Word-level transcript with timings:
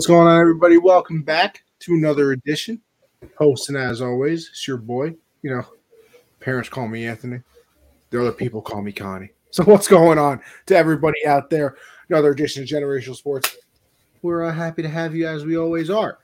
What's 0.00 0.06
going 0.06 0.28
on, 0.28 0.40
everybody? 0.40 0.78
Welcome 0.78 1.20
back 1.20 1.62
to 1.80 1.92
another 1.92 2.32
edition. 2.32 2.80
Hosting, 3.36 3.76
as 3.76 4.00
always, 4.00 4.48
it's 4.48 4.66
your 4.66 4.78
boy. 4.78 5.14
You 5.42 5.54
know, 5.54 5.66
parents 6.40 6.70
call 6.70 6.88
me 6.88 7.04
Anthony. 7.04 7.42
The 8.08 8.22
other 8.22 8.32
people 8.32 8.62
call 8.62 8.80
me 8.80 8.92
Connie. 8.92 9.28
So, 9.50 9.62
what's 9.66 9.88
going 9.88 10.18
on 10.18 10.40
to 10.64 10.74
everybody 10.74 11.26
out 11.26 11.50
there? 11.50 11.76
Another 12.08 12.30
edition 12.30 12.62
of 12.62 12.68
Generational 12.70 13.14
Sports. 13.14 13.58
We're 14.22 14.44
uh, 14.44 14.54
happy 14.54 14.80
to 14.80 14.88
have 14.88 15.14
you 15.14 15.28
as 15.28 15.44
we 15.44 15.58
always 15.58 15.90
are. 15.90 16.16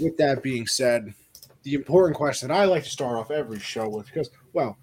With 0.00 0.16
that 0.16 0.42
being 0.42 0.66
said, 0.66 1.14
the 1.62 1.74
important 1.74 2.16
question 2.16 2.48
that 2.48 2.56
I 2.56 2.64
like 2.64 2.82
to 2.82 2.90
start 2.90 3.16
off 3.16 3.30
every 3.30 3.60
show 3.60 3.88
with, 3.88 4.06
because, 4.06 4.30
well, 4.52 4.76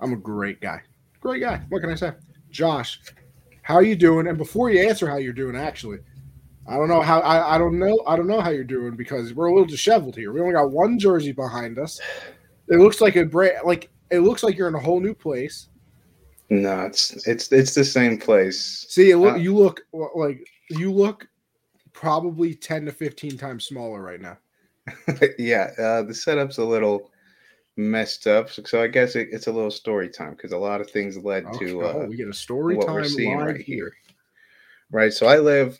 I'm 0.00 0.12
a 0.12 0.16
great 0.16 0.60
guy. 0.60 0.82
Great 1.22 1.40
guy. 1.40 1.62
What 1.70 1.80
can 1.80 1.88
I 1.88 1.94
say? 1.94 2.12
Josh, 2.50 3.00
how 3.62 3.76
are 3.76 3.82
you 3.82 3.96
doing? 3.96 4.26
And 4.26 4.36
before 4.36 4.68
you 4.68 4.86
answer 4.86 5.08
how 5.08 5.16
you're 5.16 5.32
doing, 5.32 5.56
actually, 5.56 6.00
I 6.68 6.76
don't 6.76 6.88
know 6.88 7.00
how 7.00 7.20
I, 7.20 7.54
I 7.54 7.58
don't 7.58 7.78
know 7.78 8.02
I 8.06 8.14
don't 8.16 8.26
know 8.26 8.40
how 8.40 8.50
you're 8.50 8.62
doing 8.62 8.94
because 8.94 9.32
we're 9.32 9.46
a 9.46 9.52
little 9.52 9.66
disheveled 9.66 10.16
here. 10.16 10.32
We 10.32 10.40
only 10.40 10.52
got 10.52 10.70
one 10.70 10.98
jersey 10.98 11.32
behind 11.32 11.78
us. 11.78 12.00
It 12.68 12.76
looks 12.76 13.00
like 13.00 13.16
a 13.16 13.24
brand 13.24 13.58
like 13.64 13.90
it 14.10 14.20
looks 14.20 14.42
like 14.42 14.56
you're 14.56 14.68
in 14.68 14.74
a 14.74 14.80
whole 14.80 15.00
new 15.00 15.14
place. 15.14 15.68
No, 16.50 16.82
it's 16.82 17.26
it's 17.26 17.50
it's 17.52 17.74
the 17.74 17.84
same 17.84 18.18
place. 18.18 18.86
See, 18.88 19.14
look, 19.14 19.34
uh, 19.34 19.38
you 19.38 19.54
look 19.54 19.82
like 20.14 20.46
you 20.70 20.92
look 20.92 21.26
probably 21.92 22.54
ten 22.54 22.84
to 22.84 22.92
fifteen 22.92 23.38
times 23.38 23.64
smaller 23.64 24.02
right 24.02 24.20
now. 24.20 24.38
yeah, 25.38 25.70
uh, 25.78 26.02
the 26.02 26.14
setup's 26.14 26.58
a 26.58 26.64
little 26.64 27.10
messed 27.76 28.26
up, 28.26 28.50
so 28.50 28.82
I 28.82 28.88
guess 28.88 29.14
it, 29.14 29.28
it's 29.30 29.46
a 29.46 29.52
little 29.52 29.70
story 29.70 30.08
time 30.08 30.32
because 30.32 30.52
a 30.52 30.58
lot 30.58 30.80
of 30.80 30.90
things 30.90 31.16
led 31.18 31.44
okay. 31.46 31.66
to. 31.66 31.82
Uh, 31.82 31.92
oh, 31.96 32.06
we 32.06 32.16
get 32.16 32.28
a 32.28 32.34
story 32.34 32.76
time 32.78 32.94
we're 32.94 33.04
seeing 33.04 33.36
right 33.38 33.56
here. 33.56 33.76
here. 33.76 33.92
Right, 34.90 35.12
so 35.12 35.26
I 35.26 35.38
live 35.38 35.78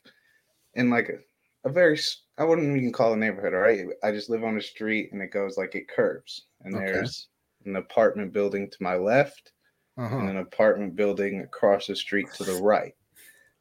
in 0.79 0.89
like 0.89 1.11
a, 1.11 1.69
a 1.69 1.71
very 1.71 1.99
I 2.39 2.45
wouldn't 2.45 2.77
even 2.77 2.93
call 2.93 3.13
it 3.13 3.17
a 3.17 3.19
neighborhood, 3.19 3.53
all 3.53 3.61
right? 3.61 3.85
I 4.03 4.13
just 4.13 4.31
live 4.31 4.45
on 4.45 4.57
a 4.57 4.63
street 4.63 5.13
and 5.13 5.21
it 5.21 5.33
goes 5.33 5.59
like 5.59 5.75
it 5.75 5.89
curves. 5.89 6.47
And 6.63 6.75
okay. 6.75 6.87
there's 6.87 7.29
an 7.67 7.77
apartment 7.77 8.33
building 8.33 8.71
to 8.71 8.77
my 8.81 8.95
left 8.95 9.53
uh-huh. 9.99 10.17
and 10.17 10.31
an 10.31 10.37
apartment 10.39 10.95
building 10.95 11.41
across 11.41 11.89
the 11.89 11.97
street 11.97 12.29
to 12.35 12.45
the 12.45 12.63
right. 12.63 12.95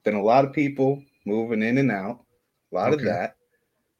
Then 0.03 0.13
a 0.13 0.23
lot 0.23 0.45
of 0.45 0.53
people 0.53 1.03
moving 1.25 1.63
in 1.63 1.79
and 1.79 1.91
out, 1.91 2.23
a 2.71 2.75
lot 2.75 2.93
okay. 2.93 3.01
of 3.01 3.05
that, 3.05 3.35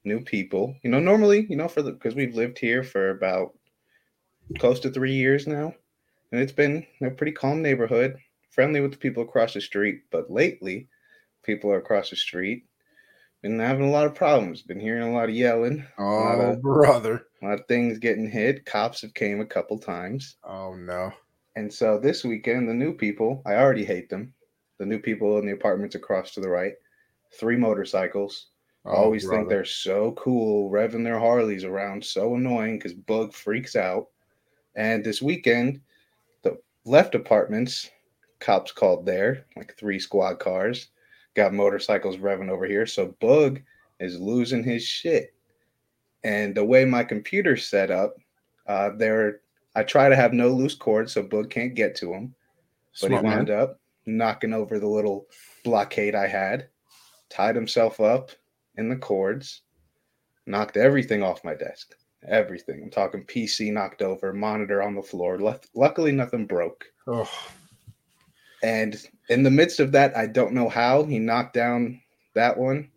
new 0.04 0.22
people. 0.22 0.76
You 0.84 0.92
know, 0.92 1.00
normally, 1.00 1.48
you 1.50 1.58
know, 1.58 1.68
for 1.68 1.82
the 1.82 1.92
because 1.92 2.14
we've 2.14 2.36
lived 2.36 2.60
here 2.60 2.84
for 2.84 3.10
about 3.10 3.58
close 4.60 4.80
to 4.82 4.92
three 4.92 5.14
years 5.14 5.48
now, 5.48 5.74
and 6.32 6.40
it's 6.40 6.52
been 6.52 6.86
a 7.02 7.10
pretty 7.10 7.32
calm 7.32 7.64
neighborhood, 7.64 8.16
friendly 8.52 8.80
with 8.80 8.92
the 8.92 8.98
people 8.98 9.24
across 9.24 9.56
the 9.56 9.62
street. 9.62 10.04
But 10.12 10.32
lately, 10.32 10.88
people 11.44 11.72
are 11.72 11.80
across 11.80 12.12
the 12.12 12.16
street 12.16 12.68
been 13.42 13.60
having 13.60 13.88
a 13.88 13.92
lot 13.92 14.06
of 14.06 14.16
problems. 14.16 14.62
Been 14.62 14.80
hearing 14.80 15.04
a 15.04 15.14
lot 15.14 15.30
of 15.30 15.36
yelling. 15.36 15.86
Oh, 15.98 16.52
of, 16.52 16.62
brother. 16.62 17.28
A 17.42 17.46
lot 17.46 17.60
of 17.60 17.68
things 17.68 18.00
getting 18.00 18.30
hit. 18.30 18.66
Cops 18.66 19.02
have 19.02 19.14
came 19.14 19.42
a 19.42 19.46
couple 19.46 19.78
times. 19.78 20.38
Oh 20.44 20.74
no. 20.76 21.12
And 21.56 21.74
so 21.74 21.98
this 21.98 22.24
weekend, 22.24 22.70
the 22.70 22.74
new 22.74 22.94
people, 22.94 23.42
I 23.46 23.56
already 23.56 23.86
hate 23.86 24.10
them. 24.10 24.34
The 24.80 24.86
new 24.86 25.00
people 25.00 25.40
in 25.40 25.46
the 25.46 25.54
apartments 25.54 25.96
across 25.96 26.34
to 26.34 26.40
the 26.40 26.50
right, 26.50 26.74
three 27.34 27.58
motorcycles. 27.58 28.48
Oh, 28.86 28.92
always 28.92 29.26
brother. 29.26 29.40
think 29.40 29.50
they're 29.50 29.66
so 29.66 30.12
cool, 30.14 30.70
revving 30.72 31.04
their 31.04 31.20
Harleys 31.20 31.64
around, 31.64 32.04
so 32.06 32.36
annoying 32.36 32.78
because 32.78 32.94
Bug 32.94 33.34
freaks 33.34 33.76
out. 33.76 34.08
And 34.76 35.04
this 35.04 35.22
weekend, 35.22 35.82
the 36.44 36.58
left 36.86 37.16
apartments, 37.16 37.90
cops 38.40 38.72
called 38.72 39.06
there, 39.06 39.46
like 39.56 39.76
three 39.76 40.00
squad 40.00 40.36
cars 40.36 40.90
got 41.38 41.54
motorcycles 41.54 42.18
revving 42.18 42.50
over 42.50 42.66
here. 42.66 42.86
So 42.86 43.16
Bug 43.22 43.62
is 44.00 44.20
losing 44.20 44.64
his 44.64 44.84
shit. 44.84 45.34
And 46.24 46.54
the 46.54 46.66
way 46.66 46.84
my 46.84 47.04
computer's 47.04 47.68
set 47.68 47.92
up, 47.92 48.16
uh, 48.66 48.90
there 48.98 49.42
I 49.76 49.84
try 49.84 50.10
to 50.10 50.16
have 50.16 50.34
no 50.34 50.50
loose 50.50 50.76
cords 50.76 51.14
so 51.14 51.22
Bug 51.22 51.50
can't 51.50 51.76
get 51.76 51.96
to 51.98 52.12
him. 52.12 52.34
But 53.00 53.10
Smart 53.10 53.24
he 53.24 53.30
wound 53.30 53.48
man. 53.50 53.60
up 53.60 53.80
knocking 54.08 54.54
over 54.54 54.80
the 54.80 54.88
little 54.88 55.28
blockade 55.64 56.16
I 56.16 56.28
had, 56.28 56.68
tied 57.30 57.56
himself 57.56 58.02
up 58.02 58.32
in 58.76 58.90
the 58.90 58.96
cords, 58.96 59.62
knocked 60.48 60.76
everything 60.76 61.22
off 61.22 61.44
my 61.44 61.54
desk. 61.54 61.94
Everything. 62.28 62.82
I'm 62.84 62.90
talking 62.90 63.24
PC 63.24 63.72
knocked 63.72 64.02
over, 64.02 64.34
monitor 64.34 64.82
on 64.82 64.96
the 64.96 65.04
floor. 65.04 65.40
Luckily, 65.76 66.12
nothing 66.12 66.48
broke. 66.48 66.86
Oh. 67.06 67.30
And 68.64 69.00
in 69.30 69.44
the 69.44 69.52
midst 69.52 69.80
of 69.80 69.92
that, 69.92 70.16
I 70.16 70.28
don't 70.28 70.54
know 70.54 70.70
how 70.70 71.04
he 71.04 71.20
knocked 71.20 71.54
down 71.54 72.02
that 72.34 72.58
one. 72.58 72.90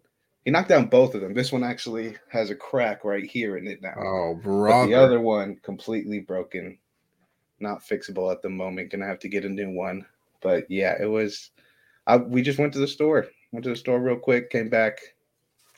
He 0.44 0.50
knocked 0.50 0.68
down 0.68 0.86
both 0.86 1.14
of 1.14 1.20
them. 1.20 1.34
This 1.34 1.52
one 1.52 1.64
actually 1.64 2.16
has 2.28 2.50
a 2.50 2.54
crack 2.54 3.04
right 3.04 3.24
here 3.24 3.56
in 3.56 3.66
it 3.66 3.82
now. 3.82 3.94
Oh, 3.98 4.34
bro. 4.34 4.86
The 4.86 4.94
other 4.94 5.20
one 5.20 5.56
completely 5.62 6.20
broken, 6.20 6.78
not 7.58 7.82
fixable 7.82 8.32
at 8.32 8.42
the 8.42 8.48
moment. 8.48 8.90
Gonna 8.90 9.06
have 9.06 9.18
to 9.20 9.28
get 9.28 9.44
a 9.44 9.48
new 9.48 9.70
one. 9.70 10.06
But 10.40 10.70
yeah, 10.70 10.96
it 11.00 11.06
was. 11.06 11.50
I, 12.06 12.16
we 12.16 12.42
just 12.42 12.58
went 12.58 12.72
to 12.72 12.78
the 12.78 12.88
store. 12.88 13.26
Went 13.52 13.64
to 13.64 13.70
the 13.70 13.76
store 13.76 14.00
real 14.00 14.16
quick. 14.16 14.50
Came 14.50 14.70
back. 14.70 14.98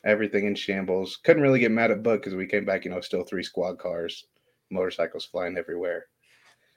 Everything 0.04 0.46
in 0.46 0.54
shambles. 0.54 1.18
Couldn't 1.24 1.42
really 1.42 1.60
get 1.60 1.70
mad 1.70 1.90
at 1.90 2.02
Bug 2.02 2.20
because 2.20 2.34
we 2.34 2.46
came 2.46 2.64
back. 2.64 2.84
You 2.84 2.92
know, 2.92 3.00
still 3.00 3.24
three 3.24 3.42
squad 3.42 3.78
cars, 3.78 4.26
motorcycles 4.70 5.24
flying 5.24 5.56
everywhere 5.56 6.06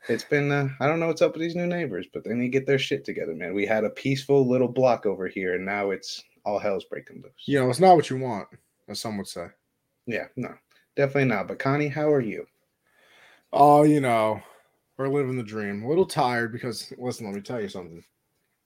it's 0.07 0.23
been 0.23 0.51
uh, 0.51 0.69
I 0.79 0.87
don't 0.87 0.99
know 0.99 1.07
what's 1.07 1.21
up 1.21 1.33
with 1.33 1.41
these 1.41 1.55
new 1.55 1.67
neighbors, 1.67 2.07
but 2.13 2.23
they 2.23 2.33
need 2.33 2.45
to 2.45 2.49
get 2.49 2.67
their 2.67 2.79
shit 2.79 3.05
together, 3.05 3.33
man. 3.33 3.53
We 3.53 3.65
had 3.65 3.83
a 3.83 3.89
peaceful 3.89 4.47
little 4.47 4.67
block 4.67 5.05
over 5.05 5.27
here, 5.27 5.55
and 5.55 5.65
now 5.65 5.91
it's 5.91 6.23
all 6.45 6.59
hell's 6.59 6.85
breaking 6.85 7.21
loose. 7.23 7.33
You 7.45 7.59
know, 7.59 7.69
it's 7.69 7.79
not 7.79 7.95
what 7.95 8.09
you 8.09 8.17
want, 8.17 8.47
as 8.87 8.99
some 8.99 9.17
would 9.17 9.27
say. 9.27 9.47
Yeah, 10.05 10.25
no, 10.35 10.53
definitely 10.95 11.25
not. 11.25 11.47
But 11.47 11.59
Connie, 11.59 11.87
how 11.87 12.11
are 12.11 12.21
you? 12.21 12.45
Oh, 13.51 13.83
you 13.83 14.01
know, 14.01 14.41
we're 14.97 15.07
living 15.07 15.37
the 15.37 15.43
dream. 15.43 15.83
A 15.83 15.89
little 15.89 16.05
tired 16.05 16.51
because 16.51 16.93
listen, 16.97 17.25
let 17.25 17.35
me 17.35 17.41
tell 17.41 17.61
you 17.61 17.69
something. 17.69 18.03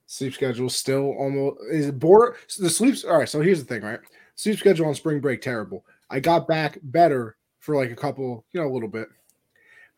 Sleep 0.08 0.34
schedule 0.34 0.70
still 0.70 1.12
almost 1.18 1.60
is 1.72 1.88
it 1.88 2.00
bored. 2.00 2.36
The 2.58 2.70
sleeps. 2.70 3.04
All 3.04 3.18
right, 3.18 3.30
so 3.30 3.42
here's 3.42 3.64
the 3.64 3.66
thing, 3.66 3.84
right? 3.84 4.00
Sleep 4.36 4.58
schedule 4.58 4.88
on 4.88 4.96
spring 4.96 5.20
break 5.20 5.42
terrible. 5.42 5.86
I 6.10 6.20
got 6.20 6.48
back 6.48 6.80
better 6.82 7.38
for 7.60 7.76
like 7.76 7.92
a 7.92 7.96
couple, 7.96 8.46
you 8.52 8.60
know, 8.60 8.68
a 8.68 8.74
little 8.74 8.90
bit 8.90 9.10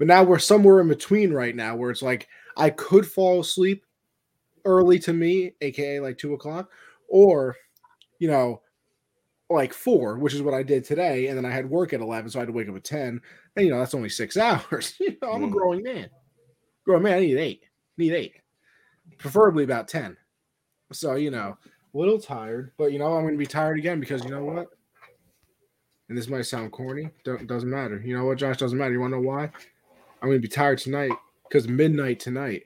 but 0.02 0.08
now 0.08 0.24
we're 0.24 0.40
somewhere 0.40 0.82
in 0.82 0.88
between 0.88 1.32
right 1.32 1.56
now 1.56 1.76
where 1.76 1.92
it's 1.92 2.02
like 2.02 2.28
I 2.58 2.72
could 2.72 3.06
fall 3.06 3.40
asleep 3.40 3.86
early 4.66 4.98
to 4.98 5.14
me, 5.14 5.54
aka 5.62 6.00
like 6.00 6.18
two 6.18 6.34
o'clock, 6.34 6.72
or 7.08 7.56
you 8.18 8.28
know, 8.28 8.64
like 9.48 9.74
four, 9.74 10.18
which 10.18 10.34
is 10.34 10.42
what 10.42 10.56
I 10.56 10.64
did 10.64 10.84
today. 10.84 11.28
And 11.28 11.38
then 11.38 11.46
I 11.46 11.52
had 11.52 11.70
work 11.70 11.94
at 11.94 12.02
11, 12.02 12.32
so 12.32 12.40
I 12.40 12.42
had 12.42 12.48
to 12.48 12.52
wake 12.52 12.68
up 12.68 12.76
at 12.76 12.84
10. 12.84 13.22
And 13.56 13.64
you 13.64 13.72
know, 13.72 13.78
that's 13.78 13.94
only 13.94 14.10
six 14.10 14.38
hours. 14.38 14.96
you 15.00 15.16
know, 15.22 15.34
I'm 15.34 15.44
a 15.44 15.48
mm. 15.48 15.52
growing 15.52 15.84
man. 15.84 16.10
Growing 16.84 17.04
man, 17.04 17.18
I 17.18 17.20
need 17.20 17.38
eight. 17.38 17.62
Need 18.00 18.14
eight. 18.14 18.34
Preferably 19.20 19.66
about 19.66 19.88
10. 19.88 20.18
So, 20.94 21.14
you 21.14 21.30
know, 21.30 21.60
a 21.94 21.98
little 21.98 22.20
tired, 22.20 22.72
but 22.76 22.92
you 22.92 22.98
know, 22.98 23.14
I'm 23.14 23.24
gonna 23.24 23.38
be 23.38 23.46
tired 23.46 23.78
again 23.78 24.00
because 24.00 24.24
you 24.24 24.32
know 24.32 24.46
what? 24.46 24.66
And 26.10 26.18
this 26.18 26.28
might 26.28 26.42
sound 26.42 26.72
corny, 26.72 27.12
don't, 27.24 27.46
doesn't 27.46 27.70
matter. 27.70 28.02
You 28.04 28.18
know 28.18 28.26
what, 28.26 28.40
Josh? 28.40 28.58
Doesn't 28.58 28.80
matter. 28.80 28.94
You 28.94 29.00
want 29.00 29.14
to 29.14 29.18
know 29.18 29.28
why? 29.28 29.52
I'm 30.22 30.30
gonna 30.30 30.40
be 30.40 30.48
tired 30.48 30.78
tonight 30.78 31.12
because 31.44 31.68
midnight 31.68 32.20
tonight, 32.20 32.64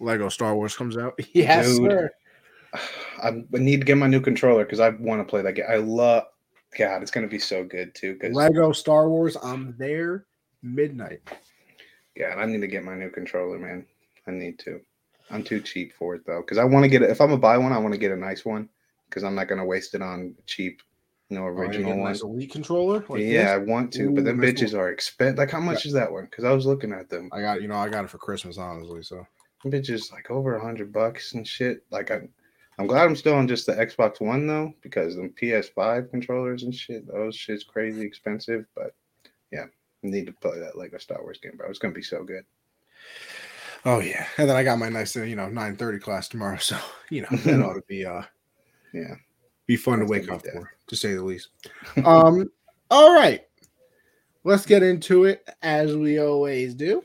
Lego 0.00 0.28
Star 0.28 0.54
Wars 0.54 0.76
comes 0.76 0.96
out. 0.96 1.18
yes, 1.32 1.66
Dude, 1.66 1.90
sir. 1.90 2.10
I 3.22 3.42
need 3.52 3.80
to 3.80 3.86
get 3.86 3.96
my 3.96 4.06
new 4.06 4.20
controller 4.20 4.64
because 4.64 4.80
I 4.80 4.90
want 4.90 5.20
to 5.20 5.24
play 5.30 5.42
that 5.42 5.54
game. 5.54 5.66
I 5.68 5.76
love. 5.76 6.24
God, 6.76 7.02
it's 7.02 7.10
gonna 7.10 7.28
be 7.28 7.38
so 7.38 7.64
good 7.64 7.94
too. 7.94 8.14
Because 8.14 8.34
Lego 8.34 8.72
Star 8.72 9.08
Wars, 9.08 9.36
I'm 9.42 9.74
there 9.78 10.26
midnight. 10.62 11.20
Yeah, 12.16 12.32
and 12.32 12.40
I 12.40 12.46
need 12.46 12.60
to 12.60 12.66
get 12.66 12.84
my 12.84 12.94
new 12.94 13.10
controller, 13.10 13.58
man. 13.58 13.86
I 14.26 14.32
need 14.32 14.58
to. 14.60 14.80
I'm 15.30 15.42
too 15.42 15.60
cheap 15.60 15.94
for 15.94 16.14
it 16.14 16.26
though, 16.26 16.42
because 16.42 16.58
I 16.58 16.64
want 16.64 16.84
to 16.84 16.88
get 16.88 17.02
it. 17.02 17.10
If 17.10 17.20
I'm 17.20 17.28
gonna 17.28 17.40
buy 17.40 17.56
one, 17.56 17.72
I 17.72 17.78
want 17.78 17.94
to 17.94 17.98
get 17.98 18.12
a 18.12 18.16
nice 18.16 18.44
one 18.44 18.68
because 19.08 19.24
I'm 19.24 19.34
not 19.34 19.48
gonna 19.48 19.64
waste 19.64 19.94
it 19.94 20.02
on 20.02 20.34
cheap 20.46 20.82
no 21.34 21.42
oh, 21.42 21.48
original 21.48 21.96
one. 21.96 22.10
Nice 22.10 22.22
elite 22.22 22.52
controller. 22.52 23.04
Like 23.08 23.20
yeah, 23.20 23.42
this? 23.42 23.50
I 23.52 23.56
want 23.58 23.92
to, 23.94 24.04
Ooh, 24.04 24.14
but 24.14 24.24
then 24.24 24.38
bitches 24.38 24.70
cool. 24.70 24.80
are 24.80 24.90
expensive. 24.90 25.38
Like, 25.38 25.50
how 25.50 25.60
much 25.60 25.84
yeah. 25.84 25.88
is 25.88 25.94
that 25.94 26.12
one? 26.12 26.24
Because 26.24 26.44
I 26.44 26.52
was 26.52 26.66
looking 26.66 26.92
at 26.92 27.08
them. 27.08 27.28
I 27.32 27.40
got, 27.40 27.62
you 27.62 27.68
know, 27.68 27.76
I 27.76 27.88
got 27.88 28.04
it 28.04 28.10
for 28.10 28.18
Christmas, 28.18 28.58
honestly. 28.58 29.02
So 29.02 29.26
bitches 29.64 30.12
like 30.12 30.30
over 30.30 30.56
a 30.56 30.62
hundred 30.62 30.92
bucks 30.92 31.34
and 31.34 31.46
shit. 31.46 31.84
Like, 31.90 32.10
I, 32.10 32.20
I'm 32.78 32.86
glad 32.86 33.04
I'm 33.04 33.16
still 33.16 33.34
on 33.34 33.48
just 33.48 33.66
the 33.66 33.74
Xbox 33.74 34.20
One 34.20 34.46
though, 34.46 34.74
because 34.82 35.16
the 35.16 35.32
PS5 35.40 36.10
controllers 36.10 36.64
and 36.64 36.74
shit, 36.74 37.06
those 37.06 37.36
shit's 37.36 37.64
crazy 37.64 38.02
expensive. 38.02 38.66
But 38.74 38.94
yeah, 39.52 39.64
I 39.64 40.06
need 40.06 40.26
to 40.26 40.32
play 40.32 40.58
that 40.58 40.76
Lego 40.76 40.98
Star 40.98 41.22
Wars 41.22 41.38
game, 41.38 41.56
bro. 41.56 41.68
It's 41.68 41.78
gonna 41.78 41.94
be 41.94 42.02
so 42.02 42.24
good. 42.24 42.44
Oh 43.84 44.00
yeah, 44.00 44.26
and 44.38 44.48
then 44.48 44.56
I 44.56 44.64
got 44.64 44.78
my 44.78 44.88
nice, 44.88 45.16
uh, 45.16 45.22
you 45.22 45.36
know, 45.36 45.46
9:30 45.46 46.00
class 46.00 46.28
tomorrow, 46.28 46.56
so 46.60 46.78
you 47.10 47.22
know 47.22 47.28
that 47.30 47.62
ought 47.64 47.74
to 47.74 47.82
be, 47.86 48.04
uh, 48.04 48.22
yeah, 48.92 49.14
be 49.66 49.76
fun 49.76 50.00
to 50.00 50.04
wake 50.04 50.30
up 50.30 50.42
for, 50.42 50.70
to 50.86 50.96
say 50.96 51.14
the 51.14 51.22
least. 51.22 51.48
um, 52.04 52.50
all 52.90 53.14
right, 53.14 53.42
let's 54.44 54.66
get 54.66 54.82
into 54.82 55.24
it 55.24 55.48
as 55.62 55.96
we 55.96 56.18
always 56.18 56.74
do. 56.74 57.02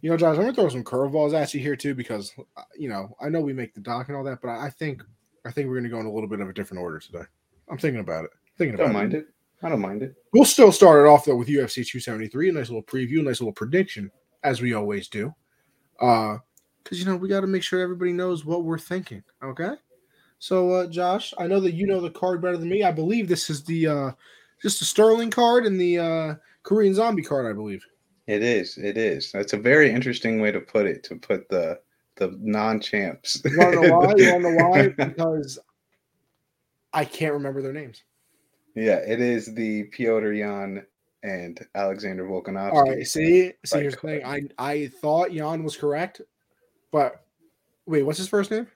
You 0.00 0.10
know, 0.10 0.16
Josh, 0.16 0.36
I'm 0.36 0.42
gonna 0.42 0.54
throw 0.54 0.68
some 0.68 0.84
curveballs 0.84 1.34
at 1.34 1.54
you 1.54 1.60
here 1.60 1.76
too, 1.76 1.94
because 1.94 2.32
uh, 2.56 2.62
you 2.76 2.88
know 2.88 3.14
I 3.20 3.28
know 3.28 3.40
we 3.40 3.52
make 3.52 3.74
the 3.74 3.80
doc 3.80 4.08
and 4.08 4.16
all 4.16 4.24
that, 4.24 4.40
but 4.42 4.50
I 4.50 4.70
think 4.70 5.02
I 5.46 5.50
think 5.50 5.68
we're 5.68 5.76
gonna 5.76 5.88
go 5.88 6.00
in 6.00 6.06
a 6.06 6.12
little 6.12 6.28
bit 6.28 6.40
of 6.40 6.48
a 6.48 6.52
different 6.52 6.82
order 6.82 6.98
today. 6.98 7.24
I'm 7.68 7.78
thinking 7.78 8.00
about 8.00 8.24
it. 8.24 8.30
Thinking 8.58 8.74
about 8.74 8.84
Don't 8.84 8.90
about 8.90 9.02
mind 9.02 9.14
it. 9.14 9.26
I 9.62 9.68
don't 9.70 9.80
mind 9.80 10.02
it. 10.02 10.14
We'll 10.32 10.44
still 10.44 10.72
start 10.72 11.06
it 11.06 11.08
off 11.08 11.24
though 11.24 11.36
with 11.36 11.48
UFC 11.48 11.86
273. 11.86 12.50
A 12.50 12.52
nice 12.52 12.68
little 12.68 12.82
preview, 12.82 13.20
a 13.20 13.22
nice 13.22 13.40
little 13.40 13.52
prediction, 13.52 14.10
as 14.42 14.60
we 14.60 14.74
always 14.74 15.08
do. 15.08 15.34
Uh, 16.00 16.36
because 16.82 16.98
you 16.98 17.06
know 17.06 17.16
we 17.16 17.28
got 17.28 17.40
to 17.40 17.46
make 17.46 17.62
sure 17.62 17.80
everybody 17.80 18.12
knows 18.12 18.44
what 18.44 18.62
we're 18.62 18.78
thinking. 18.78 19.22
Okay. 19.42 19.70
So, 20.44 20.72
uh, 20.72 20.86
Josh, 20.88 21.32
I 21.38 21.46
know 21.46 21.58
that 21.60 21.72
you 21.72 21.86
know 21.86 22.02
the 22.02 22.10
card 22.10 22.42
better 22.42 22.58
than 22.58 22.68
me. 22.68 22.82
I 22.82 22.92
believe 22.92 23.28
this 23.28 23.48
is 23.48 23.64
the 23.64 23.86
uh, 23.86 24.10
just 24.60 24.78
the 24.78 24.84
Sterling 24.84 25.30
card 25.30 25.64
and 25.64 25.80
the 25.80 25.98
uh, 25.98 26.34
Korean 26.64 26.92
Zombie 26.92 27.22
card. 27.22 27.46
I 27.46 27.54
believe. 27.54 27.82
It 28.26 28.42
is. 28.42 28.76
It 28.76 28.98
is. 28.98 29.32
That's 29.32 29.54
a 29.54 29.56
very 29.56 29.90
interesting 29.90 30.42
way 30.42 30.52
to 30.52 30.60
put 30.60 30.84
it. 30.84 31.02
To 31.04 31.16
put 31.16 31.48
the 31.48 31.80
the 32.16 32.36
non 32.42 32.78
champs. 32.78 33.40
You 33.42 33.56
want 33.56 33.72
to 33.72 33.88
know 33.88 33.96
why? 33.96 34.14
You 34.18 34.32
want 34.32 34.44
to 34.44 34.52
know 34.52 34.68
why? 34.68 34.88
Because 34.88 35.58
I 36.92 37.06
can't 37.06 37.32
remember 37.32 37.62
their 37.62 37.72
names. 37.72 38.04
Yeah, 38.74 38.96
it 38.96 39.22
is 39.22 39.54
the 39.54 39.84
Piotr 39.84 40.32
Yan 40.32 40.84
and 41.22 41.58
Alexander 41.74 42.26
Volkanovski. 42.26 42.72
All 42.74 42.82
right. 42.82 43.06
See, 43.06 43.54
see, 43.64 43.78
here's 43.78 43.94
the 43.94 44.00
thing. 44.00 44.26
I 44.26 44.42
I 44.58 44.88
thought 44.88 45.32
Yan 45.32 45.64
was 45.64 45.74
correct, 45.74 46.20
but 46.92 47.24
wait, 47.86 48.02
what's 48.02 48.18
his 48.18 48.28
first 48.28 48.50
name? 48.50 48.66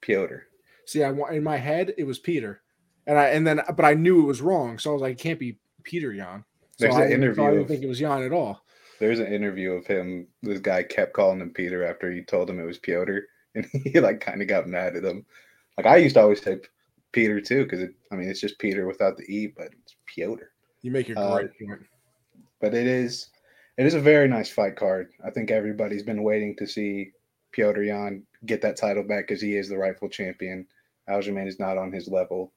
Piotr. 0.00 0.44
See, 0.88 1.02
I 1.04 1.10
want 1.10 1.34
in 1.34 1.44
my 1.44 1.58
head 1.58 1.92
it 1.98 2.04
was 2.04 2.18
Peter, 2.18 2.62
and 3.06 3.18
I 3.18 3.26
and 3.26 3.46
then 3.46 3.60
but 3.76 3.84
I 3.84 3.92
knew 3.92 4.22
it 4.22 4.26
was 4.26 4.40
wrong, 4.40 4.78
so 4.78 4.88
I 4.88 4.92
was 4.94 5.02
like, 5.02 5.12
it 5.12 5.22
can't 5.22 5.38
be 5.38 5.58
Peter 5.82 6.14
Yan. 6.14 6.44
So 6.78 6.86
There's 6.86 6.96
I, 6.96 7.04
an 7.04 7.12
interview 7.12 7.42
I 7.44 7.46
didn't 7.48 7.62
of- 7.62 7.68
think 7.68 7.82
it 7.82 7.88
was 7.88 8.00
Yan 8.00 8.22
at 8.22 8.32
all. 8.32 8.64
There's 8.98 9.20
an 9.20 9.30
interview 9.30 9.72
of 9.72 9.86
him. 9.86 10.26
This 10.42 10.60
guy 10.60 10.82
kept 10.82 11.12
calling 11.12 11.40
him 11.42 11.50
Peter 11.50 11.84
after 11.84 12.10
he 12.10 12.22
told 12.22 12.48
him 12.48 12.58
it 12.58 12.64
was 12.64 12.78
Piotr, 12.78 13.18
and 13.54 13.66
he 13.84 14.00
like 14.00 14.20
kind 14.20 14.40
of 14.40 14.48
got 14.48 14.66
mad 14.66 14.96
at 14.96 15.04
him. 15.04 15.26
Like 15.76 15.84
I 15.86 15.96
used 15.98 16.14
to 16.14 16.22
always 16.22 16.40
say 16.42 16.58
Peter 17.12 17.38
too, 17.38 17.64
because 17.64 17.86
I 18.10 18.16
mean 18.16 18.30
it's 18.30 18.40
just 18.40 18.58
Peter 18.58 18.86
without 18.86 19.18
the 19.18 19.24
e, 19.24 19.52
but 19.54 19.68
it's 19.82 19.94
Piotr. 20.06 20.44
You 20.80 20.90
make 20.90 21.06
your 21.08 21.18
Uh, 21.18 21.34
great 21.36 21.50
point. 21.68 21.82
But 22.62 22.72
it 22.72 22.86
is, 22.86 23.28
it 23.76 23.84
is 23.84 23.92
a 23.94 24.00
very 24.00 24.26
nice 24.26 24.48
fight 24.48 24.76
card. 24.76 25.10
I 25.22 25.28
think 25.30 25.50
everybody's 25.50 26.02
been 26.02 26.22
waiting 26.22 26.56
to 26.56 26.66
see 26.66 27.10
Piotr 27.52 27.82
Yan 27.82 28.22
get 28.46 28.62
that 28.62 28.76
title 28.78 29.02
back 29.02 29.28
because 29.28 29.42
he 29.42 29.54
is 29.56 29.68
the 29.68 29.76
rightful 29.76 30.08
champion. 30.08 30.66
Aljamain 31.08 31.46
is 31.48 31.58
not 31.58 31.78
on 31.78 31.92
his 31.92 32.08
level. 32.08 32.52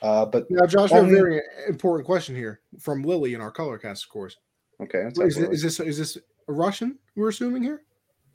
Uh, 0.00 0.26
but 0.26 0.50
Now, 0.50 0.66
Josh, 0.66 0.90
a 0.92 1.02
very 1.02 1.40
important 1.68 2.06
question 2.06 2.34
here 2.34 2.60
from 2.80 3.02
Lily 3.02 3.34
in 3.34 3.40
our 3.40 3.50
color 3.52 3.78
cast, 3.78 4.04
of 4.04 4.10
course. 4.10 4.36
okay, 4.82 5.08
Is, 5.22 5.38
it- 5.38 5.52
is 5.52 5.62
this 5.62 5.78
is 5.80 5.98
this 5.98 6.16
a 6.48 6.52
Russian? 6.52 6.98
We're 7.14 7.28
assuming 7.28 7.62
here. 7.62 7.82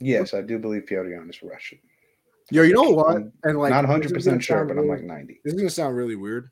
yes, 0.00 0.32
I 0.32 0.40
do 0.40 0.58
believe 0.58 0.86
Piotr 0.86 1.10
Yan 1.10 1.28
is 1.28 1.42
Russian. 1.42 1.78
Yo, 2.50 2.62
you 2.62 2.72
know 2.72 2.90
what? 2.90 3.16
I'm 3.16 3.32
And 3.44 3.58
like, 3.58 3.70
not 3.70 3.84
100 3.84 4.14
percent 4.14 4.42
sure, 4.42 4.64
but 4.64 4.78
I'm 4.78 4.88
like 4.88 5.02
90. 5.02 5.40
this 5.44 5.52
is 5.52 5.60
gonna 5.60 5.68
sound 5.68 5.94
really 5.96 6.16
weird, 6.16 6.50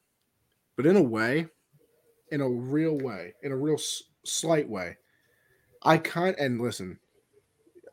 but 0.77 0.85
in 0.85 0.97
a 0.97 1.03
way, 1.03 1.47
in 2.31 2.43
a 2.43 2.49
real 2.51 2.99
way, 2.99 3.33
in 3.43 3.53
a 3.53 3.57
real 3.57 3.77
s- 3.77 4.03
slight 4.25 4.69
way, 4.69 4.99
I 5.83 5.97
can't. 5.97 6.39
and 6.39 6.61
listen. 6.61 6.99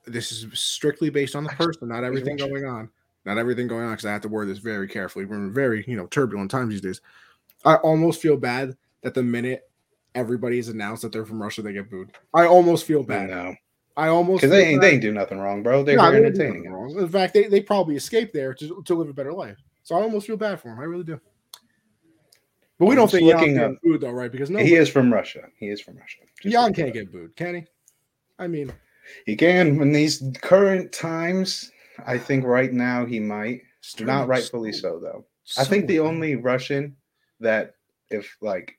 This 0.06 0.34
is 0.34 0.48
strictly 0.60 1.10
based 1.10 1.34
on 1.38 1.46
the 1.46 1.50
person, 1.52 1.88
not 1.88 2.04
everything 2.04 2.36
going 2.36 2.66
on, 2.66 2.90
not 3.26 3.38
everything 3.38 3.68
going 3.68 3.86
on. 3.86 3.92
Because 3.92 4.06
I 4.06 4.12
have 4.14 4.22
to 4.22 4.30
word 4.30 4.50
this 4.50 4.60
very 4.60 4.88
carefully. 4.88 5.26
We're 5.26 5.36
in 5.36 5.52
very 5.52 5.84
you 5.88 5.98
know 5.98 6.08
turbulent 6.08 6.52
times 6.52 6.72
these 6.72 6.82
days. 6.82 7.02
I 7.66 7.76
almost 7.76 8.22
feel 8.22 8.38
bad 8.38 8.76
that 9.02 9.14
the 9.14 9.24
minute 9.24 9.70
everybody's 10.16 10.70
announced 10.70 11.02
that 11.04 11.12
they're 11.12 11.26
from 11.26 11.42
Russia, 11.42 11.62
they 11.62 11.74
get 11.74 11.90
booed. 11.90 12.12
I 12.34 12.46
almost 12.46 12.86
feel 12.86 13.04
bad. 13.04 13.30
No, 13.30 13.56
I 13.96 14.08
almost 14.08 14.42
because 14.42 14.52
they 14.52 14.66
ain't 14.66 14.82
bad. 14.82 14.88
they 14.88 14.94
ain't 14.94 15.02
do 15.02 15.12
nothing 15.12 15.40
wrong, 15.40 15.64
bro. 15.64 15.84
They're 15.84 16.00
very 16.00 16.20
they 16.22 16.26
entertaining. 16.28 16.72
wrong. 16.72 16.98
In 16.98 17.08
fact, 17.10 17.34
they, 17.34 17.48
they 17.48 17.62
probably 17.62 17.96
escaped 17.96 18.34
there 18.34 18.54
to, 18.56 18.84
to 18.84 18.96
live 18.96 19.10
a 19.10 19.14
better 19.14 19.34
life. 19.34 19.58
So 19.84 19.96
I 19.96 20.02
almost 20.02 20.28
feel 20.28 20.38
bad 20.38 20.60
for 20.60 20.70
him. 20.70 20.80
I 20.80 20.84
really 20.84 21.04
do. 21.04 21.20
But 22.80 22.88
we 22.88 22.92
I'm 22.94 22.98
don't 22.98 23.12
think 23.12 23.24
looking 23.24 23.56
get 23.56 23.82
booed 23.82 24.02
though, 24.02 24.12
right? 24.12 24.32
Because 24.32 24.50
no, 24.50 24.60
He 24.60 24.76
is 24.76 24.90
from 24.90 25.14
Russia. 25.14 25.44
He 25.58 25.70
is 25.70 25.80
from 25.80 25.98
Russia. 25.98 26.20
Just 26.42 26.54
Yan 26.54 26.74
can't 26.74 26.94
get 26.94 27.12
booed, 27.12 27.36
can 27.36 27.56
he? 27.56 27.66
I 28.40 28.48
mean, 28.48 28.74
He 29.26 29.36
can 29.36 29.82
in 29.82 29.92
these 29.92 30.24
current 30.42 30.92
times. 30.92 31.72
I 32.06 32.18
think 32.18 32.46
right 32.46 32.72
now 32.72 33.06
he 33.06 33.20
might. 33.20 33.62
Sterling 33.82 34.16
Not 34.16 34.28
rightfully 34.28 34.72
so 34.72 35.00
though. 35.00 35.26
I 35.58 35.66
think 35.66 35.88
the 35.88 35.98
so- 35.98 36.08
only 36.08 36.36
Russian 36.36 36.96
that, 37.40 37.76
if 38.10 38.38
like 38.42 38.78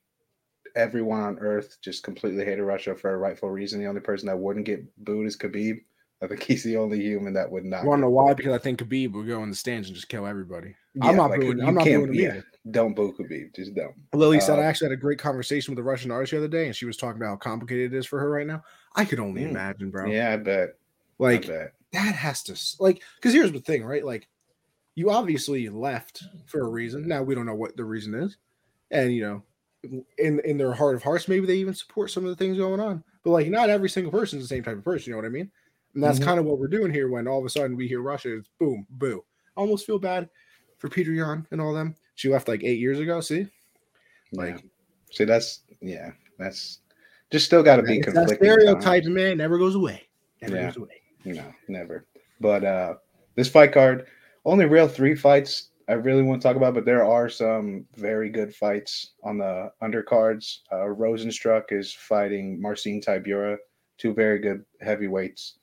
everyone 0.76 1.20
on 1.20 1.38
Earth 1.38 1.76
just 1.82 2.02
completely 2.02 2.44
hated 2.44 2.62
Russia 2.62 2.94
for 2.94 3.12
a 3.12 3.16
rightful 3.18 3.50
reason, 3.50 3.80
the 3.80 3.86
only 3.86 4.00
person 4.00 4.26
that 4.28 4.38
wouldn't 4.38 4.66
get 4.66 4.82
booed 5.04 5.26
is 5.26 5.36
Khabib. 5.36 5.80
I 6.22 6.26
think 6.26 6.42
he's 6.44 6.64
the 6.64 6.76
only 6.76 7.00
human 7.00 7.34
that 7.34 7.50
would 7.50 7.64
not. 7.64 7.84
Want 7.84 7.98
to 7.98 8.02
get 8.02 8.06
know 8.06 8.10
why? 8.10 8.34
Because 8.34 8.54
I 8.54 8.58
think 8.58 8.80
Khabib 8.80 9.12
would 9.12 9.26
go 9.26 9.42
in 9.42 9.50
the 9.50 9.56
stands 9.56 9.88
and 9.88 9.94
just 9.94 10.08
kill 10.08 10.26
everybody. 10.26 10.74
Yeah, 10.94 11.08
I'm 11.08 11.16
not 11.16 11.30
like, 11.30 11.40
booing. 11.40 11.60
I'm 11.60 11.74
not 11.74 11.84
booing 11.84 12.08
him 12.08 12.14
yeah, 12.14 12.28
either. 12.28 12.44
Don't 12.70 12.94
boo 12.94 13.12
Khabib. 13.12 13.54
Just 13.54 13.74
don't. 13.74 13.94
Lily 14.14 14.40
said 14.40 14.58
Uh, 14.58 14.62
I 14.62 14.64
actually 14.64 14.86
had 14.86 14.98
a 14.98 15.00
great 15.00 15.18
conversation 15.18 15.72
with 15.74 15.80
a 15.80 15.82
Russian 15.82 16.10
artist 16.10 16.30
the 16.30 16.38
other 16.38 16.48
day, 16.48 16.66
and 16.66 16.74
she 16.74 16.86
was 16.86 16.96
talking 16.96 17.20
about 17.20 17.28
how 17.30 17.36
complicated 17.36 17.92
it 17.92 17.98
is 17.98 18.06
for 18.06 18.18
her 18.20 18.30
right 18.30 18.46
now. 18.46 18.62
I 18.96 19.04
could 19.04 19.20
only 19.20 19.42
Mm. 19.42 19.50
imagine, 19.50 19.90
bro. 19.90 20.06
Yeah, 20.06 20.32
I 20.32 20.36
bet. 20.38 20.70
Like 21.18 21.44
I 21.44 21.48
bet. 21.48 21.72
That 21.94 22.14
has 22.14 22.42
to 22.44 22.82
like 22.82 23.02
because 23.16 23.32
here's 23.32 23.52
the 23.52 23.60
thing, 23.60 23.84
right? 23.84 24.04
Like 24.04 24.28
you 24.94 25.10
obviously 25.10 25.68
left 25.68 26.22
for 26.46 26.60
a 26.60 26.68
reason. 26.68 27.08
Now 27.08 27.22
we 27.22 27.34
don't 27.34 27.46
know 27.46 27.54
what 27.54 27.76
the 27.76 27.84
reason 27.84 28.14
is, 28.14 28.36
and 28.90 29.12
you 29.12 29.22
know, 29.22 30.02
in 30.18 30.40
in 30.40 30.58
their 30.58 30.72
heart 30.72 30.94
of 30.96 31.02
hearts, 31.02 31.28
maybe 31.28 31.46
they 31.46 31.56
even 31.56 31.74
support 31.74 32.10
some 32.10 32.24
of 32.24 32.30
the 32.30 32.36
things 32.36 32.58
going 32.58 32.80
on. 32.80 33.02
But 33.24 33.30
like, 33.30 33.48
not 33.48 33.70
every 33.70 33.88
single 33.88 34.12
person 34.12 34.38
is 34.38 34.44
the 34.44 34.54
same 34.54 34.62
type 34.62 34.76
of 34.76 34.84
person. 34.84 35.06
You 35.10 35.12
know 35.12 35.22
what 35.22 35.26
I 35.26 35.30
mean? 35.30 35.50
And 35.94 36.02
that's 36.02 36.18
Mhm. 36.18 36.24
kind 36.24 36.38
of 36.38 36.44
what 36.44 36.58
we're 36.58 36.68
doing 36.68 36.92
here. 36.92 37.08
When 37.08 37.26
all 37.26 37.38
of 37.38 37.44
a 37.44 37.50
sudden 37.50 37.76
we 37.76 37.88
hear 37.88 38.00
Russia, 38.02 38.36
it's 38.36 38.50
boom, 38.58 38.86
boo. 38.90 39.24
I 39.56 39.60
almost 39.60 39.86
feel 39.86 39.98
bad 39.98 40.28
for 40.78 40.88
Peter 40.88 41.12
Yan 41.12 41.46
and 41.50 41.60
all 41.60 41.72
them. 41.72 41.94
She 42.16 42.28
left 42.28 42.48
like 42.48 42.62
eight 42.64 42.78
years 42.78 43.00
ago. 43.00 43.20
See, 43.20 43.48
Like, 44.32 44.56
like 44.56 44.64
see, 45.10 45.24
that's 45.24 45.60
yeah, 45.80 46.10
that's 46.38 46.80
just 47.30 47.46
still 47.46 47.62
got 47.62 47.76
to 47.76 47.82
be 47.82 47.98
it's 47.98 48.12
that 48.12 48.30
stereotype, 48.30 49.04
man, 49.04 49.38
never 49.38 49.58
goes 49.58 49.74
away. 49.74 50.02
Never 50.42 50.56
Yeah. 50.56 50.66
goes 50.66 50.76
away. 50.76 51.00
No, 51.24 51.52
never. 51.68 52.06
But 52.40 52.64
uh 52.64 52.94
this 53.36 53.48
fight 53.48 53.72
card, 53.72 54.06
only 54.44 54.66
real 54.66 54.88
three 54.88 55.14
fights 55.14 55.70
I 55.88 55.92
really 55.94 56.22
want 56.22 56.40
to 56.40 56.48
talk 56.48 56.56
about, 56.56 56.72
but 56.74 56.86
there 56.86 57.04
are 57.04 57.28
some 57.28 57.84
very 57.96 58.30
good 58.30 58.54
fights 58.54 59.12
on 59.22 59.38
the 59.38 59.70
undercards. 59.82 60.58
Uh 60.72 60.86
Rozenstruik 60.86 61.64
is 61.70 61.92
fighting 61.92 62.60
Marcin 62.60 63.00
Tybura, 63.00 63.56
two 63.98 64.14
very 64.14 64.38
good 64.38 64.64
heavyweights. 64.80 65.58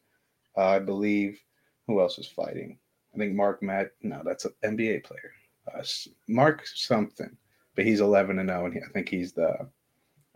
Uh, 0.58 0.68
I 0.68 0.80
believe 0.80 1.40
who 1.88 2.00
else 2.02 2.18
is 2.18 2.28
fighting? 2.28 2.78
I 3.14 3.18
think 3.18 3.34
Mark 3.34 3.62
Matt. 3.62 3.92
No, 4.02 4.22
that's 4.24 4.46
an 4.46 4.54
NBA 4.64 5.04
player. 5.04 5.32
Uh, 5.74 5.84
Mark 6.28 6.66
something, 6.66 7.36
but 7.76 7.86
he's 7.86 8.00
11 8.02 8.40
and 8.40 8.50
0, 8.50 8.66
and 8.66 8.84
I 8.84 8.92
think 8.94 9.10
he's 9.10 9.34
the 9.34 9.68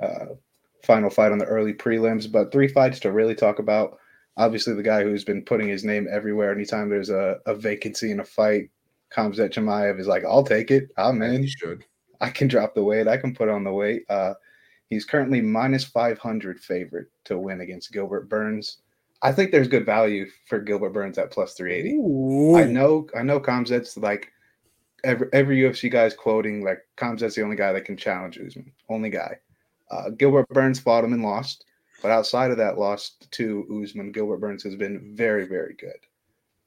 uh, 0.02 0.26
final 0.84 1.10
fight 1.10 1.32
on 1.32 1.38
the 1.38 1.46
early 1.46 1.74
prelims. 1.74 2.32
But 2.32 2.52
three 2.52 2.68
fights 2.68 3.00
to 3.02 3.12
really 3.12 3.36
talk 3.36 3.60
about 3.60 3.98
obviously 4.38 4.74
the 4.74 4.84
guy 4.84 5.04
who's 5.04 5.24
been 5.24 5.44
putting 5.44 5.68
his 5.68 5.84
name 5.84 6.08
everywhere. 6.12 6.52
Anytime 6.52 6.90
there's 6.90 7.10
a, 7.10 7.38
a 7.46 7.56
vacancy 7.56 8.12
in 8.12 8.20
a 8.20 8.26
fight, 8.26 8.70
Khamzat 9.14 9.52
Chimaev 9.52 10.00
is 10.00 10.08
like, 10.08 10.24
I'll 10.26 10.44
take 10.44 10.72
it. 10.72 10.90
I'm 10.98 11.22
in. 11.22 11.44
you 11.44 11.50
should. 11.50 11.86
I 12.22 12.30
can 12.30 12.48
drop 12.48 12.76
the 12.76 12.84
weight. 12.84 13.08
I 13.08 13.18
can 13.18 13.34
put 13.34 13.50
on 13.50 13.64
the 13.64 13.74
weight. 13.74 14.04
Uh, 14.10 14.34
he's 14.90 15.06
currently 15.06 15.42
minus 15.42 15.84
500 15.84 16.60
favorite 16.60 17.08
to 17.26 17.38
win 17.38 17.62
against 17.62 17.92
Gilbert 17.92 18.30
Burns. 18.30 18.80
I 19.22 19.32
think 19.32 19.52
there's 19.52 19.68
good 19.68 19.86
value 19.86 20.28
for 20.48 20.60
Gilbert 20.60 20.92
Burns 20.92 21.18
at 21.18 21.32
plus 21.32 21.54
380. 21.54 21.98
Ooh. 21.98 22.58
I 22.58 22.66
know, 22.66 23.08
I 23.18 23.24
know 23.24 23.40
Khamzat's 23.40 23.98
like 23.98 24.32
every 25.04 25.28
every 25.34 25.58
UFC 25.58 25.90
guy's 25.90 26.14
quoting 26.14 26.64
like 26.64 26.80
Khamzat's 26.98 27.36
the 27.36 27.44
only 27.44 27.56
guy 27.56 27.72
that 27.72 27.86
can 27.86 27.96
challenge 27.96 28.38
Usman, 28.38 28.72
only 28.90 29.10
guy. 29.10 29.38
Uh, 29.92 30.10
Gilbert 30.10 30.50
Burns 30.50 30.80
fought 30.80 31.04
him 31.04 31.14
and 31.14 31.24
lost, 31.24 31.66
but 32.06 32.12
outside 32.12 32.52
of 32.52 32.58
that 32.58 32.78
loss 32.78 33.14
to 33.32 33.82
Usman, 33.84 34.12
Gilbert 34.12 34.38
Burns 34.38 34.62
has 34.62 34.76
been 34.76 35.16
very, 35.16 35.48
very 35.48 35.74
good. 35.74 35.98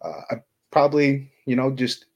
Uh, 0.02 0.22
I 0.32 0.34
probably, 0.72 1.30
you 1.46 1.54
know, 1.54 1.70
just 1.70 2.06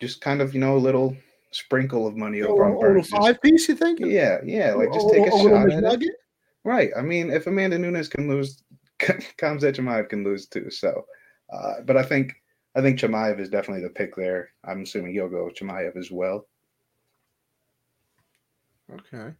just 0.00 0.20
kind 0.20 0.40
of, 0.40 0.54
you 0.54 0.60
know, 0.60 0.76
a 0.76 0.78
little 0.78 1.16
sprinkle 1.50 2.06
of 2.06 2.16
money 2.16 2.42
over 2.42 2.66
on 2.66 2.78
Burns. 2.78 3.08
Five 3.08 3.42
piece, 3.42 3.68
you 3.68 3.74
think? 3.74 3.98
yeah, 3.98 4.38
yeah, 4.44 4.74
like 4.74 4.92
just 4.92 5.08
take 5.10 5.26
a, 5.26 5.30
shot 5.30 5.72
at 5.72 6.02
it. 6.02 6.14
Right. 6.62 6.90
I 6.96 7.02
mean, 7.02 7.30
if 7.30 7.48
Amanda 7.48 7.78
Nunes 7.78 8.06
can 8.06 8.28
lose, 8.28 8.62
Khamzat 9.00 9.74
Chimaev 9.74 10.08
can 10.08 10.22
lose 10.22 10.46
too. 10.46 10.70
So, 10.70 11.06
uh, 11.52 11.80
but 11.84 11.96
I 11.96 12.04
think 12.04 12.40
I 12.76 12.80
think 12.80 13.00
Chimaev 13.00 13.40
is 13.40 13.48
definitely 13.48 13.82
the 13.82 13.90
pick 13.92 14.14
there. 14.14 14.50
I'm 14.62 14.82
assuming 14.82 15.16
you'll 15.16 15.30
go 15.30 15.50
Chimaev 15.52 15.96
as 15.96 16.12
well. 16.12 16.46
Okay. 18.92 19.34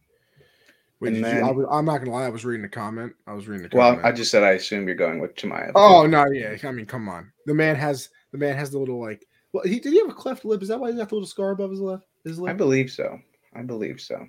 Wait, 1.05 1.15
And 1.15 1.23
then- 1.25 1.37
you, 1.37 1.49
I 1.49 1.51
was, 1.51 1.67
I'm 1.69 1.85
not 1.85 1.99
gonna 1.99 2.11
lie. 2.11 2.25
I 2.25 2.29
was 2.29 2.45
reading 2.45 2.63
the 2.63 2.69
comment. 2.69 3.13
I 3.27 3.33
was 3.33 3.47
reading 3.47 3.63
the 3.63 3.69
comment. 3.69 3.97
Well. 4.03 4.05
I 4.05 4.11
just 4.11 4.31
said 4.31 4.43
I 4.43 4.51
assume 4.51 4.87
you're 4.87 4.95
going 4.95 5.19
with 5.19 5.35
Chimaev. 5.35 5.71
oh 5.75 6.05
no, 6.05 6.25
yeah. 6.31 6.55
I 6.63 6.71
mean, 6.71 6.85
come 6.85 7.07
on. 7.09 7.31
The 7.45 7.53
man 7.53 7.75
has 7.75 8.09
the 8.31 8.37
man 8.37 8.55
has 8.57 8.71
the 8.71 8.79
little 8.79 8.99
like. 8.99 9.25
Well, 9.53 9.63
he 9.63 9.79
did 9.79 9.93
he 9.93 9.99
have 9.99 10.09
a 10.09 10.13
cleft 10.13 10.43
lip? 10.43 10.61
Is 10.61 10.67
that 10.67 10.79
why 10.79 10.91
he 10.91 10.97
got 10.97 11.09
the 11.09 11.15
little 11.15 11.27
scar 11.27 11.51
above 11.51 11.71
his 11.71 11.79
lip? 11.79 12.01
His 12.23 12.39
lip? 12.39 12.49
I 12.49 12.53
believe 12.53 12.91
so. 12.91 13.17
I 13.55 13.61
believe 13.61 14.01
so. 14.01 14.27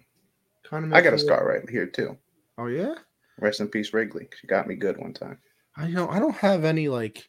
kind 0.64 0.84
of. 0.84 0.92
I 0.92 1.00
got 1.00 1.14
a 1.14 1.18
scar 1.18 1.46
right 1.46 1.68
here 1.68 1.86
too. 1.86 2.16
Oh 2.58 2.66
yeah. 2.66 2.94
Rest 3.40 3.60
in 3.60 3.68
peace, 3.68 3.92
Wrigley. 3.92 4.28
She 4.40 4.46
got 4.46 4.66
me 4.66 4.76
good 4.76 4.96
one 4.98 5.12
time. 5.12 5.38
I 5.76 5.88
know. 5.88 6.08
I 6.08 6.18
don't 6.18 6.36
have 6.36 6.64
any 6.64 6.88
like, 6.88 7.28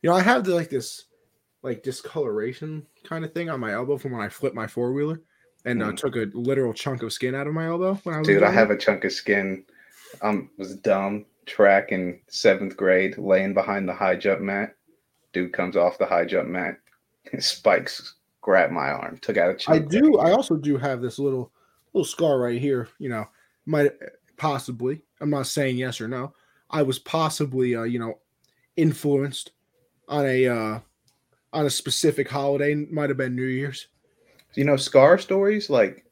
you 0.00 0.08
know, 0.08 0.16
I 0.16 0.22
have 0.22 0.44
the 0.44 0.54
like 0.54 0.70
this, 0.70 1.04
like 1.62 1.82
discoloration 1.82 2.86
kind 3.04 3.24
of 3.24 3.32
thing 3.34 3.50
on 3.50 3.60
my 3.60 3.72
elbow 3.72 3.98
from 3.98 4.12
when 4.12 4.22
I 4.22 4.28
flip 4.28 4.54
my 4.54 4.66
four 4.66 4.92
wheeler, 4.92 5.20
and 5.64 5.82
uh, 5.82 5.86
Mm. 5.92 5.96
took 5.96 6.16
a 6.16 6.30
literal 6.34 6.72
chunk 6.74 7.02
of 7.02 7.12
skin 7.12 7.34
out 7.34 7.46
of 7.46 7.54
my 7.54 7.66
elbow 7.66 7.94
when 8.04 8.14
I 8.14 8.18
was 8.18 8.28
Dude, 8.28 8.42
I 8.42 8.50
have 8.50 8.70
a 8.70 8.76
chunk 8.76 9.04
of 9.04 9.12
skin. 9.12 9.64
Um, 10.22 10.50
was 10.58 10.76
dumb 10.76 11.26
track 11.46 11.90
in 11.92 12.20
seventh 12.28 12.76
grade, 12.76 13.18
laying 13.18 13.52
behind 13.54 13.88
the 13.88 13.94
high 13.94 14.16
jump 14.16 14.40
mat. 14.40 14.74
Dude 15.32 15.52
comes 15.52 15.76
off 15.76 15.98
the 15.98 16.06
high 16.06 16.24
jump 16.24 16.48
mat, 16.48 16.78
spikes 17.38 18.14
grab 18.40 18.70
my 18.70 18.90
arm, 18.90 19.18
took 19.18 19.36
out 19.38 19.50
a 19.50 19.54
chunk. 19.54 19.82
I 19.82 19.86
do. 19.86 20.18
I 20.18 20.32
also 20.32 20.56
do 20.56 20.76
have 20.76 21.00
this 21.00 21.18
little 21.18 21.50
little 21.92 22.04
scar 22.04 22.38
right 22.38 22.60
here. 22.60 22.88
You 22.98 23.08
know, 23.08 23.26
might 23.66 23.90
possibly. 24.36 25.02
I'm 25.20 25.30
not 25.30 25.46
saying 25.46 25.76
yes 25.78 26.00
or 26.00 26.08
no. 26.08 26.34
I 26.70 26.82
was 26.82 26.98
possibly, 26.98 27.74
uh, 27.74 27.84
you 27.84 27.98
know, 27.98 28.18
influenced 28.76 29.52
on 30.08 30.26
a 30.26 30.46
uh, 30.46 30.78
on 31.52 31.66
a 31.66 31.70
specific 31.70 32.28
holiday. 32.28 32.74
Might 32.74 33.10
have 33.10 33.16
been 33.16 33.34
New 33.34 33.46
Year's. 33.46 33.88
You 34.56 34.64
know 34.64 34.76
scar 34.76 35.18
stories 35.18 35.70
like 35.70 36.04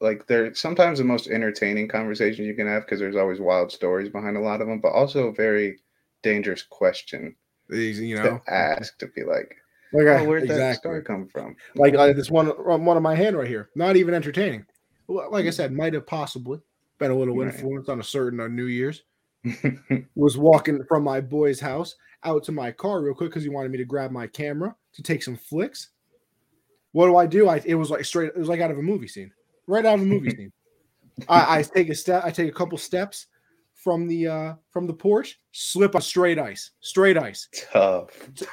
like 0.00 0.26
they're 0.26 0.54
sometimes 0.54 0.98
the 0.98 1.04
most 1.04 1.28
entertaining 1.28 1.88
conversations 1.88 2.46
you 2.46 2.54
can 2.54 2.66
have 2.66 2.82
because 2.84 3.00
there's 3.00 3.16
always 3.16 3.40
wild 3.40 3.72
stories 3.72 4.08
behind 4.08 4.36
a 4.36 4.40
lot 4.40 4.60
of 4.60 4.66
them 4.68 4.80
but 4.80 4.92
also 4.92 5.28
a 5.28 5.32
very 5.34 5.78
dangerous 6.22 6.62
question 6.62 7.34
These, 7.68 8.00
You 8.00 8.16
know, 8.16 8.40
to 8.46 8.52
ask 8.52 8.98
to 8.98 9.06
be 9.08 9.22
like 9.24 9.54
like 9.92 10.06
I, 10.06 10.20
oh 10.20 10.24
where'd 10.24 10.42
that 10.42 10.48
exactly. 10.48 10.90
scar 10.90 11.02
come 11.02 11.28
from 11.28 11.56
like 11.76 11.94
like 11.94 12.16
this 12.16 12.30
one 12.30 12.48
on 12.50 12.84
one 12.84 12.96
of 12.96 13.02
my 13.02 13.14
hand 13.14 13.36
right 13.36 13.48
here. 13.48 13.70
Not 13.76 13.96
even 13.96 14.14
entertaining. 14.14 14.66
Like 15.08 15.46
I 15.46 15.50
said, 15.50 15.72
might 15.72 15.92
have 15.94 16.06
possibly 16.06 16.60
been 16.98 17.10
a 17.10 17.14
little 17.14 17.38
Right. 17.38 17.54
influence 17.54 17.88
on 17.88 18.00
a 18.00 18.04
certain 18.04 18.40
uh, 18.40 18.48
New 18.48 18.66
Year's. 18.66 19.02
was 20.16 20.38
walking 20.38 20.82
from 20.88 21.04
my 21.04 21.20
boy's 21.20 21.60
house 21.60 21.94
out 22.24 22.42
to 22.44 22.52
my 22.52 22.72
car 22.72 23.02
real 23.02 23.14
quick 23.14 23.30
because 23.30 23.42
he 23.42 23.48
wanted 23.50 23.70
me 23.70 23.78
to 23.78 23.84
grab 23.84 24.10
my 24.10 24.26
camera 24.26 24.74
to 24.94 25.02
take 25.02 25.22
some 25.22 25.36
flicks. 25.36 25.90
What 26.94 27.06
do 27.06 27.16
I 27.16 27.26
do? 27.26 27.48
I 27.48 27.60
it 27.66 27.74
was 27.74 27.90
like 27.90 28.04
straight. 28.04 28.28
It 28.28 28.38
was 28.38 28.48
like 28.48 28.60
out 28.60 28.70
of 28.70 28.78
a 28.78 28.82
movie 28.82 29.08
scene, 29.08 29.30
right 29.66 29.84
out 29.84 29.94
of 29.96 30.02
a 30.02 30.06
movie 30.06 30.30
scene. 30.36 30.52
I, 31.28 31.58
I 31.58 31.62
take 31.62 31.88
a 31.90 31.94
step. 31.94 32.24
I 32.24 32.30
take 32.30 32.48
a 32.48 32.52
couple 32.54 32.78
steps 32.78 33.26
from 33.74 34.06
the 34.06 34.28
uh 34.28 34.54
from 34.70 34.86
the 34.86 34.94
porch, 34.94 35.40
slip 35.50 35.94
on 35.96 36.02
straight 36.02 36.38
ice, 36.38 36.70
straight 36.80 37.18
ice, 37.18 37.48
tough 37.72 38.10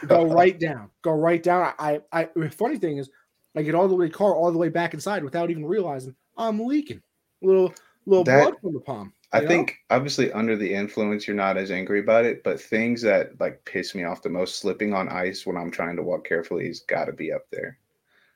go 0.07 0.25
right 0.39 0.59
down, 0.59 0.89
go 1.03 1.11
right 1.11 1.41
down. 1.41 1.73
I, 1.77 2.01
I. 2.11 2.29
The 2.35 2.49
funny 2.49 2.77
thing 2.77 2.97
is, 2.97 3.09
I 3.55 3.61
get 3.61 3.75
all 3.75 3.87
the 3.87 3.95
way 3.95 4.09
car 4.09 4.35
all 4.35 4.51
the 4.51 4.57
way 4.57 4.69
back 4.69 4.93
inside 4.95 5.23
without 5.23 5.51
even 5.51 5.63
realizing 5.65 6.15
I'm 6.37 6.59
leaking. 6.65 7.01
A 7.43 7.45
Little 7.45 7.73
little 8.07 8.23
That- 8.23 8.41
blood 8.43 8.55
from 8.61 8.73
the 8.73 8.79
palm. 8.79 9.13
i 9.33 9.39
know? 9.39 9.47
think 9.47 9.75
obviously 9.91 10.31
under 10.33 10.55
the 10.57 10.73
influence 10.73 11.27
you're 11.27 11.35
not 11.35 11.55
as 11.57 11.69
angry 11.69 11.99
about 11.99 12.25
it 12.25 12.43
but 12.43 12.59
things 12.59 12.99
that 13.03 13.39
like 13.39 13.63
piss 13.65 13.93
me 13.93 14.03
off 14.03 14.23
the 14.23 14.29
most 14.29 14.55
slipping 14.59 14.91
on 14.93 15.07
ice 15.07 15.45
when 15.45 15.55
i'm 15.55 15.69
trying 15.71 15.95
to 15.95 16.01
walk 16.03 16.25
carefully 16.27 16.65
has 16.67 16.79
got 16.81 17.05
to 17.05 17.13
be 17.13 17.31
up 17.31 17.43
there 17.51 17.77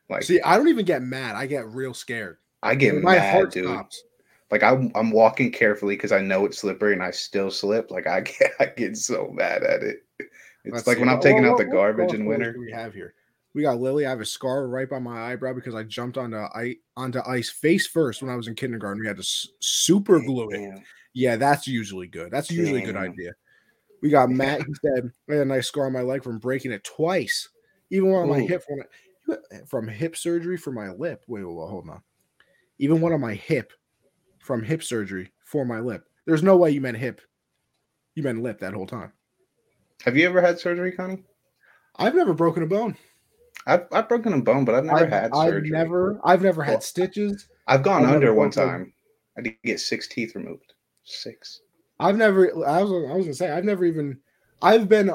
like 0.09 0.23
See, 0.23 0.41
I 0.41 0.57
don't 0.57 0.67
even 0.67 0.85
get 0.85 1.01
mad. 1.01 1.35
I 1.35 1.45
get 1.47 1.67
real 1.67 1.93
scared. 1.93 2.37
i 2.63 2.75
get 2.75 3.01
my 3.01 3.15
mad 3.15 3.33
heart 3.33 3.51
dude 3.51 3.65
stops. 3.65 4.03
like 4.51 4.63
I'm, 4.63 4.91
I'm 4.95 5.11
walking 5.11 5.51
carefully 5.51 5.95
because 5.95 6.11
I 6.11 6.21
know 6.21 6.45
it's 6.45 6.59
slippery 6.59 6.93
and 6.93 7.03
I 7.03 7.11
still 7.11 7.51
slip. 7.51 7.91
Like 7.91 8.07
I 8.07 8.21
get, 8.21 8.51
I 8.59 8.65
get 8.65 8.97
so 8.97 9.29
mad 9.33 9.63
at 9.63 9.83
it. 9.83 9.97
It's 10.19 10.73
Let's 10.73 10.87
like 10.87 10.95
see. 10.97 11.01
when 11.01 11.09
I'm 11.09 11.21
taking 11.21 11.45
out 11.45 11.57
the 11.57 11.65
garbage 11.65 12.07
what 12.07 12.15
in 12.15 12.25
winter. 12.25 12.55
We 12.59 12.71
have 12.71 12.93
here. 12.93 13.13
We 13.53 13.61
got 13.61 13.79
Lily. 13.79 14.05
I 14.05 14.09
have 14.09 14.19
a 14.19 14.25
scar 14.25 14.67
right 14.67 14.89
by 14.89 14.99
my 14.99 15.31
eyebrow 15.31 15.53
because 15.53 15.75
I 15.75 15.83
jumped 15.83 16.17
onto 16.17 16.45
ice 16.53 16.75
onto 16.97 17.19
ice 17.25 17.49
face 17.49 17.87
first 17.87 18.21
when 18.21 18.29
I 18.29 18.35
was 18.35 18.47
in 18.47 18.55
kindergarten. 18.55 19.01
We 19.01 19.07
had 19.07 19.15
to 19.15 19.21
s- 19.21 19.47
super 19.59 20.19
glue 20.19 20.49
it. 20.49 20.79
Yeah, 21.13 21.37
that's 21.37 21.65
usually 21.65 22.07
good. 22.07 22.31
That's 22.31 22.51
usually 22.51 22.83
a 22.83 22.85
good 22.85 22.97
idea. 22.97 23.31
We 24.01 24.09
got 24.09 24.29
Matt. 24.31 24.59
He 24.59 24.73
said 24.81 25.09
I 25.29 25.33
had 25.33 25.41
a 25.43 25.45
nice 25.45 25.67
scar 25.67 25.85
on 25.85 25.93
my 25.93 26.01
leg 26.01 26.23
from 26.23 26.37
breaking 26.37 26.73
it 26.73 26.83
twice. 26.83 27.47
Even 27.91 28.11
one 28.11 28.23
on 28.23 28.29
my 28.29 28.39
Ooh. 28.41 28.47
hip 28.47 28.63
from 28.67 28.81
Eh, 29.29 29.59
from 29.67 29.87
hip 29.87 30.15
surgery 30.15 30.57
for 30.57 30.71
my 30.71 30.89
lip. 30.89 31.23
Wait, 31.27 31.43
wait, 31.43 31.53
wait, 31.53 31.69
hold 31.69 31.89
on. 31.89 32.01
Even 32.79 33.01
one 33.01 33.13
on 33.13 33.21
my 33.21 33.33
hip 33.33 33.71
from 34.39 34.63
hip 34.63 34.83
surgery 34.83 35.31
for 35.45 35.65
my 35.65 35.79
lip. 35.79 36.05
There's 36.25 36.43
no 36.43 36.57
way 36.57 36.71
you 36.71 36.81
meant 36.81 36.97
hip. 36.97 37.21
You 38.15 38.23
meant 38.23 38.41
lip 38.43 38.59
that 38.59 38.73
whole 38.73 38.87
time. 38.87 39.13
Have 40.03 40.15
you 40.17 40.27
ever 40.27 40.41
had 40.41 40.59
surgery, 40.59 40.91
Connie? 40.91 41.23
I've 41.95 42.15
never 42.15 42.33
broken 42.33 42.63
a 42.63 42.67
bone. 42.67 42.97
I've, 43.65 43.87
I've 43.91 44.09
broken 44.09 44.33
a 44.33 44.41
bone, 44.41 44.65
but 44.65 44.75
I've 44.75 44.85
never 44.85 45.05
I've, 45.05 45.09
had 45.09 45.31
I've 45.33 45.49
surgery. 45.49 45.71
never, 45.71 46.19
I've 46.23 46.41
never 46.41 46.61
had 46.63 46.73
Well, 46.73 46.81
stitches. 46.81 47.47
I've 47.67 47.83
gone 47.83 48.05
I've 48.05 48.15
under 48.15 48.33
one 48.33 48.51
time. 48.51 48.93
I 49.37 49.41
did 49.41 49.55
get 49.63 49.79
six 49.79 50.07
teeth 50.07 50.35
removed. 50.35 50.73
Six. 51.03 51.61
I've 51.99 52.17
never. 52.17 52.49
I 52.67 52.83
was, 52.83 52.91
I 52.91 53.15
was 53.15 53.25
gonna 53.25 53.33
say, 53.33 53.49
I've 53.49 53.63
never 53.63 53.85
even. 53.85 54.19
I've 54.61 54.87
been 54.87 55.11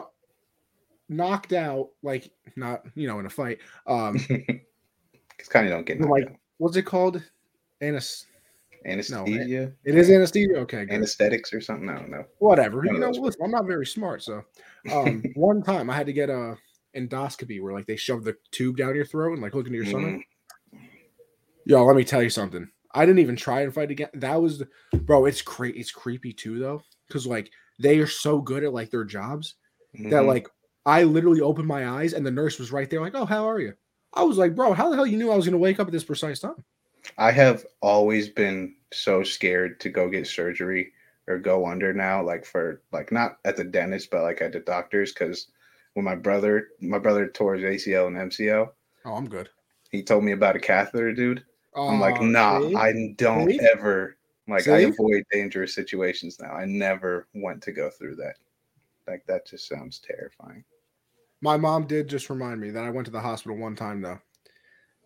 knocked 1.11 1.53
out, 1.53 1.89
like 2.03 2.31
not, 2.57 2.83
you 2.95 3.07
know, 3.07 3.19
in 3.19 3.27
a 3.27 3.31
fight. 3.31 3.59
Um, 3.87 4.19
Because 5.37 5.65
of 5.65 5.71
don't 5.71 5.87
get 5.87 6.01
like- 6.03 6.25
out. 6.25 6.37
what's 6.59 6.77
it 6.77 6.83
called? 6.83 7.23
Anes- 7.81 8.27
anesthesia, 8.85 9.73
it 9.85 9.95
is 9.95 10.11
anesthesia. 10.11 10.57
Okay, 10.57 10.85
good. 10.85 10.95
anesthetics 10.95 11.55
or 11.55 11.63
something. 11.63 11.89
I 11.89 11.95
don't 11.97 12.11
know. 12.11 12.25
whatever. 12.41 12.85
You 12.85 12.99
know, 12.99 13.09
listen, 13.09 13.41
I'm 13.43 13.51
not 13.51 13.67
very 13.67 13.87
smart, 13.87 14.23
so 14.23 14.43
um, 14.93 15.23
one 15.35 15.63
time 15.63 15.89
I 15.89 15.97
had 15.97 16.05
to 16.07 16.13
get 16.13 16.29
a 16.29 16.57
endoscopy 16.95 17.63
where 17.63 17.73
like 17.73 17.87
they 17.87 17.97
shove 17.97 18.25
the 18.25 18.37
tube 18.51 18.77
down 18.77 18.95
your 18.95 19.07
throat 19.07 19.33
and 19.33 19.41
like 19.41 19.55
look 19.55 19.67
into 19.67 19.79
your 19.79 19.87
stomach. 19.87 20.21
Mm, 20.75 20.81
Yo, 21.65 21.85
let 21.85 21.97
me 21.97 22.05
tell 22.05 22.23
you 22.23 22.31
something. 22.31 22.69
I 22.95 23.07
didn't 23.07 23.21
even 23.21 23.37
try 23.37 23.63
and 23.63 23.73
fight 23.73 23.91
again. 23.91 24.09
That 24.15 24.43
was, 24.43 24.59
the, 24.59 24.69
bro. 24.99 25.25
It's 25.25 25.41
cra- 25.41 25.69
It's 25.71 25.93
creepy 25.93 26.35
too, 26.35 26.59
though, 26.59 26.83
because 27.09 27.27
like 27.27 27.51
they 27.79 27.99
are 27.99 28.07
so 28.07 28.41
good 28.41 28.63
at 28.65 28.75
like 28.75 28.91
their 28.91 29.05
jobs 29.05 29.55
that 29.95 30.03
mhm. 30.23 30.27
like 30.27 30.49
I 30.91 31.05
literally 31.05 31.41
opened 31.41 31.69
my 31.69 31.89
eyes 31.89 32.13
and 32.15 32.27
the 32.27 32.33
nurse 32.33 32.59
was 32.59 32.73
right 32.73 32.91
there, 32.91 33.01
like, 33.01 33.15
"Oh, 33.15 33.25
how 33.25 33.49
are 33.49 33.61
you?" 33.61 33.75
I 34.13 34.25
was 34.25 34.39
like, 34.39 34.57
"Bro, 34.57 34.73
how 34.73 34.91
the 34.91 34.97
hell 34.97 35.07
you 35.07 35.17
knew 35.19 35.31
I 35.31 35.37
was 35.37 35.45
gonna 35.45 35.57
wake 35.57 35.79
up 35.79 35.87
at 35.87 35.93
this 35.93 36.03
precise 36.03 36.41
time?" 36.41 36.65
I 37.17 37.31
have 37.31 37.65
always 37.81 38.29
been 38.29 38.75
so 38.93 39.23
scared 39.23 39.79
to 39.81 39.89
go 39.89 40.09
get 40.11 40.27
surgery 40.27 40.93
or 41.29 41.39
go 41.39 41.65
under 41.65 41.93
now, 41.95 42.25
like 42.25 42.45
for 42.45 42.83
like 42.91 43.13
not 43.13 43.39
at 43.45 43.57
the 43.57 43.63
dentist, 43.63 44.11
but 44.11 44.23
like 44.23 44.43
at 44.43 44.53
the 44.53 44.59
doctors. 44.61 45.13
Because 45.13 45.47
when 45.95 46.05
my 46.05 46.17
brother, 46.17 46.71
my 46.81 46.99
brother 46.99 47.29
tore 47.29 47.55
his 47.55 47.65
ACL 47.65 48.09
and 48.09 48.17
MCL, 48.17 48.73
Oh, 49.05 49.15
I'm 49.15 49.29
good. 49.29 49.49
he 49.93 50.03
told 50.03 50.25
me 50.25 50.33
about 50.33 50.57
a 50.57 50.61
catheter, 50.61 51.13
dude. 51.13 51.45
I'm 51.77 52.01
like, 52.01 52.19
Uh, 52.21 52.25
nah, 52.25 52.59
see? 52.59 52.75
I 52.75 53.15
don't 53.17 53.49
See? 53.49 53.61
ever 53.61 54.17
like. 54.49 54.67
I 54.67 54.79
avoid 54.81 55.23
dangerous 55.31 55.73
situations 55.73 56.41
now. 56.41 56.53
I 56.53 56.65
never 56.65 57.29
want 57.33 57.63
to 57.63 57.73
go 57.73 57.91
through 57.91 58.17
that. 58.17 58.35
Like 59.07 59.25
that 59.27 59.47
just 59.47 59.69
sounds 59.69 60.01
terrifying. 60.01 60.65
My 61.43 61.57
mom 61.57 61.87
did 61.87 62.09
just 62.09 62.29
remind 62.31 62.61
me 62.61 62.71
that 62.71 62.85
I 62.85 62.91
went 62.91 63.07
to 63.07 63.11
the 63.11 63.21
hospital 63.21 63.57
one 63.57 63.77
time 63.77 64.01
though. 64.01 64.19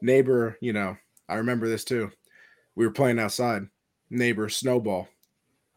Neighbor, 0.01 0.57
you 0.61 0.73
know, 0.73 0.97
I 1.29 1.37
remember 1.37 1.69
this 1.69 1.85
too. 1.85 2.11
We 2.75 2.87
were 2.87 2.93
playing 2.93 3.19
outside. 3.19 3.63
Neighbor 4.11 4.49
snowball. 4.49 5.09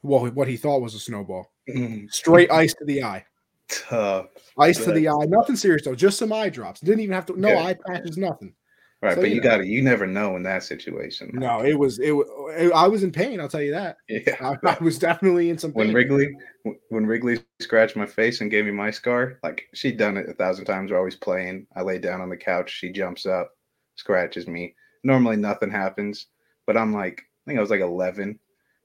Well, 0.03 0.27
what 0.31 0.47
he 0.47 0.57
thought 0.57 0.81
was 0.81 0.95
a 0.95 0.99
snowball. 0.99 1.51
Mm. 1.69 2.11
Straight 2.11 2.51
ice 2.51 2.73
to 2.75 2.85
the 2.85 3.03
eye. 3.03 3.25
Tough. 3.67 4.27
Ice 4.59 4.83
to 4.85 4.91
the 4.91 5.09
eye. 5.09 5.25
Nothing 5.27 5.55
serious 5.55 5.83
though. 5.83 5.95
Just 5.95 6.17
some 6.17 6.31
eye 6.33 6.49
drops. 6.49 6.79
Didn't 6.79 7.01
even 7.01 7.13
have 7.13 7.25
to. 7.27 7.39
No 7.39 7.49
Yeah. 7.49 7.63
eye 7.63 7.75
patches. 7.85 8.17
Nothing. 8.17 8.53
Right, 9.01 9.13
So, 9.13 9.21
but 9.21 9.29
you 9.29 9.35
you 9.35 9.41
know. 9.41 9.49
got 9.49 9.57
to 9.57 9.67
You 9.67 9.83
never 9.83 10.07
know 10.07 10.35
in 10.35 10.43
that 10.43 10.63
situation. 10.63 11.29
No, 11.33 11.63
it 11.63 11.77
was. 11.77 11.99
It 11.99 12.11
was. 12.11 12.27
I 12.73 12.87
was 12.87 13.03
in 13.03 13.11
pain. 13.11 13.39
I'll 13.39 13.47
tell 13.47 13.61
you 13.61 13.71
that. 13.71 13.97
Yeah. 14.09 14.35
I, 14.65 14.69
I 14.71 14.77
was 14.81 14.97
definitely 14.97 15.51
in 15.51 15.57
some 15.57 15.71
when. 15.73 15.93
Wrigley 15.93 16.35
when 16.89 17.05
Wrigley 17.05 17.39
scratched 17.59 17.95
my 17.95 18.07
face 18.07 18.41
and 18.41 18.49
gave 18.49 18.65
me 18.65 18.71
my 18.71 18.89
scar, 18.89 19.39
like 19.43 19.69
she'd 19.73 19.97
done 19.97 20.17
it 20.17 20.29
a 20.29 20.33
thousand 20.33 20.65
times. 20.65 20.91
We're 20.91 20.97
always 20.97 21.15
playing. 21.15 21.67
I 21.75 21.83
lay 21.83 21.99
down 21.99 22.21
on 22.21 22.29
the 22.29 22.37
couch. 22.37 22.71
She 22.71 22.91
jumps 22.91 23.25
up, 23.27 23.51
scratches 23.95 24.47
me. 24.47 24.75
Normally 25.03 25.37
nothing 25.37 25.69
happens, 25.69 26.27
but 26.65 26.75
I'm 26.75 26.91
like, 26.91 27.21
I 27.21 27.41
think 27.45 27.59
I 27.59 27.61
was 27.61 27.69
like 27.69 27.81
11, 27.81 28.37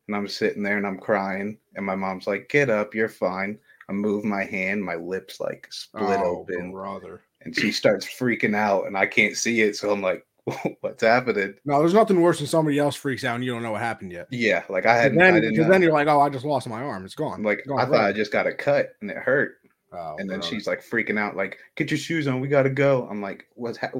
and 0.08 0.16
I'm 0.16 0.28
sitting 0.28 0.62
there 0.62 0.76
and 0.76 0.86
I'm 0.86 0.98
crying, 0.98 1.58
and 1.74 1.86
my 1.86 1.96
mom's 1.96 2.26
like, 2.26 2.50
"Get 2.50 2.68
up, 2.68 2.94
you're 2.94 3.08
fine." 3.08 3.58
I 3.88 3.92
move 3.92 4.24
my 4.24 4.44
hand, 4.44 4.84
my 4.84 4.94
lips 4.94 5.40
like 5.40 5.68
split 5.70 6.20
oh, 6.20 6.40
open, 6.40 6.72
brother. 6.72 7.22
And 7.44 7.54
she 7.56 7.72
starts 7.72 8.06
freaking 8.06 8.54
out, 8.54 8.86
and 8.86 8.96
I 8.96 9.06
can't 9.06 9.36
see 9.36 9.60
it, 9.62 9.76
so 9.76 9.90
I'm 9.90 10.02
like, 10.02 10.26
"What's 10.80 11.02
happening?" 11.02 11.54
No, 11.64 11.78
there's 11.78 11.94
nothing 11.94 12.20
worse 12.20 12.38
than 12.38 12.46
somebody 12.46 12.78
else 12.78 12.96
freaks 12.96 13.24
out 13.24 13.36
and 13.36 13.44
you 13.44 13.52
don't 13.52 13.62
know 13.62 13.72
what 13.72 13.80
happened 13.80 14.12
yet. 14.12 14.26
Yeah, 14.30 14.64
like 14.68 14.86
I 14.86 14.96
hadn't. 14.96 15.18
then, 15.18 15.40
because 15.40 15.68
then 15.68 15.82
you're 15.82 15.92
like, 15.92 16.08
oh, 16.08 16.20
I 16.20 16.28
just 16.28 16.44
lost 16.44 16.68
my 16.68 16.82
arm. 16.82 17.04
It's 17.04 17.14
gone. 17.14 17.42
Like, 17.42 17.58
It's 17.58 17.68
gone 17.68 17.80
I 17.80 17.84
thought 17.84 18.04
I 18.04 18.12
just 18.12 18.32
got 18.32 18.46
a 18.46 18.52
cut 18.52 18.94
and 19.00 19.10
it 19.10 19.16
hurt. 19.16 19.58
Oh, 19.92 20.16
and 20.18 20.28
then 20.28 20.40
she's 20.40 20.66
like 20.66 20.82
freaking 20.82 21.18
out, 21.18 21.36
like, 21.36 21.58
"Get 21.76 21.90
your 21.90 21.98
shoes 21.98 22.26
on, 22.26 22.40
we 22.40 22.48
gotta 22.48 22.70
go." 22.70 23.06
I'm 23.10 23.20
like, 23.20 23.46
"What's 23.54 23.78
ha- 23.78 23.92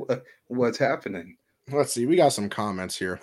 what's 0.49 0.79
happening?" 0.79 1.37
Let's 1.71 1.93
see. 1.93 2.07
We 2.07 2.17
got 2.17 2.33
some 2.33 2.49
comments 2.49 2.97
here. 2.97 3.21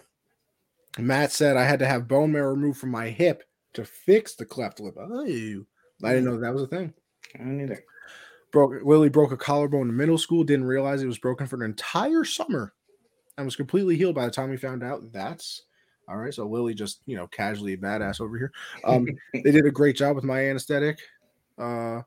Matt 0.98 1.32
said 1.32 1.58
I 1.58 1.66
had 1.66 1.80
to 1.80 1.88
have 1.88 2.08
bone 2.08 2.32
marrow 2.32 2.52
removed 2.52 2.80
from 2.80 2.92
my 2.92 3.10
hip 3.10 3.44
to 3.74 3.86
fix 3.86 4.36
the 4.36 4.46
cleft 4.46 4.80
lip. 4.80 4.96
Oh, 5.00 5.22
I 5.22 5.26
didn't 5.26 5.66
mm. 6.04 6.24
know 6.24 6.40
that 6.40 6.54
was 6.54 6.64
a 6.64 6.68
thing. 6.68 6.94
I 7.36 7.40
don't 7.40 7.62
either. 7.62 7.84
Broke 8.52 8.84
Lily 8.84 9.10
broke 9.10 9.32
a 9.32 9.38
collarbone 9.38 9.90
in 9.90 9.96
middle 9.96 10.18
school. 10.18 10.44
Didn't 10.44 10.66
realize 10.66 11.02
it 11.02 11.08
was 11.08 11.20
broken 11.20 11.48
for 11.48 11.56
an 11.58 11.62
entire 11.62 12.24
summer, 12.24 12.74
and 13.38 13.46
was 13.46 13.56
completely 13.56 13.96
healed 13.96 14.16
by 14.16 14.26
the 14.26 14.32
time 14.32 14.50
we 14.50 14.58
found 14.58 14.84
out. 14.84 15.12
That's 15.12 15.64
all 16.08 16.18
right. 16.18 16.34
So 16.34 16.48
Lily 16.48 16.74
just 16.74 17.02
you 17.06 17.16
know 17.16 17.28
casually 17.28 17.78
badass 17.78 18.22
over 18.22 18.38
here. 18.38 18.52
Um, 18.84 19.08
they 19.34 19.52
did 19.52 19.66
a 19.66 19.72
great 19.72 19.96
job 19.96 20.16
with 20.16 20.26
my 20.26 20.50
anesthetic. 20.50 21.00
Uh, 21.58 22.02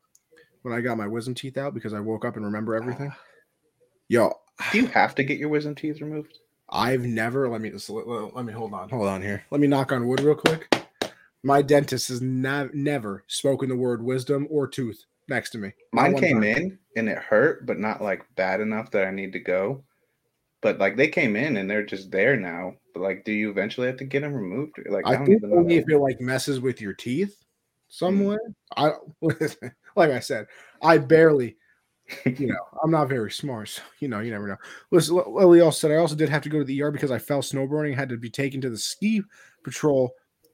when 0.63 0.75
I 0.75 0.81
got 0.81 0.97
my 0.97 1.07
wisdom 1.07 1.35
teeth 1.35 1.59
out 1.59 1.75
because 1.75 1.93
I 1.93 2.01
woke 2.01 2.25
up 2.25 2.37
and 2.37 2.45
remember 2.45 2.75
everything. 2.75 3.13
Yo, 4.09 4.33
Do 4.71 4.79
you 4.79 4.87
have 4.89 5.15
to 5.17 5.25
get 5.25 5.39
your 5.39 5.49
wisdom 5.49 5.75
teeth 5.75 6.01
removed? 6.01 6.39
I've 6.71 7.03
never 7.03 7.49
let 7.49 7.61
me 7.61 7.71
let, 7.71 8.35
let 8.35 8.45
me 8.45 8.53
hold 8.53 8.73
on, 8.73 8.89
hold 8.89 9.09
on 9.09 9.23
here. 9.23 9.45
Let 9.51 9.61
me 9.61 9.67
knock 9.67 9.93
on 9.93 10.07
wood 10.07 10.21
real 10.21 10.35
quick. 10.35 10.75
My 11.43 11.61
dentist 11.61 12.09
has 12.09 12.23
not 12.23 12.75
never 12.75 13.25
spoken 13.27 13.69
the 13.69 13.77
word 13.77 14.03
wisdom 14.03 14.47
or 14.49 14.69
tooth 14.69 15.05
next 15.33 15.51
to 15.51 15.59
me. 15.59 15.73
Mine 15.93 16.17
came 16.17 16.43
time. 16.43 16.45
in 16.45 16.79
and 16.97 17.09
it 17.09 17.19
hurt, 17.19 17.67
but 17.67 17.79
not 17.79 18.03
like 18.03 18.25
bad 18.37 18.61
enough 18.61 18.91
that 18.93 19.07
I 19.07 19.11
need 19.11 19.33
to 19.33 19.41
go. 19.41 19.83
But 20.61 20.79
like 20.79 20.97
they 20.97 21.09
came 21.09 21.35
in 21.35 21.57
and 21.57 21.69
they're 21.69 21.85
just 21.85 22.11
there 22.11 22.37
now. 22.37 22.75
But 22.95 23.03
like, 23.03 23.25
do 23.25 23.33
you 23.33 23.51
eventually 23.51 23.87
have 23.89 23.97
to 23.97 24.05
get 24.05 24.21
them 24.21 24.35
removed? 24.35 24.75
Like, 24.89 25.07
I, 25.07 25.15
I 25.15 25.25
think 25.25 25.43
only 25.45 25.77
if 25.77 25.89
it 25.89 25.99
like 25.99 26.21
messes 26.21 26.61
with 26.61 26.81
your 26.81 26.93
teeth 26.93 27.45
somewhere. 27.89 28.41
Mm-hmm. 28.77 29.27
I 29.27 29.67
like 29.97 30.11
I 30.11 30.21
said, 30.21 30.47
I 30.83 30.99
barely 30.99 31.57
you 32.25 32.47
know, 32.47 32.65
I'm 32.83 32.91
not 32.91 33.09
very 33.09 33.31
smart. 33.31 33.69
So, 33.69 33.83
you 34.01 34.09
know, 34.09 34.21
you 34.21 34.31
never 34.31 34.49
know. 34.49 34.57
Listen, 34.91 35.23
Lily 35.27 35.61
also 35.61 35.89
said 35.89 35.95
I 35.95 36.01
also 36.01 36.15
did 36.15 36.29
have 36.29 36.43
to 36.43 36.49
go 36.49 36.59
to 36.59 36.65
the 36.65 36.83
ER 36.83 36.91
because 36.91 37.11
I 37.11 37.19
fell 37.19 37.41
snowboarding, 37.41 37.95
had 37.95 38.09
to 38.11 38.17
be 38.17 38.31
taken 38.31 38.61
to 38.61 38.71
the 38.71 38.79
ski 38.79 39.23
patrol 39.63 40.13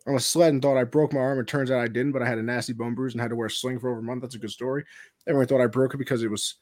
on 0.09 0.15
a 0.15 0.21
sled 0.21 0.53
and 0.53 0.63
thought 0.63 0.79
I 0.79 0.85
broke 0.85 1.13
my 1.13 1.21
arm. 1.21 1.39
It 1.39 1.47
turns 1.47 1.71
out 1.71 1.81
I 1.81 1.89
didn't, 1.89 2.13
but 2.13 2.23
I 2.23 2.27
had 2.27 2.39
a 2.39 2.43
nasty 2.43 2.73
bone 2.73 2.95
bruise 2.95 3.13
and 3.13 3.21
had 3.21 3.31
to 3.31 3.37
wear 3.37 3.47
a 3.47 3.51
sling 3.51 3.79
for 3.79 3.91
over 3.91 4.01
a 4.01 4.03
month. 4.03 4.23
That's 4.23 4.35
a 4.35 4.39
good 4.39 4.51
story. 4.51 4.85
Everyone 5.27 5.47
thought 5.47 5.61
I 5.61 5.67
broke 5.67 5.95
it 5.95 5.99
because 5.99 6.23
it 6.23 6.31
was 6.31 6.57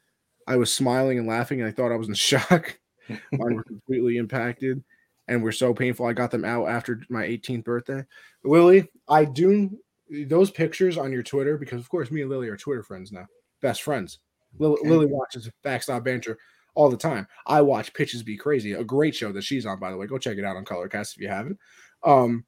I 0.48 0.56
was 0.56 0.72
smiling 0.72 1.18
and 1.18 1.26
laughing 1.26 1.60
and 1.60 1.68
I 1.68 1.72
thought 1.72 1.92
I 1.92 1.96
was 1.96 2.08
in 2.08 2.14
shock. 2.14 2.78
Mine 3.08 3.54
were 3.54 3.62
completely 3.62 4.16
impacted 4.16 4.82
and 5.28 5.42
were 5.42 5.52
so 5.52 5.72
painful. 5.72 6.06
I 6.06 6.12
got 6.12 6.30
them 6.30 6.44
out 6.44 6.68
after 6.68 7.00
my 7.08 7.22
18th 7.24 7.64
birthday. 7.64 8.04
Lily, 8.44 8.88
I 9.08 9.24
do 9.24 9.78
those 10.26 10.50
pictures 10.50 10.98
on 10.98 11.12
your 11.12 11.22
Twitter 11.22 11.56
because 11.56 11.80
of 11.80 11.88
course 11.88 12.10
me 12.10 12.22
and 12.22 12.30
Lily 12.30 12.48
are 12.48 12.56
Twitter 12.56 12.82
friends 12.82 13.12
now, 13.12 13.26
best 13.62 13.82
friends. 13.82 14.18
Lily, 14.58 14.78
Lily 14.84 15.06
watches 15.06 15.48
Backstop 15.62 16.04
Banter 16.04 16.38
all 16.74 16.88
the 16.88 16.96
time. 16.96 17.26
I 17.46 17.62
watch 17.62 17.94
Pitches 17.94 18.22
Be 18.22 18.36
Crazy, 18.36 18.72
a 18.72 18.84
great 18.84 19.14
show 19.14 19.32
that 19.32 19.44
she's 19.44 19.66
on, 19.66 19.78
by 19.78 19.90
the 19.90 19.96
way. 19.96 20.06
Go 20.06 20.18
check 20.18 20.38
it 20.38 20.44
out 20.44 20.56
on 20.56 20.64
Colorcast 20.64 21.14
if 21.14 21.20
you 21.20 21.28
haven't. 21.28 21.58
Um, 22.04 22.44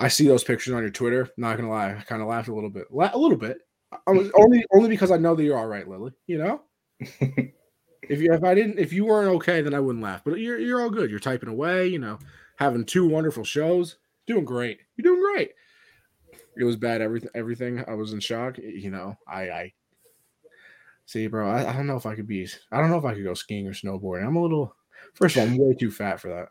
I 0.00 0.08
see 0.08 0.26
those 0.26 0.44
pictures 0.44 0.74
on 0.74 0.82
your 0.82 0.90
Twitter. 0.90 1.28
Not 1.36 1.56
gonna 1.56 1.70
lie, 1.70 1.90
I 1.90 2.02
kind 2.02 2.22
of 2.22 2.28
laughed 2.28 2.48
a 2.48 2.54
little 2.54 2.70
bit, 2.70 2.86
a 2.90 3.18
little 3.18 3.36
bit. 3.36 3.58
I 4.06 4.10
was 4.10 4.30
only 4.34 4.64
only 4.72 4.88
because 4.88 5.10
I 5.10 5.16
know 5.16 5.34
that 5.34 5.44
you're 5.44 5.58
all 5.58 5.66
right, 5.66 5.86
Lily. 5.86 6.12
You 6.26 6.38
know, 6.38 6.62
if 7.00 8.20
you 8.20 8.32
if 8.32 8.42
I 8.42 8.54
didn't 8.54 8.78
if 8.78 8.92
you 8.92 9.04
weren't 9.04 9.34
okay, 9.36 9.60
then 9.60 9.74
I 9.74 9.80
wouldn't 9.80 10.04
laugh. 10.04 10.22
But 10.24 10.40
you're 10.40 10.58
you're 10.58 10.80
all 10.80 10.90
good. 10.90 11.10
You're 11.10 11.20
typing 11.20 11.48
away. 11.48 11.88
You 11.88 11.98
know, 11.98 12.18
having 12.56 12.84
two 12.84 13.06
wonderful 13.06 13.44
shows. 13.44 13.98
Doing 14.26 14.44
great. 14.44 14.80
You're 14.96 15.14
doing 15.14 15.32
great. 15.32 15.50
It 16.56 16.64
was 16.64 16.76
bad. 16.76 17.02
Everything. 17.02 17.30
Everything. 17.34 17.84
I 17.86 17.94
was 17.94 18.12
in 18.12 18.20
shock. 18.20 18.58
You 18.58 18.90
know, 18.90 19.16
I 19.26 19.50
I 19.50 19.72
See, 21.10 21.26
bro, 21.26 21.50
I, 21.50 21.68
I, 21.68 21.72
don't 21.72 21.88
know 21.88 21.96
if 21.96 22.06
I 22.06 22.14
could 22.14 22.28
be. 22.28 22.46
I 22.70 22.78
don't 22.78 22.88
know 22.88 22.96
if 22.96 23.04
I 23.04 23.14
could 23.14 23.24
go 23.24 23.34
skiing 23.34 23.66
or 23.66 23.72
snowboarding. 23.72 24.24
I'm 24.24 24.36
a 24.36 24.40
little. 24.40 24.76
First 25.14 25.34
of 25.34 25.42
all, 25.42 25.48
I'm 25.48 25.58
way 25.58 25.74
too 25.74 25.90
fat 25.90 26.20
for 26.20 26.28
that. 26.28 26.50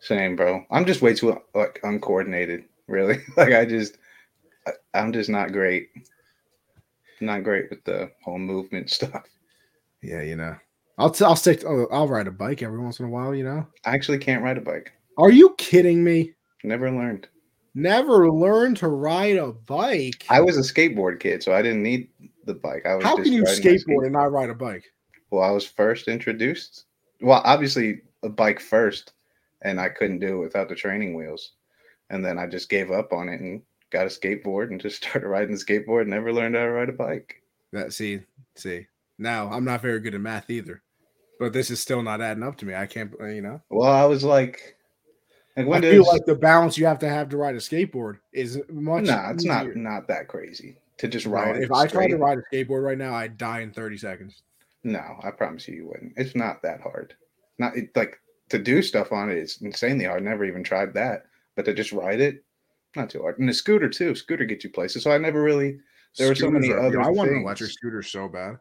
Same, 0.00 0.36
bro. 0.36 0.64
I'm 0.70 0.86
just 0.86 1.02
way 1.02 1.12
too 1.12 1.38
like 1.54 1.80
uncoordinated. 1.82 2.64
Really, 2.90 3.18
like 3.36 3.54
I 3.54 3.64
just, 3.64 3.98
I, 4.66 4.72
I'm 4.94 5.12
just 5.12 5.30
not 5.30 5.52
great. 5.52 5.88
Not 7.20 7.44
great 7.44 7.70
with 7.70 7.84
the 7.84 8.10
whole 8.24 8.38
movement 8.38 8.90
stuff. 8.98 9.24
Yeah, 10.02 10.22
you 10.22 10.36
know, 10.36 10.56
I'll 10.98 11.10
t- 11.10 11.24
I'll 11.24 11.36
stick. 11.36 11.60
To, 11.60 11.68
oh, 11.68 11.86
I'll, 11.90 12.00
I'll 12.00 12.08
ride 12.08 12.26
a 12.26 12.32
bike 12.32 12.62
every 12.62 12.80
once 12.80 12.98
in 12.98 13.06
a 13.06 13.10
while. 13.10 13.34
You 13.34 13.44
know, 13.44 13.66
I 13.84 13.94
actually 13.94 14.18
can't 14.18 14.42
ride 14.42 14.58
a 14.58 14.62
bike. 14.62 14.92
Are 15.16 15.30
you 15.30 15.54
kidding 15.56 16.02
me? 16.02 16.32
Never 16.64 16.90
learned. 16.90 17.28
Never 17.74 18.30
learned 18.30 18.78
to 18.78 18.88
ride 18.88 19.36
a 19.36 19.52
bike. 19.52 20.24
I 20.28 20.40
was 20.40 20.56
a 20.56 20.60
skateboard 20.60 21.20
kid, 21.20 21.42
so 21.42 21.54
I 21.54 21.62
didn't 21.62 21.82
need 21.82 22.08
the 22.44 22.54
bike. 22.54 22.84
I 22.86 22.96
was 22.96 23.04
How 23.04 23.16
can 23.16 23.32
you 23.32 23.44
skateboard 23.44 24.04
and 24.04 24.12
not 24.12 24.32
ride 24.32 24.50
a 24.50 24.54
bike? 24.54 24.84
Well, 25.30 25.44
I 25.44 25.50
was 25.50 25.64
first 25.64 26.08
introduced. 26.08 26.86
Well, 27.20 27.42
obviously 27.44 28.00
a 28.24 28.28
bike 28.28 28.58
first, 28.58 29.12
and 29.62 29.80
I 29.80 29.88
couldn't 29.88 30.18
do 30.18 30.38
it 30.38 30.44
without 30.44 30.68
the 30.68 30.74
training 30.74 31.14
wheels. 31.14 31.52
And 32.10 32.24
then 32.24 32.38
I 32.38 32.46
just 32.46 32.68
gave 32.68 32.90
up 32.90 33.12
on 33.12 33.28
it 33.28 33.40
and 33.40 33.62
got 33.90 34.06
a 34.06 34.10
skateboard 34.10 34.68
and 34.70 34.80
just 34.80 34.96
started 35.04 35.26
riding 35.28 35.52
the 35.54 35.64
skateboard. 35.64 36.06
Never 36.06 36.32
learned 36.32 36.56
how 36.56 36.64
to 36.64 36.70
ride 36.70 36.88
a 36.88 36.92
bike. 36.92 37.42
That 37.72 37.92
see, 37.92 38.20
see. 38.56 38.86
Now 39.18 39.48
I'm 39.50 39.64
not 39.64 39.82
very 39.82 40.00
good 40.00 40.14
at 40.14 40.20
math 40.20 40.50
either, 40.50 40.82
but 41.38 41.52
this 41.52 41.70
is 41.70 41.80
still 41.80 42.02
not 42.02 42.20
adding 42.20 42.42
up 42.42 42.56
to 42.58 42.66
me. 42.66 42.74
I 42.74 42.86
can't, 42.86 43.14
uh, 43.20 43.26
you 43.26 43.42
know. 43.42 43.60
Well, 43.68 43.90
I 43.90 44.04
was 44.04 44.24
like, 44.24 44.76
like 45.56 45.66
when 45.66 45.84
I 45.84 45.90
feel 45.90 46.06
like 46.06 46.24
the 46.26 46.34
balance 46.34 46.78
you 46.78 46.86
have 46.86 46.98
to 47.00 47.08
have 47.08 47.28
to 47.28 47.36
ride 47.36 47.54
a 47.54 47.58
skateboard 47.58 48.18
is 48.32 48.60
much. 48.68 49.04
Nah, 49.04 49.30
it's 49.30 49.44
easier. 49.44 49.74
not 49.74 49.76
not 49.76 50.08
that 50.08 50.28
crazy 50.28 50.76
to 50.98 51.08
just 51.08 51.26
ride. 51.26 51.62
if 51.62 51.70
I 51.72 51.86
tried 51.86 52.08
to 52.08 52.16
ride 52.16 52.38
a 52.38 52.54
skateboard 52.54 52.84
right 52.84 52.98
now, 52.98 53.14
I'd 53.14 53.38
die 53.38 53.60
in 53.60 53.72
30 53.72 53.96
seconds. 53.98 54.42
No, 54.84 55.18
I 55.22 55.30
promise 55.30 55.68
you, 55.68 55.74
you 55.74 55.86
wouldn't. 55.88 56.14
It's 56.16 56.34
not 56.34 56.62
that 56.62 56.80
hard. 56.80 57.14
Not 57.58 57.76
it, 57.76 57.94
like 57.94 58.20
to 58.48 58.58
do 58.58 58.82
stuff 58.82 59.12
on 59.12 59.30
it. 59.30 59.38
It's 59.38 59.60
insanely 59.60 60.06
hard. 60.06 60.22
Never 60.22 60.44
even 60.44 60.64
tried 60.64 60.94
that, 60.94 61.26
but 61.64 61.70
to 61.70 61.74
just 61.74 61.92
ride 61.92 62.20
it, 62.20 62.44
not 62.96 63.10
too 63.10 63.22
hard. 63.22 63.38
And 63.38 63.48
the 63.48 63.54
scooter 63.54 63.88
too. 63.88 64.14
Scooter 64.14 64.44
gets 64.44 64.64
you 64.64 64.70
places. 64.70 65.04
So 65.04 65.12
I 65.12 65.18
never 65.18 65.42
really. 65.42 65.78
There 66.16 66.28
were 66.28 66.34
so 66.34 66.50
many 66.50 66.70
are, 66.70 66.80
other. 66.80 67.00
I 67.00 67.08
want 67.08 67.30
an 67.30 67.42
electric 67.42 67.70
scooter 67.70 68.02
so 68.02 68.28
bad. 68.28 68.56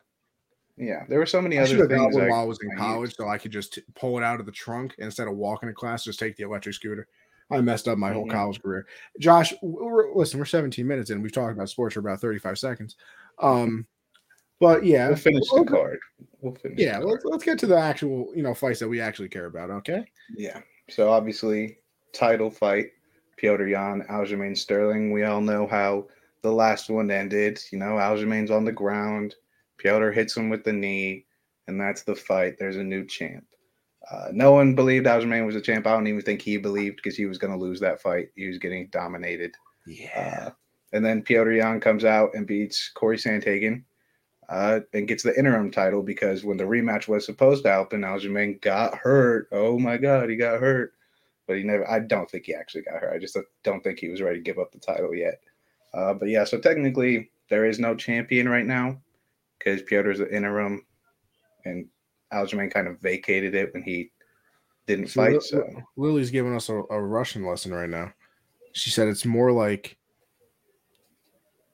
Yeah, 0.78 1.04
there 1.10 1.20
were 1.20 1.26
so 1.26 1.42
many 1.42 1.58
I 1.58 1.64
other 1.64 1.88
things. 1.88 2.16
While 2.16 2.34
I 2.34 2.44
was 2.44 2.60
in 2.62 2.78
college, 2.78 3.16
so 3.16 3.28
I 3.28 3.38
could 3.38 3.52
just 3.52 3.74
t- 3.74 3.82
pull 3.96 4.18
it 4.18 4.24
out 4.24 4.40
of 4.40 4.46
the 4.46 4.52
trunk 4.52 4.96
instead 5.00 5.28
of 5.28 5.36
walking 5.36 5.68
to 5.68 5.74
class. 5.74 6.04
Just 6.04 6.20
take 6.20 6.38
the 6.38 6.44
electric 6.44 6.76
scooter. 6.76 7.08
I 7.52 7.60
messed 7.62 7.88
up 7.88 7.98
my 7.98 8.14
whole 8.14 8.24
mm-hmm. 8.24 8.32
college 8.32 8.62
career. 8.62 8.86
Josh, 9.20 9.54
we're, 9.64 10.14
listen, 10.14 10.40
we're 10.40 10.46
17 10.46 10.86
minutes 10.86 11.10
in. 11.10 11.22
We've 11.22 11.32
talked 11.32 11.54
about 11.54 11.70
sports 11.70 11.96
for 11.96 12.00
about 12.02 12.22
35 12.22 12.60
seconds. 12.60 12.96
Um, 13.40 13.88
but 14.60 14.86
yeah, 14.86 15.08
we'll 15.08 15.18
finish 15.18 15.50
the 15.50 15.64
card. 15.64 16.00
We'll 16.42 16.56
finish. 16.56 16.80
Yeah, 16.80 17.00
let's 17.00 17.26
let's 17.26 17.44
get 17.44 17.58
to 17.60 17.68
the 17.68 17.78
actual 17.78 18.32
you 18.36 18.44
know 18.44 18.54
fights 18.54 18.80
that 18.80 18.88
we 18.88 19.02
actually 19.02 19.30
care 19.30 19.46
about. 19.46 19.70
Okay. 19.70 20.06
Yeah. 20.36 20.62
So 20.90 21.10
obviously, 21.10 21.80
title 22.14 22.50
fight: 22.52 22.92
Petr 23.42 23.70
Yan, 23.70 24.04
Aljamain 24.10 24.58
Sterling. 24.58 25.12
We 25.12 25.24
all 25.24 25.42
know 25.42 25.68
how 25.68 26.08
the 26.42 26.52
last 26.52 26.90
one 26.90 27.12
ended. 27.12 27.62
You 27.72 27.80
know, 27.80 27.96
Aljamain's 27.96 28.52
on 28.52 28.66
the 28.66 28.72
ground. 28.72 29.36
Petr 29.84 30.14
hits 30.14 30.36
him 30.36 30.50
with 30.50 30.64
the 30.64 30.74
knee, 30.74 31.26
and 31.68 31.80
that's 31.80 32.04
the 32.04 32.16
fight. 32.16 32.56
There's 32.58 32.78
a 32.78 32.84
new 32.84 33.06
champ. 33.06 33.46
Uh, 34.10 34.30
no 34.32 34.52
one 34.52 34.76
believed 34.76 35.06
Aljamain 35.06 35.46
was 35.46 35.56
a 35.56 35.62
champ. 35.62 35.86
I 35.86 35.92
don't 35.92 36.08
even 36.08 36.22
think 36.22 36.42
he 36.42 36.58
believed 36.58 36.98
because 36.98 37.16
he 37.16 37.26
was 37.26 37.38
going 37.38 37.54
to 37.54 37.60
lose 37.60 37.80
that 37.80 38.02
fight. 38.02 38.30
He 38.36 38.48
was 38.48 38.58
getting 38.58 38.88
dominated. 38.92 39.54
Yeah. 39.86 40.46
Uh, 40.48 40.50
and 40.94 41.06
then 41.06 41.24
Petr 41.24 41.56
Yan 41.56 41.80
comes 41.80 42.06
out 42.06 42.34
and 42.34 42.48
beats 42.48 42.90
Corey 42.96 43.18
Sandhagen 43.18 43.84
uh, 44.50 44.80
and 44.94 45.08
gets 45.08 45.24
the 45.24 45.38
interim 45.38 45.70
title 45.70 46.02
because 46.02 46.44
when 46.44 46.58
the 46.58 46.64
rematch 46.64 47.08
was 47.08 47.26
supposed 47.26 47.64
to 47.64 47.72
happen, 47.72 48.02
Aljamain 48.02 48.60
got 48.62 48.96
hurt. 48.96 49.48
Oh 49.52 49.78
my 49.78 49.98
God, 49.98 50.30
he 50.30 50.36
got 50.36 50.60
hurt. 50.60 50.94
But 51.50 51.58
he 51.58 51.64
never, 51.64 51.90
I 51.90 51.98
don't 51.98 52.30
think 52.30 52.46
he 52.46 52.54
actually 52.54 52.84
got 52.84 53.02
hurt. 53.02 53.12
I 53.12 53.18
just 53.18 53.36
don't 53.64 53.84
think 53.84 53.98
he 53.98 54.08
was 54.08 54.22
ready 54.22 54.38
to 54.38 54.44
give 54.44 54.60
up 54.60 54.72
the 54.72 54.78
title 54.78 55.16
yet. 55.16 55.42
Uh, 55.96 56.14
but 56.14 56.30
yeah, 56.30 56.44
so 56.44 56.60
technically 56.60 57.32
there 57.50 57.66
is 57.66 57.80
no 57.80 57.96
champion 57.96 58.48
right 58.48 58.68
now 58.68 59.02
because 59.58 59.82
Petr's 59.82 60.20
the 60.20 60.32
interim 60.32 60.86
and 61.66 61.88
Aljamain 62.32 62.72
kind 62.72 62.88
of 62.88 63.02
vacated 63.02 63.56
it 63.56 63.74
when 63.74 63.82
he 63.82 64.12
didn't 64.86 65.08
so 65.08 65.24
fight. 65.24 65.42
So 65.42 65.68
Lily's 65.98 66.30
giving 66.30 66.56
us 66.56 66.70
a, 66.70 66.84
a 66.92 67.02
Russian 67.02 67.44
lesson 67.44 67.74
right 67.74 67.90
now. 67.90 68.14
She 68.74 68.92
said 68.92 69.08
it's 69.08 69.26
more 69.26 69.52
like 69.52 69.98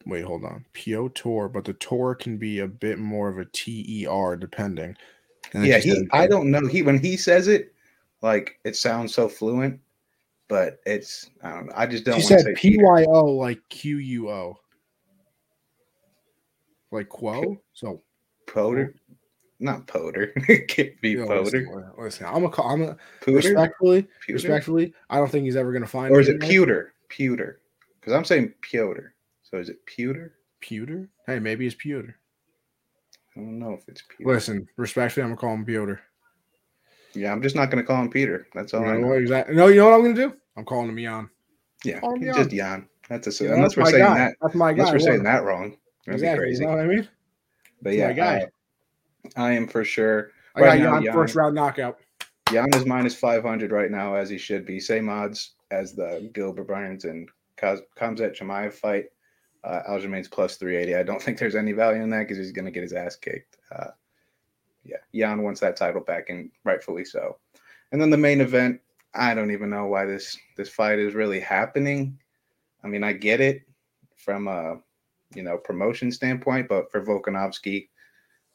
wait, 0.06 0.24
hold 0.24 0.46
on. 0.46 0.66
Piotr, 0.72 1.48
but 1.48 1.66
the 1.66 1.74
tour 1.74 2.16
can 2.16 2.38
be 2.38 2.60
a 2.60 2.68
bit 2.68 2.98
more 2.98 3.28
of 3.28 3.40
a 3.40 3.46
T 3.52 3.86
E 3.90 4.06
R 4.06 4.38
depending. 4.38 4.96
Yeah, 5.54 5.80
he 5.80 6.08
I 6.14 6.28
don't 6.28 6.50
know. 6.50 6.66
He 6.66 6.82
when 6.82 6.98
he 6.98 7.18
says 7.18 7.50
it, 7.50 7.75
like 8.26 8.60
it 8.64 8.76
sounds 8.76 9.14
so 9.14 9.30
fluent, 9.30 9.80
but 10.48 10.80
it's 10.86 11.30
I 11.44 11.52
don't 11.52 11.68
know. 11.68 11.74
I 11.76 11.86
just 11.86 12.06
don't. 12.06 12.16
She 12.16 12.24
said 12.24 12.56
P 12.56 12.78
Y 12.82 13.06
O 13.08 13.26
like 13.26 13.62
Q 13.70 13.98
U 13.98 14.30
O, 14.32 14.60
like 16.92 17.08
quo. 17.08 17.62
So 17.74 18.02
poder, 18.48 18.96
not 19.60 19.86
Poter. 19.86 20.28
can't 20.68 21.00
be 21.02 21.12
Yo, 21.12 21.28
Poter. 21.28 21.44
Listen, 21.44 21.92
listen, 22.00 22.26
I'm 22.26 22.46
a 22.46 22.62
I'm 22.64 22.82
a 22.82 22.98
Pooter? 23.22 23.36
respectfully, 23.36 24.08
Pewter? 24.22 24.34
respectfully. 24.34 24.94
I 25.12 25.18
don't 25.18 25.30
think 25.30 25.46
he's 25.46 25.56
ever 25.56 25.72
gonna 25.72 25.86
find. 25.86 26.12
Or 26.12 26.20
is 26.20 26.28
it 26.28 26.42
Pewter? 26.42 26.96
Pewter? 27.10 27.62
Because 28.02 28.14
I'm 28.14 28.26
saying 28.26 28.56
Pewter. 28.62 29.14
So 29.44 29.60
is 29.60 29.70
it 29.70 29.86
Pewter? 29.86 30.34
Pewter? 30.62 31.10
Hey, 31.28 31.38
maybe 31.38 31.68
it's 31.68 31.76
Pewter. 31.76 32.18
I 33.38 33.42
don't 33.42 33.60
know 33.60 33.74
if 33.74 33.88
it's 33.88 34.02
Pewter. 34.02 34.34
Listen, 34.34 34.68
respectfully, 34.78 35.24
I'm 35.24 35.30
gonna 35.30 35.38
call 35.38 35.54
him 35.54 35.64
Pewter. 35.64 36.02
Yeah, 37.16 37.32
I'm 37.32 37.42
just 37.42 37.56
not 37.56 37.70
gonna 37.70 37.84
call 37.84 38.02
him 38.02 38.10
Peter. 38.10 38.48
That's 38.54 38.74
all. 38.74 38.82
You 38.82 38.88
I 38.88 38.98
know. 38.98 39.12
Exactly. 39.14 39.56
No, 39.56 39.68
you 39.68 39.78
know 39.78 39.86
what 39.86 39.96
I'm 39.96 40.02
gonna 40.02 40.14
do? 40.16 40.34
I'm 40.58 40.66
calling 40.66 40.90
him 40.90 41.00
Yan. 41.00 41.30
Yeah, 41.84 42.00
just 42.34 42.52
Yan. 42.52 42.88
That's 43.10 43.40
a 43.40 43.44
yeah, 43.44 43.54
unless 43.54 43.78
we're 43.78 43.86
saying 43.86 44.04
guy. 44.04 44.18
that. 44.18 44.36
That's 44.42 44.56
my 44.56 44.74
guy. 44.74 44.80
Unless 44.80 44.94
we're 44.94 45.00
saying 45.00 45.24
that 45.24 45.44
wrong. 45.44 45.78
That'd 46.06 46.22
exactly. 46.22 46.46
be 46.46 46.50
crazy. 46.50 46.62
You 46.64 46.70
know 46.70 46.76
what 46.76 46.84
I 46.84 46.88
mean? 46.88 47.08
But 47.82 47.94
yeah, 47.94 48.14
guy. 48.14 48.38
Uh, 48.42 48.46
I 49.36 49.52
am 49.52 49.68
for 49.68 49.84
sure. 49.84 50.32
I 50.56 50.62
right 50.62 50.82
got 50.82 51.04
Yan, 51.04 51.14
first 51.14 51.36
round 51.36 51.56
knockout. 51.56 52.00
Yan 52.52 52.74
is 52.76 52.86
minus 52.86 53.16
500 53.16 53.72
right 53.72 53.92
now, 53.92 54.16
as 54.16 54.30
he 54.30 54.38
should 54.38 54.66
be. 54.66 54.80
Same 54.80 55.10
odds 55.10 55.56
as 55.72 55.94
the 55.94 56.30
Gilbert 56.34 56.68
Burns 56.68 57.06
and 57.06 57.28
Khamzat 57.58 58.38
Chimaev 58.38 58.74
fight. 58.74 59.06
Uh, 59.64 59.82
Aljamain's 59.90 60.28
plus 60.28 60.58
380. 60.58 60.96
I 60.96 61.04
don't 61.04 61.22
think 61.22 61.40
there's 61.40 61.56
any 61.56 61.72
value 61.72 62.04
in 62.04 62.10
that 62.12 62.20
because 62.20 62.38
he's 62.38 62.52
going 62.52 62.66
to 62.66 62.72
get 62.72 62.84
his 62.84 62.94
ass 62.94 63.16
kicked. 63.16 63.58
Uh, 63.72 63.88
yeah, 64.86 64.98
Yan 65.12 65.42
wants 65.42 65.60
that 65.62 65.76
title 65.76 66.02
back, 66.02 66.30
and 66.30 66.52
rightfully 66.64 67.06
so. 67.06 67.38
And 67.92 68.02
then 68.02 68.10
the 68.10 68.18
main 68.18 68.42
event, 68.42 68.80
I 69.14 69.34
don't 69.34 69.52
even 69.52 69.70
know 69.70 69.88
why 69.88 70.06
this 70.06 70.38
this 70.58 70.70
fight 70.70 71.00
is 71.00 71.14
really 71.14 71.40
happening. 71.40 72.20
I 72.84 72.88
mean, 72.88 73.04
I 73.04 73.14
get 73.14 73.42
it 73.42 73.64
from 74.16 74.48
a 74.48 74.78
you 75.34 75.44
know 75.44 75.58
promotion 75.58 76.12
standpoint, 76.12 76.70
but 76.70 76.92
for 76.92 77.04
Volkanovski, 77.04 77.90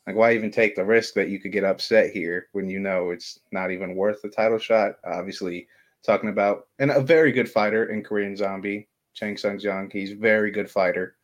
like 0.06 0.16
why 0.16 0.34
even 0.34 0.50
take 0.50 0.76
the 0.76 0.84
risk 0.84 1.14
that 1.14 1.28
you 1.28 1.40
could 1.40 1.52
get 1.52 1.64
upset 1.64 2.10
here 2.10 2.48
when 2.52 2.68
you 2.68 2.78
know 2.78 3.10
it's 3.10 3.40
not 3.52 3.70
even 3.70 3.96
worth 3.96 4.22
the 4.22 4.28
title 4.28 4.58
shot? 4.58 4.94
Obviously, 5.04 5.66
talking 6.04 6.30
about 6.30 6.68
and 6.78 6.90
a 6.90 7.00
very 7.00 7.32
good 7.32 7.50
fighter 7.50 7.86
in 7.86 8.02
Korean 8.02 8.36
Zombie, 8.36 8.88
Chang 9.14 9.36
Sung 9.36 9.58
Jung. 9.58 9.90
He's 9.90 10.12
very 10.12 10.50
good 10.50 10.70
fighter. 10.70 11.16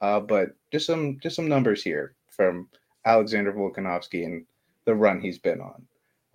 Uh, 0.00 0.20
but 0.20 0.50
just 0.70 0.86
some 0.86 1.18
just 1.20 1.36
some 1.36 1.48
numbers 1.48 1.82
here 1.82 2.14
from 2.30 2.68
Alexander 3.08 3.52
Volkanovski 3.52 4.26
and 4.26 4.44
the 4.84 4.94
run 4.94 5.20
he's 5.20 5.38
been 5.38 5.60
on. 5.60 5.86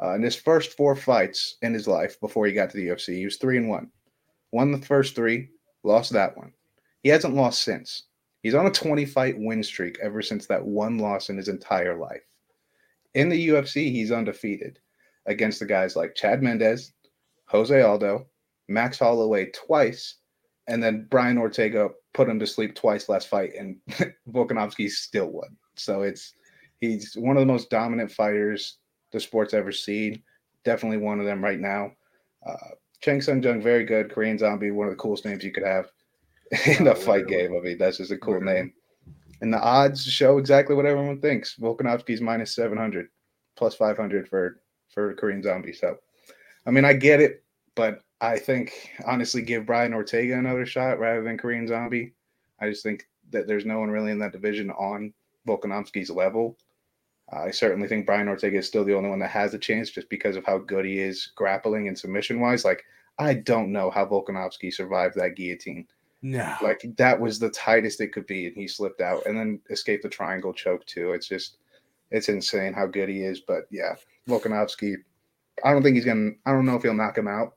Uh, 0.01 0.15
in 0.15 0.23
his 0.23 0.36
first 0.36 0.75
four 0.75 0.95
fights 0.95 1.57
in 1.62 1.73
his 1.73 1.88
life 1.88 2.19
before 2.19 2.47
he 2.47 2.51
got 2.51 2.71
to 2.71 2.77
the 2.77 2.88
UFC, 2.88 3.15
he 3.15 3.25
was 3.25 3.38
three 3.38 3.57
and 3.57 3.69
one. 3.69 3.89
Won 4.51 4.71
the 4.71 4.79
first 4.79 5.15
three, 5.15 5.49
lost 5.83 6.12
that 6.12 6.36
one. 6.36 6.51
He 7.03 7.09
hasn't 7.09 7.36
lost 7.36 7.63
since. 7.63 8.03
He's 8.41 8.55
on 8.55 8.65
a 8.65 8.71
20 8.71 9.05
fight 9.05 9.36
win 9.38 9.63
streak 9.63 9.99
ever 10.01 10.21
since 10.21 10.47
that 10.47 10.65
one 10.65 10.97
loss 10.97 11.29
in 11.29 11.38
his 11.38 11.47
entire 11.47 11.97
life. 11.97 12.23
In 13.13 13.29
the 13.29 13.49
UFC, 13.49 13.91
he's 13.91 14.12
undefeated 14.12 14.79
against 15.27 15.59
the 15.59 15.65
guys 15.65 15.95
like 15.95 16.15
Chad 16.15 16.41
Mendes, 16.41 16.91
Jose 17.45 17.81
Aldo, 17.81 18.25
Max 18.67 18.97
Holloway 18.97 19.51
twice, 19.51 20.15
and 20.67 20.81
then 20.81 21.07
Brian 21.09 21.38
Ortega 21.38 21.89
put 22.13 22.27
him 22.27 22.39
to 22.39 22.47
sleep 22.47 22.73
twice 22.73 23.09
last 23.09 23.27
fight, 23.27 23.51
and 23.57 23.77
Volkanovski 24.29 24.89
still 24.89 25.27
won. 25.27 25.55
So 25.75 26.01
it's 26.01 26.33
he's 26.83 27.15
one 27.15 27.37
of 27.37 27.41
the 27.41 27.51
most 27.51 27.69
dominant 27.69 28.11
fighters 28.11 28.77
the 29.11 29.19
sport's 29.19 29.53
ever 29.53 29.71
seen. 29.71 30.21
Definitely 30.65 30.97
one 30.97 31.19
of 31.19 31.25
them 31.25 31.43
right 31.43 31.59
now. 31.59 31.91
Uh, 32.45 32.75
Chang 33.01 33.21
Sung 33.21 33.41
Jung, 33.41 33.61
very 33.61 33.85
good. 33.85 34.11
Korean 34.11 34.37
Zombie, 34.37 34.71
one 34.71 34.87
of 34.87 34.93
the 34.93 34.97
coolest 34.97 35.25
names 35.25 35.43
you 35.43 35.51
could 35.51 35.65
have 35.65 35.89
in 36.65 36.87
a 36.87 36.95
fight 36.95 37.27
game. 37.27 37.55
I 37.55 37.59
mean, 37.59 37.77
that's 37.77 37.97
just 37.97 38.11
a 38.11 38.17
cool 38.17 38.41
name. 38.41 38.73
And 39.41 39.53
the 39.53 39.59
odds 39.59 40.03
show 40.03 40.37
exactly 40.37 40.75
what 40.75 40.85
everyone 40.85 41.19
thinks. 41.19 41.55
Volkanovski's 41.57 42.21
minus 42.21 42.55
700, 42.55 43.07
plus 43.55 43.75
500 43.75 44.27
for, 44.27 44.61
for 44.89 45.13
Korean 45.15 45.43
Zombie. 45.43 45.73
So, 45.73 45.97
I 46.65 46.71
mean, 46.71 46.85
I 46.85 46.93
get 46.93 47.19
it, 47.19 47.43
but 47.75 48.01
I 48.21 48.37
think 48.37 48.91
honestly, 49.05 49.41
give 49.41 49.65
Brian 49.65 49.93
Ortega 49.93 50.37
another 50.37 50.65
shot 50.65 50.99
rather 50.99 51.23
than 51.23 51.37
Korean 51.37 51.67
Zombie. 51.67 52.13
I 52.59 52.69
just 52.69 52.83
think 52.83 53.05
that 53.31 53.47
there's 53.47 53.65
no 53.65 53.79
one 53.79 53.91
really 53.91 54.11
in 54.11 54.19
that 54.19 54.31
division 54.31 54.71
on 54.71 55.13
Volkanovski's 55.45 56.09
level. 56.09 56.57
I 57.35 57.51
certainly 57.51 57.87
think 57.87 58.05
Brian 58.05 58.27
Ortega 58.27 58.57
is 58.57 58.67
still 58.67 58.83
the 58.83 58.95
only 58.95 59.09
one 59.09 59.19
that 59.19 59.29
has 59.29 59.53
a 59.53 59.59
chance 59.59 59.89
just 59.89 60.09
because 60.09 60.35
of 60.35 60.45
how 60.45 60.57
good 60.57 60.85
he 60.85 60.99
is 60.99 61.31
grappling 61.35 61.87
and 61.87 61.97
submission 61.97 62.39
wise. 62.39 62.65
Like, 62.65 62.83
I 63.19 63.33
don't 63.33 63.71
know 63.71 63.89
how 63.89 64.05
Volkanovski 64.05 64.73
survived 64.73 65.15
that 65.15 65.35
guillotine. 65.35 65.87
No. 66.21 66.55
Like, 66.61 66.83
that 66.97 67.19
was 67.19 67.39
the 67.39 67.49
tightest 67.49 68.01
it 68.01 68.13
could 68.13 68.27
be, 68.27 68.47
and 68.47 68.55
he 68.55 68.67
slipped 68.67 69.01
out 69.01 69.25
and 69.25 69.37
then 69.37 69.59
escaped 69.69 70.03
the 70.03 70.09
triangle 70.09 70.53
choke, 70.53 70.85
too. 70.85 71.11
It's 71.11 71.27
just, 71.27 71.57
it's 72.11 72.29
insane 72.29 72.73
how 72.73 72.85
good 72.85 73.09
he 73.09 73.23
is. 73.23 73.41
But 73.41 73.63
yeah, 73.71 73.95
Volkanovski, 74.27 74.95
I 75.63 75.71
don't 75.71 75.83
think 75.83 75.95
he's 75.95 76.05
going 76.05 76.31
to, 76.31 76.49
I 76.49 76.53
don't 76.53 76.65
know 76.65 76.75
if 76.75 76.83
he'll 76.83 76.93
knock 76.93 77.17
him 77.17 77.27
out. 77.27 77.55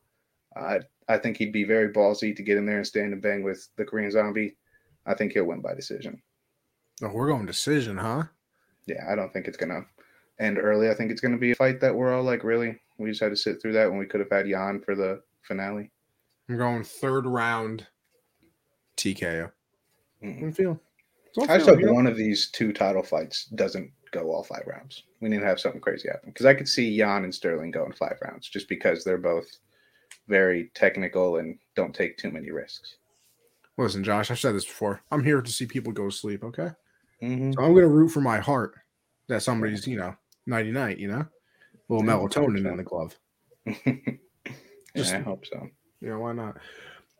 Uh, 0.54 0.80
I 1.08 1.18
think 1.18 1.36
he'd 1.36 1.52
be 1.52 1.64
very 1.64 1.92
ballsy 1.92 2.34
to 2.34 2.42
get 2.42 2.56
in 2.56 2.66
there 2.66 2.78
and 2.78 2.86
stand 2.86 3.12
and 3.12 3.22
bang 3.22 3.42
with 3.42 3.68
the 3.76 3.84
Korean 3.84 4.10
zombie. 4.10 4.56
I 5.06 5.14
think 5.14 5.32
he'll 5.32 5.44
win 5.44 5.60
by 5.60 5.74
decision. 5.74 6.20
Oh, 7.02 7.10
we're 7.10 7.28
going 7.28 7.46
decision, 7.46 7.96
huh? 7.98 8.24
Yeah, 8.86 9.04
I 9.08 9.14
don't 9.14 9.32
think 9.32 9.46
it's 9.46 9.56
gonna 9.56 9.84
end 10.38 10.58
early. 10.58 10.90
I 10.90 10.94
think 10.94 11.10
it's 11.10 11.20
gonna 11.20 11.38
be 11.38 11.52
a 11.52 11.56
fight 11.56 11.80
that 11.80 11.94
we're 11.94 12.14
all 12.14 12.22
like, 12.22 12.44
really, 12.44 12.78
we 12.98 13.10
just 13.10 13.22
had 13.22 13.30
to 13.30 13.36
sit 13.36 13.60
through 13.60 13.72
that 13.74 13.88
when 13.88 13.98
we 13.98 14.06
could 14.06 14.20
have 14.20 14.30
had 14.30 14.48
Yan 14.48 14.80
for 14.80 14.94
the 14.94 15.22
finale. 15.42 15.90
I'm 16.48 16.56
going 16.56 16.84
third 16.84 17.26
round 17.26 17.86
TKO. 18.96 19.50
Mm-hmm. 20.22 20.50
feel. 20.50 20.80
I 21.48 21.58
just 21.58 21.68
hope 21.68 21.80
one 21.82 22.06
of 22.06 22.16
these 22.16 22.50
two 22.50 22.72
title 22.72 23.02
fights 23.02 23.46
doesn't 23.46 23.90
go 24.10 24.32
all 24.32 24.42
five 24.42 24.62
rounds. 24.66 25.02
We 25.20 25.28
need 25.28 25.40
to 25.40 25.46
have 25.46 25.60
something 25.60 25.80
crazy 25.80 26.08
happen 26.08 26.30
because 26.30 26.46
I 26.46 26.54
could 26.54 26.68
see 26.68 26.88
Yan 26.88 27.24
and 27.24 27.34
Sterling 27.34 27.70
going 27.70 27.92
five 27.92 28.16
rounds 28.22 28.48
just 28.48 28.68
because 28.68 29.04
they're 29.04 29.18
both 29.18 29.46
very 30.28 30.70
technical 30.74 31.36
and 31.36 31.58
don't 31.74 31.94
take 31.94 32.16
too 32.16 32.30
many 32.30 32.50
risks. 32.50 32.96
Listen, 33.76 34.02
Josh, 34.02 34.30
I've 34.30 34.38
said 34.38 34.54
this 34.54 34.64
before. 34.64 35.02
I'm 35.10 35.22
here 35.22 35.42
to 35.42 35.50
see 35.50 35.66
people 35.66 35.92
go 35.92 36.06
to 36.06 36.16
sleep. 36.16 36.42
Okay. 36.42 36.70
Mm-hmm. 37.22 37.52
So 37.52 37.62
I'm 37.62 37.72
going 37.72 37.82
to 37.82 37.88
root 37.88 38.08
for 38.08 38.20
my 38.20 38.38
heart 38.38 38.74
that 39.28 39.42
somebody's, 39.42 39.86
you 39.86 39.96
know, 39.96 40.14
nighty 40.46 40.70
night, 40.70 40.98
you 40.98 41.08
know, 41.08 41.26
a 41.88 41.92
little 41.92 42.06
melatonin 42.06 42.70
in 42.70 42.76
the 42.76 42.82
glove. 42.82 43.16
Just, 44.96 45.12
yeah, 45.12 45.18
I 45.18 45.22
hope 45.22 45.44
so. 45.46 45.68
Yeah, 46.00 46.16
why 46.16 46.32
not? 46.32 46.56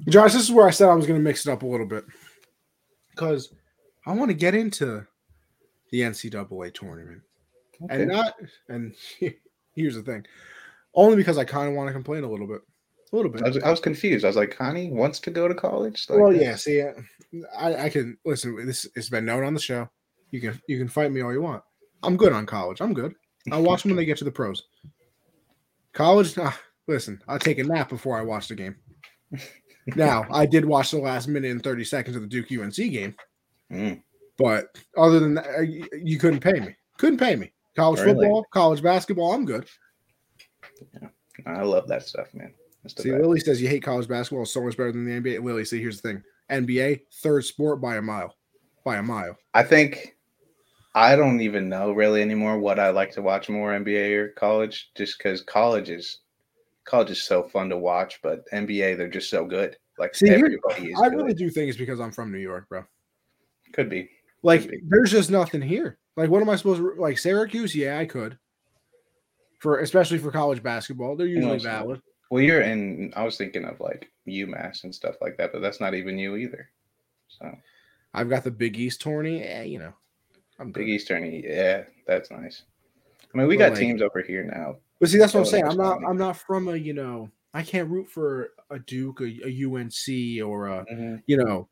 Josh, 0.08 0.32
this 0.32 0.42
is 0.42 0.52
where 0.52 0.66
I 0.66 0.70
said 0.70 0.88
I 0.88 0.94
was 0.94 1.06
going 1.06 1.18
to 1.18 1.24
mix 1.24 1.46
it 1.46 1.52
up 1.52 1.62
a 1.62 1.66
little 1.66 1.86
bit 1.86 2.04
because 3.10 3.52
I 4.06 4.12
want 4.12 4.30
to 4.30 4.36
get 4.36 4.54
into 4.54 5.06
the 5.90 6.00
NCAA 6.02 6.74
tournament 6.74 7.22
okay. 7.82 8.02
and 8.02 8.10
not. 8.10 8.34
And 8.68 8.94
here's 9.74 9.94
the 9.94 10.02
thing, 10.02 10.24
only 10.94 11.16
because 11.16 11.38
I 11.38 11.44
kind 11.44 11.68
of 11.68 11.74
want 11.74 11.88
to 11.88 11.92
complain 11.92 12.24
a 12.24 12.30
little 12.30 12.46
bit. 12.46 12.60
A 13.12 13.16
little 13.16 13.30
bit. 13.30 13.42
I 13.42 13.48
was, 13.48 13.58
I 13.58 13.70
was 13.70 13.80
confused. 13.80 14.24
I 14.24 14.28
was 14.28 14.36
like, 14.36 14.56
Connie 14.56 14.90
wants 14.90 15.20
to 15.20 15.30
go 15.30 15.46
to 15.46 15.54
college. 15.54 16.06
Like 16.08 16.18
well, 16.18 16.32
yeah. 16.32 16.56
See, 16.56 16.82
I, 17.56 17.84
I 17.84 17.88
can 17.88 18.18
listen. 18.24 18.66
This 18.66 18.86
it's 18.96 19.08
been 19.08 19.24
known 19.24 19.44
on 19.44 19.54
the 19.54 19.60
show. 19.60 19.88
You 20.30 20.40
can 20.40 20.60
you 20.68 20.78
can 20.78 20.88
fight 20.88 21.12
me 21.12 21.20
all 21.20 21.32
you 21.32 21.42
want. 21.42 21.62
I'm 22.02 22.16
good 22.16 22.32
on 22.32 22.46
college. 22.46 22.80
I'm 22.80 22.94
good. 22.94 23.14
I'll 23.52 23.62
watch 23.62 23.82
them 23.82 23.90
when 23.90 23.96
they 23.96 24.04
get 24.04 24.18
to 24.18 24.24
the 24.24 24.30
pros. 24.32 24.64
College, 25.92 26.36
ah, 26.38 26.58
listen. 26.88 27.22
I'll 27.28 27.38
take 27.38 27.58
a 27.58 27.64
nap 27.64 27.88
before 27.88 28.18
I 28.18 28.22
watch 28.22 28.48
the 28.48 28.54
game. 28.54 28.76
now, 29.96 30.26
I 30.30 30.46
did 30.46 30.64
watch 30.64 30.90
the 30.90 30.98
last 30.98 31.28
minute 31.28 31.50
and 31.50 31.62
30 31.62 31.84
seconds 31.84 32.16
of 32.16 32.22
the 32.22 32.28
Duke 32.28 32.50
UNC 32.50 32.74
game, 32.74 33.14
mm. 33.72 34.02
but 34.36 34.66
other 34.96 35.20
than 35.20 35.34
that, 35.34 35.88
you 36.02 36.18
couldn't 36.18 36.40
pay 36.40 36.60
me. 36.60 36.76
Couldn't 36.98 37.18
pay 37.18 37.36
me. 37.36 37.52
College 37.76 38.00
really? 38.00 38.14
football, 38.14 38.44
college 38.52 38.82
basketball, 38.82 39.32
I'm 39.32 39.44
good. 39.44 39.68
Yeah, 41.00 41.08
I 41.46 41.62
love 41.62 41.86
that 41.88 42.02
stuff, 42.02 42.34
man. 42.34 42.52
See, 42.88 43.12
Lily 43.12 43.40
says 43.40 43.60
you 43.60 43.68
hate 43.68 43.82
college 43.82 44.08
basketball 44.08 44.46
so 44.46 44.62
much 44.62 44.76
better 44.76 44.92
than 44.92 45.04
the 45.04 45.20
NBA. 45.20 45.42
Lily, 45.42 45.64
see, 45.64 45.80
here's 45.80 46.00
the 46.00 46.08
thing: 46.08 46.22
NBA 46.50 47.02
third 47.22 47.44
sport 47.44 47.80
by 47.80 47.96
a 47.96 48.02
mile, 48.02 48.34
by 48.84 48.96
a 48.96 49.02
mile. 49.02 49.36
I 49.54 49.62
think 49.62 50.16
I 50.94 51.14
don't 51.14 51.40
even 51.40 51.68
know 51.68 51.92
really 51.92 52.22
anymore 52.22 52.58
what 52.58 52.78
I 52.78 52.90
like 52.90 53.12
to 53.12 53.22
watch 53.22 53.48
more 53.48 53.72
NBA 53.72 54.16
or 54.16 54.28
college, 54.28 54.90
just 54.96 55.18
because 55.18 55.42
college 55.42 55.90
is 55.90 56.20
college 56.86 57.10
is 57.10 57.22
so 57.22 57.42
fun 57.42 57.68
to 57.68 57.76
watch, 57.76 58.20
but 58.22 58.48
NBA 58.50 58.96
they're 58.96 59.08
just 59.08 59.28
so 59.28 59.44
good. 59.44 59.76
Like 59.98 60.14
see, 60.14 60.30
everybody 60.30 60.92
is. 60.92 61.00
I 61.00 61.08
good. 61.08 61.16
really 61.16 61.34
do 61.34 61.50
think 61.50 61.68
it's 61.68 61.78
because 61.78 62.00
I'm 62.00 62.12
from 62.12 62.32
New 62.32 62.38
York, 62.38 62.68
bro. 62.68 62.84
Could 63.72 63.90
be. 63.90 64.08
Like, 64.42 64.62
could 64.62 64.70
be. 64.70 64.80
there's 64.88 65.10
just 65.10 65.30
nothing 65.30 65.60
here. 65.60 65.98
Like, 66.16 66.30
what 66.30 66.40
am 66.40 66.48
I 66.48 66.56
supposed 66.56 66.80
to 66.80 66.94
like 66.98 67.18
Syracuse? 67.18 67.74
Yeah, 67.74 67.98
I 67.98 68.06
could. 68.06 68.38
For 69.58 69.80
especially 69.80 70.18
for 70.18 70.30
college 70.30 70.62
basketball, 70.62 71.16
they're 71.16 71.26
usually 71.26 71.58
valid. 71.58 72.00
Well, 72.30 72.42
you're 72.42 72.62
in. 72.62 73.12
I 73.16 73.24
was 73.24 73.36
thinking 73.36 73.64
of 73.64 73.80
like 73.80 74.10
UMass 74.26 74.84
and 74.84 74.94
stuff 74.94 75.16
like 75.20 75.36
that, 75.36 75.52
but 75.52 75.62
that's 75.62 75.80
not 75.80 75.94
even 75.94 76.18
you 76.18 76.36
either. 76.36 76.68
So 77.28 77.56
I've 78.14 78.28
got 78.28 78.44
the 78.44 78.50
Big 78.50 78.78
East 78.78 79.00
tourney. 79.00 79.40
Yeah, 79.40 79.62
you 79.62 79.78
know, 79.78 79.92
I'm 80.58 80.72
Big 80.72 80.88
East 80.88 81.08
tourney. 81.08 81.44
Yeah, 81.46 81.84
that's 82.06 82.30
nice. 82.30 82.62
I 83.32 83.38
mean, 83.38 83.46
we 83.46 83.56
but 83.56 83.64
got 83.64 83.70
like, 83.72 83.80
teams 83.80 84.02
over 84.02 84.22
here 84.22 84.44
now. 84.44 84.76
But 84.98 85.10
see, 85.10 85.18
that's 85.18 85.34
what 85.34 85.40
I'm 85.40 85.46
saying. 85.46 85.66
I'm 85.66 85.76
not. 85.76 86.02
I'm 86.04 86.18
not 86.18 86.36
from 86.36 86.68
a. 86.68 86.76
You 86.76 86.94
know, 86.94 87.30
I 87.54 87.62
can't 87.62 87.88
root 87.88 88.08
for 88.08 88.50
a 88.70 88.78
Duke, 88.80 89.20
a, 89.20 89.46
a 89.46 89.64
UNC, 89.64 90.44
or 90.44 90.66
a. 90.66 90.84
Mm-hmm. 90.86 91.16
You 91.26 91.36
know, 91.36 91.68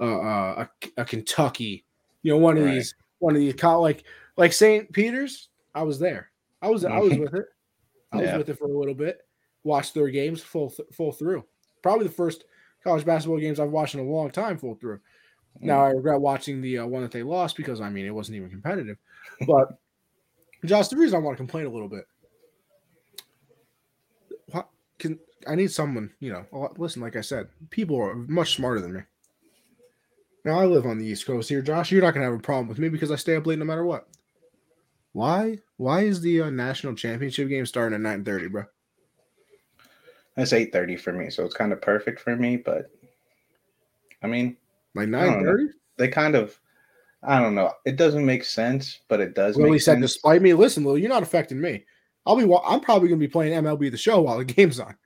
uh, 0.00 0.64
a, 0.64 0.68
a 0.98 1.04
Kentucky. 1.04 1.84
You 2.22 2.32
know, 2.32 2.38
one 2.38 2.58
of 2.58 2.64
right. 2.64 2.74
these. 2.74 2.94
One 3.18 3.34
of 3.34 3.40
these. 3.40 3.60
Like 3.60 4.04
like 4.36 4.52
St. 4.52 4.92
Peter's. 4.92 5.48
I 5.74 5.82
was 5.82 5.98
there. 5.98 6.30
I 6.62 6.68
was. 6.68 6.84
I 6.84 6.98
was 6.98 7.18
with 7.18 7.34
it. 7.34 7.46
I 8.12 8.16
was 8.18 8.26
yeah. 8.26 8.36
with 8.36 8.48
it 8.48 8.58
for 8.58 8.66
a 8.66 8.78
little 8.78 8.94
bit 8.94 9.25
watched 9.66 9.94
their 9.94 10.08
games 10.08 10.40
full 10.42 10.72
full 10.92 11.12
through. 11.12 11.44
Probably 11.82 12.06
the 12.06 12.12
first 12.12 12.44
college 12.82 13.04
basketball 13.04 13.38
games 13.38 13.60
I've 13.60 13.70
watched 13.70 13.94
in 13.94 14.00
a 14.00 14.04
long 14.04 14.30
time 14.30 14.56
full 14.56 14.76
through. 14.76 15.00
Now 15.60 15.84
I 15.84 15.90
regret 15.90 16.20
watching 16.20 16.60
the 16.60 16.78
uh, 16.78 16.86
one 16.86 17.02
that 17.02 17.10
they 17.10 17.22
lost 17.22 17.56
because 17.56 17.80
I 17.80 17.90
mean 17.90 18.06
it 18.06 18.14
wasn't 18.14 18.36
even 18.36 18.50
competitive. 18.50 18.96
But 19.46 19.78
Josh, 20.64 20.88
the 20.88 20.96
reason 20.96 21.16
I 21.16 21.18
want 21.20 21.34
to 21.34 21.40
complain 21.40 21.66
a 21.66 21.70
little 21.70 21.88
bit, 21.88 22.06
what 24.50 24.68
can 24.98 25.18
I 25.46 25.54
need 25.54 25.70
someone? 25.70 26.12
You 26.20 26.32
know, 26.32 26.72
listen. 26.78 27.02
Like 27.02 27.16
I 27.16 27.20
said, 27.20 27.48
people 27.70 28.00
are 28.00 28.14
much 28.14 28.56
smarter 28.56 28.80
than 28.80 28.94
me. 28.94 29.00
Now 30.44 30.60
I 30.60 30.64
live 30.64 30.86
on 30.86 30.98
the 30.98 31.04
East 31.04 31.26
Coast 31.26 31.48
here, 31.50 31.60
Josh. 31.60 31.90
You're 31.90 32.02
not 32.02 32.14
gonna 32.14 32.24
have 32.24 32.34
a 32.34 32.38
problem 32.38 32.68
with 32.68 32.78
me 32.78 32.88
because 32.88 33.10
I 33.10 33.16
stay 33.16 33.36
up 33.36 33.46
late 33.46 33.58
no 33.58 33.64
matter 33.64 33.84
what. 33.84 34.08
Why? 35.12 35.58
Why 35.76 36.02
is 36.02 36.20
the 36.20 36.42
uh, 36.42 36.50
national 36.50 36.94
championship 36.94 37.48
game 37.48 37.66
starting 37.66 37.94
at 37.94 38.00
nine 38.00 38.24
thirty, 38.24 38.48
bro? 38.48 38.64
It's 40.36 40.52
eight 40.52 40.72
thirty 40.72 40.96
for 40.96 41.12
me, 41.12 41.30
so 41.30 41.44
it's 41.44 41.54
kind 41.54 41.72
of 41.72 41.80
perfect 41.80 42.20
for 42.20 42.36
me. 42.36 42.56
But 42.56 42.90
I 44.22 44.26
mean, 44.26 44.56
like 44.94 45.08
nine 45.08 45.42
thirty. 45.42 45.68
They 45.96 46.08
kind 46.08 46.34
of, 46.34 46.58
I 47.22 47.40
don't 47.40 47.54
know. 47.54 47.72
It 47.86 47.96
doesn't 47.96 48.26
make 48.26 48.44
sense, 48.44 49.00
but 49.08 49.20
it 49.20 49.34
does. 49.34 49.56
He 49.56 49.78
said, 49.78 50.00
despite 50.00 50.42
me, 50.42 50.52
listen, 50.52 50.84
Lou, 50.84 50.96
you're 50.96 51.08
not 51.08 51.22
affecting 51.22 51.60
me. 51.60 51.84
I'll 52.26 52.36
be. 52.36 52.42
I'm 52.64 52.80
probably 52.80 53.08
gonna 53.08 53.18
be 53.18 53.28
playing 53.28 53.52
MLB 53.64 53.90
the 53.90 53.96
Show 53.96 54.20
while 54.20 54.38
the 54.38 54.44
game's 54.44 54.80
on. 54.80 54.96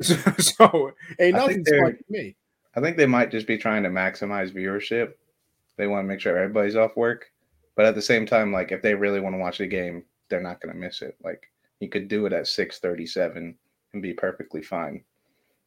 so, 0.00 0.16
so 0.38 0.92
ain't 1.18 1.36
nothing 1.36 1.64
me. 2.08 2.36
I 2.74 2.80
think 2.80 2.96
they 2.96 3.06
might 3.06 3.30
just 3.30 3.46
be 3.46 3.58
trying 3.58 3.82
to 3.82 3.90
maximize 3.90 4.54
viewership. 4.54 5.14
They 5.76 5.86
want 5.86 6.04
to 6.04 6.08
make 6.08 6.20
sure 6.20 6.36
everybody's 6.36 6.76
off 6.76 6.96
work, 6.96 7.26
but 7.76 7.84
at 7.84 7.94
the 7.94 8.02
same 8.02 8.24
time, 8.24 8.52
like 8.52 8.72
if 8.72 8.82
they 8.82 8.94
really 8.94 9.20
want 9.20 9.34
to 9.34 9.38
watch 9.38 9.58
the 9.58 9.66
game, 9.66 10.04
they're 10.28 10.40
not 10.40 10.60
gonna 10.60 10.74
miss 10.74 11.02
it. 11.02 11.16
Like 11.22 11.42
you 11.80 11.88
could 11.88 12.08
do 12.08 12.24
it 12.26 12.32
at 12.32 12.46
six 12.46 12.78
thirty-seven 12.78 13.56
and 13.92 14.02
be 14.02 14.12
perfectly 14.12 14.62
fine. 14.62 15.02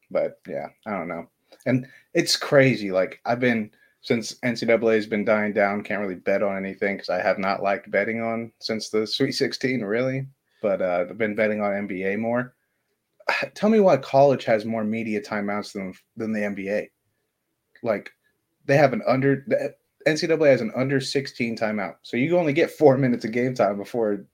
But 0.10 0.40
yeah, 0.48 0.68
I 0.86 0.92
don't 0.92 1.08
know. 1.08 1.28
And 1.66 1.88
it's 2.14 2.36
crazy. 2.36 2.92
Like 2.92 3.20
I've 3.26 3.40
been 3.40 3.72
since 4.02 4.36
NCAA 4.44 4.96
has 4.96 5.06
been 5.06 5.26
dying 5.26 5.54
down, 5.54 5.84
can't 5.84 6.02
really 6.02 6.16
bet 6.16 6.42
on 6.42 6.58
anything 6.58 6.96
because 6.96 7.10
I 7.10 7.22
have 7.22 7.38
not 7.38 7.62
liked 7.62 7.92
betting 7.92 8.22
on 8.22 8.52
since 8.60 8.90
the 8.90 9.06
Sweet 9.06 9.34
16, 9.34 9.82
really. 9.82 10.28
But 10.62 10.82
uh, 10.82 11.06
I've 11.10 11.18
been 11.18 11.36
betting 11.36 11.62
on 11.62 11.88
NBA 11.88 12.20
more. 12.20 12.56
Tell 13.56 13.70
me 13.70 13.80
why 13.80 13.98
college 13.98 14.44
has 14.46 14.66
more 14.66 14.84
media 14.84 15.22
timeouts 15.22 15.74
than 15.74 15.94
than 16.18 16.34
the 16.34 16.40
NBA. 16.40 16.88
Like 17.84 18.12
they 18.66 18.78
have 18.78 18.94
an 18.94 19.02
under 19.08 19.44
the 19.48 19.76
NCAA 20.08 20.48
has 20.48 20.62
an 20.62 20.72
under 20.76 21.00
16 21.00 21.58
timeout, 21.58 21.96
so 22.02 22.18
you 22.18 22.38
only 22.38 22.54
get 22.54 22.72
four 22.72 22.98
minutes 22.98 23.26
of 23.26 23.32
game 23.32 23.54
time 23.54 23.78
before 23.78 24.26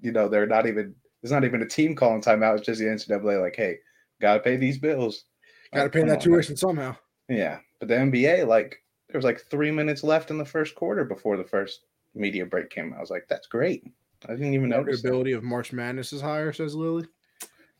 you 0.00 0.12
know 0.12 0.28
they're 0.28 0.46
not 0.46 0.66
even 0.66 0.94
there's 1.22 1.32
not 1.32 1.44
even 1.44 1.62
a 1.62 1.68
team 1.68 1.94
calling 1.94 2.22
timeout. 2.22 2.58
It's 2.58 2.66
just 2.66 2.80
the 2.80 2.86
NCAA 2.86 3.40
like, 3.40 3.56
hey, 3.56 3.78
gotta 4.20 4.40
pay 4.40 4.56
these 4.56 4.78
bills. 4.78 5.24
Gotta 5.72 5.84
like, 5.84 5.92
pay 5.92 6.02
that 6.02 6.16
on, 6.16 6.20
tuition 6.20 6.52
man. 6.52 6.56
somehow. 6.56 6.96
Yeah, 7.28 7.58
but 7.80 7.88
the 7.88 7.94
NBA 7.94 8.46
like 8.46 8.82
there 9.08 9.18
was 9.18 9.24
like 9.24 9.40
three 9.50 9.70
minutes 9.70 10.02
left 10.02 10.30
in 10.30 10.38
the 10.38 10.44
first 10.44 10.74
quarter 10.74 11.04
before 11.04 11.36
the 11.36 11.44
first 11.44 11.82
media 12.14 12.46
break 12.46 12.70
came. 12.70 12.94
I 12.94 13.00
was 13.00 13.10
like, 13.10 13.26
that's 13.28 13.46
great. 13.46 13.84
I 14.28 14.32
didn't 14.32 14.54
even 14.54 14.68
know. 14.68 14.84
The 14.84 14.98
ability 14.98 15.32
that. 15.32 15.38
of 15.38 15.44
March 15.44 15.72
Madness 15.72 16.12
is 16.12 16.20
higher, 16.20 16.52
says 16.52 16.74
Lily. 16.74 17.06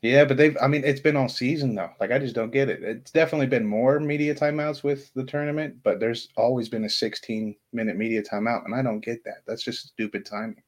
Yeah, 0.01 0.25
but 0.25 0.37
they've. 0.37 0.55
I 0.61 0.67
mean, 0.67 0.83
it's 0.85 0.99
been 0.99 1.15
all 1.15 1.29
season 1.29 1.73
though. 1.73 1.89
Like, 1.99 2.11
I 2.11 2.19
just 2.19 2.35
don't 2.35 2.51
get 2.51 2.69
it. 2.69 2.83
It's 2.83 3.11
definitely 3.11 3.47
been 3.47 3.65
more 3.65 3.99
media 3.99 4.35
timeouts 4.35 4.83
with 4.83 5.11
the 5.15 5.23
tournament, 5.23 5.77
but 5.83 5.99
there's 5.99 6.29
always 6.37 6.69
been 6.69 6.85
a 6.85 6.89
16 6.89 7.55
minute 7.73 7.97
media 7.97 8.21
timeout, 8.21 8.65
and 8.65 8.75
I 8.75 8.83
don't 8.83 9.03
get 9.03 9.23
that. 9.23 9.43
That's 9.47 9.63
just 9.63 9.87
stupid 9.87 10.25
timing. 10.25 10.61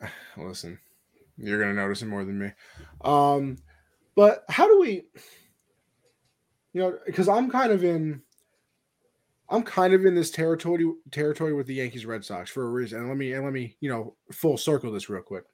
Listen, 0.36 0.78
you're 1.36 1.60
gonna 1.60 1.74
notice 1.74 2.02
it 2.02 2.06
more 2.06 2.24
than 2.24 2.38
me. 2.38 2.50
Um, 3.02 3.58
but 4.14 4.44
how 4.48 4.66
do 4.66 4.80
we? 4.80 5.04
you 6.72 6.80
know, 6.80 6.98
because 7.06 7.28
I'm 7.28 7.50
kind 7.50 7.72
of 7.72 7.84
in, 7.84 8.22
I'm 9.48 9.62
kind 9.62 9.92
of 9.92 10.06
in 10.06 10.14
this 10.14 10.30
territory 10.30 10.86
territory 11.10 11.52
with 11.52 11.66
the 11.66 11.74
Yankees 11.74 12.06
Red 12.06 12.24
Sox 12.24 12.50
for 12.50 12.64
a 12.64 12.70
reason. 12.70 13.00
And 13.00 13.08
let 13.08 13.18
me 13.18 13.32
and 13.32 13.44
let 13.44 13.52
me 13.52 13.76
you 13.80 13.90
know 13.90 14.14
full 14.32 14.56
circle 14.56 14.92
this 14.92 15.10
real 15.10 15.22
quick 15.22 15.44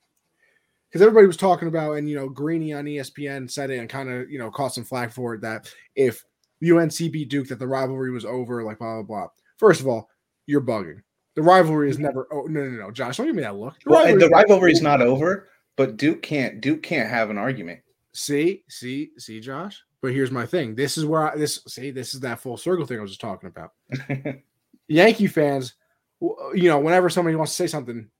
because 0.88 1.02
everybody 1.02 1.26
was 1.26 1.36
talking 1.36 1.68
about 1.68 1.94
and 1.94 2.08
you 2.08 2.14
know 2.14 2.28
Greeny 2.28 2.72
on 2.72 2.84
ESPN 2.84 3.50
said 3.50 3.70
it 3.70 3.78
and 3.78 3.88
kind 3.88 4.08
of 4.08 4.30
you 4.30 4.38
know 4.38 4.50
caught 4.50 4.74
some 4.74 4.84
flag 4.84 5.10
for 5.10 5.34
it 5.34 5.40
that 5.40 5.72
if 5.96 6.24
UNC 6.62 6.96
beat 6.96 7.28
Duke 7.28 7.48
that 7.48 7.58
the 7.58 7.66
rivalry 7.66 8.12
was 8.12 8.24
over, 8.24 8.62
like 8.62 8.78
blah 8.78 9.02
blah 9.02 9.02
blah. 9.02 9.28
First 9.56 9.80
of 9.80 9.88
all, 9.88 10.08
you're 10.46 10.60
bugging. 10.60 11.02
The 11.38 11.44
rivalry 11.44 11.88
is 11.88 12.00
never. 12.00 12.26
Oh 12.32 12.46
no 12.48 12.64
no 12.64 12.86
no, 12.86 12.90
Josh, 12.90 13.16
don't 13.16 13.26
give 13.26 13.36
me 13.36 13.42
that 13.42 13.54
look. 13.54 13.78
The 13.84 13.90
well, 13.90 14.02
rivalry, 14.02 14.20
the 14.22 14.28
rivalry 14.28 14.72
is 14.72 14.82
not 14.82 15.00
over, 15.00 15.48
but 15.76 15.96
Duke 15.96 16.20
can't 16.20 16.60
Duke 16.60 16.82
can't 16.82 17.08
have 17.08 17.30
an 17.30 17.38
argument. 17.38 17.78
See, 18.12 18.64
see, 18.68 19.12
see, 19.18 19.38
Josh. 19.38 19.80
But 20.02 20.14
here's 20.14 20.32
my 20.32 20.46
thing. 20.46 20.74
This 20.74 20.98
is 20.98 21.04
where 21.04 21.30
I 21.30 21.36
this 21.36 21.62
see 21.68 21.92
this 21.92 22.12
is 22.12 22.18
that 22.22 22.40
full 22.40 22.56
circle 22.56 22.86
thing 22.86 22.98
I 22.98 23.02
was 23.02 23.12
just 23.12 23.20
talking 23.20 23.48
about. 23.48 23.70
Yankee 24.88 25.28
fans, 25.28 25.74
you 26.20 26.68
know, 26.68 26.80
whenever 26.80 27.08
somebody 27.08 27.36
wants 27.36 27.52
to 27.52 27.56
say 27.56 27.68
something, 27.68 28.10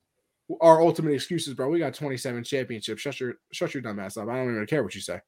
our 0.61 0.81
ultimate 0.81 1.14
excuses, 1.14 1.54
bro. 1.54 1.68
We 1.70 1.81
got 1.81 1.94
27 1.94 2.44
championships. 2.44 3.02
Shut 3.02 3.18
your 3.18 3.35
shut 3.50 3.74
your 3.74 3.83
dumb 3.83 3.98
ass 3.98 4.16
up. 4.16 4.28
I 4.28 4.37
don't 4.37 4.54
even 4.54 4.66
care 4.66 4.85
what 4.85 4.94
you 4.94 5.00
say. 5.00 5.20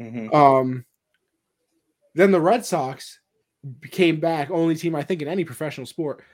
Mm-hmm. 0.00 0.34
Um. 0.34 0.86
Then 2.14 2.30
the 2.30 2.40
Red 2.40 2.64
Sox 2.64 3.20
came 3.90 4.20
back, 4.20 4.50
only 4.50 4.74
team 4.74 4.94
I 4.94 5.02
think 5.02 5.20
in 5.20 5.28
any 5.28 5.44
professional 5.44 5.86
sport, 5.86 6.24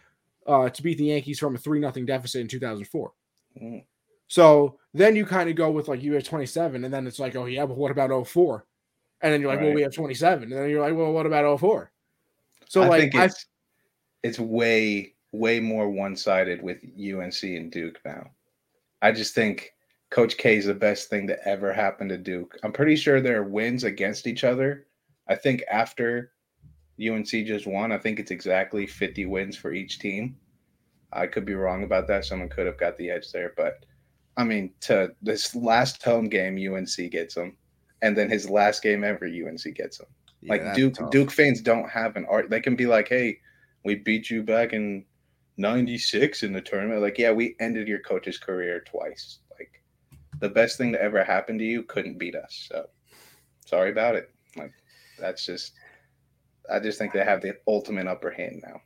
uh, 0.46 0.68
to 0.68 0.82
beat 0.82 0.98
the 0.98 1.06
Yankees 1.06 1.38
from 1.38 1.54
a 1.54 1.58
three 1.58 1.78
nothing 1.78 2.06
deficit 2.06 2.40
in 2.40 2.48
2004. 2.48 3.12
Mm. 3.60 3.84
So 4.28 4.78
then 4.94 5.14
you 5.14 5.26
kind 5.26 5.50
of 5.50 5.56
go 5.56 5.70
with 5.70 5.88
like 5.88 6.02
you 6.02 6.14
have 6.14 6.24
27, 6.24 6.84
and 6.84 6.92
then 6.92 7.06
it's 7.06 7.18
like, 7.18 7.36
oh 7.36 7.46
yeah, 7.46 7.66
but 7.66 7.76
what 7.76 7.90
about 7.90 8.26
04? 8.26 8.66
And 9.20 9.32
then 9.32 9.40
you're 9.40 9.50
like, 9.50 9.60
right. 9.60 9.66
well, 9.66 9.74
we 9.74 9.82
have 9.82 9.94
27. 9.94 10.44
And 10.44 10.52
then 10.52 10.68
you're 10.68 10.80
like, 10.80 10.96
well, 10.96 11.12
what 11.12 11.26
about 11.26 11.60
04? 11.60 11.92
So 12.68 12.82
I 12.82 12.88
like 12.88 13.00
think 13.00 13.14
it's, 13.14 13.34
I, 13.34 14.26
it's 14.26 14.38
way, 14.38 15.14
way 15.30 15.60
more 15.60 15.88
one-sided 15.88 16.60
with 16.62 16.82
UNC 16.82 17.42
and 17.42 17.70
Duke 17.70 18.00
now. 18.04 18.30
I 19.00 19.12
just 19.12 19.34
think 19.34 19.74
Coach 20.10 20.36
K 20.36 20.56
is 20.56 20.66
the 20.66 20.74
best 20.74 21.08
thing 21.08 21.26
to 21.28 21.48
ever 21.48 21.72
happen 21.72 22.08
to 22.08 22.18
Duke. 22.18 22.58
I'm 22.62 22.72
pretty 22.72 22.96
sure 22.96 23.20
there 23.20 23.40
are 23.40 23.44
wins 23.44 23.84
against 23.84 24.26
each 24.26 24.44
other. 24.44 24.86
I 25.28 25.36
think 25.36 25.62
after 25.70 26.31
UNC 27.08 27.28
just 27.28 27.66
won, 27.66 27.92
I 27.92 27.98
think 27.98 28.18
it's 28.18 28.30
exactly 28.30 28.86
50 28.86 29.26
wins 29.26 29.56
for 29.56 29.72
each 29.72 29.98
team. 29.98 30.36
I 31.12 31.26
could 31.26 31.44
be 31.44 31.54
wrong 31.54 31.84
about 31.84 32.06
that. 32.08 32.24
Someone 32.24 32.48
could 32.48 32.66
have 32.66 32.78
got 32.78 32.96
the 32.96 33.10
edge 33.10 33.32
there, 33.32 33.52
but 33.56 33.84
I 34.36 34.44
mean, 34.44 34.72
to 34.82 35.14
this 35.20 35.54
last 35.54 36.02
home 36.02 36.28
game, 36.28 36.56
UNC 36.56 37.10
gets 37.10 37.34
them 37.34 37.56
and 38.02 38.16
then 38.16 38.28
his 38.28 38.50
last 38.50 38.82
game 38.82 39.04
ever, 39.04 39.26
UNC 39.26 39.62
gets 39.74 40.00
him. 40.00 40.06
Yeah, 40.42 40.52
like 40.52 40.74
Duke, 40.74 40.94
tough. 40.94 41.10
Duke 41.10 41.30
fans 41.30 41.60
don't 41.60 41.88
have 41.88 42.16
an 42.16 42.26
art. 42.28 42.50
They 42.50 42.60
can 42.60 42.74
be 42.74 42.86
like, 42.86 43.08
"Hey, 43.08 43.38
we 43.84 43.94
beat 43.94 44.28
you 44.28 44.42
back 44.42 44.72
in 44.72 45.04
'96 45.56 46.42
in 46.42 46.52
the 46.52 46.60
tournament." 46.60 47.00
Like, 47.00 47.16
yeah, 47.16 47.30
we 47.30 47.54
ended 47.60 47.86
your 47.86 48.00
coach's 48.00 48.38
career 48.38 48.80
twice. 48.80 49.38
Like, 49.56 49.82
the 50.40 50.48
best 50.48 50.78
thing 50.78 50.92
to 50.92 51.00
ever 51.00 51.22
happen 51.22 51.58
to 51.58 51.64
you 51.64 51.84
couldn't 51.84 52.18
beat 52.18 52.34
us. 52.34 52.66
So, 52.68 52.88
sorry 53.64 53.90
about 53.92 54.16
it. 54.16 54.30
Like, 54.56 54.72
that's 55.18 55.46
just. 55.46 55.74
I 56.70 56.78
just 56.78 56.98
think 56.98 57.12
they 57.12 57.24
have 57.24 57.42
the 57.42 57.54
ultimate 57.66 58.06
upper 58.06 58.30
hand 58.30 58.62
now. 58.64 58.80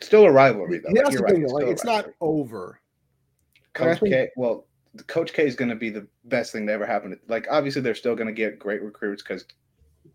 Still 0.00 0.24
a 0.24 0.30
rivalry, 0.30 0.78
though. 0.78 0.90
Like, 0.90 1.18
right. 1.20 1.38
It's, 1.38 1.52
it's 1.70 1.84
not 1.84 2.06
over. 2.20 2.80
Coach 3.74 4.00
K. 4.00 4.30
Well, 4.36 4.66
Coach 5.06 5.32
K 5.32 5.46
is 5.46 5.56
going 5.56 5.70
to 5.70 5.76
be 5.76 5.90
the 5.90 6.06
best 6.24 6.52
thing 6.52 6.66
that 6.66 6.72
ever 6.72 6.86
happened. 6.86 7.16
Like, 7.28 7.46
obviously, 7.50 7.82
they're 7.82 7.94
still 7.94 8.14
going 8.14 8.28
to 8.28 8.32
get 8.32 8.58
great 8.58 8.82
recruits 8.82 9.22
because 9.22 9.44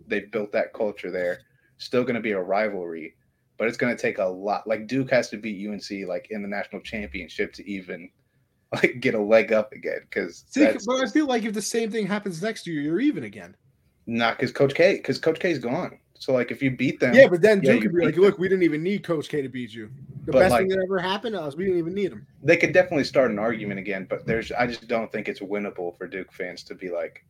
they've 0.08 0.32
built 0.32 0.52
that 0.54 0.74
culture 0.74 1.12
there. 1.12 1.40
Still 1.78 2.04
going 2.04 2.16
to 2.16 2.22
be 2.22 2.32
a 2.32 2.42
rivalry, 2.42 3.16
but 3.58 3.68
it's 3.68 3.78
going 3.78 3.96
to 3.96 4.02
take 4.02 4.20
a 4.20 4.26
lot. 4.26 4.68
Like, 4.68 4.88
Duke 4.88 5.12
has 5.12 5.30
to 5.30 5.38
beat 5.38 5.68
UNC 5.68 6.08
like 6.08 6.28
in 6.30 6.42
the 6.42 6.48
national 6.48 6.82
championship 6.82 7.54
to 7.54 7.70
even 7.70 8.10
like 8.74 9.00
get 9.02 9.16
a 9.16 9.22
leg 9.22 9.52
up 9.52 9.74
again. 9.74 10.00
Because, 10.10 10.46
but 10.56 11.04
I 11.04 11.10
feel 11.10 11.28
like 11.28 11.44
if 11.44 11.54
the 11.54 11.62
same 11.62 11.92
thing 11.92 12.08
happens 12.08 12.42
next 12.42 12.66
year, 12.68 12.82
you're 12.82 13.00
even 13.02 13.26
again. 13.26 13.56
Not 14.06 14.38
because 14.38 14.52
Coach 14.52 14.74
K, 14.74 14.96
because 14.98 15.18
Coach 15.20 15.40
K 15.40 15.52
is 15.52 15.60
gone. 15.60 16.00
So 16.16 16.34
like 16.34 16.52
if 16.52 16.62
you 16.62 16.72
beat 16.72 17.00
them, 17.00 17.14
yeah, 17.14 17.28
but 17.28 17.42
then 17.42 17.62
yeah, 17.62 17.74
Duke 17.74 17.82
could 17.84 17.96
be 17.96 18.06
like, 18.06 18.16
them. 18.16 18.24
look, 18.24 18.40
we 18.40 18.48
didn't 18.48 18.64
even 18.64 18.82
need 18.84 19.04
Coach 19.04 19.30
K 19.30 19.42
to 19.42 19.50
beat 19.50 19.74
you. 19.74 19.90
The 20.26 20.32
but 20.32 20.40
best 20.40 20.52
like, 20.52 20.62
thing 20.62 20.70
that 20.70 20.84
ever 20.84 21.00
happened 21.00 21.36
to 21.36 21.42
us, 21.42 21.56
we 21.56 21.66
didn't 21.66 21.80
even 21.80 21.94
need 21.94 22.12
him. 22.12 22.26
They 22.42 22.56
could 22.56 22.72
definitely 22.72 23.04
start 23.04 23.32
an 23.32 23.40
argument 23.40 23.80
again, 23.80 24.08
but 24.10 24.26
there's 24.26 24.52
I 24.52 24.68
just 24.68 24.88
don't 24.88 25.12
think 25.12 25.28
it's 25.28 25.42
winnable 25.42 25.98
for 25.98 26.08
Duke 26.08 26.32
fans 26.32 26.64
to 26.64 26.76
be 26.76 26.90
like, 26.90 27.26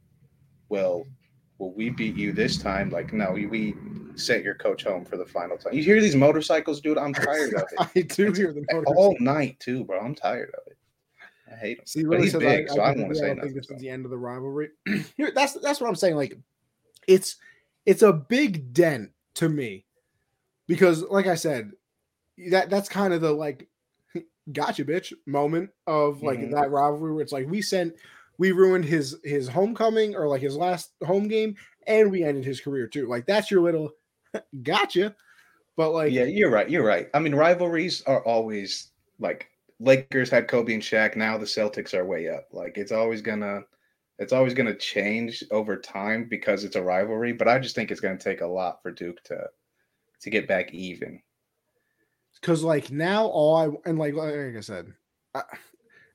well, 0.69 1.07
well, 1.57 1.73
we 1.75 1.89
beat 1.89 2.15
you 2.15 2.33
this 2.33 2.57
time. 2.57 2.89
Like, 2.89 3.13
no, 3.13 3.31
we, 3.31 3.45
we 3.45 3.75
sent 4.15 4.43
your 4.43 4.55
coach 4.55 4.83
home 4.83 5.05
for 5.05 5.17
the 5.17 5.25
final 5.25 5.57
time. 5.57 5.73
You 5.73 5.83
hear 5.83 6.01
these 6.01 6.15
motorcycles, 6.15 6.81
dude? 6.81 6.97
I'm 6.97 7.13
tired 7.13 7.53
of 7.53 7.61
it. 7.61 7.67
I 7.79 8.01
do 8.01 8.27
it's 8.27 8.37
hear 8.37 8.53
the 8.53 8.65
motorcycles. 8.71 8.97
all 8.97 9.15
night 9.19 9.59
too, 9.59 9.83
bro. 9.85 9.99
I'm 9.99 10.15
tired 10.15 10.51
of 10.55 10.67
it. 10.67 10.77
I 11.51 11.55
hate 11.55 11.79
him. 11.79 11.85
See, 11.85 12.03
but 12.03 12.21
he's 12.21 12.35
big, 12.35 12.69
I, 12.69 12.73
so 12.73 12.81
I, 12.81 12.89
I 12.89 12.93
don't 12.93 13.03
want 13.03 13.13
to 13.13 13.19
say 13.19 13.31
I 13.31 13.33
nothing. 13.33 13.53
This 13.53 13.67
so. 13.67 13.75
is 13.75 13.81
the 13.81 13.89
end 13.89 14.05
of 14.05 14.11
the 14.11 14.17
rivalry. 14.17 14.69
Here, 15.17 15.31
that's 15.33 15.53
that's 15.53 15.79
what 15.79 15.87
I'm 15.87 15.95
saying. 15.95 16.15
Like, 16.15 16.37
it's 17.07 17.37
it's 17.85 18.01
a 18.01 18.13
big 18.13 18.73
dent 18.73 19.11
to 19.35 19.49
me 19.49 19.85
because 20.67 21.03
like 21.03 21.27
i 21.27 21.35
said 21.35 21.71
that 22.49 22.69
that's 22.69 22.89
kind 22.89 23.13
of 23.13 23.21
the 23.21 23.31
like 23.31 23.67
gotcha 24.53 24.83
bitch 24.85 25.13
moment 25.25 25.69
of 25.87 26.21
like 26.23 26.39
mm-hmm. 26.39 26.51
that 26.51 26.71
rivalry 26.71 27.13
where 27.13 27.21
it's 27.21 27.31
like 27.31 27.47
we 27.47 27.61
sent 27.61 27.93
we 28.37 28.51
ruined 28.51 28.85
his 28.85 29.17
his 29.23 29.47
homecoming 29.47 30.15
or 30.15 30.27
like 30.27 30.41
his 30.41 30.55
last 30.55 30.91
home 31.05 31.27
game 31.27 31.55
and 31.87 32.11
we 32.11 32.23
ended 32.23 32.43
his 32.43 32.61
career 32.61 32.87
too 32.87 33.07
like 33.07 33.25
that's 33.25 33.51
your 33.51 33.61
little 33.61 33.91
gotcha 34.63 35.15
but 35.75 35.91
like 35.91 36.11
yeah 36.11 36.23
you're 36.23 36.49
right 36.49 36.69
you're 36.69 36.85
right 36.85 37.09
i 37.13 37.19
mean 37.19 37.35
rivalries 37.35 38.01
are 38.03 38.23
always 38.25 38.91
like 39.19 39.49
lakers 39.79 40.29
had 40.29 40.47
kobe 40.47 40.73
and 40.73 40.83
Shaq. 40.83 41.15
now 41.15 41.37
the 41.37 41.45
celtics 41.45 41.93
are 41.93 42.05
way 42.05 42.29
up 42.29 42.47
like 42.51 42.77
it's 42.77 42.91
always 42.91 43.21
gonna 43.21 43.61
it's 44.19 44.33
always 44.33 44.53
going 44.53 44.67
to 44.67 44.75
change 44.75 45.43
over 45.51 45.77
time 45.77 46.27
because 46.29 46.63
it's 46.63 46.75
a 46.75 46.81
rivalry. 46.81 47.33
But 47.33 47.47
I 47.47 47.59
just 47.59 47.75
think 47.75 47.91
it's 47.91 48.01
going 48.01 48.17
to 48.17 48.23
take 48.23 48.41
a 48.41 48.47
lot 48.47 48.81
for 48.81 48.91
Duke 48.91 49.21
to 49.25 49.47
to 50.21 50.29
get 50.29 50.47
back 50.47 50.73
even. 50.73 51.21
Because 52.39 52.63
like 52.63 52.91
now, 52.91 53.25
all 53.25 53.55
I 53.55 53.89
and 53.89 53.97
like 53.97 54.13
like 54.13 54.33
I 54.33 54.61
said, 54.61 54.93
I, 55.33 55.43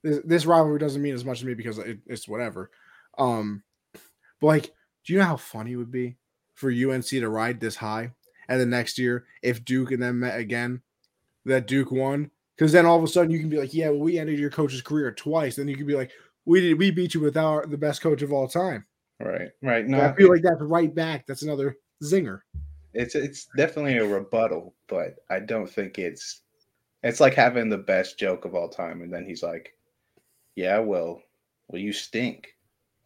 this, 0.02 0.20
this, 0.24 0.46
rivalry 0.46 0.78
doesn't 0.78 1.02
mean 1.02 1.14
as 1.14 1.24
much 1.24 1.40
to 1.40 1.46
me 1.46 1.54
because 1.54 1.78
it, 1.78 1.98
it's 2.06 2.28
whatever. 2.28 2.70
Um, 3.18 3.62
but 4.40 4.46
like, 4.46 4.64
do 5.04 5.12
you 5.12 5.18
know 5.18 5.24
how 5.24 5.36
funny 5.36 5.72
it 5.72 5.76
would 5.76 5.90
be 5.90 6.16
for 6.54 6.70
UNC 6.70 7.06
to 7.06 7.28
ride 7.28 7.60
this 7.60 7.76
high, 7.76 8.12
and 8.48 8.60
the 8.60 8.66
next 8.66 8.98
year, 8.98 9.26
if 9.42 9.64
Duke 9.64 9.90
and 9.90 10.02
them 10.02 10.20
met 10.20 10.38
again, 10.38 10.82
that 11.44 11.66
Duke 11.66 11.90
won, 11.90 12.30
Because 12.56 12.72
then 12.72 12.86
all 12.86 12.96
of 12.96 13.04
a 13.04 13.08
sudden 13.08 13.30
you 13.30 13.40
can 13.40 13.48
be 13.48 13.58
like, 13.58 13.74
yeah, 13.74 13.88
well, 13.88 14.00
we 14.00 14.18
ended 14.18 14.38
your 14.38 14.50
coach's 14.50 14.82
career 14.82 15.12
twice. 15.12 15.56
Then 15.56 15.68
you 15.68 15.76
can 15.76 15.86
be 15.86 15.94
like, 15.94 16.10
we 16.48 16.60
did 16.62 16.78
we 16.78 16.90
beat 16.90 17.14
you 17.14 17.20
with 17.20 17.36
our 17.36 17.66
the 17.66 17.76
best 17.76 18.00
coach 18.00 18.22
of 18.22 18.32
all 18.32 18.48
time. 18.48 18.86
Right, 19.20 19.50
right. 19.62 19.86
No, 19.86 20.00
I 20.00 20.14
feel 20.14 20.30
like 20.30 20.42
that's 20.42 20.62
right 20.62 20.92
back. 20.92 21.26
That's 21.26 21.42
another 21.42 21.76
zinger. 22.02 22.40
It's 22.94 23.14
it's 23.14 23.48
definitely 23.56 23.98
a 23.98 24.06
rebuttal, 24.06 24.74
but 24.88 25.16
I 25.28 25.40
don't 25.40 25.68
think 25.68 25.98
it's 25.98 26.40
it's 27.02 27.20
like 27.20 27.34
having 27.34 27.68
the 27.68 27.78
best 27.78 28.18
joke 28.18 28.44
of 28.44 28.54
all 28.54 28.68
time, 28.68 29.02
and 29.02 29.12
then 29.12 29.26
he's 29.26 29.42
like, 29.42 29.74
"Yeah, 30.56 30.78
well, 30.78 31.20
well, 31.68 31.80
you 31.80 31.92
stink." 31.92 32.48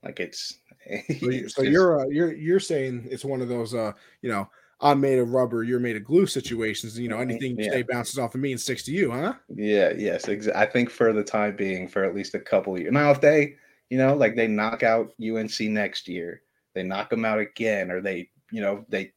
Like 0.02 0.20
it's. 0.20 0.58
So, 1.20 1.30
you, 1.30 1.48
so 1.48 1.62
you're 1.62 2.00
uh, 2.00 2.06
you're 2.06 2.32
you're 2.32 2.58
saying 2.58 3.06
it's 3.08 3.24
one 3.24 3.40
of 3.40 3.48
those 3.48 3.72
uh 3.72 3.92
you 4.20 4.28
know 4.28 4.50
I'm 4.82 5.00
made 5.00 5.18
of 5.18 5.32
rubber, 5.32 5.62
you're 5.62 5.80
made 5.80 5.96
of 5.96 6.04
glue 6.04 6.26
situations. 6.26 6.98
You 6.98 7.08
know 7.08 7.20
anything 7.20 7.58
yeah. 7.58 7.70
say 7.70 7.82
bounces 7.82 8.18
off 8.18 8.34
of 8.34 8.40
me 8.40 8.52
and 8.52 8.60
sticks 8.60 8.82
to 8.84 8.92
you, 8.92 9.10
huh? 9.10 9.34
Yeah. 9.54 9.92
Yes. 9.96 10.26
Exa- 10.26 10.54
I 10.54 10.66
think 10.66 10.90
for 10.90 11.12
the 11.12 11.24
time 11.24 11.56
being, 11.56 11.88
for 11.88 12.04
at 12.04 12.14
least 12.14 12.34
a 12.34 12.40
couple 12.40 12.78
years. 12.78 12.92
Now, 12.92 13.10
if 13.10 13.20
they 13.20 13.56
you 13.90 13.98
know 13.98 14.14
like 14.14 14.36
they 14.36 14.48
knock 14.48 14.82
out 14.82 15.12
UNC 15.22 15.60
next 15.60 16.08
year, 16.08 16.42
they 16.74 16.82
knock 16.82 17.10
them 17.10 17.24
out 17.24 17.38
again, 17.38 17.90
or 17.90 18.00
they 18.00 18.28
you 18.50 18.60
know 18.60 18.84
they 18.88 19.12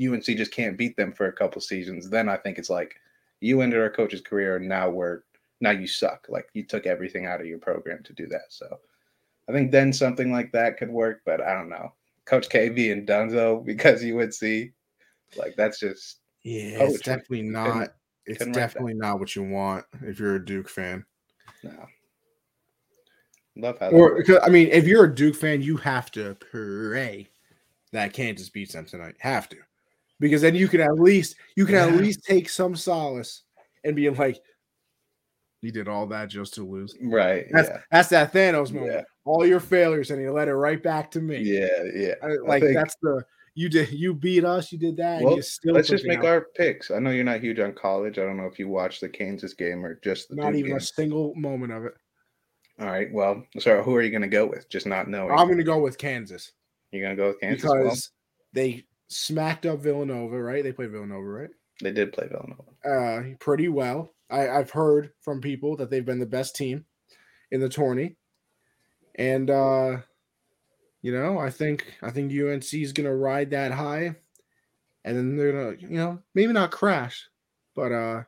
UNC 0.00 0.24
just 0.24 0.52
can't 0.52 0.78
beat 0.78 0.96
them 0.96 1.12
for 1.12 1.26
a 1.26 1.32
couple 1.32 1.60
seasons, 1.60 2.08
then 2.08 2.28
I 2.28 2.36
think 2.36 2.58
it's 2.58 2.70
like 2.70 2.94
you 3.40 3.60
ended 3.60 3.80
our 3.80 3.90
coach's 3.90 4.20
career 4.22 4.56
and 4.56 4.68
now 4.68 4.88
we're 4.88 5.22
now 5.60 5.70
you 5.70 5.86
suck. 5.86 6.26
Like 6.28 6.48
you 6.54 6.64
took 6.64 6.86
everything 6.86 7.26
out 7.26 7.40
of 7.40 7.46
your 7.46 7.58
program 7.58 8.02
to 8.04 8.12
do 8.12 8.26
that. 8.28 8.46
So 8.48 8.78
I 9.48 9.52
think 9.52 9.70
then 9.70 9.92
something 9.92 10.32
like 10.32 10.52
that 10.52 10.78
could 10.78 10.90
work, 10.90 11.20
but 11.26 11.40
I 11.40 11.52
don't 11.52 11.68
know. 11.68 11.92
Coach 12.24 12.48
KB 12.48 12.92
and 12.92 13.06
Dunzo 13.06 13.64
because 13.64 14.02
UNC, 14.02 14.72
like 15.36 15.54
that's 15.56 15.78
just 15.78 16.20
yeah, 16.42 16.78
poetry. 16.78 16.94
it's 16.94 17.04
definitely 17.04 17.42
not. 17.42 17.72
Couldn't, 17.72 17.90
it's 18.26 18.38
couldn't 18.38 18.52
definitely 18.54 18.94
not 18.94 19.18
what 19.18 19.34
you 19.34 19.42
want 19.42 19.84
if 20.02 20.18
you're 20.18 20.36
a 20.36 20.44
Duke 20.44 20.68
fan. 20.68 21.04
No. 21.62 21.86
Love 23.56 23.78
how 23.78 23.90
or 23.90 24.16
because 24.16 24.38
I 24.42 24.48
mean, 24.48 24.68
if 24.68 24.86
you're 24.86 25.04
a 25.04 25.14
Duke 25.14 25.34
fan, 25.34 25.62
you 25.62 25.76
have 25.78 26.10
to 26.12 26.36
pray 26.36 27.28
that 27.92 28.12
Kansas 28.12 28.48
beats 28.48 28.74
them 28.74 28.86
tonight. 28.86 29.16
Have 29.18 29.48
to 29.50 29.56
because 30.20 30.42
then 30.42 30.54
you 30.54 30.68
can 30.68 30.80
at 30.80 30.94
least 30.94 31.36
you 31.56 31.66
can 31.66 31.74
yeah. 31.74 31.86
at 31.86 31.94
least 31.94 32.24
take 32.24 32.48
some 32.48 32.76
solace 32.76 33.42
and 33.84 33.96
be 33.96 34.08
like, 34.10 34.40
you 35.62 35.72
did 35.72 35.88
all 35.88 36.06
that 36.06 36.28
just 36.28 36.54
to 36.54 36.66
lose. 36.66 36.96
Right. 37.02 37.46
That's 37.50 37.68
yeah. 37.68 37.78
that's 37.90 38.08
that 38.10 38.32
Thanos 38.32 38.72
moment. 38.72 38.92
Yeah. 38.92 39.02
All 39.24 39.44
your 39.44 39.60
failures 39.60 40.10
and 40.10 40.20
he 40.20 40.28
let 40.28 40.48
it 40.48 40.54
right 40.54 40.82
back 40.82 41.10
to 41.12 41.20
me. 41.20 41.38
Yeah, 41.38 41.82
yeah. 41.94 42.14
like 42.44 42.62
think, 42.62 42.74
that's 42.74 42.96
the 43.02 43.22
you 43.60 43.68
did 43.68 43.92
you 43.92 44.14
beat 44.14 44.42
us, 44.42 44.72
you 44.72 44.78
did 44.78 44.96
that. 44.96 45.22
Well, 45.22 45.38
let's 45.64 45.88
just 45.88 46.06
make 46.06 46.20
out. 46.20 46.24
our 46.24 46.46
picks. 46.56 46.90
I 46.90 46.98
know 46.98 47.10
you're 47.10 47.24
not 47.24 47.40
huge 47.40 47.58
on 47.58 47.74
college. 47.74 48.18
I 48.18 48.22
don't 48.22 48.38
know 48.38 48.46
if 48.46 48.58
you 48.58 48.68
watched 48.68 49.02
the 49.02 49.08
Kansas 49.08 49.52
game 49.52 49.84
or 49.84 50.00
just 50.02 50.30
the 50.30 50.36
not 50.36 50.52
Duke 50.52 50.60
even 50.60 50.70
game. 50.70 50.76
a 50.78 50.80
single 50.80 51.34
moment 51.34 51.72
of 51.72 51.84
it. 51.84 51.92
All 52.80 52.86
right. 52.86 53.08
Well, 53.12 53.44
so 53.58 53.82
who 53.82 53.94
are 53.94 54.00
you 54.00 54.10
going 54.10 54.22
to 54.22 54.28
go 54.28 54.46
with? 54.46 54.70
Just 54.70 54.86
not 54.86 55.08
knowing. 55.08 55.32
I'm 55.32 55.46
going 55.46 55.58
to 55.58 55.64
go 55.64 55.78
with 55.78 55.98
Kansas. 55.98 56.52
You're 56.90 57.02
going 57.02 57.14
to 57.14 57.22
go 57.22 57.28
with 57.28 57.40
Kansas 57.40 57.62
because 57.62 57.84
well? 57.84 57.96
they 58.54 58.86
smacked 59.08 59.66
up 59.66 59.80
Villanova, 59.80 60.40
right? 60.40 60.64
They 60.64 60.72
played 60.72 60.92
Villanova, 60.92 61.26
right? 61.26 61.50
They 61.82 61.92
did 61.92 62.14
play 62.14 62.28
Villanova. 62.28 62.62
Uh, 62.82 63.34
pretty 63.40 63.68
well. 63.68 64.14
I, 64.30 64.48
I've 64.48 64.70
heard 64.70 65.10
from 65.20 65.42
people 65.42 65.76
that 65.76 65.90
they've 65.90 66.04
been 66.04 66.18
the 66.18 66.24
best 66.24 66.56
team 66.56 66.86
in 67.50 67.60
the 67.60 67.68
tourney, 67.68 68.16
and 69.16 69.50
uh, 69.50 69.98
you 71.02 71.12
know, 71.12 71.38
I 71.38 71.50
think 71.50 71.86
I 72.02 72.10
think 72.10 72.32
UNC 72.32 72.74
is 72.74 72.92
gonna 72.92 73.14
ride 73.14 73.50
that 73.50 73.72
high, 73.72 74.16
and 75.04 75.16
then 75.16 75.36
they're 75.36 75.52
gonna, 75.52 75.76
you 75.80 75.98
know, 75.98 76.18
maybe 76.34 76.52
not 76.52 76.70
crash, 76.70 77.28
but 77.74 77.92
uh, 77.92 78.22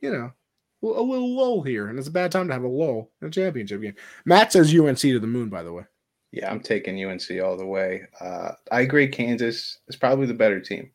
you 0.00 0.12
know, 0.12 0.32
a 0.82 0.86
little 1.02 1.36
lull 1.36 1.62
here, 1.62 1.88
and 1.88 1.98
it's 1.98 2.08
a 2.08 2.12
bad 2.12 2.32
time 2.32 2.48
to 2.48 2.54
have 2.54 2.64
a 2.64 2.68
lull 2.68 3.10
in 3.22 3.28
a 3.28 3.30
championship 3.30 3.80
game. 3.80 3.94
Matt 4.24 4.52
says 4.52 4.74
UNC 4.74 4.98
to 4.98 5.18
the 5.18 5.26
moon, 5.26 5.48
by 5.48 5.62
the 5.62 5.72
way. 5.72 5.84
Yeah, 6.32 6.50
I'm 6.50 6.60
taking 6.60 7.02
UNC 7.02 7.30
all 7.42 7.56
the 7.56 7.64
way. 7.64 8.02
Uh, 8.20 8.52
I 8.72 8.80
agree. 8.80 9.06
Kansas 9.06 9.78
is 9.86 9.96
probably 9.96 10.26
the 10.26 10.34
better 10.34 10.60
team. 10.60 10.90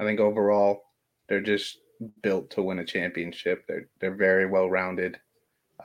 I 0.00 0.04
think 0.04 0.18
overall 0.18 0.82
they're 1.28 1.40
just 1.40 1.78
built 2.22 2.50
to 2.50 2.62
win 2.62 2.80
a 2.80 2.84
championship. 2.84 3.64
They're 3.68 3.88
they're 4.00 4.16
very 4.16 4.46
well 4.46 4.68
rounded, 4.68 5.18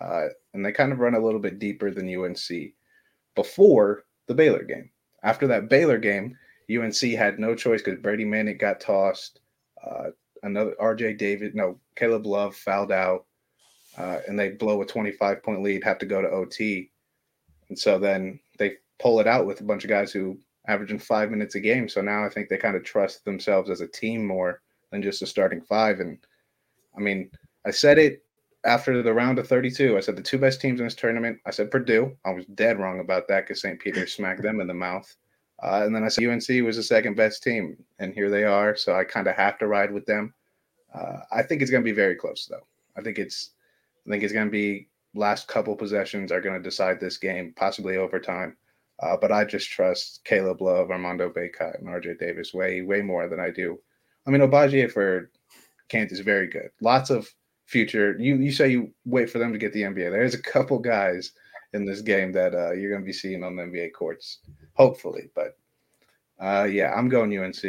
uh, 0.02 0.30
and 0.54 0.66
they 0.66 0.72
kind 0.72 0.92
of 0.92 1.00
run 1.00 1.14
a 1.14 1.24
little 1.24 1.40
bit 1.40 1.60
deeper 1.60 1.92
than 1.92 2.10
UNC. 2.10 2.74
Before 3.36 4.06
the 4.28 4.34
Baylor 4.34 4.64
game, 4.64 4.90
after 5.24 5.48
that 5.48 5.70
Baylor 5.70 5.98
game, 5.98 6.38
UNC 6.70 7.00
had 7.12 7.40
no 7.40 7.56
choice 7.56 7.82
because 7.82 8.00
Brady 8.00 8.26
Manek 8.26 8.60
got 8.60 8.80
tossed. 8.80 9.40
Uh, 9.86 10.10
another 10.44 10.76
RJ 10.82 11.18
Davis, 11.18 11.54
no 11.54 11.80
Caleb 11.96 12.26
Love 12.26 12.56
fouled 12.56 12.92
out, 12.92 13.26
uh, 13.98 14.20
and 14.28 14.38
they 14.38 14.50
blow 14.50 14.82
a 14.82 14.86
25 14.86 15.44
point 15.44 15.62
lead, 15.62 15.84
have 15.84 16.00
to 16.00 16.06
go 16.06 16.22
to 16.22 16.30
OT, 16.30 16.92
and 17.70 17.78
so 17.78 18.00
then 18.00 18.40
they 18.58 18.74
pull 19.00 19.20
it 19.20 19.28
out 19.28 19.46
with 19.46 19.62
a 19.62 19.66
bunch 19.66 19.84
of 19.84 19.90
guys 19.90 20.12
who 20.12 20.38
averaging 20.68 21.00
five 21.00 21.30
minutes 21.30 21.56
a 21.56 21.60
game. 21.60 21.88
So 21.88 22.02
now 22.02 22.26
I 22.26 22.30
think 22.30 22.50
they 22.50 22.58
kind 22.58 22.76
of 22.76 22.84
trust 22.84 23.24
themselves 23.26 23.70
as 23.70 23.82
a 23.82 23.88
team 23.88 24.26
more 24.26 24.62
than 24.92 25.02
just 25.02 25.22
a 25.22 25.28
starting 25.28 25.62
five. 25.62 26.00
And 26.00 26.18
I 26.98 27.00
mean, 27.00 27.30
I 27.66 27.72
said 27.72 27.98
it 27.98 28.25
after 28.66 29.02
the 29.02 29.14
round 29.14 29.40
of 29.40 29.48
32. 29.48 29.96
I 29.96 30.00
said 30.00 30.16
the 30.16 30.22
two 30.22 30.38
best 30.38 30.60
teams 30.60 30.80
in 30.80 30.86
this 30.86 30.96
tournament. 30.96 31.40
I 31.46 31.52
said 31.52 31.72
Purdue. 31.72 32.16
I 32.26 32.32
was 32.32 32.46
dead 32.48 32.80
wrong 32.80 33.00
about 33.00 33.28
that 33.28 33.42
because 33.42 33.62
St. 33.62 33.80
Peter 33.80 34.08
smacked 34.08 34.42
them 34.42 34.60
in 34.60 34.68
the 34.68 34.74
mouth. 34.74 35.16
Uh, 35.64 35.84
and 35.86 35.96
then 35.96 36.04
I 36.04 36.10
said 36.10 36.26
UNC 36.26 36.48
was 36.66 36.76
the 36.76 36.84
second 36.84 37.16
best 37.16 37.42
team, 37.42 37.78
and 38.00 38.14
here 38.14 38.30
they 38.30 38.44
are. 38.44 38.76
So 38.76 38.94
I 38.94 39.06
kind 39.06 39.28
of 39.28 39.36
have 39.36 39.58
to 39.60 39.68
ride 39.68 39.92
with 39.92 40.06
them. 40.06 40.34
Uh, 40.94 41.20
I 41.32 41.44
think 41.44 41.62
it's 41.62 41.72
going 41.72 41.84
to 41.84 41.90
be 41.90 41.96
very 41.96 42.16
close, 42.16 42.46
though. 42.50 42.68
I 42.98 43.02
think 43.02 43.20
it's, 43.20 43.52
I 44.06 44.12
think 44.12 44.24
it's 44.24 44.34
going 44.34 44.48
to 44.48 44.52
be 44.52 44.90
last 45.14 45.48
couple 45.48 45.76
possessions 45.76 46.32
are 46.32 46.42
going 46.42 46.62
to 46.62 46.70
decide 46.70 47.00
this 47.00 47.18
game, 47.18 47.54
possibly 47.56 47.98
overtime. 47.98 48.58
Uh, 49.02 49.18
but 49.20 49.32
I 49.32 49.44
just 49.46 49.70
trust 49.70 50.22
Caleb 50.26 50.62
Love, 50.62 50.92
Armando 50.92 51.30
Bacot, 51.30 51.80
and 51.80 51.88
RJ 51.88 52.20
Davis 52.20 52.54
way, 52.54 52.82
way 52.82 53.02
more 53.02 53.28
than 53.28 53.40
I 53.40 53.52
do. 53.52 53.80
I 54.28 54.32
mean, 54.32 54.42
Agbaji 54.42 54.92
for 54.92 55.32
Kansas 55.90 56.20
is 56.20 56.26
very 56.26 56.48
good. 56.48 56.70
Lots 56.82 57.10
of 57.10 57.30
future. 57.66 58.16
You 58.20 58.36
you 58.38 58.52
say 58.52 58.70
you 58.70 58.92
wait 59.06 59.30
for 59.30 59.40
them 59.40 59.52
to 59.52 59.60
get 59.60 59.74
the 59.74 59.84
NBA. 59.84 60.12
There's 60.12 60.34
a 60.34 60.42
couple 60.42 60.80
guys 60.80 61.32
in 61.74 61.86
this 61.86 62.02
game 62.02 62.32
that 62.32 62.54
uh, 62.54 62.72
you're 62.72 62.92
going 62.92 63.02
to 63.02 63.06
be 63.06 63.14
seeing 63.14 63.44
on 63.44 63.56
the 63.56 63.64
NBA 63.64 63.94
courts, 63.94 64.40
hopefully. 64.74 65.30
But 65.36 65.58
uh, 66.40 66.64
yeah, 66.64 66.94
I'm 66.94 67.10
going 67.10 67.38
UNC. 67.38 67.64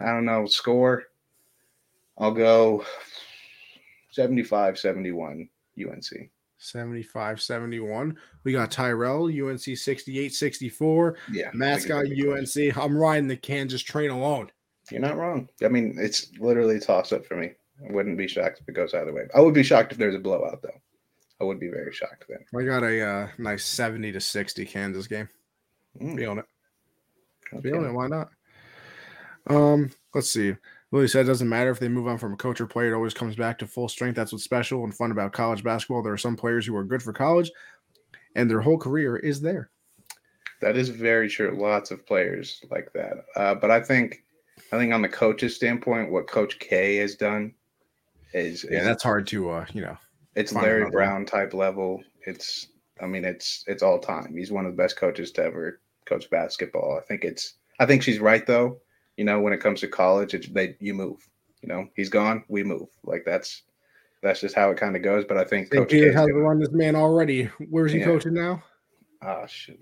I 0.00 0.06
don't 0.06 0.24
know 0.24 0.46
score. 0.46 1.04
I'll 2.18 2.32
go 2.32 2.84
75 4.10 4.78
71 4.78 5.48
UNC. 5.78 6.30
75 6.58 7.42
71. 7.42 8.16
We 8.44 8.52
got 8.52 8.70
Tyrell, 8.70 9.26
UNC 9.26 9.60
68 9.60 10.32
64. 10.32 11.16
Yeah. 11.32 11.50
Matt's 11.52 11.84
got 11.84 12.06
UNC. 12.06 12.76
I'm 12.76 12.96
riding 12.96 13.28
the 13.28 13.36
Kansas 13.36 13.82
train 13.82 14.10
alone. 14.10 14.50
You're 14.90 15.00
not 15.00 15.16
wrong. 15.16 15.48
I 15.62 15.68
mean, 15.68 15.96
it's 15.98 16.30
literally 16.38 16.76
a 16.76 16.80
toss 16.80 17.12
up 17.12 17.26
for 17.26 17.36
me. 17.36 17.52
I 17.82 17.92
wouldn't 17.92 18.18
be 18.18 18.28
shocked 18.28 18.60
if 18.60 18.68
it 18.68 18.74
goes 18.74 18.94
either 18.94 19.12
way. 19.12 19.26
I 19.34 19.40
would 19.40 19.54
be 19.54 19.62
shocked 19.62 19.92
if 19.92 19.98
there's 19.98 20.14
a 20.14 20.20
blowout, 20.20 20.62
though. 20.62 20.80
I 21.40 21.44
would 21.44 21.58
be 21.58 21.68
very 21.68 21.92
shocked 21.92 22.24
then. 22.28 22.44
I 22.58 22.64
got 22.64 22.84
a 22.84 23.02
uh, 23.02 23.28
nice 23.38 23.64
70 23.64 24.12
to 24.12 24.20
60 24.20 24.64
Kansas 24.66 25.06
game. 25.06 25.28
Mm. 26.00 26.30
on 26.30 26.38
it. 26.38 26.44
Okay. 27.52 27.70
Feeling 27.70 27.90
it. 27.90 27.92
Why 27.92 28.08
not? 28.08 28.28
Um, 29.48 29.90
let's 30.14 30.30
see. 30.30 30.56
Willie 30.90 31.08
said 31.08 31.26
it 31.26 31.28
doesn't 31.28 31.48
matter 31.48 31.70
if 31.70 31.80
they 31.80 31.88
move 31.88 32.06
on 32.06 32.18
from 32.18 32.32
a 32.32 32.36
coach 32.36 32.60
or 32.60 32.66
player, 32.66 32.92
it 32.92 32.96
always 32.96 33.14
comes 33.14 33.36
back 33.36 33.58
to 33.58 33.66
full 33.66 33.88
strength. 33.88 34.16
That's 34.16 34.32
what's 34.32 34.44
special 34.44 34.84
and 34.84 34.94
fun 34.94 35.10
about 35.10 35.32
college 35.32 35.64
basketball. 35.64 36.02
There 36.02 36.12
are 36.12 36.18
some 36.18 36.36
players 36.36 36.66
who 36.66 36.76
are 36.76 36.84
good 36.84 37.02
for 37.02 37.12
college 37.12 37.50
and 38.34 38.50
their 38.50 38.60
whole 38.60 38.78
career 38.78 39.16
is 39.16 39.40
there. 39.40 39.70
That 40.60 40.76
is 40.76 40.88
very 40.88 41.28
true. 41.28 41.56
Lots 41.60 41.90
of 41.90 42.06
players 42.06 42.62
like 42.70 42.92
that. 42.94 43.24
Uh, 43.36 43.54
but 43.54 43.70
I 43.70 43.80
think 43.80 44.22
I 44.72 44.78
think 44.78 44.92
on 44.92 45.02
the 45.02 45.08
coach's 45.08 45.56
standpoint, 45.56 46.10
what 46.10 46.26
Coach 46.26 46.58
K 46.58 46.96
has 46.96 47.16
done 47.16 47.54
is 48.34 48.66
Yeah, 48.70 48.80
is, 48.80 48.86
that's 48.86 49.02
hard 49.02 49.26
to 49.28 49.50
uh, 49.50 49.66
you 49.72 49.82
know. 49.82 49.96
It's 50.34 50.52
Larry 50.52 50.90
Brown 50.90 51.24
type 51.24 51.54
level. 51.54 52.02
It's 52.26 52.68
I 53.00 53.06
mean, 53.06 53.24
it's 53.24 53.64
it's 53.66 53.82
all 53.82 53.98
time. 53.98 54.36
He's 54.36 54.52
one 54.52 54.66
of 54.66 54.72
the 54.72 54.82
best 54.82 54.96
coaches 54.96 55.30
to 55.32 55.44
ever 55.44 55.80
coach 56.04 56.28
basketball. 56.28 56.98
I 57.00 57.06
think 57.06 57.24
it's 57.24 57.54
I 57.80 57.86
think 57.86 58.02
she's 58.02 58.18
right 58.18 58.46
though 58.46 58.80
you 59.16 59.24
know, 59.24 59.40
when 59.40 59.52
it 59.52 59.60
comes 59.60 59.80
to 59.80 59.88
college, 59.88 60.34
it's 60.34 60.48
they 60.48 60.76
you 60.80 60.94
move. 60.94 61.26
You 61.62 61.68
know, 61.68 61.88
he's 61.94 62.08
gone, 62.08 62.44
we 62.48 62.62
move. 62.62 62.88
Like 63.04 63.22
that's 63.24 63.62
that's 64.22 64.40
just 64.40 64.54
how 64.54 64.70
it 64.70 64.78
kind 64.78 64.96
of 64.96 65.02
goes. 65.02 65.24
But 65.24 65.38
I 65.38 65.44
think 65.44 65.70
Coach 65.70 65.90
Peter 65.90 66.12
has 66.12 66.28
run 66.32 66.58
this 66.58 66.72
man 66.72 66.96
already. 66.96 67.44
Where's 67.70 67.92
he 67.92 68.00
yeah. 68.00 68.06
coaching 68.06 68.34
now? 68.34 68.62
Oh 69.22 69.46
shit. 69.46 69.78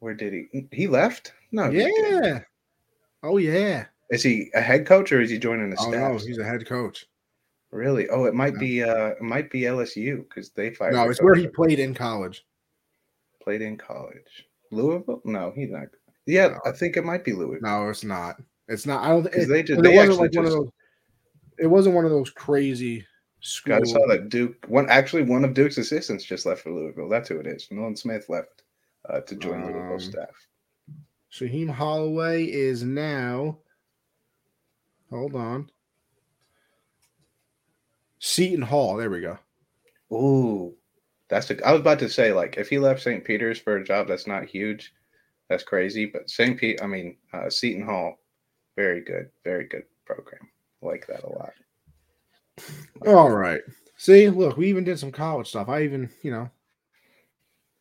Where 0.00 0.14
did 0.14 0.32
he? 0.32 0.66
He 0.72 0.86
left? 0.86 1.32
No. 1.52 1.70
Yeah. 1.70 2.40
Oh 3.22 3.36
yeah. 3.36 3.86
Is 4.10 4.22
he 4.22 4.50
a 4.54 4.60
head 4.60 4.86
coach 4.86 5.12
or 5.12 5.20
is 5.20 5.30
he 5.30 5.38
joining 5.38 5.70
the 5.70 5.76
oh, 5.78 5.90
staff? 5.90 6.12
No, 6.12 6.18
he's 6.18 6.38
a 6.38 6.44
head 6.44 6.66
coach. 6.66 7.06
Really? 7.74 8.08
Oh, 8.08 8.24
it 8.26 8.34
might 8.34 8.56
be 8.56 8.84
uh 8.84 9.08
it 9.08 9.22
might 9.22 9.50
be 9.50 9.62
LSU 9.62 10.28
because 10.28 10.50
they 10.50 10.70
fired. 10.70 10.94
No, 10.94 11.10
it's 11.10 11.20
where 11.20 11.34
he 11.34 11.48
played 11.48 11.80
in 11.80 11.92
college. 11.92 12.46
Played 13.42 13.62
in 13.62 13.76
college. 13.76 14.46
Louisville? 14.70 15.20
No, 15.24 15.52
he's 15.56 15.70
not. 15.70 15.88
Yeah, 16.24 16.48
no. 16.48 16.60
I 16.64 16.70
think 16.70 16.96
it 16.96 17.04
might 17.04 17.24
be 17.24 17.32
Louisville. 17.32 17.58
No, 17.62 17.88
it's 17.88 18.04
not. 18.04 18.36
It's 18.68 18.86
not. 18.86 19.02
I 19.02 19.08
don't. 19.08 19.26
It, 19.26 19.48
they 19.48 19.64
just. 19.64 19.82
They 19.82 19.94
it 19.94 19.96
wasn't 19.96 20.18
like 20.18 20.30
just, 20.30 20.36
one 20.36 20.46
of 20.46 20.52
those. 20.52 20.70
It 21.58 21.66
wasn't 21.66 21.96
one 21.96 22.04
of 22.04 22.12
those 22.12 22.30
crazy 22.30 23.04
School. 23.40 23.74
I 23.74 23.82
saw 23.82 24.06
that 24.06 24.28
Duke 24.28 24.64
one 24.68 24.88
actually 24.88 25.24
one 25.24 25.44
of 25.44 25.52
Duke's 25.52 25.76
assistants 25.76 26.24
just 26.24 26.46
left 26.46 26.62
for 26.62 26.70
Louisville. 26.70 27.08
That's 27.08 27.28
who 27.28 27.40
it 27.40 27.46
is. 27.48 27.66
Nolan 27.72 27.96
Smith 27.96 28.28
left 28.28 28.62
uh, 29.10 29.20
to 29.20 29.34
join 29.34 29.64
um, 29.64 29.72
Louisville 29.72 29.98
staff. 29.98 30.46
Shaheen 31.32 31.68
Holloway 31.68 32.44
is 32.44 32.84
now. 32.84 33.58
Hold 35.10 35.34
on. 35.34 35.68
Seton 38.24 38.62
Hall. 38.62 38.96
There 38.96 39.10
we 39.10 39.20
go. 39.20 39.38
Ooh, 40.10 40.74
that's 41.28 41.46
the. 41.46 41.62
I 41.62 41.72
was 41.72 41.82
about 41.82 41.98
to 41.98 42.08
say 42.08 42.32
like 42.32 42.56
if 42.56 42.70
he 42.70 42.78
left 42.78 43.02
St. 43.02 43.22
Peter's 43.22 43.58
for 43.60 43.76
a 43.76 43.84
job 43.84 44.08
that's 44.08 44.26
not 44.26 44.46
huge, 44.46 44.94
that's 45.50 45.62
crazy. 45.62 46.06
But 46.06 46.30
St. 46.30 46.58
Pete, 46.58 46.80
I 46.82 46.86
mean 46.86 47.18
uh, 47.34 47.50
Seton 47.50 47.84
Hall, 47.84 48.14
very 48.76 49.02
good, 49.02 49.28
very 49.44 49.64
good 49.64 49.82
program. 50.06 50.48
like 50.80 51.06
that 51.06 51.22
a 51.22 51.28
lot. 51.28 51.52
All 53.06 53.30
right. 53.30 53.60
See, 53.98 54.30
look, 54.30 54.56
we 54.56 54.68
even 54.68 54.84
did 54.84 54.98
some 54.98 55.12
college 55.12 55.48
stuff. 55.48 55.68
I 55.68 55.82
even, 55.82 56.08
you 56.22 56.30
know, 56.30 56.48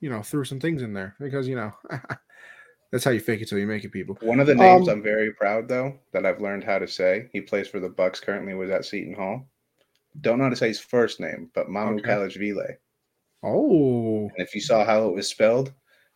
you 0.02 0.10
know, 0.10 0.22
threw 0.22 0.44
some 0.44 0.60
things 0.60 0.82
in 0.82 0.94
there 0.94 1.16
because 1.22 1.48
you 1.48 1.56
know 1.56 1.72
that's 2.92 3.06
how 3.06 3.12
you 3.12 3.22
fake 3.22 3.42
it 3.42 3.48
till 3.48 3.60
you 3.60 3.68
make 3.68 3.86
it, 3.86 3.94
people. 3.94 4.18
One 4.20 4.42
of 4.42 4.48
the 4.48 4.56
names 4.56 4.90
um, 4.90 4.96
I'm 4.96 5.04
very 5.04 5.32
proud 5.32 5.70
though 5.70 5.98
that 6.12 6.26
I've 6.26 6.42
learned 6.42 6.66
how 6.66 6.80
to 6.80 6.88
say. 6.88 7.30
He 7.32 7.40
plays 7.40 7.70
for 7.70 7.80
the 7.80 7.88
Bucks 7.88 8.20
currently. 8.20 8.54
Was 8.56 8.72
at 8.72 8.84
Seton 8.84 9.14
Hall. 9.14 9.48
Don't 10.22 10.38
know 10.38 10.46
how 10.46 10.50
to 10.50 10.56
say 10.56 10.68
his 10.68 10.80
first 10.80 11.20
name, 11.20 11.50
but 11.54 11.68
Mamu 11.68 12.00
okay. 12.00 12.10
Kalajvile. 12.10 12.76
Oh. 13.44 14.30
And 14.30 14.32
if 14.38 14.54
you 14.56 14.62
saw 14.62 14.86
how 14.86 15.08
it 15.08 15.16
was 15.16 15.28
spelled, 15.28 15.74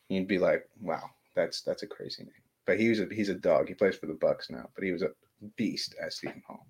you'd 0.09 0.27
be 0.27 0.39
like, 0.39 0.67
"Wow, 0.81 1.09
that's 1.35 1.61
that's 1.61 1.83
a 1.83 1.87
crazy 1.87 2.23
name." 2.23 2.31
But 2.65 2.79
he 2.79 2.89
was 2.89 2.99
a 2.99 3.07
he's 3.11 3.29
a 3.29 3.33
dog. 3.33 3.67
He 3.67 3.73
plays 3.73 3.95
for 3.95 4.05
the 4.05 4.13
Bucks 4.13 4.49
now, 4.49 4.69
but 4.75 4.83
he 4.83 4.91
was 4.91 5.01
a 5.01 5.09
beast 5.55 5.95
at 6.01 6.13
Seton 6.13 6.43
Hall 6.47 6.65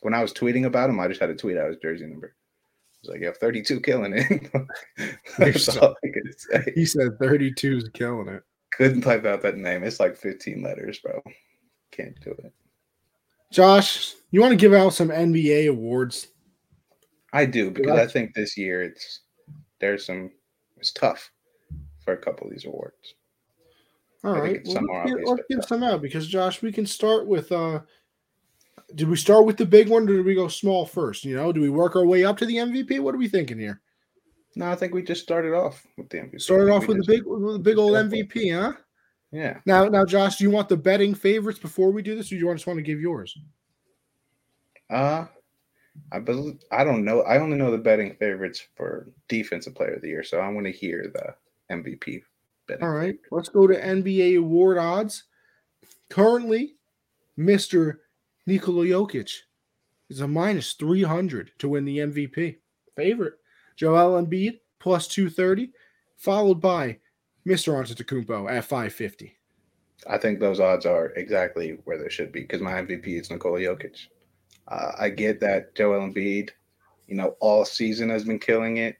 when 0.00 0.14
I 0.14 0.22
was 0.22 0.32
tweeting 0.32 0.66
about 0.66 0.90
him, 0.90 1.00
I 1.00 1.08
just 1.08 1.20
had 1.20 1.26
to 1.26 1.34
tweet 1.34 1.56
out 1.56 1.68
his 1.68 1.78
jersey 1.78 2.06
number. 2.06 2.34
I 2.34 2.98
was 3.02 3.10
like, 3.10 3.20
"Yeah, 3.20 3.32
32 3.32 3.80
killing 3.80 4.14
it." 4.14 4.50
That's 5.38 5.76
all 5.76 5.94
I 6.04 6.08
could 6.08 6.40
say. 6.40 6.72
He 6.74 6.84
said 6.84 7.18
32 7.20 7.76
is 7.76 7.88
killing 7.94 8.28
it. 8.28 8.42
Couldn't 8.72 9.02
type 9.02 9.24
out 9.24 9.42
that 9.42 9.56
name. 9.56 9.82
It's 9.82 10.00
like 10.00 10.16
15 10.16 10.62
letters, 10.62 10.98
bro. 10.98 11.22
Can't 11.90 12.18
do 12.20 12.30
it. 12.30 12.52
Josh, 13.50 14.14
you 14.30 14.40
want 14.40 14.52
to 14.52 14.56
give 14.56 14.74
out 14.74 14.92
some 14.92 15.08
NBA 15.08 15.70
awards? 15.70 16.28
I 17.32 17.44
do 17.44 17.70
because 17.70 17.98
I 17.98 18.06
think 18.06 18.34
this 18.34 18.56
year 18.56 18.82
it's 18.82 19.20
there's 19.80 20.06
some 20.06 20.30
it's 20.76 20.92
tough 20.92 21.30
for 22.04 22.12
a 22.12 22.16
couple 22.16 22.46
of 22.46 22.52
these 22.52 22.64
awards. 22.64 23.14
All 24.24 24.32
right, 24.32 24.60
well, 24.64 24.74
let's, 24.74 25.10
give, 25.10 25.18
let's 25.24 25.42
give 25.48 25.64
some 25.64 25.82
out 25.82 26.02
because 26.02 26.26
Josh, 26.26 26.60
we 26.62 26.72
can 26.72 26.86
start 26.86 27.26
with 27.26 27.52
uh 27.52 27.80
did 28.94 29.08
we 29.08 29.16
start 29.16 29.44
with 29.44 29.56
the 29.56 29.66
big 29.66 29.88
one 29.88 30.04
or 30.04 30.16
did 30.16 30.24
we 30.24 30.34
go 30.34 30.48
small 30.48 30.86
first? 30.86 31.24
You 31.24 31.36
know, 31.36 31.52
do 31.52 31.60
we 31.60 31.70
work 31.70 31.94
our 31.94 32.06
way 32.06 32.24
up 32.24 32.38
to 32.38 32.46
the 32.46 32.56
MVP? 32.56 33.00
What 33.00 33.14
are 33.14 33.18
we 33.18 33.28
thinking 33.28 33.58
here? 33.58 33.80
No, 34.56 34.70
I 34.70 34.74
think 34.74 34.94
we 34.94 35.02
just 35.02 35.22
started 35.22 35.54
off 35.54 35.86
with 35.96 36.08
the 36.08 36.18
MVP. 36.18 36.40
Started 36.40 36.70
off 36.70 36.88
with 36.88 36.96
the 36.96 37.04
big 37.06 37.24
with 37.26 37.52
the 37.52 37.58
big 37.58 37.78
old 37.78 37.92
MVP, 37.92 38.58
huh? 38.58 38.72
Yeah. 39.30 39.58
Now, 39.66 39.84
now, 39.84 40.06
Josh, 40.06 40.38
do 40.38 40.44
you 40.44 40.50
want 40.50 40.70
the 40.70 40.76
betting 40.76 41.14
favorites 41.14 41.58
before 41.58 41.92
we 41.92 42.00
do 42.00 42.16
this, 42.16 42.28
or 42.28 42.30
do 42.30 42.36
you 42.36 42.52
just 42.54 42.66
want 42.66 42.78
to 42.78 42.82
give 42.82 42.98
yours? 42.98 43.38
Uh 44.88 45.26
I 46.12 46.18
believe 46.18 46.58
I 46.70 46.84
don't 46.84 47.04
know. 47.04 47.22
I 47.22 47.38
only 47.38 47.56
know 47.56 47.70
the 47.70 47.78
betting 47.78 48.16
favorites 48.16 48.66
for 48.76 49.08
defensive 49.28 49.74
player 49.74 49.94
of 49.94 50.02
the 50.02 50.08
year, 50.08 50.22
so 50.22 50.38
I 50.38 50.48
want 50.48 50.66
to 50.66 50.72
hear 50.72 51.12
the 51.12 51.74
MVP 51.74 52.22
betting. 52.66 52.84
All 52.84 52.90
right, 52.90 53.14
favorites. 53.14 53.28
let's 53.30 53.48
go 53.48 53.66
to 53.66 53.74
NBA 53.74 54.38
award 54.38 54.78
odds. 54.78 55.24
Currently, 56.10 56.74
Mister 57.36 58.00
Nikola 58.46 58.86
Jokic 58.86 59.30
is 60.08 60.20
a 60.20 60.28
minus 60.28 60.72
300 60.72 61.52
to 61.58 61.68
win 61.68 61.84
the 61.84 61.98
MVP. 61.98 62.56
Favorite. 62.96 63.34
Joel 63.76 64.20
Embiid 64.20 64.60
plus 64.80 65.06
230, 65.08 65.70
followed 66.16 66.60
by 66.60 66.98
Mr. 67.46 67.74
Antetokounmpo 67.74 68.50
at 68.50 68.64
550. 68.64 69.36
I 70.06 70.18
think 70.18 70.38
those 70.38 70.60
odds 70.60 70.86
are 70.86 71.10
exactly 71.10 71.78
where 71.84 71.98
they 71.98 72.08
should 72.08 72.32
be 72.32 72.40
because 72.40 72.60
my 72.60 72.72
MVP 72.72 73.20
is 73.20 73.30
Nikola 73.30 73.60
Jokic. 73.60 74.06
Uh, 74.68 74.92
I 74.98 75.08
get 75.10 75.40
that 75.40 75.74
Joel 75.74 76.00
Embiid, 76.00 76.50
you 77.06 77.16
know, 77.16 77.36
all 77.40 77.64
season 77.64 78.10
has 78.10 78.24
been 78.24 78.38
killing 78.38 78.76
it, 78.76 78.96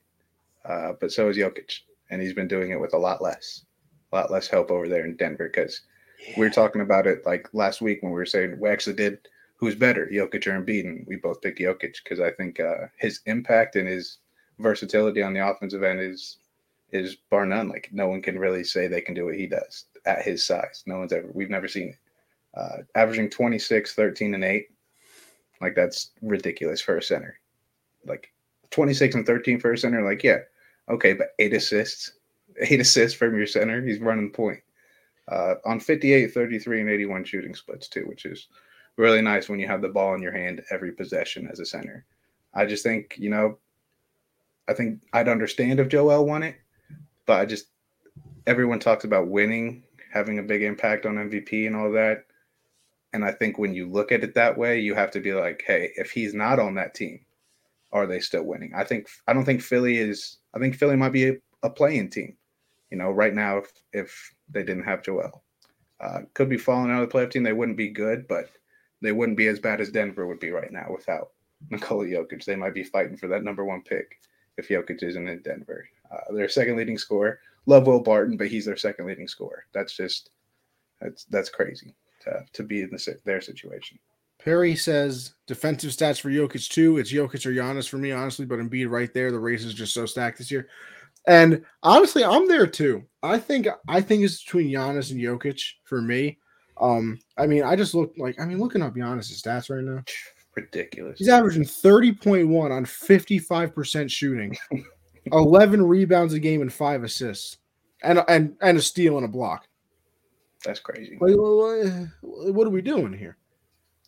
uh, 0.64 0.92
but 1.00 1.12
so 1.12 1.28
is 1.28 1.36
Jokic, 1.36 1.80
and 2.10 2.22
he's 2.22 2.32
been 2.32 2.48
doing 2.48 2.70
it 2.70 2.80
with 2.80 2.94
a 2.94 2.98
lot 2.98 3.22
less, 3.22 3.64
a 4.12 4.16
lot 4.16 4.30
less 4.30 4.48
help 4.48 4.70
over 4.70 4.88
there 4.88 5.04
in 5.04 5.16
Denver. 5.16 5.48
Because 5.48 5.82
yeah. 6.26 6.34
we 6.38 6.46
were 6.46 6.50
talking 6.50 6.80
about 6.80 7.06
it 7.06 7.26
like 7.26 7.48
last 7.52 7.80
week 7.80 8.02
when 8.02 8.12
we 8.12 8.18
were 8.18 8.26
saying 8.26 8.58
we 8.58 8.68
actually 8.68 8.96
did 8.96 9.18
who's 9.58 9.74
better, 9.74 10.08
Jokic 10.10 10.46
or 10.46 10.60
Embiid? 10.60 10.86
And 10.86 11.06
we 11.06 11.16
both 11.16 11.42
picked 11.42 11.58
Jokic 11.58 11.96
because 12.02 12.20
I 12.20 12.30
think 12.30 12.60
uh, 12.60 12.86
his 12.96 13.20
impact 13.26 13.76
and 13.76 13.86
his 13.86 14.18
versatility 14.58 15.22
on 15.22 15.34
the 15.34 15.46
offensive 15.46 15.82
end 15.82 16.00
is 16.00 16.38
is 16.90 17.16
bar 17.28 17.44
none. 17.44 17.68
Like 17.68 17.90
no 17.92 18.08
one 18.08 18.22
can 18.22 18.38
really 18.38 18.64
say 18.64 18.86
they 18.86 19.02
can 19.02 19.14
do 19.14 19.26
what 19.26 19.34
he 19.34 19.46
does 19.46 19.84
at 20.06 20.22
his 20.22 20.44
size. 20.46 20.84
No 20.86 20.98
one's 20.98 21.12
ever 21.12 21.28
we've 21.32 21.50
never 21.50 21.68
seen 21.68 21.88
it. 21.88 21.98
Uh, 22.56 22.78
averaging 22.94 23.28
26, 23.28 23.94
13, 23.94 24.34
and 24.34 24.42
8. 24.42 24.68
Like 25.60 25.74
that's 25.74 26.10
ridiculous 26.22 26.80
for 26.80 26.96
a 26.96 27.02
center. 27.02 27.38
Like 28.06 28.32
26 28.70 29.16
and 29.16 29.26
13 29.26 29.60
for 29.60 29.72
a 29.72 29.78
center, 29.78 30.02
like, 30.02 30.22
yeah, 30.22 30.38
okay, 30.88 31.14
but 31.14 31.34
eight 31.38 31.54
assists, 31.54 32.12
eight 32.60 32.80
assists 32.80 33.16
from 33.16 33.36
your 33.36 33.46
center. 33.46 33.82
He's 33.82 33.98
running 33.98 34.30
point. 34.30 34.60
Uh, 35.28 35.56
on 35.66 35.78
58, 35.78 36.32
33, 36.32 36.80
and 36.80 36.90
81 36.90 37.24
shooting 37.24 37.54
splits, 37.54 37.86
too, 37.86 38.06
which 38.06 38.24
is 38.24 38.48
really 38.96 39.20
nice 39.20 39.48
when 39.48 39.60
you 39.60 39.66
have 39.66 39.82
the 39.82 39.88
ball 39.88 40.14
in 40.14 40.22
your 40.22 40.32
hand 40.32 40.62
every 40.70 40.92
possession 40.92 41.48
as 41.50 41.60
a 41.60 41.66
center. 41.66 42.04
I 42.54 42.64
just 42.64 42.82
think, 42.82 43.14
you 43.18 43.28
know, 43.28 43.58
I 44.68 44.74
think 44.74 45.02
I'd 45.12 45.28
understand 45.28 45.80
if 45.80 45.88
Joel 45.88 46.26
won 46.26 46.42
it, 46.42 46.56
but 47.26 47.40
I 47.40 47.44
just 47.44 47.68
everyone 48.46 48.78
talks 48.78 49.04
about 49.04 49.28
winning, 49.28 49.82
having 50.12 50.38
a 50.38 50.42
big 50.42 50.62
impact 50.62 51.06
on 51.06 51.16
MVP 51.16 51.66
and 51.66 51.76
all 51.76 51.90
that. 51.92 52.24
And 53.12 53.24
I 53.24 53.32
think 53.32 53.58
when 53.58 53.74
you 53.74 53.88
look 53.88 54.12
at 54.12 54.22
it 54.22 54.34
that 54.34 54.56
way, 54.56 54.80
you 54.80 54.94
have 54.94 55.10
to 55.12 55.20
be 55.20 55.32
like, 55.32 55.64
hey, 55.66 55.92
if 55.96 56.10
he's 56.10 56.34
not 56.34 56.58
on 56.58 56.74
that 56.74 56.94
team, 56.94 57.20
are 57.92 58.06
they 58.06 58.20
still 58.20 58.44
winning? 58.44 58.72
I 58.76 58.84
think 58.84 59.08
I 59.26 59.32
don't 59.32 59.44
think 59.44 59.62
Philly 59.62 59.96
is 59.96 60.38
I 60.54 60.58
think 60.58 60.76
Philly 60.76 60.96
might 60.96 61.12
be 61.12 61.28
a, 61.28 61.36
a 61.62 61.70
playing 61.70 62.10
team. 62.10 62.36
You 62.90 62.98
know, 62.98 63.10
right 63.10 63.34
now 63.34 63.58
if 63.58 63.72
if 63.92 64.34
they 64.50 64.62
didn't 64.62 64.84
have 64.84 65.02
Joel. 65.02 65.42
Uh, 66.00 66.20
could 66.34 66.48
be 66.48 66.56
falling 66.58 66.92
out 66.92 67.02
of 67.02 67.10
the 67.10 67.12
playoff 67.12 67.32
team. 67.32 67.42
They 67.42 67.52
wouldn't 67.52 67.76
be 67.76 67.88
good, 67.88 68.28
but 68.28 68.50
they 69.02 69.10
wouldn't 69.10 69.36
be 69.36 69.48
as 69.48 69.58
bad 69.58 69.80
as 69.80 69.90
Denver 69.90 70.28
would 70.28 70.38
be 70.38 70.50
right 70.50 70.70
now 70.70 70.86
without 70.92 71.30
Nikola 71.70 72.04
Jokic. 72.04 72.44
They 72.44 72.54
might 72.54 72.74
be 72.74 72.84
fighting 72.84 73.16
for 73.16 73.26
that 73.28 73.42
number 73.42 73.64
one 73.64 73.82
pick 73.82 74.20
if 74.58 74.68
Jokic 74.68 75.02
isn't 75.02 75.28
in 75.28 75.42
Denver. 75.42 75.88
Uh, 76.12 76.32
their 76.32 76.48
second 76.48 76.76
leading 76.76 76.98
scorer, 76.98 77.40
love 77.66 77.88
Will 77.88 78.00
Barton, 78.00 78.36
but 78.36 78.46
he's 78.46 78.64
their 78.64 78.76
second 78.76 79.06
leading 79.06 79.26
scorer. 79.26 79.64
That's 79.72 79.96
just 79.96 80.30
that's 81.00 81.24
that's 81.24 81.50
crazy 81.50 81.94
to, 82.28 82.44
to 82.52 82.62
be 82.62 82.82
in 82.82 82.90
the, 82.90 83.18
their 83.24 83.40
situation. 83.40 83.98
Perry 84.38 84.76
says 84.76 85.34
defensive 85.46 85.90
stats 85.90 86.20
for 86.20 86.30
Jokic 86.30 86.68
too. 86.68 86.98
It's 86.98 87.12
Jokic 87.12 87.44
or 87.44 87.52
Giannis 87.52 87.88
for 87.88 87.98
me, 87.98 88.12
honestly, 88.12 88.46
but 88.46 88.58
Embiid 88.58 88.88
right 88.88 89.12
there. 89.12 89.32
The 89.32 89.38
race 89.38 89.64
is 89.64 89.74
just 89.74 89.92
so 89.92 90.06
stacked 90.06 90.38
this 90.38 90.50
year. 90.50 90.68
And 91.26 91.64
honestly, 91.82 92.24
I'm 92.24 92.48
there 92.48 92.66
too. 92.66 93.04
I 93.22 93.38
think 93.38 93.66
I 93.88 94.00
think 94.00 94.22
it's 94.22 94.42
between 94.42 94.70
Giannis 94.70 95.10
and 95.10 95.20
Jokic 95.20 95.60
for 95.84 96.00
me. 96.00 96.38
Um, 96.80 97.18
I 97.36 97.46
mean, 97.46 97.64
I 97.64 97.74
just 97.76 97.94
looked 97.94 98.18
like 98.18 98.40
I 98.40 98.44
mean, 98.44 98.58
looking 98.58 98.82
up 98.82 98.94
Giannis' 98.94 99.42
stats 99.42 99.70
right 99.70 99.84
now. 99.84 100.02
Ridiculous. 100.56 101.18
He's 101.18 101.28
averaging 101.28 101.62
30.1 101.62 102.72
on 102.72 102.84
55% 102.84 104.10
shooting, 104.10 104.56
11 105.32 105.82
rebounds 105.86 106.34
a 106.34 106.40
game, 106.40 106.62
and 106.62 106.72
five 106.72 107.04
assists, 107.04 107.58
and 108.02 108.24
and 108.28 108.56
and 108.62 108.78
a 108.78 108.82
steal 108.82 109.16
and 109.16 109.24
a 109.24 109.28
block. 109.28 109.67
That's 110.64 110.80
crazy. 110.80 111.18
Like, 111.20 111.34
what 111.36 112.66
are 112.66 112.70
we 112.70 112.82
doing 112.82 113.12
here? 113.12 113.36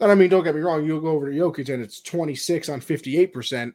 And 0.01 0.11
I 0.11 0.15
mean, 0.15 0.31
don't 0.31 0.45
get 0.45 0.55
me 0.55 0.63
wrong, 0.63 0.85
you'll 0.85 1.01
go 1.01 1.11
over 1.11 1.31
to 1.31 1.37
Jokic 1.37 1.73
and 1.73 1.83
it's 1.83 2.01
26 2.01 2.69
on 2.71 2.81
58%, 2.81 3.73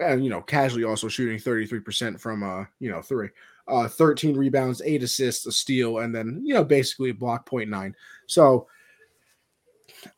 and 0.00 0.24
you 0.24 0.30
know, 0.30 0.40
casually 0.40 0.84
also 0.84 1.08
shooting 1.08 1.38
33% 1.38 2.18
from 2.18 2.42
uh, 2.42 2.64
you 2.80 2.90
know, 2.90 3.02
three 3.02 3.28
uh, 3.68 3.88
13 3.88 4.36
rebounds, 4.36 4.82
eight 4.84 5.02
assists, 5.02 5.46
a 5.46 5.52
steal, 5.52 5.98
and 5.98 6.14
then 6.14 6.40
you 6.44 6.54
know 6.54 6.64
basically 6.64 7.10
a 7.10 7.14
block 7.14 7.46
point 7.46 7.68
nine. 7.68 7.94
So, 8.26 8.68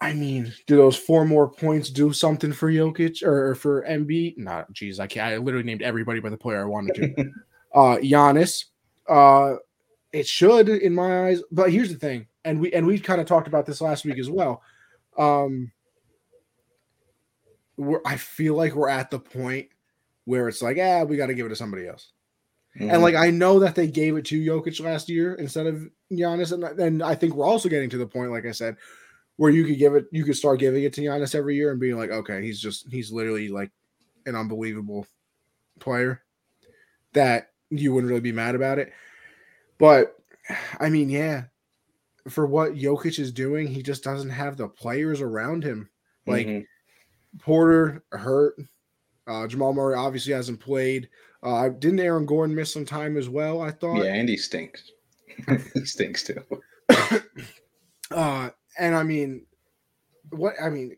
I 0.01 0.13
mean, 0.13 0.53
do 0.67 0.77
those 0.77 0.97
four 0.97 1.25
more 1.25 1.49
points 1.49 1.91
do 1.91 2.13
something 2.13 2.53
for 2.53 2.71
Jokic 2.71 3.23
or, 3.23 3.55
for 3.55 3.85
Embiid? 3.85 4.39
Not, 4.39 4.73
geez, 4.73 5.01
I 5.01 5.07
can't. 5.07 5.33
I 5.33 5.37
literally 5.39 5.65
named 5.65 5.83
everybody 5.83 6.21
by 6.21 6.31
the 6.31 6.37
player 6.37 6.63
I 6.63 6.67
wanted 6.67 6.95
to. 6.97 7.31
uh, 7.75 7.97
Giannis, 7.99 8.67
uh, 9.09 9.57
it 10.13 10.27
should 10.27 10.69
in 10.69 10.95
my 10.95 11.29
eyes. 11.29 11.43
But 11.51 11.73
here's 11.73 11.93
the 11.93 11.99
thing, 11.99 12.27
and 12.45 12.61
we 12.61 12.73
and 12.73 12.87
we 12.87 12.99
kind 12.99 13.21
of 13.21 13.27
talked 13.27 13.49
about 13.49 13.67
this 13.67 13.81
last 13.81 14.05
week 14.05 14.19
as 14.19 14.31
well. 14.31 14.63
Um, 15.17 15.73
we're, 17.77 18.01
I 18.05 18.17
feel 18.17 18.55
like 18.55 18.75
we're 18.75 18.89
at 18.89 19.11
the 19.11 19.19
point 19.19 19.69
where 20.25 20.49
it's 20.49 20.63
like, 20.63 20.79
ah, 20.81 21.05
we 21.05 21.17
got 21.17 21.27
to 21.27 21.35
give 21.35 21.47
it 21.47 21.51
to 21.51 21.57
somebody 21.57 21.87
else. 21.87 22.13
Mm-hmm. 22.79 22.91
And 22.91 23.03
like 23.03 23.15
I 23.15 23.31
know 23.31 23.61
that 23.61 23.75
they 23.75 23.87
gave 23.87 24.17
it 24.17 24.27
to 24.27 24.41
Jokic 24.41 24.81
last 24.85 25.09
year 25.09 25.35
instead 25.35 25.67
of 25.67 25.89
Giannis, 26.13 26.53
and, 26.53 26.65
and 26.81 27.03
I 27.03 27.15
think 27.15 27.35
we're 27.35 27.47
also 27.47 27.69
getting 27.69 27.91
to 27.91 27.99
the 27.99 28.07
point, 28.07 28.31
like 28.31 28.47
I 28.47 28.53
said, 28.53 28.77
where 29.37 29.51
you 29.51 29.65
could 29.65 29.79
give 29.79 29.95
it, 29.95 30.07
you 30.11 30.25
could 30.25 30.37
start 30.37 30.61
giving 30.61 30.83
it 30.83 30.93
to 30.95 31.01
Giannis 31.01 31.35
every 31.35 31.57
year 31.57 31.71
and 31.71 31.81
being 31.81 31.97
like, 31.97 32.11
okay, 32.11 32.43
he's 32.43 32.61
just 32.61 32.91
he's 32.91 33.13
literally 33.13 33.49
like 33.49 33.71
an 34.27 34.35
unbelievable 34.35 35.07
player 35.81 36.23
that 37.15 37.51
you 37.71 37.93
wouldn't 37.93 38.09
really 38.09 38.21
be 38.21 38.33
mad 38.33 38.55
about 38.55 38.79
it. 38.79 38.93
But 39.79 40.17
I 40.81 40.89
mean, 40.89 41.09
yeah, 41.09 41.45
for 42.29 42.47
what 42.47 42.75
Jokic 42.75 43.19
is 43.19 43.33
doing, 43.33 43.67
he 43.67 43.83
just 43.83 44.05
doesn't 44.05 44.31
have 44.31 44.57
the 44.57 44.69
players 44.69 45.21
around 45.21 45.65
him. 45.65 45.89
Like 46.27 46.47
mm-hmm. 46.47 47.39
Porter 47.39 48.03
hurt. 48.13 48.57
Uh, 49.27 49.47
Jamal 49.47 49.75
Murray 49.75 49.95
obviously 49.95 50.33
hasn't 50.33 50.61
played. 50.61 51.09
Uh, 51.43 51.69
didn't 51.69 52.01
Aaron 52.01 52.27
Gordon 52.27 52.57
miss 52.57 52.73
some 52.73 52.87
time 52.87 53.17
as 53.17 53.29
well? 53.29 53.61
I 53.61 53.71
thought. 53.71 54.03
Yeah, 54.03 54.15
and 54.15 54.29
he 54.29 54.37
stinks. 54.37 54.91
he 55.75 55.85
stinks 55.85 56.25
too. 56.25 56.43
uh, 58.11 58.51
and 58.79 58.95
I 58.95 59.03
mean, 59.03 59.45
what 60.31 60.55
I 60.63 60.71
mean, 60.71 60.97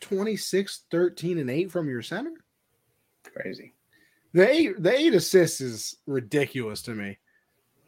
26, 0.00 0.84
13, 0.90 1.38
and 1.38 1.50
8 1.50 1.72
from 1.72 1.88
your 1.88 2.02
center? 2.02 2.32
Crazy. 3.24 3.74
The 4.32 4.48
eight 4.48 4.82
the 4.82 4.96
eight 4.96 5.14
assists 5.14 5.60
is 5.60 5.96
ridiculous 6.06 6.82
to 6.82 6.94
me. 6.94 7.18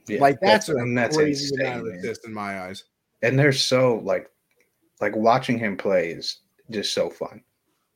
Yeah, 0.09 0.21
like 0.21 0.41
that's, 0.41 0.67
that's 0.67 0.81
a 0.81 0.95
that's 0.95 1.17
crazy 1.17 1.55
insane, 1.55 2.03
in 2.25 2.35
my 2.35 2.61
eyes. 2.63 2.85
And 3.23 3.39
they're 3.39 3.53
so 3.53 4.01
like 4.05 4.29
like 5.01 5.15
watching 5.17 5.59
him 5.59 5.77
play 5.77 6.11
is 6.11 6.39
just 6.71 6.95
so 6.95 7.11
fun. 7.11 7.43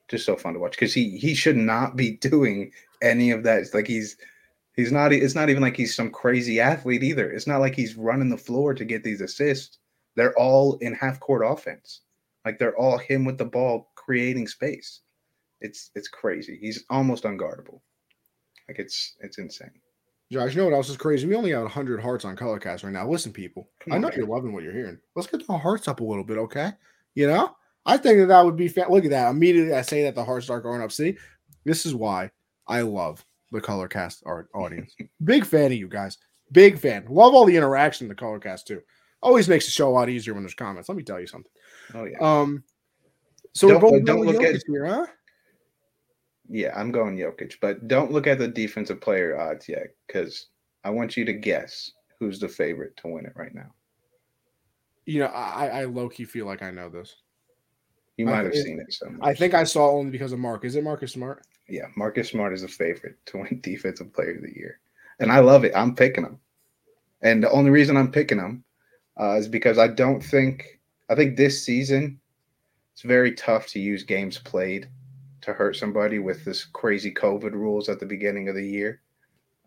Just 0.08 0.24
so 0.24 0.36
fun 0.36 0.54
to 0.54 0.60
watch 0.60 0.72
because 0.72 0.94
he 0.94 1.18
he 1.18 1.34
should 1.34 1.56
not 1.56 1.96
be 1.96 2.16
doing 2.18 2.70
any 3.02 3.30
of 3.30 3.42
that. 3.42 3.58
It's 3.60 3.74
like 3.74 3.88
he's 3.88 4.16
he's 4.74 4.92
not 4.92 5.12
it's 5.12 5.34
not 5.34 5.50
even 5.50 5.62
like 5.62 5.76
he's 5.76 5.94
some 5.94 6.10
crazy 6.10 6.60
athlete 6.60 7.02
either. 7.02 7.30
It's 7.30 7.46
not 7.46 7.60
like 7.60 7.74
he's 7.74 7.96
running 7.96 8.28
the 8.28 8.36
floor 8.36 8.74
to 8.74 8.84
get 8.84 9.02
these 9.02 9.20
assists. 9.20 9.78
They're 10.14 10.38
all 10.38 10.76
in 10.78 10.94
half 10.94 11.20
court 11.20 11.42
offense. 11.44 12.02
Like 12.44 12.58
they're 12.58 12.76
all 12.76 12.98
him 12.98 13.24
with 13.24 13.38
the 13.38 13.44
ball 13.44 13.90
creating 13.96 14.46
space. 14.46 15.00
It's 15.60 15.90
it's 15.94 16.08
crazy. 16.08 16.58
He's 16.60 16.84
almost 16.90 17.24
unguardable. 17.24 17.80
Like 18.68 18.78
it's 18.78 19.16
it's 19.20 19.38
insane. 19.38 19.80
Josh, 20.30 20.54
you 20.54 20.58
know 20.58 20.64
what 20.64 20.74
else 20.74 20.88
is 20.88 20.96
crazy? 20.96 21.26
We 21.26 21.36
only 21.36 21.50
got 21.50 21.62
100 21.62 22.00
hearts 22.00 22.24
on 22.24 22.36
Colorcast 22.36 22.82
right 22.82 22.92
now. 22.92 23.08
Listen, 23.08 23.32
people, 23.32 23.68
Come 23.80 23.92
I 23.92 23.98
know 23.98 24.10
you're 24.14 24.26
loving 24.26 24.52
what 24.52 24.64
you're 24.64 24.72
hearing. 24.72 24.98
Let's 25.14 25.28
get 25.28 25.46
the 25.46 25.56
hearts 25.56 25.86
up 25.86 26.00
a 26.00 26.04
little 26.04 26.24
bit, 26.24 26.38
okay? 26.38 26.72
You 27.14 27.28
know, 27.28 27.56
I 27.84 27.96
think 27.96 28.18
that 28.18 28.26
that 28.26 28.44
would 28.44 28.56
be 28.56 28.66
fa- 28.66 28.86
look 28.90 29.04
at 29.04 29.10
that. 29.10 29.30
Immediately, 29.30 29.74
I 29.74 29.82
say 29.82 30.02
that 30.02 30.16
the 30.16 30.24
hearts 30.24 30.46
start 30.46 30.64
going 30.64 30.82
up. 30.82 30.90
See, 30.90 31.16
this 31.64 31.86
is 31.86 31.94
why 31.94 32.30
I 32.66 32.80
love 32.80 33.24
the 33.52 33.60
Colorcast 33.60 34.22
art 34.26 34.48
audience. 34.54 34.96
Big 35.24 35.44
fan 35.44 35.66
of 35.66 35.74
you 35.74 35.88
guys. 35.88 36.18
Big 36.50 36.78
fan. 36.78 37.06
Love 37.08 37.34
all 37.34 37.44
the 37.44 37.56
interaction 37.56 38.06
in 38.06 38.08
the 38.08 38.14
Colorcast 38.14 38.64
too. 38.64 38.82
Always 39.22 39.48
makes 39.48 39.64
the 39.64 39.70
show 39.70 39.88
a 39.88 39.90
lot 39.90 40.08
easier 40.08 40.34
when 40.34 40.42
there's 40.42 40.54
comments. 40.54 40.88
Let 40.88 40.98
me 40.98 41.04
tell 41.04 41.20
you 41.20 41.26
something. 41.26 41.50
Oh 41.94 42.04
yeah. 42.04 42.18
Um. 42.20 42.64
So 43.54 43.68
don't, 43.68 43.82
we're 43.82 43.90
both 43.90 44.04
don't 44.04 44.26
look 44.26 44.42
at 44.42 44.62
here, 44.66 44.86
huh? 44.86 45.06
Yeah, 46.48 46.72
I'm 46.78 46.92
going 46.92 47.16
Jokic, 47.16 47.54
but 47.60 47.88
don't 47.88 48.12
look 48.12 48.26
at 48.26 48.38
the 48.38 48.48
defensive 48.48 49.00
player 49.00 49.38
odds 49.38 49.68
yet 49.68 49.88
because 50.06 50.48
I 50.84 50.90
want 50.90 51.16
you 51.16 51.24
to 51.24 51.32
guess 51.32 51.90
who's 52.18 52.38
the 52.38 52.48
favorite 52.48 52.96
to 52.98 53.08
win 53.08 53.26
it 53.26 53.32
right 53.34 53.54
now. 53.54 53.72
You 55.04 55.20
know, 55.20 55.26
I, 55.26 55.66
I 55.68 55.84
low 55.84 56.08
key 56.08 56.24
feel 56.24 56.46
like 56.46 56.62
I 56.62 56.70
know 56.70 56.88
this. 56.88 57.16
You 58.16 58.26
might 58.26 58.40
I, 58.40 58.44
have 58.44 58.52
it, 58.52 58.64
seen 58.64 58.80
it 58.80 58.92
somewhere. 58.92 59.28
I 59.28 59.34
think 59.34 59.54
I 59.54 59.64
saw 59.64 59.90
only 59.90 60.10
because 60.10 60.32
of 60.32 60.38
Mark. 60.38 60.64
Is 60.64 60.76
it 60.76 60.84
Marcus 60.84 61.12
Smart? 61.12 61.46
Yeah, 61.68 61.86
Marcus 61.96 62.30
Smart 62.30 62.54
is 62.54 62.62
a 62.62 62.68
favorite 62.68 63.16
to 63.26 63.38
win 63.38 63.60
Defensive 63.62 64.12
Player 64.12 64.36
of 64.36 64.42
the 64.42 64.54
Year, 64.54 64.80
and 65.20 65.30
I 65.30 65.40
love 65.40 65.64
it. 65.64 65.72
I'm 65.76 65.94
picking 65.94 66.24
him, 66.24 66.38
and 67.22 67.42
the 67.42 67.50
only 67.50 67.70
reason 67.70 67.96
I'm 67.96 68.10
picking 68.10 68.38
him 68.38 68.64
uh, 69.20 69.36
is 69.36 69.48
because 69.48 69.78
I 69.78 69.88
don't 69.88 70.22
think 70.22 70.80
I 71.08 71.14
think 71.14 71.36
this 71.36 71.64
season 71.64 72.20
it's 72.92 73.02
very 73.02 73.32
tough 73.32 73.66
to 73.68 73.80
use 73.80 74.02
games 74.02 74.38
played 74.38 74.88
to 75.42 75.52
hurt 75.52 75.76
somebody 75.76 76.18
with 76.18 76.44
this 76.44 76.64
crazy 76.64 77.12
COVID 77.12 77.52
rules 77.52 77.88
at 77.88 78.00
the 78.00 78.06
beginning 78.06 78.48
of 78.48 78.54
the 78.54 78.66
year. 78.66 79.00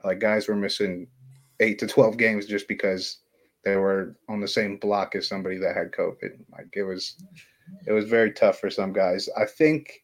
Like 0.03 0.19
guys 0.19 0.47
were 0.47 0.55
missing 0.55 1.07
eight 1.59 1.79
to 1.79 1.87
twelve 1.87 2.17
games 2.17 2.45
just 2.45 2.67
because 2.67 3.19
they 3.63 3.75
were 3.75 4.15
on 4.29 4.39
the 4.39 4.47
same 4.47 4.77
block 4.77 5.15
as 5.15 5.27
somebody 5.27 5.57
that 5.57 5.75
had 5.75 5.91
COVID. 5.91 6.39
Like 6.51 6.73
it 6.73 6.83
was 6.83 7.15
it 7.85 7.91
was 7.91 8.05
very 8.05 8.31
tough 8.31 8.59
for 8.59 8.69
some 8.69 8.93
guys. 8.93 9.29
I 9.37 9.45
think 9.45 10.03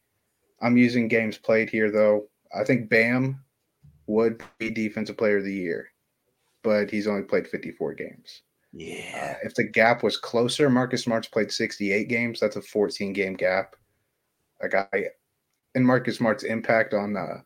I'm 0.60 0.76
using 0.76 1.08
games 1.08 1.38
played 1.38 1.70
here 1.70 1.90
though. 1.90 2.28
I 2.56 2.64
think 2.64 2.88
Bam 2.88 3.42
would 4.06 4.42
be 4.58 4.70
defensive 4.70 5.16
player 5.16 5.38
of 5.38 5.44
the 5.44 5.52
year, 5.52 5.88
but 6.62 6.90
he's 6.90 7.06
only 7.06 7.22
played 7.22 7.48
54 7.48 7.94
games. 7.94 8.42
Yeah. 8.72 9.36
Uh, 9.36 9.46
if 9.46 9.54
the 9.54 9.64
gap 9.64 10.02
was 10.02 10.16
closer, 10.16 10.68
Marcus 10.68 11.04
Smart's 11.04 11.28
played 11.28 11.50
68 11.50 12.08
games. 12.08 12.40
That's 12.40 12.56
a 12.56 12.62
14 12.62 13.12
game 13.12 13.34
gap. 13.34 13.74
Like 14.62 14.74
I, 14.74 15.06
and 15.76 15.86
Marcus 15.86 16.16
Smart's 16.16 16.42
impact 16.42 16.94
on 16.94 17.12
the 17.12 17.44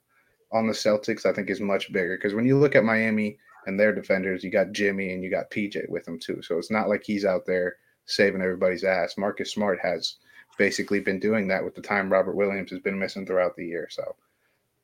on 0.53 0.67
the 0.67 0.73
Celtics, 0.73 1.27
I 1.27 1.33
think, 1.33 1.51
is 1.51 1.61
much 1.61 1.93
bigger 1.93 2.17
because 2.17 2.33
when 2.33 2.47
you 2.47 2.59
look 2.59 2.75
at 2.75 2.85
Miami 2.85 3.39
and 3.67 3.79
their 3.79 3.95
defenders, 3.95 4.43
you 4.43 4.51
got 4.51 4.73
Jimmy 4.73 5.13
and 5.13 5.23
you 5.23 5.31
got 5.31 5.51
PJ 5.51 5.89
with 5.91 6.05
them 6.05 6.19
too. 6.19 6.41
So 6.43 6.57
it's 6.57 6.71
not 6.71 6.89
like 6.89 7.03
he's 7.05 7.25
out 7.25 7.45
there 7.45 7.77
saving 8.07 8.41
everybody's 8.41 8.85
ass. 8.85 9.19
Marcus 9.19 9.53
Smart 9.53 9.79
has 9.81 10.17
basically 10.59 11.01
been 11.01 11.21
doing 11.21 11.49
that 11.49 11.65
with 11.65 11.75
the 11.75 11.83
time 11.83 12.11
Robert 12.11 12.37
Williams 12.37 12.71
has 12.71 12.81
been 12.81 12.99
missing 12.99 13.27
throughout 13.27 13.57
the 13.57 13.67
year. 13.67 13.89
So 13.91 14.17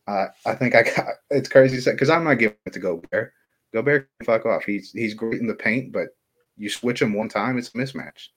uh, 0.09 0.27
I 0.45 0.55
think 0.55 0.75
I 0.75 0.83
got 0.83 1.07
it's 1.31 1.49
crazy 1.49 1.91
because 1.91 2.11
I'm 2.11 2.25
not 2.25 2.35
giving 2.35 2.57
it 2.67 2.73
to 2.73 2.81
Gobert. 2.81 3.33
Gobert 3.73 4.09
fuck 4.25 4.45
off. 4.45 4.65
He's 4.65 4.91
he's 4.93 5.15
great 5.15 5.41
in 5.41 5.47
the 5.47 5.55
paint, 5.55 5.93
but 5.93 6.09
you 6.57 6.69
switch 6.69 7.01
him 7.01 7.15
one 7.15 7.29
time, 7.29 7.59
it's 7.59 7.69
a 7.69 7.73
mismatch. 7.73 8.29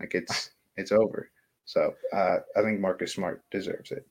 Like 0.00 0.14
it's 0.14 0.50
it's 0.76 0.92
over. 0.92 1.30
So 1.66 1.94
uh, 2.12 2.38
I 2.56 2.62
think 2.62 2.80
Marcus 2.80 3.12
Smart 3.12 3.42
deserves 3.50 3.90
it. 3.90 4.06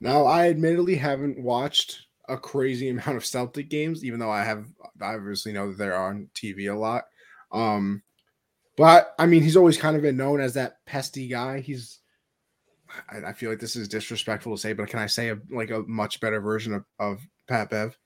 Now 0.00 0.24
I 0.24 0.48
admittedly 0.48 0.96
haven't 0.96 1.38
watched 1.38 2.06
a 2.28 2.36
crazy 2.36 2.88
amount 2.90 3.16
of 3.16 3.26
Celtic 3.26 3.68
games, 3.68 4.04
even 4.04 4.18
though 4.18 4.30
I 4.30 4.44
have 4.44 4.66
I 5.00 5.14
obviously 5.14 5.52
know 5.52 5.68
that 5.68 5.78
they're 5.78 5.96
on 5.96 6.28
TV 6.34 6.72
a 6.72 6.78
lot. 6.78 7.04
Um, 7.52 8.02
but 8.76 9.14
I 9.18 9.26
mean, 9.26 9.42
he's 9.42 9.56
always 9.56 9.76
kind 9.76 9.96
of 9.96 10.02
been 10.02 10.16
known 10.16 10.40
as 10.40 10.54
that 10.54 10.84
pesty 10.86 11.28
guy. 11.28 11.60
He's 11.60 11.98
I, 13.10 13.28
I 13.28 13.32
feel 13.32 13.50
like 13.50 13.60
this 13.60 13.76
is 13.76 13.88
disrespectful 13.88 14.54
to 14.54 14.60
say, 14.60 14.72
but 14.72 14.88
can 14.88 14.98
I 14.98 15.06
say 15.06 15.30
a, 15.30 15.38
like 15.50 15.70
a 15.70 15.80
much 15.86 16.20
better 16.20 16.40
version 16.40 16.74
of, 16.74 16.84
of 16.98 17.20
Pat 17.48 17.70
Bev? 17.70 17.96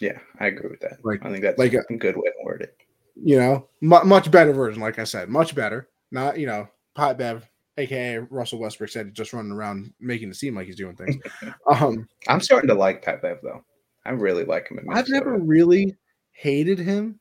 Yeah, 0.00 0.18
I 0.38 0.46
agree 0.46 0.70
with 0.70 0.80
that. 0.80 1.04
Like, 1.04 1.24
I 1.24 1.30
think 1.30 1.42
that's 1.42 1.58
like 1.58 1.74
a, 1.74 1.82
a 1.90 1.96
good 1.96 2.16
way 2.16 2.24
to 2.24 2.44
word 2.44 2.62
it 2.62 2.74
you 3.22 3.38
know, 3.38 3.68
much 3.80 4.30
better 4.30 4.52
version. 4.52 4.80
Like 4.80 4.98
I 4.98 5.04
said, 5.04 5.28
much 5.28 5.54
better. 5.54 5.88
Not 6.10 6.38
you 6.38 6.46
know, 6.46 6.68
Pat 6.94 7.18
Bev, 7.18 7.48
aka 7.80 8.18
Russell 8.18 8.58
Westbrook, 8.58 8.90
said 8.90 9.14
just 9.14 9.32
running 9.32 9.52
around 9.52 9.92
making 10.00 10.30
it 10.30 10.36
seem 10.36 10.54
like 10.54 10.66
he's 10.66 10.76
doing 10.76 10.96
things. 10.96 11.16
um, 11.66 12.08
I'm 12.28 12.40
starting 12.40 12.68
to 12.68 12.74
like 12.74 13.02
Pat 13.02 13.22
Bev 13.22 13.38
though. 13.42 13.64
I 14.04 14.10
really 14.10 14.44
like 14.44 14.68
him. 14.68 14.78
I've 14.90 15.08
never 15.08 15.38
really 15.38 15.96
hated 16.32 16.78
him. 16.78 17.20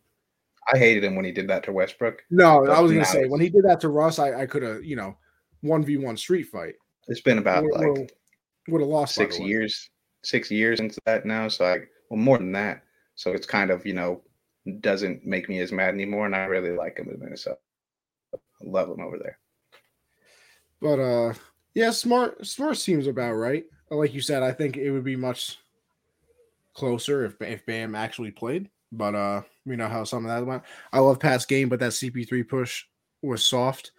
I 0.71 0.77
hated 0.77 1.03
him 1.03 1.15
when 1.15 1.25
he 1.25 1.31
did 1.31 1.47
that 1.49 1.63
to 1.63 1.71
Westbrook. 1.71 2.23
No, 2.29 2.65
I 2.67 2.79
was 2.79 2.91
gonna 2.91 3.05
say 3.05 3.25
when 3.27 3.41
he 3.41 3.49
did 3.49 3.63
that 3.65 3.79
to 3.81 3.89
Russ, 3.89 4.19
I, 4.19 4.41
I 4.41 4.45
could 4.45 4.63
have 4.63 4.83
you 4.83 4.95
know 4.95 5.17
one 5.61 5.83
v 5.83 5.97
one 5.97 6.17
street 6.17 6.43
fight. 6.43 6.75
It's 7.07 7.21
been 7.21 7.39
about 7.39 7.63
we're, 7.63 7.93
like 7.93 8.15
would 8.67 8.81
have 8.81 8.89
lost 8.89 9.15
six 9.15 9.39
years, 9.39 9.89
six 10.23 10.51
years 10.51 10.79
into 10.79 10.99
that 11.05 11.25
now. 11.25 11.47
So 11.47 11.65
I 11.65 11.79
well 12.09 12.19
more 12.19 12.37
than 12.37 12.51
that. 12.53 12.83
So 13.15 13.31
it's 13.31 13.47
kind 13.47 13.71
of 13.71 13.85
you 13.85 13.93
know 13.93 14.21
doesn't 14.81 15.25
make 15.25 15.49
me 15.49 15.59
as 15.59 15.71
mad 15.71 15.93
anymore, 15.93 16.25
and 16.25 16.35
I 16.35 16.45
really 16.45 16.75
like 16.75 16.97
him 16.97 17.09
in 17.09 17.19
Minnesota. 17.19 17.57
I 18.33 18.37
love 18.63 18.89
him 18.89 19.01
over 19.01 19.17
there. 19.17 19.39
But 20.81 20.99
uh, 20.99 21.33
yeah, 21.73 21.91
smart 21.91 22.45
smart 22.45 22.77
seems 22.77 23.07
about 23.07 23.33
right. 23.33 23.65
Like 23.89 24.13
you 24.13 24.21
said, 24.21 24.43
I 24.43 24.51
think 24.51 24.77
it 24.77 24.91
would 24.91 25.03
be 25.03 25.15
much 25.15 25.57
closer 26.73 27.25
if 27.25 27.41
if 27.41 27.65
Bam 27.65 27.95
actually 27.95 28.31
played. 28.31 28.69
But 28.91 29.15
uh, 29.15 29.41
we 29.65 29.75
know 29.75 29.87
how 29.87 30.03
some 30.03 30.25
of 30.25 30.31
that 30.31 30.45
went. 30.45 30.63
I 30.91 30.99
love 30.99 31.19
Pat's 31.19 31.45
game, 31.45 31.69
but 31.69 31.79
that 31.79 31.91
CP3 31.91 32.47
push 32.47 32.85
was 33.21 33.45
soft. 33.45 33.91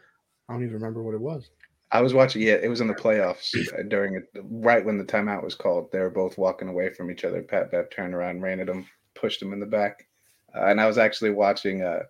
I 0.49 0.53
don't 0.53 0.63
even 0.63 0.75
remember 0.75 1.03
what 1.03 1.15
it 1.15 1.21
was. 1.21 1.51
I 1.93 2.01
was 2.01 2.15
watching. 2.15 2.43
Yeah, 2.43 2.55
it 2.55 2.69
was 2.69 2.81
in 2.81 2.89
the 2.89 2.95
playoffs 2.95 3.55
uh, 3.79 3.83
during 3.89 4.15
it, 4.15 4.25
right 4.45 4.85
when 4.85 4.99
the 4.99 5.05
timeout 5.05 5.45
was 5.45 5.55
called. 5.55 5.91
They 5.91 5.99
were 6.01 6.11
both 6.11 6.39
walking 6.39 6.69
away 6.69 6.91
from 6.91 7.11
each 7.11 7.25
other. 7.25 7.43
Pat 7.43 7.71
Bev 7.71 7.91
turned 7.91 8.15
around, 8.15 8.43
ran 8.43 8.61
at 8.61 8.69
him, 8.69 8.87
pushed 9.15 9.43
him 9.43 9.53
in 9.53 9.61
the 9.61 9.67
back. 9.67 10.07
Uh, 10.55 10.67
and 10.67 10.81
I 10.81 10.87
was 10.87 10.99
actually 10.99 11.31
watching 11.31 11.83
uh, 11.83 12.03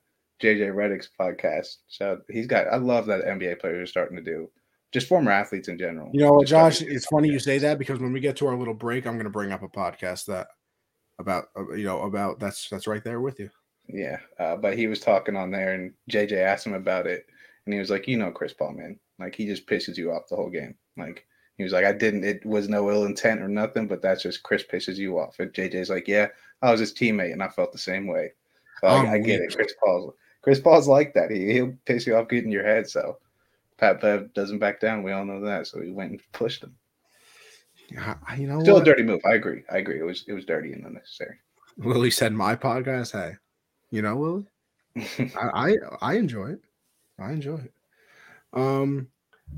JJ 0.42 0.74
Redick's 0.74 1.10
podcast. 1.18 1.76
So 1.88 2.20
he's 2.28 2.46
got. 2.46 2.66
I 2.68 2.76
love 2.76 3.06
that 3.06 3.24
NBA 3.24 3.58
players 3.58 3.82
are 3.82 3.90
starting 3.90 4.16
to 4.16 4.22
do. 4.22 4.50
Just 4.92 5.06
former 5.06 5.30
athletes 5.30 5.68
in 5.68 5.78
general. 5.78 6.10
You 6.12 6.20
know, 6.20 6.42
Josh, 6.44 6.82
it's 6.82 7.06
funny 7.06 7.28
you 7.28 7.38
say 7.38 7.58
that 7.58 7.78
because 7.78 8.00
when 8.00 8.12
we 8.12 8.20
get 8.20 8.36
to 8.38 8.46
our 8.48 8.56
little 8.56 8.74
break, 8.74 9.06
I'm 9.06 9.14
going 9.14 9.24
to 9.24 9.30
bring 9.30 9.52
up 9.52 9.62
a 9.62 9.68
podcast 9.68 10.26
that 10.26 10.48
about 11.20 11.50
uh, 11.56 11.72
you 11.72 11.84
know 11.84 12.02
about 12.02 12.40
that's 12.40 12.68
that's 12.68 12.86
right 12.86 13.04
there 13.04 13.20
with 13.20 13.38
you. 13.38 13.50
Yeah, 13.88 14.18
uh, 14.38 14.56
but 14.56 14.76
he 14.76 14.86
was 14.86 15.00
talking 15.00 15.36
on 15.36 15.50
there, 15.50 15.74
and 15.74 15.92
JJ 16.10 16.32
asked 16.32 16.66
him 16.66 16.74
about 16.74 17.06
it, 17.06 17.26
and 17.64 17.72
he 17.72 17.78
was 17.78 17.90
like, 17.90 18.08
"You 18.08 18.18
know, 18.18 18.32
Chris 18.32 18.52
Paul, 18.52 18.72
man, 18.72 18.98
like 19.18 19.34
he 19.34 19.46
just 19.46 19.66
pisses 19.66 19.96
you 19.96 20.10
off 20.10 20.28
the 20.28 20.36
whole 20.36 20.50
game. 20.50 20.74
Like 20.96 21.26
he 21.56 21.62
was 21.62 21.72
like, 21.72 21.84
I 21.84 21.92
didn't. 21.92 22.24
It 22.24 22.44
was 22.44 22.68
no 22.68 22.90
ill 22.90 23.04
intent 23.04 23.42
or 23.42 23.48
nothing, 23.48 23.86
but 23.86 24.02
that's 24.02 24.22
just 24.22 24.42
Chris 24.42 24.64
pisses 24.64 24.96
you 24.96 25.18
off." 25.18 25.38
And 25.38 25.52
JJ's 25.52 25.90
like, 25.90 26.08
"Yeah, 26.08 26.28
I 26.62 26.70
was 26.70 26.80
his 26.80 26.94
teammate, 26.94 27.32
and 27.32 27.42
I 27.42 27.48
felt 27.48 27.72
the 27.72 27.78
same 27.78 28.06
way. 28.06 28.32
So 28.80 28.88
I, 28.88 29.12
I, 29.12 29.18
get 29.18 29.40
it. 29.40 29.54
Chris 29.54 29.74
Paul's 29.82 30.14
Chris 30.42 30.60
Paul's 30.60 30.88
like 30.88 31.14
that. 31.14 31.30
He 31.30 31.52
he'll 31.52 31.74
piss 31.84 32.06
you 32.06 32.16
off, 32.16 32.28
get 32.28 32.44
in 32.44 32.50
your 32.50 32.64
head. 32.64 32.88
So 32.88 33.18
Pat 33.80 34.00
Bev 34.00 34.32
doesn't 34.34 34.58
back 34.58 34.78
down. 34.78 35.02
We 35.02 35.12
all 35.12 35.24
know 35.24 35.40
that. 35.40 35.66
So 35.66 35.80
he 35.80 35.90
went 35.90 36.10
and 36.10 36.20
pushed 36.32 36.62
him. 36.62 36.76
you 38.36 38.46
know, 38.46 38.60
still 38.60 38.74
what? 38.74 38.82
a 38.82 38.84
dirty 38.84 39.02
move. 39.02 39.20
I 39.24 39.34
agree. 39.34 39.62
I 39.72 39.78
agree. 39.78 39.98
It 39.98 40.04
was 40.04 40.24
it 40.28 40.32
was 40.34 40.44
dirty 40.44 40.72
and 40.72 40.84
unnecessary. 40.84 41.36
Willie 41.78 42.10
said 42.10 42.32
my 42.32 42.54
podcast. 42.54 43.12
Hey, 43.12 43.36
you 43.90 44.02
know, 44.02 44.16
Willie, 44.16 44.46
I, 44.96 45.48
I 45.54 45.74
I 46.02 46.14
enjoy 46.14 46.50
it. 46.50 46.60
I 47.18 47.32
enjoy 47.32 47.56
it. 47.58 47.72
Um, 48.52 49.08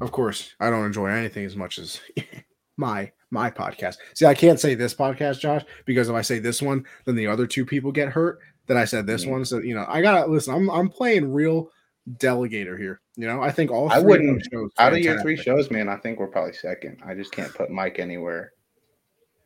of 0.01 0.13
course, 0.13 0.55
I 0.61 0.71
don't 0.71 0.87
enjoy 0.87 1.09
anything 1.09 1.45
as 1.45 1.57
much 1.57 1.79
as 1.79 2.01
my 2.77 3.11
my 3.31 3.51
podcast. 3.51 3.97
See, 4.15 4.27
I 4.27 4.35
can't 4.35 4.61
say 4.61 4.75
this 4.75 4.95
podcast, 4.95 5.41
Josh, 5.41 5.63
because 5.85 6.09
if 6.09 6.15
I 6.15 6.23
say 6.23 6.39
this 6.39 6.63
one, 6.63 6.85
then 7.07 7.17
the 7.17 7.27
other 7.27 7.47
two 7.47 7.67
people 7.67 7.91
get 7.93 8.09
hurt. 8.09 8.39
Then 8.67 8.77
I 8.77 8.85
said 8.85 9.07
this 9.07 9.25
Mhm. 9.25 9.31
one, 9.31 9.45
so 9.45 9.59
you 9.59 9.75
know, 9.75 9.85
I 9.89 10.01
gotta 10.01 10.31
listen. 10.31 10.55
I'm 10.55 10.71
I'm 10.71 10.89
playing 10.89 11.33
real 11.33 11.71
delegator 12.19 12.79
here. 12.79 13.01
You 13.17 13.27
know, 13.27 13.43
I 13.43 13.51
think 13.51 13.71
all 13.71 13.91
I 13.91 13.95
three 13.95 14.01
of 14.01 14.07
wouldn't- 14.07 14.39
those 14.39 14.49
shows 14.53 14.71
Out 14.79 14.93
of 14.93 14.99
your 15.01 15.21
three 15.21 15.37
shows, 15.37 15.71
man, 15.71 15.89
I 15.89 15.97
think 15.97 16.19
we're 16.19 16.27
probably 16.27 16.53
second. 16.55 17.01
I 17.05 17.15
just 17.15 17.33
can't 17.33 17.53
put 17.55 17.71
Mike 17.71 17.99
anywhere, 17.99 18.53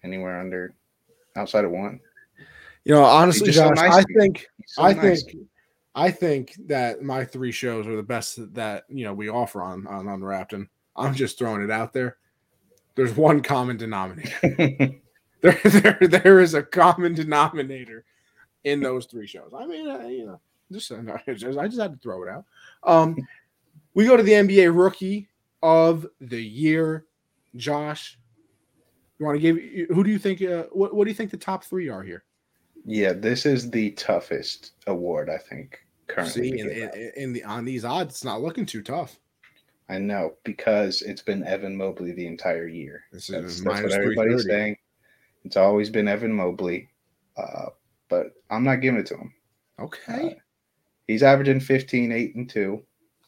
anywhere 0.02 0.40
under, 0.40 0.74
outside 1.36 1.64
of 1.64 1.70
one. 1.70 2.00
You 2.84 2.94
know, 2.94 3.02
honestly, 3.04 3.46
just 3.46 3.58
so 3.58 3.70
nice 3.70 3.92
I 3.92 4.04
think 4.16 4.46
so 4.66 4.82
I 4.82 4.92
nice. 4.92 5.24
think 5.24 5.36
I 5.96 6.10
think 6.10 6.54
that 6.66 7.02
my 7.02 7.24
three 7.24 7.50
shows 7.50 7.86
are 7.88 7.96
the 7.96 8.02
best 8.02 8.54
that 8.54 8.84
you 8.88 9.04
know 9.04 9.12
we 9.12 9.28
offer 9.28 9.60
on 9.60 9.86
on 9.88 10.06
on 10.06 10.20
Rapton. 10.20 10.68
I'm 10.94 11.12
just 11.12 11.36
throwing 11.36 11.62
it 11.62 11.70
out 11.70 11.92
there. 11.92 12.16
There's 12.94 13.14
one 13.16 13.42
common 13.42 13.76
denominator. 13.76 14.92
There, 15.42 15.60
there, 15.64 15.98
there 16.00 16.40
is 16.40 16.54
a 16.54 16.62
common 16.62 17.14
denominator 17.14 18.04
in 18.64 18.80
those 18.80 19.04
three 19.06 19.26
shows. 19.26 19.52
I 19.56 19.66
mean, 19.66 19.86
uh, 19.88 19.98
you 20.06 20.26
know, 20.26 20.40
just, 20.72 20.90
uh, 20.92 20.96
I 21.26 21.32
just 21.34 21.80
had 21.80 21.92
to 21.92 21.98
throw 22.02 22.22
it 22.22 22.28
out. 22.28 22.44
Um, 22.82 23.16
we 23.94 24.04
go 24.04 24.16
to 24.16 24.22
the 24.22 24.32
NBA 24.32 24.76
Rookie 24.76 25.28
of 25.62 26.06
the 26.20 26.42
Year, 26.42 27.06
Josh. 27.56 28.18
You 29.18 29.26
want 29.26 29.40
to 29.40 29.40
give? 29.40 29.88
Who 29.96 30.04
do 30.04 30.10
you 30.10 30.18
think? 30.18 30.42
Uh, 30.42 30.64
what 30.72 30.94
What 30.94 31.04
do 31.04 31.10
you 31.10 31.14
think 31.14 31.30
the 31.30 31.38
top 31.38 31.64
three 31.64 31.88
are 31.88 32.02
here? 32.02 32.24
yeah, 32.86 33.12
this 33.12 33.44
is 33.46 33.70
the 33.70 33.90
toughest 33.92 34.72
award 34.86 35.28
I 35.28 35.38
think 35.38 35.84
currently. 36.06 36.52
See, 36.52 36.60
in, 36.60 36.70
in, 36.70 37.12
in 37.16 37.32
the 37.32 37.42
on 37.44 37.64
these 37.64 37.84
odds, 37.84 38.14
it's 38.14 38.24
not 38.24 38.40
looking 38.40 38.64
too 38.64 38.82
tough. 38.82 39.18
I 39.88 39.98
know 39.98 40.34
because 40.44 41.02
it's 41.02 41.22
been 41.22 41.44
Evan 41.44 41.76
Mobley 41.76 42.12
the 42.12 42.26
entire 42.26 42.68
year. 42.68 43.04
This 43.12 43.26
That's, 43.26 43.44
is 43.44 43.64
that's 43.64 43.82
what 43.82 43.92
everybody's 43.92 44.44
saying. 44.44 44.76
It's 45.44 45.56
always 45.56 45.90
been 45.90 46.08
Evan 46.08 46.32
Mobley, 46.32 46.88
uh, 47.36 47.66
but 48.08 48.32
I'm 48.50 48.64
not 48.64 48.80
giving 48.80 49.00
it 49.00 49.06
to 49.06 49.16
him. 49.16 49.32
Okay, 49.80 50.38
He's 51.06 51.22
averaging 51.22 51.60
15, 51.60 52.12
8, 52.12 52.34
and 52.34 52.48
2. 52.48 52.82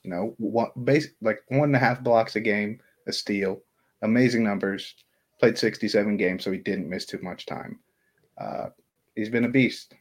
You 0.05 0.11
know, 0.11 0.35
one, 0.39 0.71
base, 0.85 1.09
like 1.21 1.41
one 1.49 1.69
and 1.71 1.77
a 1.77 1.81
half 1.81 2.03
blocks 2.03 2.37
a 2.37 2.41
game, 2.41 2.81
a 3.07 3.13
steal. 3.13 3.61
Amazing 4.03 4.45
numbers. 4.45 4.95
Played 5.41 5.59
67 5.59 6.17
games, 6.17 6.45
so 6.45 6.51
he 6.51 6.59
didn't 6.59 6.89
miss 6.89 7.05
too 7.07 7.21
much 7.23 7.47
time. 7.47 7.79
Uh, 8.41 8.67
he's 9.15 9.29
been 9.29 9.45
a 9.45 9.49
beast. 9.49 9.95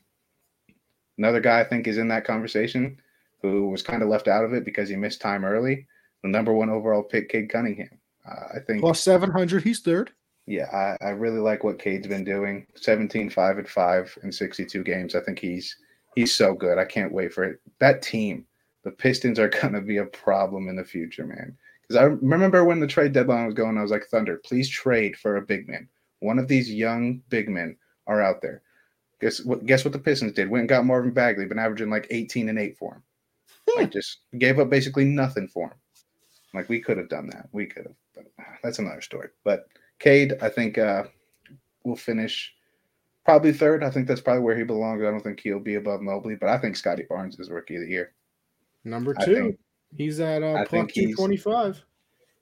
Another 1.18 1.40
guy 1.40 1.60
I 1.60 1.64
think 1.64 1.88
is 1.88 1.98
in 1.98 2.08
that 2.10 2.26
conversation 2.26 3.00
who 3.42 3.70
was 3.70 3.82
kind 3.84 4.02
of 4.02 4.10
left 4.10 4.28
out 4.28 4.44
of 4.44 4.54
it 4.54 4.66
because 4.66 4.90
he 4.90 4.96
missed 4.96 5.22
time 5.22 5.46
early. 5.46 5.88
The 6.24 6.30
number 6.30 6.54
one 6.54 6.70
overall 6.70 7.04
pick, 7.04 7.30
Cade 7.30 7.50
Cunningham. 7.50 7.90
Uh, 8.28 8.56
I 8.56 8.60
think 8.60 8.82
plus 8.82 9.00
seven 9.02 9.32
hundred. 9.32 9.64
He's 9.64 9.80
third. 9.80 10.12
yeah, 10.48 10.66
I, 11.02 11.06
I 11.06 11.10
really 11.10 11.40
like 11.40 11.64
what 11.64 11.80
Cade's 11.80 12.08
been 12.08 12.24
doing. 12.24 12.66
17, 12.76 13.30
5 13.30 13.58
and 13.60 13.68
5 13.68 14.18
in 14.24 14.32
62 14.32 14.84
games. 14.84 15.16
I 15.16 15.22
think 15.22 15.40
he's 15.40 15.76
he's 16.16 16.34
so 16.34 16.54
good. 16.54 16.78
I 16.78 16.86
can't 16.86 17.12
wait 17.14 17.34
for 17.34 17.44
it. 17.44 17.60
That 17.80 18.02
team, 18.02 18.46
the 18.84 18.92
Pistons 18.92 19.40
are 19.40 19.50
gonna 19.62 19.82
be 19.82 19.98
a 19.98 20.06
problem 20.06 20.68
in 20.68 20.76
the 20.76 20.84
future, 20.84 21.26
man. 21.26 21.58
Because 21.82 22.02
I 22.02 22.06
remember 22.06 22.66
when 22.66 22.80
the 22.80 22.88
trade 22.88 23.14
deadline 23.14 23.46
was 23.46 23.54
going, 23.54 23.78
I 23.78 23.82
was 23.82 23.92
like, 23.92 24.06
Thunder, 24.06 24.42
please 24.44 24.70
trade 24.70 25.16
for 25.18 25.38
a 25.38 25.42
big 25.42 25.70
man. 25.70 25.88
One 26.20 26.40
of 26.40 26.48
these 26.48 26.72
young 26.72 27.22
big 27.30 27.48
men 27.48 27.78
are 28.08 28.22
out 28.22 28.42
there. 28.42 28.62
Guess 29.22 29.44
what 29.46 29.66
guess 29.66 29.86
what 29.86 29.94
the 29.94 30.00
Pistons 30.00 30.34
did? 30.34 30.50
Went 30.50 30.62
and 30.62 30.70
got 30.70 30.86
Marvin 30.86 31.12
Bagley, 31.12 31.46
been 31.46 31.60
averaging 31.60 31.90
like 31.90 32.08
18 32.10 32.50
and 32.50 32.60
8 32.60 32.78
for 32.78 32.96
him. 32.96 33.04
like 33.76 33.92
just 33.92 34.20
gave 34.38 34.60
up 34.60 34.70
basically 34.70 35.06
nothing 35.06 35.48
for 35.48 35.68
him. 35.68 35.78
Like 36.54 36.70
we 36.70 36.80
could 36.80 36.98
have 36.98 37.10
done 37.10 37.28
that. 37.28 37.50
We 37.52 37.66
could 37.66 37.86
have, 37.86 37.96
but 38.16 38.26
ah, 38.40 38.58
that's 38.64 38.80
another 38.80 39.02
story. 39.02 39.30
But 39.44 39.68
Cade, 40.00 40.38
I 40.42 40.50
think 40.50 40.78
uh, 40.78 41.06
we'll 41.84 41.96
finish 41.96 42.54
probably 43.28 43.52
third. 43.52 43.84
I 43.84 43.90
think 43.92 44.08
that's 44.08 44.22
probably 44.22 44.42
where 44.42 44.58
he 44.58 44.64
belongs. 44.64 45.02
I 45.04 45.12
don't 45.12 45.20
think 45.22 45.40
he'll 45.42 45.60
be 45.60 45.76
above 45.76 46.02
Mobley, 46.02 46.36
but 46.36 46.48
I 46.50 46.58
think 46.58 46.78
Scottie 46.78 47.06
Barnes 47.10 47.38
is 47.40 47.50
rookie 47.50 47.76
of 47.76 47.82
the 47.82 47.90
year. 47.90 48.14
Number 48.86 49.14
two. 49.14 49.36
think- 49.36 49.60
he's 49.96 50.20
at 50.20 50.44
uh, 50.44 50.54
plus 50.66 50.70
think 50.70 50.92
he's- 50.92 51.10
two 51.12 51.16
twenty 51.16 51.38
five. 51.38 51.84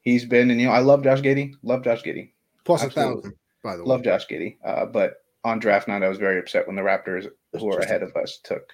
He's 0.01 0.23
been, 0.25 0.51
and 0.51 0.61
you 0.61 0.67
know, 0.67 0.73
I 0.73 0.79
love 0.79 1.03
Josh 1.03 1.21
Giddey. 1.21 1.55
Love 1.63 1.83
Josh 1.83 2.03
Giddey. 2.03 2.29
Plus 2.63 2.83
a 2.83 2.89
thousand. 2.91 3.33
By 3.63 3.75
the 3.75 3.81
way, 3.83 3.89
Love 3.89 4.03
Josh 4.03 4.27
Giddey. 4.27 4.57
Uh, 4.63 4.85
but 4.85 5.15
on 5.43 5.57
draft 5.57 5.87
night, 5.87 6.03
I 6.03 6.09
was 6.09 6.19
very 6.19 6.37
upset 6.37 6.67
when 6.67 6.75
the 6.75 6.83
Raptors, 6.83 7.27
who 7.53 7.71
are 7.73 7.79
ahead 7.79 8.03
of 8.03 8.15
us, 8.15 8.39
took 8.43 8.71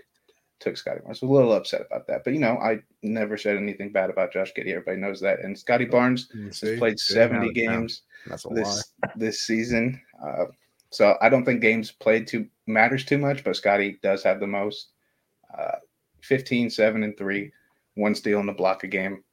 took 0.60 0.76
Scottie 0.76 1.00
Barnes. 1.00 1.20
I 1.24 1.26
was 1.26 1.32
a 1.32 1.34
little 1.34 1.54
upset 1.54 1.82
about 1.90 2.06
that. 2.08 2.26
But 2.26 2.34
you 2.34 2.40
know, 2.42 2.58
I 2.58 2.80
never 3.02 3.38
said 3.38 3.56
anything 3.56 3.94
bad 3.94 4.10
about 4.10 4.34
Josh 4.34 4.52
Giddey. 4.54 4.72
Everybody 4.72 4.98
knows 4.98 5.22
that. 5.22 5.40
And 5.40 5.58
Scottie 5.58 5.86
Barnes 5.86 6.28
Mm, 6.36 6.48
has 6.60 6.78
played 6.78 7.00
70 7.00 7.40
now- 7.40 7.46
now 7.46 7.52
games. 7.80 8.02
That's 8.28 8.46
this 8.52 8.94
this 9.16 9.42
season. 9.44 10.02
Uh, 10.22 10.46
so 10.92 11.18
I 11.22 11.30
don't 11.30 11.46
think 11.46 11.62
games 11.62 11.92
played 11.92 12.28
too 12.28 12.48
matters 12.68 13.06
too 13.06 13.18
much, 13.18 13.44
but 13.44 13.56
Scottie 13.56 14.00
does 14.04 14.24
have 14.24 14.40
the 14.40 14.48
most. 14.48 14.90
Uh, 15.58 15.78
15, 16.22 16.70
7, 16.70 17.04
and 17.04 17.18
3, 17.18 17.52
one 17.96 18.16
steal 18.16 18.40
and 18.40 18.50
a 18.50 18.54
block 18.54 18.84
a 18.84 18.88
game. 18.88 19.24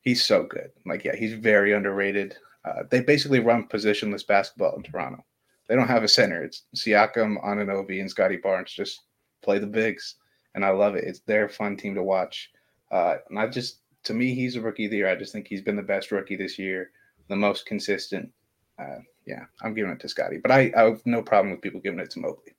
He's 0.00 0.24
so 0.24 0.44
good. 0.44 0.70
Like, 0.86 1.04
yeah, 1.04 1.14
he's 1.14 1.34
very 1.34 1.72
underrated. 1.72 2.36
Uh, 2.64 2.84
they 2.90 3.00
basically 3.00 3.40
run 3.40 3.68
positionless 3.68 4.26
basketball 4.26 4.74
in 4.76 4.82
Toronto. 4.82 5.24
They 5.68 5.76
don't 5.76 5.88
have 5.88 6.04
a 6.04 6.08
center. 6.08 6.42
It's 6.42 6.62
Siakam, 6.74 7.42
Anunoby, 7.44 8.00
and 8.00 8.10
Scottie 8.10 8.38
Barnes 8.38 8.72
just 8.72 9.02
play 9.42 9.58
the 9.58 9.66
bigs. 9.66 10.14
And 10.54 10.64
I 10.64 10.70
love 10.70 10.94
it. 10.94 11.04
It's 11.04 11.20
their 11.20 11.48
fun 11.48 11.76
team 11.76 11.94
to 11.94 12.02
watch. 12.02 12.50
Uh, 12.90 13.16
and 13.28 13.38
I 13.38 13.46
just, 13.48 13.80
to 14.04 14.14
me, 14.14 14.34
he's 14.34 14.56
a 14.56 14.60
rookie 14.60 14.86
of 14.86 14.90
the 14.90 14.98
year. 14.98 15.08
I 15.08 15.16
just 15.16 15.32
think 15.32 15.46
he's 15.46 15.60
been 15.60 15.76
the 15.76 15.82
best 15.82 16.10
rookie 16.10 16.36
this 16.36 16.58
year, 16.58 16.90
the 17.28 17.36
most 17.36 17.66
consistent. 17.66 18.32
Uh, 18.78 19.00
yeah, 19.26 19.44
I'm 19.62 19.74
giving 19.74 19.90
it 19.90 20.00
to 20.00 20.08
Scottie, 20.08 20.38
but 20.38 20.50
I, 20.50 20.72
I 20.76 20.82
have 20.82 21.04
no 21.04 21.22
problem 21.22 21.50
with 21.50 21.60
people 21.60 21.80
giving 21.80 22.00
it 22.00 22.10
to 22.10 22.20
Mobley. 22.20 22.54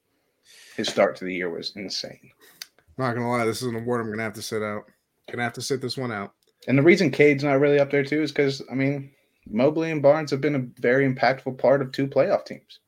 His 0.75 0.89
start 0.89 1.15
to 1.17 1.25
the 1.25 1.33
year 1.33 1.49
was 1.49 1.75
insane. 1.75 2.31
Not 2.97 3.13
gonna 3.13 3.29
lie, 3.29 3.45
this 3.45 3.61
is 3.61 3.67
an 3.67 3.75
award 3.75 4.01
I'm 4.01 4.09
gonna 4.09 4.23
have 4.23 4.33
to 4.33 4.41
sit 4.41 4.61
out. 4.61 4.83
Gonna 5.31 5.43
have 5.43 5.53
to 5.53 5.61
sit 5.61 5.81
this 5.81 5.97
one 5.97 6.11
out. 6.11 6.33
And 6.67 6.77
the 6.77 6.83
reason 6.83 7.11
Cade's 7.11 7.43
not 7.43 7.59
really 7.59 7.79
up 7.79 7.91
there 7.91 8.03
too 8.03 8.21
is 8.21 8.31
because 8.31 8.61
I 8.69 8.75
mean, 8.75 9.11
Mobley 9.49 9.91
and 9.91 10.01
Barnes 10.01 10.31
have 10.31 10.41
been 10.41 10.55
a 10.55 10.81
very 10.81 11.11
impactful 11.11 11.57
part 11.57 11.81
of 11.81 11.91
two 11.91 12.07
playoff 12.07 12.45
teams. 12.45 12.79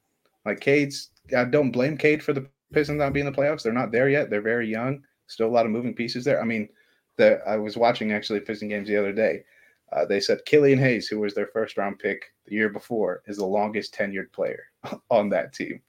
Like 0.45 0.59
Cade's, 0.59 1.09
I 1.35 1.45
don't 1.45 1.71
blame 1.71 1.97
Cade 1.97 2.23
for 2.23 2.33
the 2.33 2.47
Pistons 2.73 2.99
not 2.99 3.13
being 3.13 3.25
in 3.25 3.31
the 3.31 3.37
playoffs. 3.37 3.63
They're 3.63 3.73
not 3.73 3.91
there 3.91 4.09
yet. 4.09 4.29
They're 4.29 4.41
very 4.41 4.67
young. 4.67 5.03
Still 5.27 5.47
a 5.47 5.51
lot 5.51 5.65
of 5.65 5.71
moving 5.71 5.93
pieces 5.93 6.25
there. 6.25 6.41
I 6.41 6.45
mean, 6.45 6.69
the 7.17 7.41
I 7.47 7.57
was 7.57 7.77
watching 7.77 8.11
actually 8.11 8.39
Piston 8.41 8.69
games 8.69 8.87
the 8.87 8.97
other 8.97 9.13
day. 9.13 9.43
Uh, 9.91 10.05
they 10.05 10.19
said 10.19 10.45
Killian 10.45 10.79
Hayes, 10.79 11.07
who 11.07 11.19
was 11.19 11.33
their 11.33 11.47
first 11.47 11.77
round 11.77 11.99
pick 11.99 12.33
the 12.45 12.55
year 12.55 12.69
before, 12.69 13.21
is 13.27 13.37
the 13.37 13.45
longest 13.45 13.93
tenured 13.93 14.31
player 14.31 14.63
on 15.09 15.29
that 15.29 15.53
team, 15.53 15.81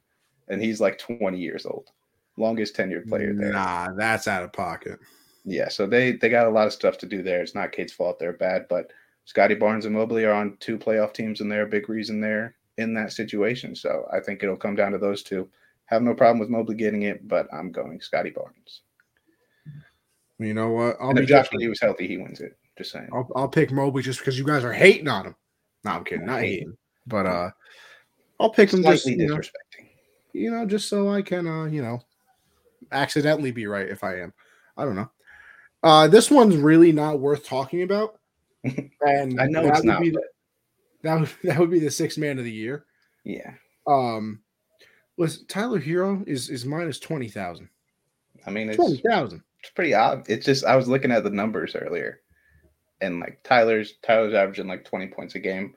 and 0.48 0.60
he's 0.62 0.80
like 0.80 0.98
20 0.98 1.38
years 1.38 1.66
old. 1.66 1.90
Longest 2.36 2.74
tenured 2.74 3.08
player 3.08 3.34
there. 3.34 3.52
Nah, 3.52 3.92
that's 3.94 4.26
out 4.26 4.42
of 4.42 4.52
pocket. 4.52 4.98
Yeah, 5.44 5.68
so 5.68 5.86
they 5.86 6.12
they 6.12 6.28
got 6.28 6.46
a 6.46 6.50
lot 6.50 6.66
of 6.66 6.72
stuff 6.72 6.98
to 6.98 7.06
do 7.06 7.22
there. 7.22 7.42
It's 7.42 7.54
not 7.54 7.72
Cade's 7.72 7.92
fault 7.92 8.18
they're 8.18 8.32
bad, 8.32 8.66
but 8.68 8.90
Scottie 9.24 9.54
Barnes 9.54 9.86
and 9.86 9.94
Mobley 9.94 10.24
are 10.24 10.32
on 10.32 10.56
two 10.58 10.78
playoff 10.78 11.12
teams, 11.12 11.40
and 11.40 11.50
they're 11.50 11.66
a 11.66 11.68
big 11.68 11.88
reason 11.88 12.20
they're 12.20 12.56
in 12.78 12.94
that 12.94 13.12
situation. 13.12 13.74
So 13.74 14.08
I 14.12 14.20
think 14.20 14.42
it'll 14.42 14.56
come 14.56 14.74
down 14.74 14.92
to 14.92 14.98
those 14.98 15.22
two. 15.22 15.48
Have 15.86 16.02
no 16.02 16.14
problem 16.14 16.38
with 16.38 16.48
Mobley 16.48 16.74
getting 16.74 17.02
it, 17.02 17.28
but 17.28 17.48
I'm 17.52 17.70
going 17.70 18.00
Scottie 18.00 18.30
Barnes. 18.30 18.82
You 20.38 20.54
know 20.54 20.70
what? 20.70 20.96
I'll 21.00 21.10
and 21.10 21.16
be 21.16 21.22
if 21.24 21.28
Josh. 21.28 21.48
Giddey 21.50 21.68
was 21.68 21.80
healthy, 21.80 22.08
he 22.08 22.16
wins 22.16 22.40
it. 22.40 22.56
Just 22.78 22.92
saying. 22.92 23.08
I'll, 23.12 23.28
I'll 23.36 23.48
pick 23.48 23.70
Mobley 23.70 24.02
just 24.02 24.18
because 24.20 24.38
you 24.38 24.44
guys 24.46 24.64
are 24.64 24.72
hating 24.72 25.08
on 25.08 25.26
him. 25.26 25.36
No, 25.84 25.90
I'm 25.92 26.04
kidding. 26.04 26.26
Not 26.26 26.40
hating. 26.40 26.58
hating, 26.58 26.76
but 27.06 27.26
uh, 27.26 27.50
I'll 28.40 28.50
pick 28.50 28.72
him 28.72 28.82
just 28.82 29.06
you 29.06 29.16
know, 29.26 29.36
disrespecting. 29.36 29.88
you 30.32 30.50
know, 30.50 30.64
just 30.66 30.88
so 30.88 31.10
I 31.10 31.22
can 31.22 31.46
uh, 31.46 31.64
you 31.64 31.82
know, 31.82 32.00
accidentally 32.90 33.50
be 33.50 33.66
right 33.66 33.88
if 33.88 34.02
I 34.04 34.20
am. 34.20 34.32
I 34.76 34.84
don't 34.84 34.96
know. 34.96 35.10
Uh, 35.82 36.08
this 36.08 36.30
one's 36.30 36.56
really 36.56 36.92
not 36.92 37.20
worth 37.20 37.44
talking 37.44 37.82
about, 37.82 38.18
and 38.64 39.40
I 39.40 39.46
know 39.46 39.62
that 39.64 39.68
it's 39.70 39.78
would 39.80 39.86
not. 39.86 40.00
Be 40.00 40.10
the, 40.10 40.22
that 41.02 41.20
would 41.20 41.30
that 41.44 41.58
would 41.58 41.70
be 41.70 41.80
the 41.80 41.90
sixth 41.90 42.16
man 42.18 42.38
of 42.38 42.44
the 42.44 42.50
year. 42.52 42.86
yeah, 43.24 43.52
Um, 43.86 44.40
was 45.18 45.42
Tyler 45.44 45.80
Herro 45.80 46.26
is 46.26 46.48
is 46.48 46.64
minus 46.64 46.98
twenty 46.98 47.28
thousand. 47.28 47.68
I 48.46 48.50
mean 48.50 48.68
it's 48.68 48.76
Twenty 48.76 49.02
thousand. 49.06 49.42
it's 49.60 49.70
pretty 49.70 49.92
odd. 49.94 50.24
It's 50.28 50.46
just 50.46 50.64
I 50.64 50.74
was 50.76 50.88
looking 50.88 51.12
at 51.12 51.22
the 51.24 51.30
numbers 51.30 51.74
earlier, 51.76 52.20
and 53.02 53.20
like 53.20 53.42
Tyler's 53.42 53.94
Tyler's 54.02 54.32
averaging 54.34 54.68
like 54.68 54.84
20 54.84 55.08
points 55.08 55.34
a 55.34 55.38
game. 55.38 55.74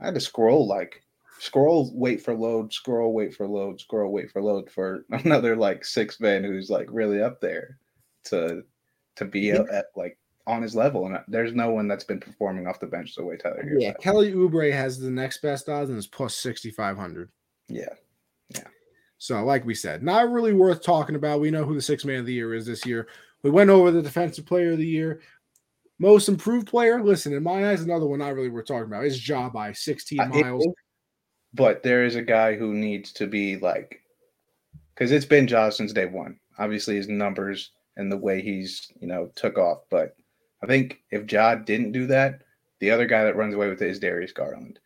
I 0.00 0.06
had 0.06 0.14
to 0.14 0.20
scroll 0.20 0.66
like 0.66 1.02
scroll, 1.38 1.90
wait 1.94 2.22
for 2.22 2.34
load, 2.34 2.72
scroll, 2.72 3.12
wait 3.12 3.34
for 3.34 3.46
load, 3.46 3.80
scroll, 3.80 4.12
wait 4.12 4.30
for 4.30 4.40
load 4.42 4.70
for 4.70 5.04
another 5.10 5.56
like 5.56 5.84
six 5.84 6.20
man 6.20 6.44
who's 6.44 6.70
like 6.70 6.86
really 6.90 7.20
up 7.20 7.40
there 7.40 7.78
to 8.24 8.62
to 9.16 9.24
be 9.24 9.40
Yeah. 9.42 9.62
at, 9.72 9.86
like 9.96 10.18
on 10.46 10.60
his 10.62 10.74
level, 10.76 11.06
and 11.06 11.16
uh, 11.16 11.20
there's 11.26 11.54
no 11.54 11.70
one 11.70 11.88
that's 11.88 12.04
been 12.04 12.20
performing 12.20 12.66
off 12.66 12.78
the 12.80 12.86
bench 12.86 13.14
the 13.14 13.24
way 13.24 13.36
Tyler. 13.36 13.64
yeah. 13.78 13.94
Kelly 13.94 14.32
Oubre 14.32 14.70
has 14.72 14.98
the 14.98 15.10
next 15.10 15.40
best 15.40 15.68
odds 15.70 15.88
and 15.88 15.98
is 15.98 16.06
plus 16.06 16.34
sixty 16.36 16.70
five 16.70 16.96
hundred. 16.98 17.30
Yeah, 17.68 17.94
yeah. 18.50 18.64
So, 19.16 19.42
like 19.42 19.64
we 19.64 19.74
said, 19.74 20.02
not 20.02 20.30
really 20.30 20.52
worth 20.52 20.82
talking 20.82 21.14
about. 21.16 21.40
We 21.40 21.50
know 21.50 21.64
who 21.64 21.74
the 21.74 21.80
six 21.80 22.04
man 22.04 22.18
of 22.20 22.26
the 22.26 22.34
year 22.34 22.52
is 22.52 22.66
this 22.66 22.84
year. 22.84 23.08
We 23.42 23.48
went 23.50 23.70
over 23.70 23.90
the 23.90 24.02
defensive 24.02 24.44
player 24.44 24.72
of 24.72 24.78
the 24.78 24.86
year. 24.86 25.20
Most 26.04 26.28
improved 26.28 26.66
player, 26.66 27.02
listen, 27.02 27.32
in 27.32 27.42
my 27.42 27.70
eyes, 27.70 27.80
another 27.80 28.04
one 28.04 28.18
not 28.18 28.34
really 28.34 28.50
worth 28.50 28.66
talking 28.66 28.84
about 28.84 29.06
is 29.06 29.26
Ja 29.26 29.48
by 29.48 29.72
16 29.72 30.20
uh, 30.20 30.26
miles. 30.26 30.66
It, 30.66 30.74
but 31.54 31.82
there 31.82 32.04
is 32.04 32.14
a 32.14 32.20
guy 32.20 32.56
who 32.56 32.74
needs 32.74 33.10
to 33.14 33.26
be 33.26 33.56
like, 33.56 34.02
because 34.94 35.12
it's 35.12 35.24
been 35.24 35.48
Ja 35.48 35.70
since 35.70 35.94
day 35.94 36.04
one. 36.04 36.38
Obviously, 36.58 36.96
his 36.96 37.08
numbers 37.08 37.70
and 37.96 38.12
the 38.12 38.18
way 38.18 38.42
he's, 38.42 38.92
you 39.00 39.08
know, 39.08 39.30
took 39.34 39.56
off. 39.56 39.78
But 39.88 40.14
I 40.62 40.66
think 40.66 41.00
if 41.10 41.32
Ja 41.32 41.54
didn't 41.54 41.92
do 41.92 42.06
that, 42.08 42.42
the 42.80 42.90
other 42.90 43.06
guy 43.06 43.24
that 43.24 43.36
runs 43.36 43.54
away 43.54 43.70
with 43.70 43.80
it 43.80 43.88
is 43.88 43.98
Darius 43.98 44.32
Garland. 44.32 44.80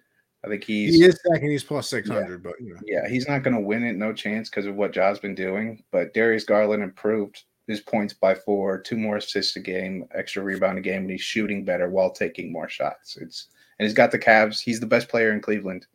I 0.45 0.49
think 0.49 0.63
he's 0.63 0.95
he 0.95 1.03
is 1.03 1.19
second. 1.33 1.51
He's 1.51 1.65
plus 1.65 1.89
six 1.89 2.09
hundred, 2.09 2.45
yeah, 2.45 2.51
but 2.53 2.65
you 2.65 2.75
know. 2.75 2.81
yeah, 2.87 3.09
he's 3.09 3.27
not 3.27 3.43
going 3.43 3.57
to 3.57 3.61
win 3.61 3.83
it. 3.83 3.97
No 3.97 4.13
chance 4.13 4.49
because 4.49 4.67
of 4.67 4.77
what 4.77 4.93
Ja's 4.93 5.19
been 5.19 5.35
doing. 5.35 5.83
But 5.91 6.15
Darius 6.15 6.45
Garland 6.45 6.85
improved 6.85 7.43
his 7.69 7.81
points 7.81 8.15
by 8.15 8.35
four, 8.35 8.79
two 8.79 8.97
more 8.97 9.19
assists 9.19 9.55
a 9.57 9.61
game, 9.61 10.09
extra 10.15 10.43
rebound 10.43 10.79
a 10.79 10.81
game, 10.81 11.03
and 11.03 11.11
he's 11.11 11.21
shooting 11.21 11.65
better 11.65 11.91
while 11.91 12.11
taking 12.11 12.51
more 12.51 12.69
shots. 12.69 13.17
It's 13.19 13.49
and 13.79 13.87
he's 13.87 13.95
got 13.95 14.11
the 14.11 14.19
Cavs. 14.19 14.61
He's 14.61 14.81
the 14.81 14.87
best 14.87 15.09
player 15.09 15.33
in 15.33 15.41
Cleveland 15.41 15.87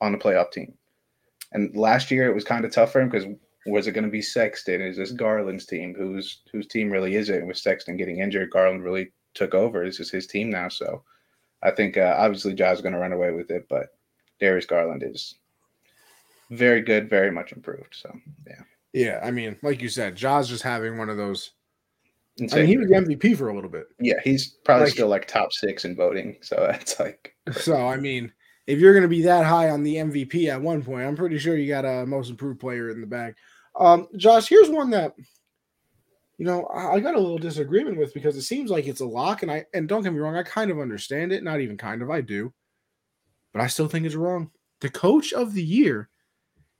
on 0.00 0.12
the 0.12 0.18
playoff 0.18 0.52
team. 0.52 0.74
And 1.52 1.74
last 1.74 2.10
year 2.10 2.28
it 2.28 2.34
was 2.34 2.44
kind 2.44 2.64
of 2.64 2.72
tough 2.72 2.92
for 2.92 3.00
him 3.00 3.08
because 3.08 3.26
was 3.66 3.86
it 3.86 3.92
going 3.92 4.04
to 4.04 4.10
be 4.10 4.22
Sexton? 4.22 4.80
Is 4.80 4.98
this 4.98 5.12
Garland's 5.12 5.66
team? 5.66 5.94
Whose 5.94 6.42
whose 6.52 6.66
team 6.66 6.90
really 6.90 7.16
is 7.16 7.30
it? 7.30 7.38
And 7.38 7.48
With 7.48 7.56
Sexton 7.56 7.96
getting 7.96 8.20
injured, 8.20 8.50
Garland 8.50 8.84
really 8.84 9.12
took 9.32 9.54
over. 9.54 9.84
This 9.84 10.00
is 10.00 10.10
his 10.10 10.26
team 10.26 10.50
now. 10.50 10.68
So 10.68 11.02
I 11.62 11.70
think 11.70 11.96
uh, 11.96 12.14
obviously 12.18 12.54
Ja's 12.54 12.82
going 12.82 12.92
to 12.92 13.00
run 13.00 13.12
away 13.12 13.32
with 13.32 13.50
it, 13.50 13.66
but 13.68 13.88
Darius 14.40 14.66
Garland 14.66 15.02
is 15.02 15.36
very 16.50 16.82
good, 16.82 17.08
very 17.08 17.30
much 17.30 17.52
improved. 17.52 17.94
So 17.94 18.14
yeah. 18.46 18.62
Yeah, 18.94 19.18
I 19.22 19.32
mean, 19.32 19.56
like 19.60 19.82
you 19.82 19.88
said, 19.88 20.14
Ja's 20.14 20.48
just 20.48 20.62
having 20.62 20.96
one 20.96 21.10
of 21.10 21.16
those. 21.16 21.50
Insane. 22.38 22.58
I 22.58 22.62
mean, 22.62 22.68
he 22.68 22.76
was 22.78 22.90
MVP 22.90 23.36
for 23.36 23.48
a 23.48 23.54
little 23.54 23.68
bit. 23.68 23.86
Yeah, 23.98 24.20
he's 24.22 24.56
probably 24.64 24.84
like, 24.84 24.92
still 24.94 25.08
like 25.08 25.26
top 25.26 25.52
six 25.52 25.84
in 25.84 25.96
voting. 25.96 26.38
So 26.40 26.56
that's 26.70 26.98
like. 27.00 27.34
So 27.52 27.76
I 27.76 27.96
mean, 27.96 28.32
if 28.68 28.78
you're 28.78 28.92
going 28.92 29.02
to 29.02 29.08
be 29.08 29.22
that 29.22 29.44
high 29.44 29.70
on 29.70 29.82
the 29.82 29.96
MVP 29.96 30.48
at 30.48 30.62
one 30.62 30.82
point, 30.82 31.06
I'm 31.06 31.16
pretty 31.16 31.38
sure 31.38 31.56
you 31.56 31.68
got 31.68 31.84
a 31.84 32.06
most 32.06 32.30
improved 32.30 32.60
player 32.60 32.88
in 32.90 33.00
the 33.00 33.06
bag. 33.06 33.34
Um, 33.78 34.06
Josh, 34.16 34.48
here's 34.48 34.70
one 34.70 34.90
that 34.90 35.14
you 36.38 36.46
know 36.46 36.68
I 36.72 37.00
got 37.00 37.16
a 37.16 37.20
little 37.20 37.38
disagreement 37.38 37.98
with 37.98 38.14
because 38.14 38.36
it 38.36 38.42
seems 38.42 38.70
like 38.70 38.86
it's 38.86 39.00
a 39.00 39.06
lock, 39.06 39.42
and 39.42 39.50
I 39.50 39.66
and 39.74 39.88
don't 39.88 40.04
get 40.04 40.12
me 40.12 40.20
wrong, 40.20 40.36
I 40.36 40.44
kind 40.44 40.70
of 40.70 40.78
understand 40.78 41.32
it, 41.32 41.42
not 41.42 41.60
even 41.60 41.76
kind 41.76 42.00
of, 42.00 42.10
I 42.10 42.20
do, 42.20 42.52
but 43.52 43.60
I 43.60 43.66
still 43.66 43.88
think 43.88 44.06
it's 44.06 44.14
wrong. 44.14 44.52
The 44.80 44.88
coach 44.88 45.32
of 45.32 45.52
the 45.52 45.64
year, 45.64 46.08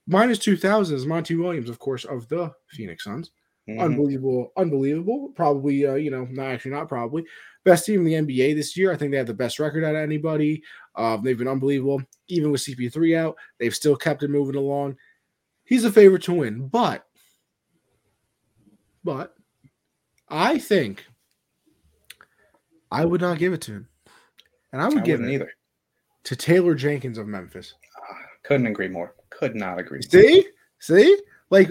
minus 0.06 0.38
two 0.38 0.56
thousand, 0.56 0.96
is 0.96 1.06
Monty 1.06 1.36
Williams, 1.36 1.70
of 1.70 1.78
course, 1.78 2.04
of 2.04 2.28
the 2.28 2.52
Phoenix 2.68 3.04
Suns. 3.04 3.30
Mm-hmm. 3.68 3.80
Unbelievable, 3.80 4.52
unbelievable. 4.56 5.32
Probably, 5.34 5.86
uh, 5.86 5.94
you 5.94 6.10
know, 6.10 6.26
not 6.30 6.46
actually, 6.46 6.72
not 6.72 6.88
probably 6.88 7.24
best 7.64 7.86
team 7.86 8.06
in 8.06 8.26
the 8.26 8.34
NBA 8.36 8.54
this 8.54 8.76
year. 8.76 8.92
I 8.92 8.96
think 8.96 9.10
they 9.10 9.16
have 9.16 9.26
the 9.26 9.34
best 9.34 9.58
record 9.58 9.84
out 9.84 9.96
of 9.96 10.02
anybody. 10.02 10.62
Uh, 10.94 11.16
they've 11.16 11.38
been 11.38 11.48
unbelievable. 11.48 12.02
Even 12.28 12.52
with 12.52 12.60
CP3 12.60 13.16
out, 13.16 13.36
they've 13.58 13.74
still 13.74 13.96
kept 13.96 14.22
it 14.22 14.28
moving 14.28 14.56
along. 14.56 14.96
He's 15.64 15.84
a 15.84 15.92
favorite 15.92 16.22
to 16.24 16.34
win, 16.34 16.68
but, 16.68 17.06
but 19.02 19.34
I 20.28 20.58
think 20.58 21.06
I 22.90 23.06
would 23.06 23.22
not 23.22 23.38
give 23.38 23.54
it 23.54 23.62
to 23.62 23.72
him, 23.72 23.88
and 24.72 24.82
I 24.82 24.88
would 24.88 24.98
I 24.98 25.06
give 25.06 25.22
it 25.22 25.30
either 25.30 25.50
to 26.24 26.36
Taylor 26.36 26.74
Jenkins 26.74 27.16
of 27.16 27.26
Memphis. 27.26 27.74
Uh, 27.96 28.14
couldn't 28.42 28.66
agree 28.66 28.88
more. 28.88 29.14
Could 29.38 29.54
not 29.54 29.78
agree. 29.78 30.02
See, 30.02 30.46
see, 30.78 31.18
like 31.50 31.68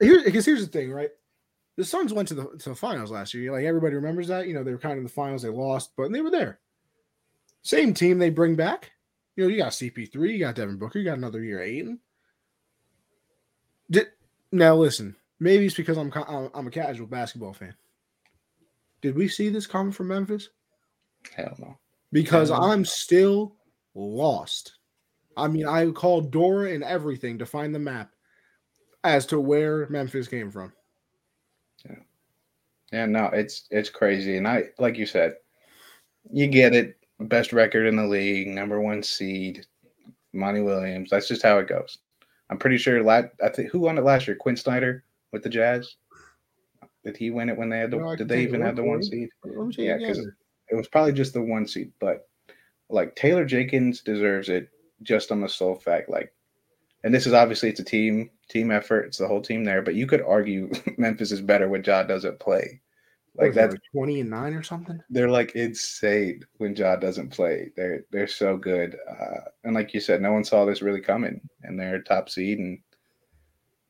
here, 0.00 0.22
because 0.24 0.44
here's 0.44 0.64
the 0.64 0.70
thing, 0.70 0.90
right? 0.90 1.10
the 1.76 1.84
Suns 1.84 2.12
went 2.12 2.28
to 2.28 2.34
the 2.34 2.44
to 2.58 2.70
the 2.70 2.74
finals 2.74 3.10
last 3.10 3.34
year. 3.34 3.52
Like 3.52 3.64
everybody 3.64 3.94
remembers 3.94 4.28
that. 4.28 4.48
You 4.48 4.54
know, 4.54 4.64
they 4.64 4.72
were 4.72 4.78
kind 4.78 4.92
of 4.92 4.98
in 4.98 5.04
the 5.04 5.10
finals, 5.10 5.42
they 5.42 5.48
lost, 5.48 5.92
but 5.96 6.10
they 6.10 6.22
were 6.22 6.30
there. 6.30 6.58
Same 7.62 7.94
team 7.94 8.18
they 8.18 8.30
bring 8.30 8.56
back. 8.56 8.92
You 9.36 9.44
know, 9.44 9.50
you 9.50 9.58
got 9.58 9.72
CP3, 9.72 10.14
you 10.32 10.38
got 10.38 10.54
Devin 10.54 10.78
Booker, 10.78 10.98
you 10.98 11.04
got 11.04 11.18
another 11.18 11.42
year 11.42 11.60
Ayton. 11.60 12.00
Did 13.90 14.06
now 14.52 14.74
listen, 14.74 15.14
maybe 15.38 15.66
it's 15.66 15.74
because 15.74 15.98
I'm 15.98 16.10
I'm 16.54 16.66
a 16.66 16.70
casual 16.70 17.06
basketball 17.06 17.52
fan. 17.52 17.74
Did 19.02 19.14
we 19.14 19.28
see 19.28 19.50
this 19.50 19.66
coming 19.66 19.92
from 19.92 20.08
Memphis? 20.08 20.48
Hell 21.36 21.54
no. 21.58 21.78
Because 22.12 22.48
Hell 22.48 22.64
I'm 22.64 22.84
still 22.84 23.54
lost. 23.94 24.76
I 25.36 25.48
mean, 25.48 25.66
I 25.66 25.90
called 25.90 26.30
Dora 26.30 26.72
and 26.72 26.82
everything 26.82 27.38
to 27.38 27.46
find 27.46 27.74
the 27.74 27.78
map 27.78 28.10
as 29.04 29.26
to 29.26 29.40
where 29.40 29.88
Memphis 29.88 30.28
came 30.28 30.50
from. 30.50 30.72
Yeah. 31.84 31.96
Yeah, 32.92 33.06
no, 33.06 33.26
it's 33.26 33.66
it's 33.70 33.90
crazy. 33.90 34.36
And 34.36 34.46
I 34.46 34.64
like 34.78 34.96
you 34.96 35.06
said, 35.06 35.36
you 36.30 36.46
get 36.46 36.74
it. 36.74 36.96
Best 37.18 37.54
record 37.54 37.86
in 37.86 37.96
the 37.96 38.06
league, 38.06 38.48
number 38.48 38.78
one 38.78 39.02
seed, 39.02 39.64
Monty 40.34 40.60
Williams. 40.60 41.08
That's 41.08 41.28
just 41.28 41.42
how 41.42 41.58
it 41.58 41.66
goes. 41.66 41.98
I'm 42.50 42.58
pretty 42.58 42.76
sure 42.76 43.08
I 43.08 43.48
think 43.54 43.70
who 43.70 43.80
won 43.80 43.96
it 43.96 44.04
last 44.04 44.26
year? 44.26 44.36
Quin 44.36 44.56
Snyder 44.56 45.02
with 45.32 45.42
the 45.42 45.48
Jazz. 45.48 45.96
Did 47.04 47.16
he 47.16 47.30
win 47.30 47.48
it 47.48 47.56
when 47.56 47.70
they 47.70 47.78
had 47.78 47.90
the 47.90 47.96
no, 47.96 48.16
did 48.16 48.28
they 48.28 48.42
even 48.42 48.60
have 48.60 48.76
the 48.76 48.82
one 48.82 49.02
seed? 49.02 49.30
Yeah, 49.78 49.96
because 49.96 50.18
it 50.18 50.74
was 50.74 50.88
probably 50.88 51.12
just 51.12 51.32
the 51.32 51.40
one 51.40 51.66
seed, 51.66 51.90
but 52.00 52.28
like 52.90 53.16
Taylor 53.16 53.44
Jenkins 53.44 54.02
deserves 54.02 54.48
it 54.48 54.68
just 55.02 55.30
on 55.32 55.40
the 55.40 55.48
sole 55.48 55.76
fact, 55.76 56.08
like 56.08 56.32
and 57.04 57.14
this 57.14 57.26
is 57.26 57.32
obviously 57.32 57.68
it's 57.68 57.80
a 57.80 57.84
team 57.84 58.30
team 58.48 58.70
effort. 58.72 59.06
It's 59.06 59.18
the 59.18 59.28
whole 59.28 59.40
team 59.40 59.64
there, 59.64 59.80
but 59.80 59.94
you 59.94 60.08
could 60.08 60.22
argue 60.22 60.70
Memphis 60.98 61.30
is 61.30 61.40
better 61.40 61.68
when 61.68 61.84
Ja 61.84 62.02
doesn't 62.02 62.40
play. 62.40 62.80
Like 63.36 63.52
that's 63.52 63.74
like 63.74 63.82
twenty 63.92 64.20
and 64.20 64.30
nine 64.30 64.54
or 64.54 64.62
something. 64.62 65.00
They're 65.10 65.30
like 65.30 65.54
insane 65.54 66.44
when 66.56 66.74
Ja 66.74 66.96
doesn't 66.96 67.30
play. 67.30 67.70
They're 67.76 68.04
they're 68.10 68.26
so 68.26 68.56
good, 68.56 68.96
uh, 69.08 69.50
and 69.62 69.74
like 69.74 69.92
you 69.92 70.00
said, 70.00 70.22
no 70.22 70.32
one 70.32 70.42
saw 70.42 70.64
this 70.64 70.80
really 70.80 71.02
coming, 71.02 71.40
and 71.62 71.78
they're 71.78 72.00
top 72.00 72.30
seed, 72.30 72.58
and 72.58 72.78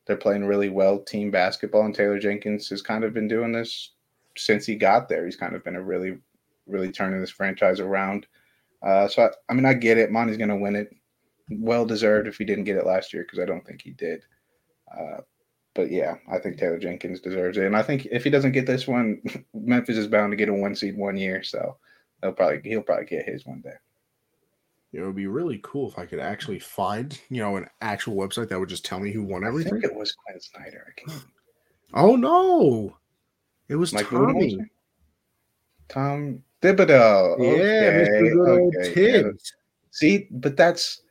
they're 0.04 0.16
playing 0.16 0.44
really 0.44 0.68
well 0.68 0.98
team 0.98 1.30
basketball. 1.30 1.84
And 1.84 1.94
Taylor 1.94 2.18
Jenkins 2.18 2.68
has 2.70 2.82
kind 2.82 3.04
of 3.04 3.14
been 3.14 3.28
doing 3.28 3.52
this 3.52 3.92
since 4.36 4.66
he 4.66 4.74
got 4.74 5.08
there. 5.08 5.24
He's 5.24 5.36
kind 5.36 5.54
of 5.54 5.62
been 5.62 5.76
a 5.76 5.82
really 5.82 6.18
really 6.66 6.90
turning 6.90 7.20
this 7.20 7.30
franchise 7.30 7.78
around. 7.78 8.26
Uh, 8.82 9.06
so 9.06 9.22
I, 9.22 9.28
I 9.48 9.54
mean, 9.54 9.64
I 9.64 9.74
get 9.74 9.96
it. 9.96 10.10
Monty's 10.10 10.36
going 10.36 10.50
to 10.50 10.56
win 10.56 10.74
it 10.74 10.92
well 11.50 11.86
deserved 11.86 12.28
if 12.28 12.36
he 12.36 12.44
didn't 12.44 12.64
get 12.64 12.76
it 12.76 12.86
last 12.86 13.12
year 13.12 13.22
because 13.22 13.38
I 13.38 13.44
don't 13.44 13.66
think 13.66 13.82
he 13.82 13.90
did. 13.90 14.22
Uh, 14.96 15.18
but 15.74 15.90
yeah, 15.90 16.16
I 16.30 16.38
think 16.38 16.56
Taylor 16.56 16.78
Jenkins 16.78 17.20
deserves 17.20 17.58
it, 17.58 17.66
and 17.66 17.76
I 17.76 17.82
think 17.82 18.06
if 18.10 18.24
he 18.24 18.30
doesn't 18.30 18.52
get 18.52 18.66
this 18.66 18.88
one, 18.88 19.20
Memphis 19.54 19.98
is 19.98 20.08
bound 20.08 20.32
to 20.32 20.36
get 20.36 20.48
a 20.48 20.54
one 20.54 20.74
seed 20.74 20.96
one 20.96 21.16
year, 21.16 21.42
so 21.42 21.76
he'll 22.22 22.32
probably 22.32 22.60
he'll 22.64 22.82
probably 22.82 23.04
get 23.04 23.26
his 23.26 23.46
one 23.46 23.60
day. 23.60 23.74
It 24.92 25.02
would 25.02 25.16
be 25.16 25.26
really 25.26 25.60
cool 25.62 25.90
if 25.90 25.98
I 25.98 26.06
could 26.06 26.20
actually 26.20 26.58
find, 26.58 27.20
you 27.28 27.42
know, 27.42 27.56
an 27.56 27.68
actual 27.82 28.16
website 28.16 28.48
that 28.48 28.58
would 28.58 28.68
just 28.68 28.84
tell 28.84 28.98
me 28.98 29.12
who 29.12 29.22
won 29.22 29.44
everything. 29.44 29.74
I 29.74 29.80
think 29.80 29.92
it 29.92 29.94
was 29.94 30.12
Quin 30.12 30.40
Snyder. 30.40 30.86
I 30.88 31.00
can't. 31.00 31.24
Oh 31.92 32.16
no, 32.16 32.96
it 33.68 33.76
was 33.76 33.92
Mike 33.92 34.08
Tommy. 34.08 34.58
Tom 35.88 36.42
Thibodeau. 36.62 37.36
Yeah, 37.38 38.04
okay. 38.04 38.22
Mr. 38.22 38.76
Okay. 38.78 38.94
Thibs. 38.94 39.54
See, 39.90 40.28
but 40.30 40.56
that's 40.56 41.02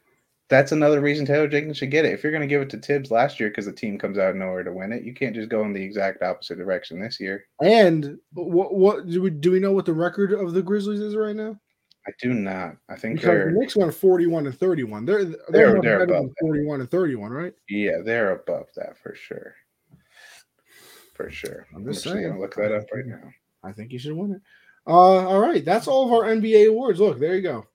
that's 0.48 0.72
another 0.72 1.02
reason 1.02 1.26
Taylor 1.26 1.48
Jenkins 1.48 1.78
should 1.78 1.92
get 1.92 2.06
it. 2.06 2.14
If 2.14 2.24
you're 2.24 2.32
going 2.32 2.42
to 2.42 2.48
give 2.48 2.62
it 2.62 2.70
to 2.72 2.78
Thibs 2.78 3.10
last 3.10 3.40
year 3.40 3.50
because 3.50 3.66
the 3.66 3.72
team 3.72 3.98
comes 3.98 4.18
out 4.18 4.30
of 4.30 4.36
nowhere 4.36 4.64
to 4.64 4.72
win 4.72 4.92
it, 4.92 5.04
you 5.04 5.14
can't 5.14 5.36
just 5.36 5.50
go 5.50 5.64
in 5.64 5.74
the 5.74 5.82
exact 5.82 6.22
opposite 6.22 6.58
direction 6.58 7.00
this 7.00 7.20
year. 7.20 7.46
And 7.62 8.18
what 8.34 8.76
what 8.76 9.08
do 9.08 9.22
we 9.22 9.32
do? 9.32 9.52
We 9.52 9.60
know 9.60 9.72
what 9.72 9.86
the 9.86 9.94
record 9.94 10.34
of 10.34 10.54
the 10.54 10.62
Grizzlies 10.62 11.00
is 11.00 11.16
right 11.16 11.36
now. 11.36 11.60
I 12.08 12.12
do 12.22 12.34
not. 12.34 12.76
I 12.88 12.96
think 12.96 13.16
because 13.16 13.46
the 13.46 13.60
Knicks 13.60 13.76
went 13.76 13.94
41 13.94 14.46
and 14.46 14.58
31. 14.58 15.06
They're 15.06 15.26
they're, 15.26 15.36
they're, 15.50 15.82
they're 15.82 16.04
above 16.04 16.30
41 16.40 16.82
and 16.82 16.92
31, 16.92 17.32
right? 17.32 17.54
Yeah, 17.68 17.98
they're 18.04 18.34
above 18.34 18.68
that 18.76 18.98
for 19.00 19.16
sure. 19.16 19.56
For 21.16 21.32
sure. 21.32 21.66
I'm 21.74 21.86
just 21.86 22.06
I'm 22.06 22.14
saying. 22.14 22.28
Gonna 22.28 22.40
look 22.40 22.56
that 22.56 22.72
up 22.72 22.86
right 22.94 23.08
now. 23.08 23.32
I 23.64 23.72
think 23.72 23.92
you 23.92 23.98
should 23.98 24.14
win 24.14 24.34
it. 24.34 24.42
Uh, 24.88 25.28
all 25.28 25.40
right, 25.40 25.66
that's 25.66 25.88
all 25.88 26.06
of 26.06 26.14
our 26.14 26.30
NBA 26.30 26.70
awards. 26.70 27.00
Look, 27.00 27.20
there 27.20 27.36
you 27.36 27.42
go. 27.42 27.66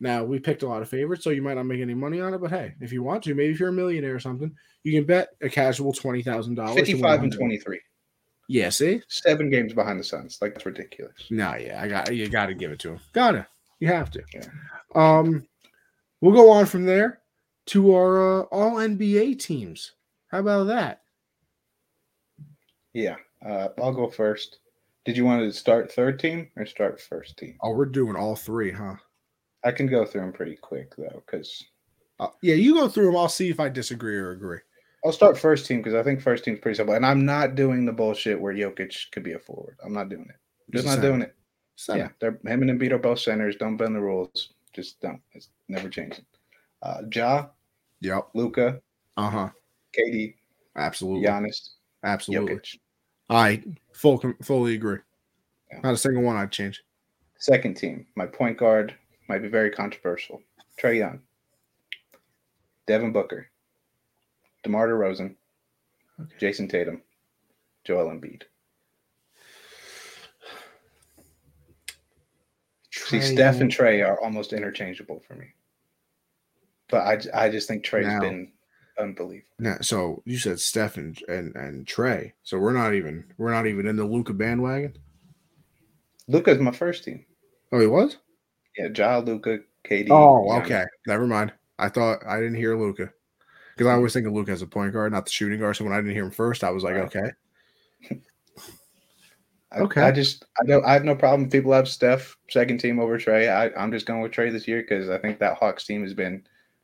Now 0.00 0.24
we 0.24 0.38
picked 0.38 0.62
a 0.62 0.68
lot 0.68 0.80
of 0.80 0.88
favorites, 0.88 1.22
so 1.22 1.30
you 1.30 1.42
might 1.42 1.54
not 1.54 1.66
make 1.66 1.80
any 1.80 1.94
money 1.94 2.20
on 2.20 2.32
it. 2.32 2.40
But 2.40 2.50
hey, 2.50 2.74
if 2.80 2.90
you 2.92 3.02
want 3.02 3.22
to, 3.24 3.34
maybe 3.34 3.52
if 3.52 3.60
you're 3.60 3.68
a 3.68 3.72
millionaire 3.72 4.14
or 4.14 4.20
something, 4.20 4.50
you 4.82 4.92
can 4.92 5.04
bet 5.04 5.28
a 5.42 5.48
casual 5.48 5.92
twenty 5.92 6.22
thousand 6.22 6.54
dollars. 6.54 6.76
Fifty-five 6.76 7.22
and 7.22 7.32
twenty-three. 7.32 7.80
Yeah, 8.48 8.70
see, 8.70 9.02
seven 9.08 9.50
games 9.50 9.74
behind 9.74 10.00
the 10.00 10.04
Suns. 10.04 10.38
Like 10.40 10.54
that's 10.54 10.66
ridiculous. 10.66 11.26
No, 11.30 11.54
yeah, 11.54 11.80
I 11.82 11.86
got 11.86 12.14
you. 12.14 12.28
Got 12.28 12.46
to 12.46 12.54
give 12.54 12.72
it 12.72 12.78
to 12.80 12.92
him. 12.92 13.00
Gotta, 13.12 13.46
you 13.78 13.88
have 13.88 14.10
to. 14.12 14.22
Yeah. 14.34 14.46
Um, 14.94 15.46
we'll 16.20 16.34
go 16.34 16.50
on 16.50 16.64
from 16.66 16.86
there 16.86 17.20
to 17.66 17.94
our 17.94 18.40
uh, 18.40 18.42
All 18.44 18.76
NBA 18.76 19.38
teams. 19.38 19.92
How 20.28 20.38
about 20.38 20.64
that? 20.64 21.02
Yeah, 22.94 23.16
uh, 23.46 23.68
I'll 23.80 23.92
go 23.92 24.08
first. 24.08 24.58
Did 25.04 25.16
you 25.16 25.24
want 25.24 25.42
to 25.42 25.52
start 25.52 25.92
third 25.92 26.18
team 26.18 26.48
or 26.56 26.66
start 26.66 27.00
first 27.00 27.36
team? 27.36 27.56
Oh, 27.62 27.70
we're 27.70 27.86
doing 27.86 28.16
all 28.16 28.34
three, 28.34 28.72
huh? 28.72 28.96
I 29.64 29.72
can 29.72 29.86
go 29.86 30.04
through 30.04 30.22
them 30.22 30.32
pretty 30.32 30.56
quick 30.56 30.94
though, 30.96 31.22
because 31.26 31.64
uh, 32.18 32.28
yeah, 32.42 32.54
you 32.54 32.74
go 32.74 32.88
through 32.88 33.06
them. 33.06 33.16
I'll 33.16 33.28
see 33.28 33.50
if 33.50 33.60
I 33.60 33.68
disagree 33.68 34.16
or 34.16 34.32
agree. 34.32 34.58
I'll 35.04 35.12
start 35.12 35.38
first 35.38 35.66
team 35.66 35.78
because 35.78 35.94
I 35.94 36.02
think 36.02 36.20
first 36.20 36.44
team's 36.44 36.60
pretty 36.60 36.76
simple, 36.76 36.94
and 36.94 37.06
I'm 37.06 37.24
not 37.24 37.54
doing 37.54 37.86
the 37.86 37.92
bullshit 37.92 38.40
where 38.40 38.54
Jokic 38.54 39.10
could 39.12 39.22
be 39.22 39.32
a 39.32 39.38
forward. 39.38 39.78
I'm 39.84 39.92
not 39.92 40.08
doing 40.08 40.26
it. 40.28 40.36
Just 40.72 40.86
not 40.86 41.00
doing 41.00 41.22
it. 41.22 41.34
Center. 41.76 41.98
Yeah, 41.98 42.08
they're 42.20 42.52
him 42.52 42.62
and 42.62 42.78
Embiid 42.78 42.92
are 42.92 42.98
both 42.98 43.20
centers. 43.20 43.56
Don't 43.56 43.76
bend 43.76 43.94
the 43.94 44.00
rules. 44.00 44.50
Just 44.74 45.00
don't. 45.00 45.20
It's 45.32 45.48
never 45.68 45.88
changing. 45.88 46.26
Uh, 46.82 47.02
ja. 47.12 47.46
Yep. 48.00 48.28
Luka. 48.34 48.80
Uh 49.16 49.30
huh. 49.30 49.48
KD. 49.98 50.34
Absolutely. 50.76 51.26
Giannis. 51.26 51.70
Absolutely. 52.04 52.56
Jokic. 52.56 52.78
I 53.30 53.62
full 53.92 54.22
fully 54.42 54.74
agree. 54.74 54.98
Yeah. 55.70 55.80
Not 55.82 55.94
a 55.94 55.96
single 55.96 56.22
one 56.22 56.36
I'd 56.36 56.52
change. 56.52 56.82
Second 57.38 57.76
team, 57.76 58.06
my 58.16 58.26
point 58.26 58.58
guard 58.58 58.94
might 59.30 59.42
be 59.42 59.48
very 59.48 59.70
controversial. 59.70 60.42
Trae 60.76 60.98
Young, 60.98 61.20
Devin 62.88 63.12
Booker, 63.12 63.48
DeMar 64.64 64.88
DeRozan, 64.88 65.36
okay. 66.20 66.34
Jayson 66.40 66.68
Tatum, 66.68 67.00
Joel 67.84 68.10
Embiid. 68.10 68.42
See, 72.90 73.20
Steph 73.20 73.60
and 73.60 73.70
Trae 73.70 74.04
are 74.04 74.20
almost 74.20 74.52
interchangeable 74.52 75.22
for 75.26 75.34
me. 75.34 75.46
But 76.88 77.28
I, 77.34 77.44
I 77.44 77.50
just 77.50 77.68
think 77.68 77.84
Trae's 77.84 78.06
now, 78.06 78.20
been 78.20 78.50
unbelievable. 78.98 79.46
Now, 79.60 79.76
so 79.80 80.24
you 80.24 80.38
said 80.38 80.58
Steph 80.58 80.96
and, 80.96 81.16
and, 81.28 81.54
and 81.54 81.86
Trae. 81.86 82.32
So 82.42 82.58
we're 82.58 82.72
not 82.72 82.94
even 82.94 83.24
we're 83.38 83.52
not 83.52 83.68
even 83.68 83.86
in 83.86 83.94
the 83.94 84.04
Luka 84.04 84.32
bandwagon. 84.32 84.98
Luka's 86.26 86.58
my 86.58 86.72
first 86.72 87.04
team. 87.04 87.24
Oh, 87.70 87.78
he 87.78 87.86
was. 87.86 88.16
Yeah, 88.76 88.88
Ja, 88.94 89.18
Luka, 89.18 89.58
KD. 89.84 90.08
Oh, 90.10 90.52
okay. 90.58 90.84
Never 91.06 91.26
mind. 91.26 91.52
I 91.78 91.88
thought 91.88 92.20
I 92.26 92.36
didn't 92.36 92.56
hear 92.56 92.76
Luka 92.76 93.10
because 93.74 93.90
I 93.90 93.94
always 93.94 94.12
think 94.12 94.26
of 94.26 94.32
Luka 94.32 94.52
as 94.52 94.62
a 94.62 94.66
point 94.66 94.92
guard, 94.92 95.12
not 95.12 95.24
the 95.24 95.32
shooting 95.32 95.58
guard. 95.58 95.76
So 95.76 95.84
when 95.84 95.94
I 95.94 95.96
didn't 95.96 96.12
hear 96.12 96.24
him 96.24 96.30
first, 96.30 96.62
I 96.62 96.70
was 96.70 96.84
like, 96.84 96.94
right. 96.94 97.16
okay. 97.16 97.30
I, 99.72 99.78
okay. 99.78 100.02
I 100.02 100.10
just 100.10 100.44
I 100.60 100.66
don't 100.66 100.84
I 100.84 100.92
have 100.92 101.04
no 101.04 101.14
problem. 101.14 101.48
People 101.48 101.72
have 101.72 101.88
Steph 101.88 102.36
second 102.50 102.78
team 102.78 102.98
over 102.98 103.18
Trae. 103.18 103.48
I, 103.48 103.70
I'm 103.80 103.92
just 103.92 104.04
going 104.04 104.20
with 104.20 104.32
Trae 104.32 104.52
this 104.52 104.68
year 104.68 104.82
because 104.82 105.08
I 105.08 105.18
think 105.18 105.38
that 105.38 105.56
Hawks 105.56 105.86
team 105.86 106.02
has 106.02 106.12
been 106.12 106.42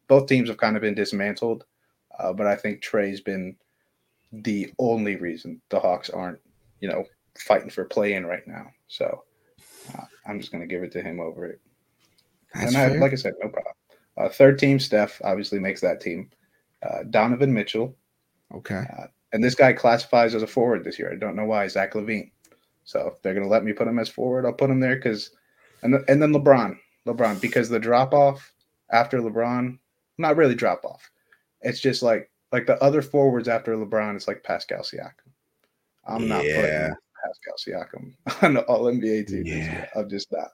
both 0.09 0.27
teams 0.27 0.49
have 0.49 0.59
kind 0.59 0.77
of 0.77 0.83
been 0.83 0.95
dismantled. 0.95 1.65
Uh, 2.19 2.33
but 2.33 2.47
I 2.47 2.57
think 2.57 2.83
Trae's 2.83 3.21
been 3.21 3.57
the 4.33 4.73
only 4.79 5.17
reason 5.17 5.61
the 5.69 5.81
Hawks 5.81 6.11
aren't, 6.11 6.41
you 6.81 6.89
know, 6.89 7.05
fighting 7.39 7.71
for 7.71 7.85
play 7.85 8.15
in 8.15 8.25
right 8.25 8.47
now. 8.47 8.69
So 8.89 9.25
uh, 9.95 10.05
I'm 10.27 10.41
just 10.41 10.53
going 10.53 10.63
to 10.63 10.73
give 10.73 10.83
it 10.83 10.93
to 10.93 11.03
him 11.03 11.21
over 11.21 11.45
it. 11.45 11.61
That's 12.59 12.75
and 12.75 12.95
I, 12.95 12.99
like 12.99 13.13
I 13.13 13.17
said, 13.17 13.35
no 13.43 13.49
problem. 13.49 13.75
Uh, 14.17 14.29
third 14.29 14.59
team, 14.59 14.79
Steph 14.79 15.21
obviously 15.25 15.59
makes 15.59 15.81
that 15.81 16.01
team. 16.01 16.31
Uh, 16.83 17.03
Donovan 17.11 17.53
Mitchell. 17.53 17.97
Okay. 18.55 18.85
Uh, 18.99 19.07
and 19.33 19.43
this 19.43 19.55
guy 19.55 19.73
classifies 19.73 20.35
as 20.35 20.43
a 20.43 20.47
forward 20.47 20.85
this 20.85 20.99
year. 20.99 21.13
I 21.13 21.17
don't 21.17 21.37
know 21.37 21.45
why. 21.45 21.67
Zach 21.69 21.95
LaVine. 21.95 22.31
So 22.85 23.09
if 23.09 23.21
they're 23.21 23.35
going 23.35 23.45
to 23.45 23.51
let 23.51 23.65
me 23.65 23.73
put 23.73 23.89
him 23.89 23.99
as 23.99 24.09
forward, 24.09 24.47
I'll 24.47 24.53
put 24.53 24.71
him 24.71 24.81
there 24.81 24.97
because, 24.97 25.31
and, 25.83 25.93
the, 25.93 26.05
and 26.09 26.23
then 26.23 26.33
LeBron, 26.33 26.79
LeBron, 27.07 27.41
because 27.41 27.69
the 27.69 27.81
drop 27.81 28.15
off 28.15 28.53
after 28.91 29.21
LeBron, 29.21 29.79
not 30.19 30.37
really 30.37 30.55
drop 30.55 30.85
off. 30.85 31.11
It's 31.63 31.81
just 31.81 32.03
like 32.03 32.31
like 32.53 32.67
the 32.67 32.83
other 32.83 33.03
forwards 33.03 33.49
after 33.49 33.77
LeBron. 33.77 34.15
It's 34.15 34.29
like 34.29 34.45
Pascal 34.45 34.83
Siakam. 34.83 35.13
I'm 36.07 36.29
not 36.29 36.43
putting 36.43 36.95
Pascal 37.25 37.57
Siakam 37.59 38.15
on 38.43 38.55
the 38.55 38.63
All 38.63 38.85
NBA 38.85 39.27
team. 39.27 39.47
Yeah. 39.47 39.87
I'm 39.97 40.09
just 40.09 40.31
not. 40.31 40.49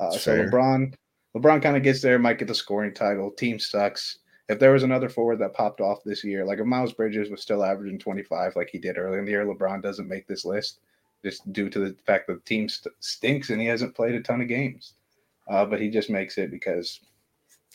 Uh, 0.00 0.10
so 0.12 0.18
fair. 0.18 0.50
LeBron, 0.50 0.94
LeBron 1.36 1.62
kind 1.62 1.76
of 1.76 1.82
gets 1.82 2.00
there, 2.00 2.18
might 2.18 2.38
get 2.38 2.48
the 2.48 2.54
scoring 2.54 2.94
title. 2.94 3.30
Team 3.30 3.58
sucks. 3.58 4.18
If 4.48 4.58
there 4.58 4.72
was 4.72 4.84
another 4.84 5.08
forward 5.08 5.38
that 5.40 5.54
popped 5.54 5.80
off 5.80 6.04
this 6.04 6.24
year, 6.24 6.44
like 6.44 6.60
if 6.60 6.66
Miles 6.66 6.92
Bridges 6.92 7.30
was 7.30 7.42
still 7.42 7.64
averaging 7.64 7.98
25 7.98 8.54
like 8.54 8.70
he 8.70 8.78
did 8.78 8.96
early 8.96 9.18
in 9.18 9.24
the 9.24 9.32
year, 9.32 9.44
LeBron 9.44 9.82
doesn't 9.82 10.08
make 10.08 10.26
this 10.26 10.44
list 10.44 10.78
just 11.24 11.52
due 11.52 11.68
to 11.68 11.80
the 11.80 11.96
fact 12.06 12.28
that 12.28 12.34
the 12.34 12.40
team 12.40 12.68
st- 12.68 12.94
stinks 13.00 13.50
and 13.50 13.60
he 13.60 13.66
hasn't 13.66 13.94
played 13.94 14.14
a 14.14 14.22
ton 14.22 14.40
of 14.40 14.48
games. 14.48 14.94
Uh, 15.48 15.64
but 15.64 15.80
he 15.80 15.90
just 15.90 16.10
makes 16.10 16.38
it 16.38 16.50
because 16.50 17.00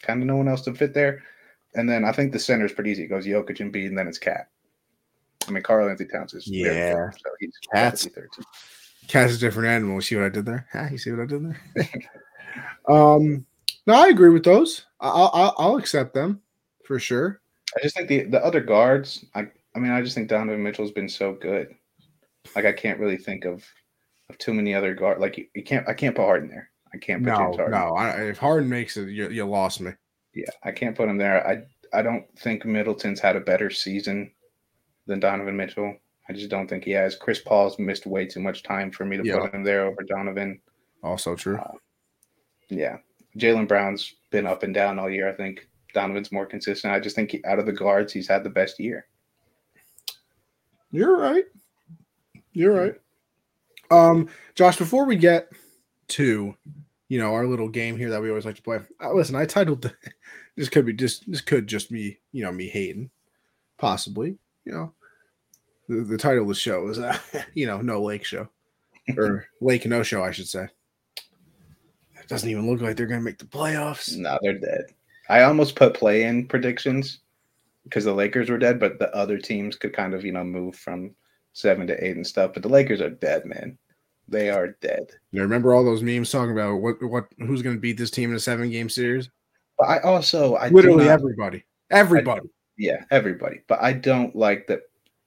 kind 0.02 0.22
of 0.22 0.28
no 0.28 0.38
one 0.38 0.48
else 0.48 0.62
to 0.62 0.74
fit 0.74 0.94
there. 0.94 1.22
And 1.76 1.90
then 1.90 2.04
I 2.04 2.12
think 2.12 2.32
the 2.32 2.40
center 2.40 2.66
is 2.66 2.74
pretty 2.74 2.92
easy. 2.92 3.04
It 3.04 3.08
goes 3.08 3.26
Jokic 3.26 3.60
and 3.60 3.72
B, 3.72 3.86
and 3.86 3.98
then 3.98 4.08
it's 4.08 4.18
Cat. 4.18 4.50
I 5.48 5.52
mean, 5.52 5.64
Karl-Anthony 5.64 6.10
Towns 6.10 6.34
is 6.34 6.48
yeah. 6.48 7.10
so 7.12 7.30
he's 7.40 7.58
Cat's 7.74 8.08
Cat's 9.08 9.36
a 9.36 9.38
different 9.38 9.70
animal. 9.70 10.02
See 10.02 10.16
what 10.16 10.26
I 10.26 10.30
did 10.30 10.46
there? 10.46 10.68
Ah, 10.74 10.90
you 10.90 10.98
see 10.98 11.12
what 11.12 11.22
I 11.22 11.26
did 11.26 11.46
there? 11.46 11.90
um, 12.90 13.46
no, 13.88 13.94
I 13.94 14.08
agree 14.08 14.30
with 14.30 14.44
those. 14.44 14.86
I'll, 15.00 15.32
I'll, 15.34 15.56
I'll 15.58 15.78
accept 15.78 16.14
them 16.14 16.42
for 16.86 17.00
sure. 17.00 17.42
I 17.76 17.82
just 17.82 17.96
think 17.96 18.10
the 18.10 18.24
the 18.24 18.44
other 18.46 18.60
guards. 18.60 19.26
I 19.34 19.48
I 19.76 19.80
mean, 19.80 19.92
I 19.92 20.02
just 20.02 20.16
think 20.16 20.30
Donovan 20.30 20.62
Mitchell's 20.62 20.92
been 20.92 21.10
so 21.10 21.34
good. 21.34 21.74
Like 22.56 22.66
I 22.66 22.74
can't 22.74 23.00
really 23.00 23.18
think 23.18 23.46
of 23.46 23.64
of 24.30 24.38
too 24.38 24.54
many 24.54 24.74
other 24.74 24.94
guard. 24.94 25.20
Like 25.20 25.38
you, 25.38 25.46
you 25.56 25.64
can't. 25.64 25.88
I 25.88 25.94
can't 25.94 26.16
put 26.16 26.26
Harden 26.26 26.50
there. 26.50 26.70
I 26.94 26.98
can't 26.98 27.24
put 27.24 27.30
no, 27.30 27.36
Harden. 27.36 27.72
No, 27.72 27.96
I, 27.96 28.10
if 28.24 28.38
Harden 28.38 28.70
makes 28.70 28.98
it, 28.98 29.10
you, 29.10 29.30
you 29.30 29.46
lost 29.46 29.80
me. 29.80 29.92
Yeah, 30.34 30.50
I 30.64 30.72
can't 30.72 30.96
put 30.96 31.10
him 31.10 31.18
there. 31.18 31.46
I 31.48 31.64
I 31.98 32.02
don't 32.02 32.26
think 32.40 32.66
Middleton's 32.66 33.20
had 33.20 33.36
a 33.36 33.42
better 33.42 33.70
season 33.70 34.32
than 35.08 35.20
Donovan 35.20 35.58
Mitchell. 35.58 35.96
I 36.30 36.34
just 36.34 36.50
don't 36.50 36.68
think 36.68 36.84
he 36.84 36.92
has. 36.92 37.16
Chris 37.16 37.40
Paul's 37.40 37.80
missed 37.80 38.06
way 38.06 38.26
too 38.26 38.40
much 38.40 38.64
time 38.64 38.92
for 38.92 39.06
me 39.06 39.18
to 39.18 39.24
put 39.24 39.54
him 39.54 39.64
there 39.64 39.86
over 39.86 40.04
Donovan. 40.04 40.62
Also 41.04 41.36
true. 41.36 41.58
Uh, 41.58 41.74
yeah, 42.70 42.98
Jaylen 43.38 43.68
Brown's 43.68 44.14
been 44.30 44.48
up 44.48 44.64
and 44.64 44.74
down 44.74 45.00
all 45.00 45.10
year. 45.10 45.30
I 45.30 45.34
think 45.34 45.68
Donovan's 45.94 46.32
more 46.32 46.46
consistent. 46.46 46.94
I 46.94 47.00
just 47.00 47.16
think 47.16 47.36
out 47.46 47.60
of 47.60 47.66
the 47.66 47.72
guards, 47.72 48.14
he's 48.14 48.28
had 48.28 48.44
the 48.44 48.50
best 48.50 48.80
year. 48.80 49.08
You're 50.92 51.18
right. 51.18 51.46
You're 52.54 52.74
right. 52.74 52.96
Um, 53.90 54.30
Josh, 54.56 54.78
before 54.78 55.06
we 55.06 55.16
get 55.16 55.50
to 56.10 56.56
you 57.12 57.20
know 57.20 57.34
our 57.34 57.46
little 57.46 57.68
game 57.68 57.98
here 57.98 58.10
that 58.10 58.22
we 58.22 58.30
always 58.30 58.46
like 58.46 58.56
to 58.56 58.62
play. 58.62 58.80
Uh, 59.02 59.14
listen, 59.14 59.36
I 59.36 59.46
titled 59.46 59.82
the, 59.82 59.94
this 60.56 60.70
could 60.70 60.86
be 60.86 60.94
just 60.94 61.30
this 61.30 61.42
could 61.42 61.68
just 61.68 61.92
be 61.92 62.20
you 62.32 62.44
know 62.44 62.52
me 62.52 62.70
hating, 62.70 63.10
possibly. 63.78 64.38
You 64.64 64.72
know, 64.72 64.94
the, 65.90 66.04
the 66.04 66.18
title 66.18 66.44
of 66.44 66.48
the 66.48 66.56
show 66.56 66.88
is 66.88 67.00
uh, 67.00 67.18
you 67.54 67.68
know 67.68 67.82
no 67.82 68.02
lake 68.02 68.24
show 68.24 68.48
or 69.18 69.46
lake 69.60 69.86
no 69.86 70.04
show 70.04 70.24
I 70.24 70.32
should 70.32 70.48
say. 70.48 70.70
Doesn't 72.32 72.50
even 72.50 72.66
look 72.66 72.80
like 72.80 72.96
they're 72.96 73.08
gonna 73.08 73.20
make 73.20 73.40
the 73.40 73.44
playoffs. 73.44 74.16
No, 74.16 74.40
they're 74.42 74.58
dead. 74.58 74.86
I 75.28 75.44
almost 75.44 75.76
put 75.76 75.94
play 75.94 76.24
in 76.24 76.48
predictions 76.48 77.20
because 77.84 78.06
the 78.06 78.14
Lakers 78.14 78.50
were 78.50 78.58
dead, 78.58 78.80
but 78.80 79.00
the 79.00 79.14
other 79.14 79.38
teams 79.38 79.76
could 79.76 79.92
kind 79.92 80.14
of 80.14 80.24
you 80.24 80.32
know 80.32 80.46
move 80.46 80.78
from 80.78 81.14
seven 81.52 81.86
to 81.88 82.02
eight 82.02 82.16
and 82.16 82.26
stuff. 82.26 82.54
But 82.54 82.64
the 82.64 82.70
Lakers 82.70 83.02
are 83.02 83.10
dead, 83.10 83.46
man. 83.46 83.78
They 84.30 84.50
are 84.50 84.78
dead. 84.80 85.08
You 85.32 85.42
remember 85.42 85.76
all 85.76 85.84
those 85.84 86.02
memes 86.02 86.32
talking 86.32 86.54
about 86.54 86.78
what 86.78 87.04
what 87.04 87.28
who's 87.40 87.62
going 87.62 87.76
to 87.76 87.82
beat 87.82 87.98
this 87.98 88.12
team 88.12 88.30
in 88.30 88.38
a 88.38 88.40
seven 88.40 88.72
game 88.72 88.88
series? 88.88 89.30
But 89.78 89.90
I 89.90 90.00
also 90.00 90.56
I 90.56 90.70
literally 90.70 91.04
not, 91.04 91.12
everybody, 91.12 91.66
everybody, 91.90 92.48
yeah, 92.78 93.04
everybody. 93.12 93.60
But 93.68 93.82
I 93.82 93.92
don't 93.92 94.34
like 94.38 94.68
that. 94.68 94.84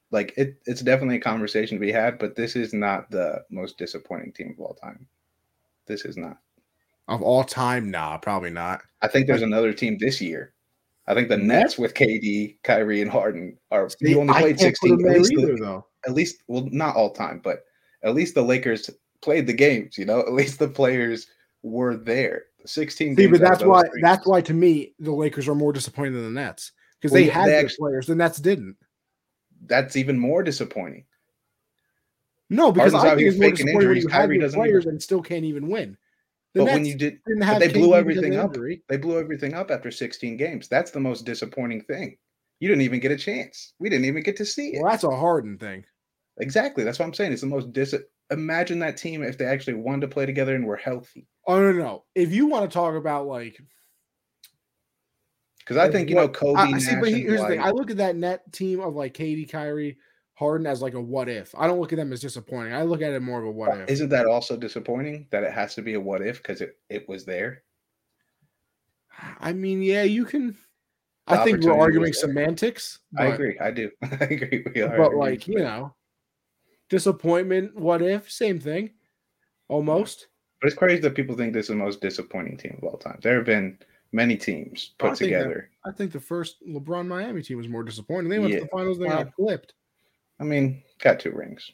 Like 0.09 0.33
it, 0.37 0.55
it's 0.65 0.81
definitely 0.81 1.17
a 1.17 1.21
conversation 1.21 1.77
to 1.77 1.85
be 1.85 1.91
had. 1.91 2.17
But 2.17 2.35
this 2.35 2.55
is 2.55 2.73
not 2.73 3.11
the 3.11 3.45
most 3.51 3.77
disappointing 3.77 4.31
team 4.31 4.55
of 4.57 4.65
all 4.65 4.73
time. 4.73 5.05
This 5.85 6.03
is 6.03 6.17
not 6.17 6.37
of 7.07 7.21
all 7.21 7.43
time. 7.43 7.91
Nah, 7.91 8.17
probably 8.17 8.49
not. 8.49 8.81
I 9.01 9.07
think 9.07 9.27
there's 9.27 9.41
another 9.41 9.73
team 9.73 9.97
this 9.99 10.21
year. 10.21 10.53
I 11.07 11.13
think 11.13 11.29
the 11.29 11.37
Nets 11.37 11.77
with 11.77 11.93
KD, 11.93 12.57
Kyrie, 12.63 13.01
and 13.01 13.11
Harden 13.11 13.57
are. 13.71 13.89
See, 13.89 14.09
you 14.09 14.19
only 14.19 14.33
played 14.33 14.59
16. 14.59 14.97
games. 14.97 15.29
least, 15.29 15.33
either, 15.33 15.57
though. 15.57 15.85
at 16.07 16.13
least, 16.13 16.37
well, 16.47 16.67
not 16.71 16.95
all 16.95 17.11
time, 17.11 17.41
but 17.43 17.63
at 18.03 18.15
least 18.15 18.33
the 18.33 18.41
Lakers 18.41 18.89
played 19.21 19.45
the 19.45 19.53
games. 19.53 19.97
You 19.97 20.05
know, 20.05 20.19
at 20.27 20.33
least 20.33 20.59
the 20.59 20.67
players 20.67 21.27
were 21.61 21.95
there. 21.95 22.45
16 22.65 23.15
See, 23.15 23.27
but 23.27 23.39
that's 23.39 23.63
why 23.63 23.83
that's 24.01 24.25
why 24.25 24.41
to 24.41 24.53
me 24.53 24.95
the 24.97 25.11
Lakers 25.11 25.47
are 25.47 25.53
more 25.53 25.71
disappointed 25.71 26.13
than 26.13 26.33
the 26.33 26.41
Nets 26.41 26.71
because 26.99 27.11
well, 27.11 27.21
they 27.21 27.29
had 27.29 27.47
they 27.47 27.55
actually, 27.55 27.77
players. 27.77 28.07
The 28.07 28.15
Nets 28.15 28.39
didn't. 28.39 28.75
That's 29.67 29.95
even 29.95 30.17
more 30.17 30.41
disappointing. 30.41 31.05
No, 32.49 32.71
because 32.71 32.93
Harden's 32.93 33.13
I 33.13 33.15
think 33.15 33.27
it's 33.29 33.39
more 33.39 33.51
disappointing 33.51 33.87
when 33.89 33.97
you 33.97 34.07
have 34.07 34.31
your 34.31 34.49
players 34.49 34.83
even... 34.85 34.93
and 34.95 35.03
still 35.03 35.21
can't 35.21 35.45
even 35.45 35.69
win. 35.69 35.95
The 36.55 36.61
but 36.61 36.65
Nets 36.67 36.75
when 36.75 36.85
you 36.85 36.95
did, 36.95 37.19
they 37.59 37.67
blew 37.67 37.95
everything 37.95 38.37
up. 38.37 38.55
They 38.87 38.95
blew 38.95 39.19
everything 39.19 39.53
up 39.53 39.71
after 39.71 39.91
16 39.91 40.37
games. 40.37 40.69
That's 40.69 40.89
the 40.89 41.01
most 41.01 41.25
disappointing 41.25 41.81
thing. 41.81 42.15
You 42.61 42.69
didn't 42.69 42.83
even 42.83 43.01
get 43.01 43.11
a 43.11 43.17
chance. 43.17 43.73
We 43.77 43.89
didn't 43.89 44.05
even 44.05 44.23
get 44.23 44.37
to 44.37 44.45
see 44.45 44.69
it. 44.69 44.81
Well, 44.81 44.89
that's 44.89 45.03
a 45.03 45.11
Harden 45.11 45.57
thing. 45.57 45.83
Exactly. 46.39 46.85
That's 46.85 46.97
what 46.97 47.05
I'm 47.05 47.13
saying. 47.13 47.33
It's 47.33 47.41
the 47.41 47.47
most 47.47 47.73
dis. 47.73 47.93
Imagine 48.31 48.79
that 48.79 48.95
team 48.95 49.21
if 49.21 49.37
they 49.37 49.45
actually 49.45 49.73
wanted 49.73 50.01
to 50.01 50.07
play 50.07 50.25
together 50.25 50.55
and 50.55 50.65
were 50.65 50.77
healthy. 50.77 51.27
Oh 51.45 51.59
no, 51.59 51.73
no. 51.73 52.05
If 52.15 52.31
you 52.31 52.47
want 52.47 52.69
to 52.69 52.73
talk 52.73 52.95
about 52.95 53.27
like, 53.27 53.59
because 55.59 55.75
I 55.75 55.91
think 55.91 56.09
you 56.09 56.15
know 56.15 56.29
Kobe. 56.29 56.57
I, 56.57 56.77
see, 56.77 56.95
but 56.95 57.09
here's 57.09 57.41
the 57.41 57.47
thing. 57.47 57.61
I 57.61 57.71
look 57.71 57.91
at 57.91 57.97
that 57.97 58.15
net 58.15 58.49
team 58.53 58.79
of 58.79 58.95
like 58.95 59.13
KD, 59.13 59.51
Kyrie, 59.51 59.97
Harden 60.35 60.67
as 60.67 60.81
like 60.81 60.93
a 60.93 61.01
what 61.01 61.29
if. 61.29 61.55
I 61.57 61.65
don't 61.65 61.79
look 61.79 61.93
at 61.93 61.95
them 61.95 62.11
as 62.11 62.19
disappointing. 62.19 62.73
I 62.73 62.83
look 62.83 63.01
at 63.01 63.13
it 63.13 63.21
more 63.21 63.39
of 63.39 63.45
a 63.45 63.51
what 63.51 63.77
if. 63.79 63.89
Isn't 63.89 64.09
that 64.09 64.25
also 64.25 64.57
disappointing 64.57 65.27
that 65.31 65.43
it 65.43 65.53
has 65.53 65.75
to 65.75 65.81
be 65.81 65.93
a 65.93 65.99
what 65.99 66.21
if 66.21 66.37
because 66.43 66.59
it, 66.59 66.77
it 66.89 67.07
was 67.07 67.23
there? 67.23 67.63
I 69.39 69.53
mean, 69.53 69.81
yeah, 69.81 70.03
you 70.03 70.25
can. 70.25 70.57
I 71.27 71.43
think 71.43 71.63
we're 71.63 71.79
arguing 71.79 72.11
semantics. 72.11 72.99
I 73.17 73.27
agree. 73.27 73.57
I 73.59 73.71
do. 73.71 73.89
I 74.03 74.25
agree. 74.25 74.65
We 74.75 74.81
are. 74.81 74.97
But 74.97 75.15
like 75.15 75.47
you 75.47 75.59
know, 75.59 75.95
disappointment. 76.89 77.73
What 77.75 78.01
if? 78.01 78.29
Same 78.29 78.59
thing. 78.59 78.91
Almost. 79.69 80.27
But 80.61 80.67
it's 80.67 80.77
crazy 80.77 81.01
that 81.01 81.15
people 81.15 81.35
think 81.37 81.53
this 81.53 81.65
is 81.65 81.69
the 81.69 81.75
most 81.75 82.01
disappointing 82.01 82.57
team 82.57 82.77
of 82.77 82.83
all 82.83 82.97
time. 82.97 83.19
There 83.21 83.37
have 83.37 83.45
been 83.45 83.77
many 84.11 84.35
teams 84.35 84.91
put 84.97 85.11
I 85.11 85.15
together. 85.15 85.69
That, 85.85 85.91
I 85.91 85.93
think 85.95 86.11
the 86.11 86.19
first 86.19 86.57
LeBron 86.67 87.07
Miami 87.07 87.41
team 87.41 87.57
was 87.57 87.69
more 87.69 87.83
disappointing. 87.83 88.29
They 88.29 88.39
went 88.39 88.51
yeah. 88.51 88.59
to 88.59 88.65
the 88.65 88.69
finals. 88.71 88.99
They 88.99 89.07
got 89.07 89.33
flipped. 89.35 89.73
I 90.39 90.43
mean, 90.43 90.83
got 90.99 91.19
two 91.19 91.31
rings. 91.31 91.71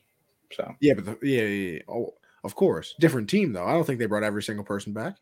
So 0.51 0.75
yeah, 0.81 0.93
but 0.93 1.05
the, 1.05 1.17
yeah, 1.23 1.43
yeah, 1.43 1.71
yeah, 1.73 1.79
oh, 1.87 2.13
of 2.43 2.55
course, 2.55 2.95
different 2.99 3.29
team 3.29 3.53
though. 3.53 3.65
I 3.65 3.73
don't 3.73 3.85
think 3.85 3.99
they 3.99 4.05
brought 4.05 4.23
every 4.23 4.43
single 4.43 4.65
person 4.65 4.93
back. 4.93 5.15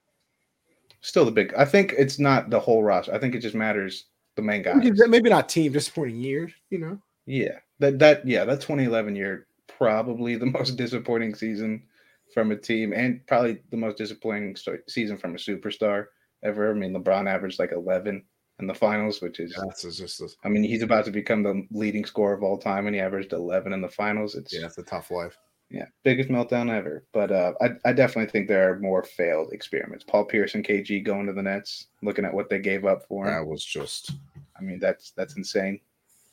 Still 1.02 1.26
the 1.26 1.32
big. 1.32 1.54
I 1.56 1.66
think 1.66 1.94
it's 1.98 2.20
not 2.20 2.50
the 2.50 2.60
whole 2.60 2.84
roster. 2.84 3.14
I 3.14 3.20
think 3.20 3.36
it 3.36 3.40
just 3.40 3.56
matters 3.56 4.06
the 4.36 4.42
main 4.42 4.64
guys. 4.64 4.78
Maybe 5.08 5.30
not 5.30 5.50
team 5.50 5.72
disappointing 5.72 6.20
years. 6.20 6.52
You 6.70 6.80
know. 6.80 7.00
Yeah, 7.26 7.60
that 7.80 8.00
that 8.00 8.28
yeah 8.28 8.44
that 8.46 8.62
2011 8.62 9.16
year 9.16 9.48
probably 9.68 10.36
the 10.36 10.46
most 10.58 10.78
disappointing 10.78 11.36
season 11.36 11.84
from 12.34 12.52
a 12.52 12.56
team 12.56 12.94
and 12.94 13.26
probably 13.28 13.60
the 13.72 13.78
most 13.78 13.98
disappointing 13.98 14.56
season 14.88 15.18
from 15.18 15.36
a 15.36 15.38
superstar 15.38 16.08
ever. 16.44 16.72
I 16.72 16.74
mean, 16.74 16.94
LeBron 16.94 17.30
averaged 17.30 17.60
like 17.60 17.72
11 17.72 18.24
in 18.60 18.68
the 18.68 18.74
finals, 18.74 19.22
which 19.22 19.40
is 19.40 19.56
that's 19.66 19.84
just. 19.98 20.22
A, 20.22 20.28
I 20.44 20.50
mean, 20.50 20.64
he's 20.64 20.84
about 20.84 21.06
to 21.06 21.12
become 21.12 21.44
the 21.44 21.66
leading 21.72 22.06
scorer 22.06 22.34
of 22.34 22.44
all 22.44 22.58
time, 22.58 22.88
and 22.88 22.96
he 22.96 23.02
averaged 23.02 23.34
11 23.34 23.74
in 23.74 23.82
the 23.82 23.90
finals. 23.90 24.36
It's 24.36 24.54
yeah, 24.54 24.66
it's 24.66 24.78
a 24.78 24.84
tough 24.84 25.12
life. 25.12 25.38
Yeah, 25.70 25.86
biggest 26.04 26.30
meltdown 26.30 26.70
ever. 26.70 27.06
But 27.14 27.32
uh, 27.32 27.54
I, 27.62 27.70
I 27.86 27.94
definitely 27.94 28.32
think 28.32 28.48
there 28.48 28.72
are 28.72 28.80
more 28.80 29.04
failed 29.04 29.54
experiments. 29.54 30.04
Paul 30.04 30.26
Pierce 30.26 30.56
and 30.56 30.66
KG 30.66 31.04
going 31.04 31.28
to 31.28 31.34
the 31.34 31.44
Nets, 31.44 31.88
looking 32.02 32.26
at 32.26 32.34
what 32.34 32.50
they 32.50 32.60
gave 32.60 32.86
up 32.86 33.08
for 33.08 33.28
him. 33.28 33.34
That 33.34 33.48
was 33.48 33.64
just. 33.64 34.12
I 34.58 34.62
mean, 34.62 34.80
that's 34.80 35.12
that's 35.12 35.38
insane. 35.38 35.80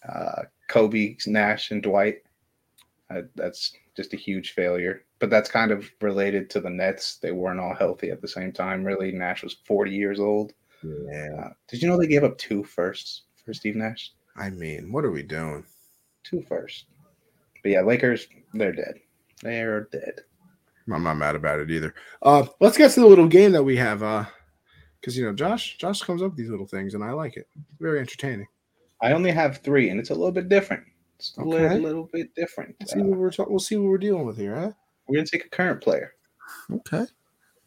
Uh, 0.09 0.43
Kobe, 0.69 1.17
Nash, 1.27 1.71
and 1.71 1.83
Dwight. 1.83 2.23
Uh, 3.09 3.23
that's 3.37 3.73
just 3.97 4.15
a 4.15 4.17
huge 4.17 4.53
failure. 4.53 5.05
But 5.19 5.31
that's 5.31 5.51
kind 5.51 5.71
of 5.71 5.91
related 6.01 6.51
to 6.51 6.61
the 6.61 6.71
Nets. 6.71 7.17
They 7.17 7.33
weren't 7.33 7.61
all 7.61 7.75
healthy 7.75 8.11
at 8.11 8.21
the 8.21 8.29
same 8.29 8.53
time. 8.53 8.85
Really, 8.85 9.13
Nash 9.13 9.43
was 9.45 9.57
40 9.65 9.93
years 9.93 10.19
old. 10.19 10.55
Yeah. 11.11 11.51
Did 11.69 11.83
you 11.83 11.89
know 11.89 11.99
they 11.99 12.07
gave 12.07 12.25
up 12.25 12.39
two 12.39 12.65
firsts 12.65 13.23
for 13.45 13.53
Steve 13.55 13.77
Nash? 13.77 14.13
I 14.37 14.51
mean, 14.51 14.93
what 14.93 15.05
are 15.05 15.11
we 15.11 15.23
doing? 15.23 15.65
Two 16.25 16.43
firsts. 16.43 16.85
But 17.63 17.73
yeah, 17.73 17.81
Lakers, 17.81 18.29
they're 18.55 18.73
dead. 18.73 19.01
They're 19.43 19.85
dead. 19.93 20.21
I'm 20.93 21.03
not 21.03 21.15
mad 21.15 21.35
about 21.35 21.61
it 21.61 21.71
either. 21.71 21.95
Uh, 22.23 22.47
let's 22.61 22.79
get 22.79 22.93
to 22.93 23.01
the 23.01 23.07
little 23.07 23.27
game 23.27 23.53
that 23.53 23.63
we 23.63 23.77
have. 23.77 24.03
Uh, 24.03 24.25
because 25.01 25.17
you 25.17 25.25
know, 25.25 25.33
Josh, 25.33 25.77
Josh 25.79 26.03
comes 26.03 26.23
up 26.23 26.31
with 26.31 26.39
these 26.39 26.51
little 26.51 26.67
things, 26.67 26.95
and 26.95 27.05
I 27.05 27.13
like 27.13 27.37
it. 27.37 27.47
very 27.79 28.01
entertaining. 28.01 28.47
I 29.03 29.13
only 29.13 29.31
have 29.31 29.59
three, 29.59 29.91
and 29.91 30.01
it's 30.01 30.11
a 30.11 30.15
little 30.15 30.33
bit 30.33 30.49
different. 30.49 30.85
It's 31.17 31.37
a 31.39 31.43
okay. 31.43 31.51
little, 31.51 31.79
little, 31.79 32.09
bit 32.13 32.35
different. 32.35 32.77
Let's 32.81 32.93
see 32.93 33.01
what 33.01 33.19
we're 33.19 33.31
talking. 33.31 33.53
We'll 33.53 33.61
see 33.61 33.77
what 33.77 33.89
we're 33.89 33.99
dealing 33.99 34.27
with 34.27 34.37
here, 34.37 34.55
huh? 34.55 34.73
We're 35.07 35.17
gonna 35.17 35.27
take 35.27 35.45
a 35.45 35.49
current 35.49 35.81
player. 35.81 36.13
Okay. 36.71 37.05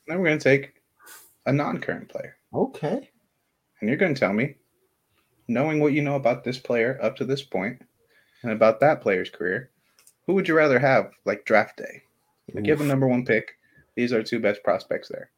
Then 0.08 0.20
we're 0.20 0.26
gonna 0.26 0.40
take 0.40 0.74
a 1.46 1.54
non-current 1.54 2.10
player. 2.10 2.36
Okay. 2.54 3.09
And 3.80 3.90
you're 3.90 3.98
gonna 3.98 4.16
tell 4.16 4.34
me, 4.34 4.56
knowing 5.48 5.80
what 5.80 5.94
you 5.94 6.02
know 6.02 6.16
about 6.16 6.44
this 6.44 6.58
player 6.58 7.00
up 7.02 7.16
to 7.18 7.26
this 7.26 7.42
point, 7.42 7.82
and 8.44 8.52
about 8.52 8.80
that 8.80 9.02
player's 9.02 9.30
career, 9.30 9.70
who 10.26 10.34
would 10.34 10.48
you 10.48 10.56
rather 10.56 10.80
have 10.80 11.12
like 11.26 11.46
draft 11.46 11.78
day? 11.78 12.04
Oof. 12.56 12.64
Give 12.64 12.82
a 12.82 12.86
number 12.86 13.08
one 13.08 13.26
pick. 13.26 13.52
These 13.96 14.14
are 14.14 14.24
two 14.24 14.40
best 14.40 14.64
prospects 14.64 15.10
there. 15.10 15.30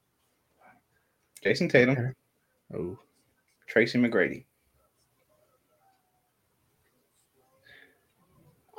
Jayson 1.43 1.69
Tatum. 1.69 2.13
Oh. 2.73 2.97
Tracy 3.67 3.97
McGrady. 3.97 4.45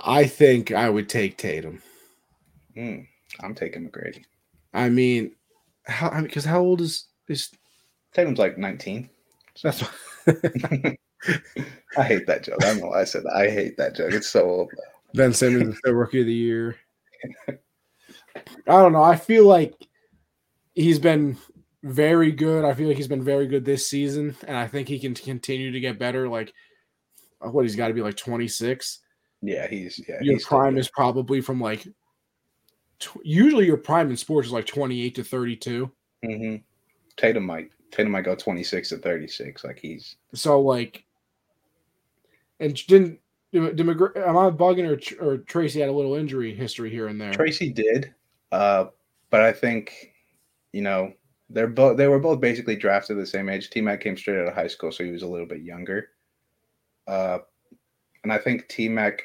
I 0.04 0.26
think 0.26 0.72
I 0.72 0.90
would 0.90 1.08
take 1.08 1.36
Tatum. 1.36 1.80
Mm, 2.76 3.06
I'm 3.40 3.54
taking 3.54 3.88
McGrady. 3.88 4.24
I 4.74 4.88
mean, 4.88 5.32
how? 5.84 6.20
Because 6.20 6.44
how 6.44 6.60
old 6.60 6.80
is 6.80 7.06
is 7.28 7.50
Tatum's 8.12 8.38
like 8.38 8.58
19. 8.58 9.08
That's 9.62 9.82
what... 9.82 9.92
I 11.96 12.02
hate 12.02 12.26
that 12.26 12.44
joke. 12.44 12.62
I 12.62 12.66
don't 12.66 12.78
know 12.78 12.86
why 12.88 13.02
I 13.02 13.04
said 13.04 13.24
that. 13.24 13.34
I 13.34 13.50
hate 13.50 13.76
that 13.76 13.94
joke. 13.94 14.12
It's 14.12 14.30
so 14.30 14.48
old. 14.48 14.72
Ben 15.14 15.32
Simmons, 15.32 15.78
the 15.84 15.94
rookie 15.94 16.20
of 16.20 16.26
the 16.26 16.32
year. 16.32 16.76
I 17.48 17.56
don't 18.66 18.92
know. 18.92 19.02
I 19.02 19.16
feel 19.16 19.46
like 19.46 19.74
he's 20.74 20.98
been 20.98 21.36
very 21.82 22.32
good. 22.32 22.64
I 22.64 22.74
feel 22.74 22.88
like 22.88 22.96
he's 22.96 23.08
been 23.08 23.22
very 23.22 23.46
good 23.46 23.64
this 23.64 23.86
season, 23.86 24.34
and 24.46 24.56
I 24.56 24.66
think 24.66 24.88
he 24.88 24.98
can 24.98 25.14
continue 25.14 25.70
to 25.70 25.80
get 25.80 25.98
better. 25.98 26.28
Like, 26.28 26.52
what 27.40 27.62
he's 27.62 27.76
got 27.76 27.88
to 27.88 27.94
be 27.94 28.02
like 28.02 28.16
26. 28.16 29.00
Yeah, 29.42 29.68
he's 29.68 30.00
yeah. 30.08 30.18
Your 30.22 30.34
he's 30.34 30.46
prime 30.46 30.78
is 30.78 30.88
probably 30.88 31.40
from 31.40 31.60
like. 31.60 31.86
Tw- 33.00 33.20
usually, 33.24 33.66
your 33.66 33.76
prime 33.76 34.10
in 34.10 34.16
sports 34.16 34.46
is 34.46 34.52
like 34.52 34.66
28 34.66 35.16
to 35.16 35.24
32. 35.24 35.90
Mm-hmm. 36.24 36.56
Tatum 37.16 37.44
might 37.44 37.70
Tatum 37.92 38.10
might 38.10 38.24
go 38.24 38.34
26 38.34 38.88
to 38.88 38.96
36. 38.96 39.64
Like 39.64 39.78
he's 39.78 40.16
so 40.34 40.60
like. 40.60 41.04
And 42.58 42.74
didn't 42.86 43.20
did, 43.52 43.80
am 43.80 44.36
I 44.36 44.50
bugging 44.50 44.88
or 45.20 45.24
or 45.24 45.38
Tracy 45.38 45.80
had 45.80 45.90
a 45.90 45.92
little 45.92 46.14
injury 46.14 46.54
history 46.54 46.90
here 46.90 47.08
and 47.08 47.20
there? 47.20 47.32
Tracy 47.32 47.70
did, 47.70 48.14
uh, 48.50 48.86
but 49.30 49.42
I 49.42 49.52
think 49.52 50.14
you 50.72 50.80
know 50.80 51.12
they're 51.50 51.66
both 51.66 51.98
they 51.98 52.08
were 52.08 52.18
both 52.18 52.40
basically 52.40 52.76
drafted 52.76 53.18
the 53.18 53.26
same 53.26 53.48
age. 53.48 53.68
T 53.68 53.80
Mac 53.80 54.00
came 54.00 54.16
straight 54.16 54.40
out 54.40 54.48
of 54.48 54.54
high 54.54 54.68
school, 54.68 54.90
so 54.90 55.04
he 55.04 55.10
was 55.10 55.22
a 55.22 55.28
little 55.28 55.46
bit 55.46 55.60
younger. 55.60 56.08
Uh, 57.06 57.38
and 58.22 58.32
I 58.32 58.38
think 58.38 58.68
T 58.68 58.88
Mac 58.88 59.22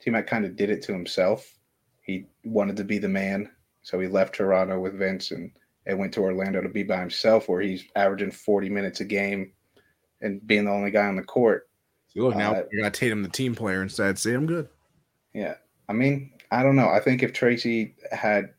T 0.00 0.10
Mac 0.10 0.26
kind 0.26 0.44
of 0.44 0.56
did 0.56 0.68
it 0.68 0.82
to 0.82 0.92
himself. 0.92 1.56
He 2.02 2.26
wanted 2.44 2.76
to 2.76 2.84
be 2.84 2.98
the 2.98 3.08
man, 3.08 3.50
so 3.82 3.98
he 3.98 4.08
left 4.08 4.34
Toronto 4.34 4.78
with 4.78 4.98
Vince 4.98 5.30
and, 5.30 5.50
and 5.86 5.98
went 5.98 6.14
to 6.14 6.20
Orlando 6.20 6.60
to 6.60 6.68
be 6.68 6.82
by 6.82 7.00
himself, 7.00 7.48
where 7.48 7.60
he's 7.60 7.84
averaging 7.96 8.30
40 8.30 8.68
minutes 8.70 9.00
a 9.00 9.04
game 9.04 9.52
and 10.20 10.44
being 10.46 10.64
the 10.64 10.70
only 10.70 10.90
guy 10.90 11.06
on 11.06 11.16
the 11.16 11.22
court. 11.22 11.68
So 12.08 12.20
look, 12.22 12.36
now 12.36 12.52
uh, 12.52 12.62
you're 12.70 12.82
gonna 12.82 12.90
Tatum 12.90 13.22
the 13.22 13.28
team 13.28 13.54
player 13.54 13.82
instead. 13.82 14.18
See, 14.18 14.32
I'm 14.32 14.46
good. 14.46 14.68
Yeah, 15.32 15.54
I 15.88 15.92
mean, 15.92 16.32
I 16.50 16.62
don't 16.62 16.76
know. 16.76 16.88
I 16.88 17.00
think 17.00 17.22
if 17.22 17.32
Tracy 17.32 17.94
had 18.12 18.50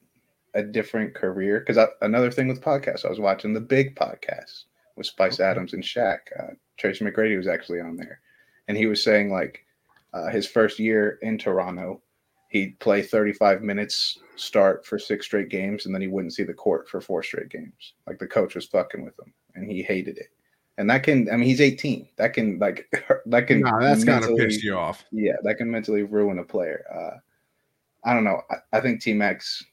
a 0.54 0.62
different 0.62 1.16
career, 1.16 1.60
because 1.66 1.90
another 2.02 2.32
thing 2.32 2.48
with 2.48 2.62
podcasts, 2.62 3.06
I 3.06 3.10
was 3.10 3.20
watching 3.20 3.54
the 3.54 3.62
Big 3.62 3.96
Podcast 3.96 4.66
with 4.96 5.08
Spice 5.08 5.40
okay. 5.40 5.50
Adams 5.50 5.74
and 5.74 5.84
Shaq. 5.84 6.20
Uh, 6.38 6.54
Tracy 6.78 7.06
McGrady 7.06 7.38
was 7.38 7.48
actually 7.48 7.80
on 7.80 7.96
there, 7.96 8.20
and 8.68 8.78
he 8.78 8.86
was 8.86 9.02
saying 9.02 9.32
like 9.32 9.66
uh, 10.14 10.28
his 10.30 10.48
first 10.48 10.80
year 10.80 11.20
in 11.22 11.38
Toronto, 11.38 12.02
he'd 12.50 12.80
play 12.80 13.02
35 13.02 13.62
minutes, 13.62 14.20
start 14.36 14.86
for 14.86 14.98
six 15.00 15.26
straight 15.26 15.50
games, 15.50 15.86
and 15.86 15.94
then 15.94 16.02
he 16.02 16.08
wouldn't 16.08 16.34
see 16.34 16.44
the 16.44 16.54
court 16.54 16.88
for 16.90 17.02
four 17.02 17.24
straight 17.24 17.50
games. 17.50 17.94
Like 18.08 18.20
the 18.20 18.28
coach 18.28 18.56
was 18.56 18.66
fucking 18.66 19.04
with 19.04 19.18
him, 19.20 19.34
and 19.56 19.70
he 19.70 19.82
hated 19.82 20.18
it. 20.18 20.30
And 20.78 20.90
that 20.90 21.04
can, 21.04 21.30
I 21.32 21.38
mean, 21.38 21.48
he's 21.48 21.62
18. 21.62 22.10
That 22.18 22.34
can, 22.34 22.60
like, 22.60 22.88
that 23.28 23.48
can. 23.48 23.62
No, 23.62 23.80
that's 23.80 24.04
gotta 24.04 24.34
piss 24.36 24.64
you 24.64 24.76
off. 24.78 25.06
Yeah, 25.12 25.36
that 25.44 25.56
can 25.56 25.72
mentally 25.72 26.04
ruin 26.04 26.40
a 26.40 26.44
player. 26.44 26.84
Uh, 26.94 27.18
I 28.04 28.14
don't 28.14 28.24
know. 28.24 28.42
I, 28.52 28.78
I 28.78 28.82
think 28.82 29.02
T 29.02 29.14
Max 29.14 29.64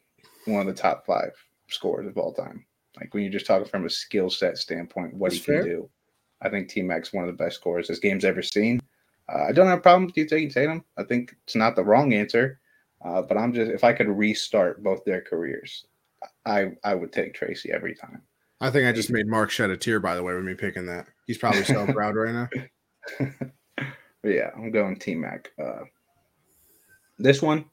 one 0.46 0.60
of 0.60 0.66
the 0.66 0.80
top 0.80 1.06
five 1.06 1.32
scorers 1.68 2.06
of 2.06 2.16
all 2.18 2.32
time. 2.32 2.64
Like 2.98 3.12
when 3.14 3.22
you're 3.22 3.32
just 3.32 3.46
talking 3.46 3.68
from 3.68 3.86
a 3.86 3.90
skill 3.90 4.30
set 4.30 4.58
standpoint, 4.58 5.14
what 5.14 5.30
that's 5.30 5.44
he 5.44 5.52
can 5.52 5.62
fair. 5.62 5.64
do. 5.64 5.90
I 6.40 6.48
think 6.48 6.68
T 6.68 6.82
Max 6.82 7.12
one 7.12 7.24
of 7.24 7.36
the 7.36 7.44
best 7.44 7.56
scorers 7.56 7.88
this 7.88 7.98
game's 7.98 8.24
ever 8.24 8.42
seen. 8.42 8.80
Uh, 9.32 9.44
I 9.48 9.52
don't 9.52 9.68
have 9.68 9.78
a 9.78 9.82
problem 9.82 10.06
with 10.06 10.16
you 10.16 10.26
taking 10.26 10.50
Tatum. 10.50 10.84
I 10.96 11.04
think 11.04 11.34
it's 11.44 11.56
not 11.56 11.76
the 11.76 11.84
wrong 11.84 12.12
answer, 12.12 12.60
uh, 13.05 13.22
but 13.22 13.36
I'm 13.36 13.53
just 13.53 13.70
if 13.70 13.84
I 13.84 13.92
could 13.92 14.09
restart 14.09 14.82
both 14.82 15.05
their 15.05 15.20
careers, 15.20 15.86
I 16.46 16.72
I 16.84 16.94
would 16.94 17.12
take 17.12 17.34
Tracy 17.34 17.72
every 17.72 17.94
time. 17.94 18.22
I 18.61 18.70
think 18.70 18.86
I 18.86 18.92
just 18.92 19.11
made 19.11 19.26
Mark 19.26 19.50
shed 19.50 19.70
a 19.70 19.76
tear 19.76 19.98
by 19.98 20.14
the 20.14 20.22
way 20.22 20.34
with 20.34 20.44
me 20.44 20.55
picking 20.55 20.86
that. 20.86 21.07
He's 21.26 21.38
probably 21.38 21.64
so 21.64 21.86
proud 21.92 22.14
right 22.14 22.32
now. 22.32 23.28
yeah, 24.24 24.50
I'm 24.57 24.70
going 24.70 24.96
T 24.98 25.14
Mac. 25.14 25.50
Uh, 25.61 25.80
this 27.18 27.42
one, 27.42 27.64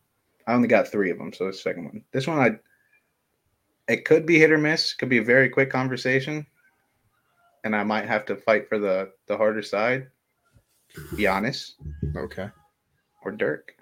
I 0.47 0.53
only 0.53 0.67
got 0.67 0.87
three 0.87 1.11
of 1.11 1.17
them, 1.17 1.31
so 1.31 1.45
the 1.45 1.53
second 1.53 1.85
one. 1.85 2.03
This 2.11 2.27
one, 2.27 2.39
I 2.39 2.59
it 3.91 4.05
could 4.05 4.25
be 4.25 4.39
hit 4.39 4.51
or 4.51 4.57
miss. 4.57 4.93
Could 4.93 5.09
be 5.09 5.19
a 5.19 5.23
very 5.23 5.49
quick 5.49 5.69
conversation, 5.69 6.45
and 7.63 7.75
I 7.75 7.83
might 7.83 8.07
have 8.07 8.25
to 8.25 8.35
fight 8.35 8.67
for 8.67 8.79
the 8.79 9.11
the 9.27 9.37
harder 9.37 9.61
side. 9.61 10.07
Giannis. 11.13 11.73
Okay. 12.15 12.49
Or 13.23 13.31
Dirk. 13.31 13.75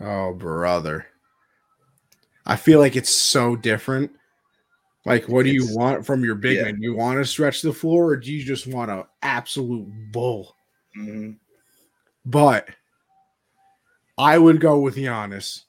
Oh, 0.00 0.32
brother. 0.34 1.06
I 2.46 2.56
feel 2.56 2.78
like 2.78 2.96
it's 2.96 3.14
so 3.14 3.56
different. 3.56 4.12
Like, 5.04 5.28
what 5.28 5.44
do 5.44 5.50
you 5.50 5.66
want 5.74 6.04
from 6.04 6.24
your 6.24 6.34
big 6.34 6.56
yeah. 6.56 6.64
man? 6.64 6.82
You 6.82 6.94
want 6.94 7.18
to 7.18 7.24
stretch 7.24 7.62
the 7.62 7.72
floor, 7.72 8.08
or 8.08 8.16
do 8.16 8.32
you 8.32 8.44
just 8.44 8.66
want 8.66 8.90
an 8.90 9.04
absolute 9.22 9.88
bull? 10.12 10.54
Mm-hmm. 10.96 11.32
but 12.24 12.68
I 14.16 14.36
would 14.36 14.60
go 14.60 14.80
with 14.80 14.96
Giannis 14.96 15.64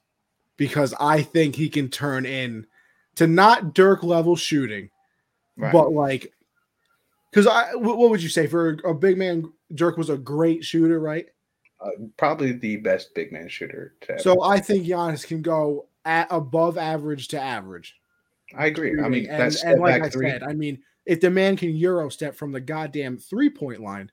because 0.57 0.93
I 0.99 1.21
think 1.21 1.55
he 1.55 1.69
can 1.69 1.89
turn 1.89 2.25
in 2.25 2.65
to 3.15 3.27
not 3.27 3.75
Dirk 3.75 4.01
level 4.01 4.35
shooting, 4.35 4.89
right. 5.55 5.71
but 5.71 5.91
like, 5.91 6.33
because 7.29 7.45
I, 7.45 7.75
what 7.75 8.09
would 8.09 8.23
you 8.23 8.29
say 8.29 8.47
for 8.47 8.79
a 8.85 8.93
big 8.93 9.17
man? 9.17 9.51
Dirk 9.75 9.97
was 9.97 10.09
a 10.09 10.17
great 10.17 10.63
shooter, 10.63 10.99
right? 10.99 11.27
Uh, 11.81 11.91
probably 12.17 12.51
the 12.51 12.75
best 12.77 13.15
big 13.15 13.31
man 13.31 13.47
shooter. 13.47 13.95
so 14.17 14.43
I 14.43 14.59
think 14.59 14.85
Giannis 14.85 15.25
can 15.25 15.41
go 15.41 15.87
at 16.03 16.27
above 16.29 16.77
average 16.77 17.29
to 17.29 17.39
average. 17.39 17.95
I 18.57 18.65
agree. 18.65 18.99
I 19.01 19.07
mean, 19.07 19.27
and, 19.27 19.39
that's 19.41 19.63
and 19.63 19.79
like 19.79 20.01
I 20.01 20.09
three. 20.09 20.29
said, 20.29 20.43
I 20.43 20.53
mean, 20.53 20.81
if 21.05 21.21
the 21.21 21.29
man 21.29 21.55
can 21.55 21.75
euro 21.75 22.09
step 22.09 22.35
from 22.35 22.51
the 22.51 22.59
goddamn 22.59 23.17
three 23.17 23.49
point 23.49 23.81
line, 23.81 24.11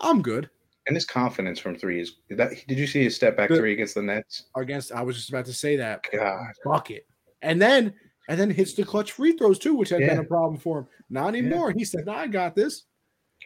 I'm 0.00 0.20
good. 0.20 0.50
And 0.86 0.96
his 0.96 1.04
confidence 1.04 1.60
from 1.60 1.76
three 1.76 2.00
is 2.00 2.16
that. 2.30 2.50
Did 2.66 2.78
you 2.78 2.86
see 2.86 3.04
his 3.04 3.14
step 3.14 3.36
back 3.36 3.48
the, 3.48 3.56
three 3.56 3.72
against 3.72 3.94
the 3.94 4.02
Nets? 4.02 4.46
Against, 4.56 4.92
I 4.92 5.02
was 5.02 5.16
just 5.16 5.28
about 5.28 5.46
to 5.46 5.52
say 5.52 5.76
that. 5.76 6.04
God, 6.12 6.52
bucket, 6.64 7.06
and 7.40 7.62
then 7.62 7.94
and 8.28 8.38
then 8.38 8.50
hits 8.50 8.74
the 8.74 8.84
clutch 8.84 9.12
free 9.12 9.36
throws 9.36 9.58
too, 9.58 9.74
which 9.74 9.90
had 9.90 10.00
yeah. 10.00 10.08
been 10.08 10.18
a 10.18 10.24
problem 10.24 10.58
for 10.58 10.80
him. 10.80 10.86
Not 11.08 11.28
anymore. 11.28 11.70
Yeah. 11.70 11.78
He 11.78 11.84
said, 11.84 12.08
"I 12.08 12.26
got 12.26 12.56
this." 12.56 12.84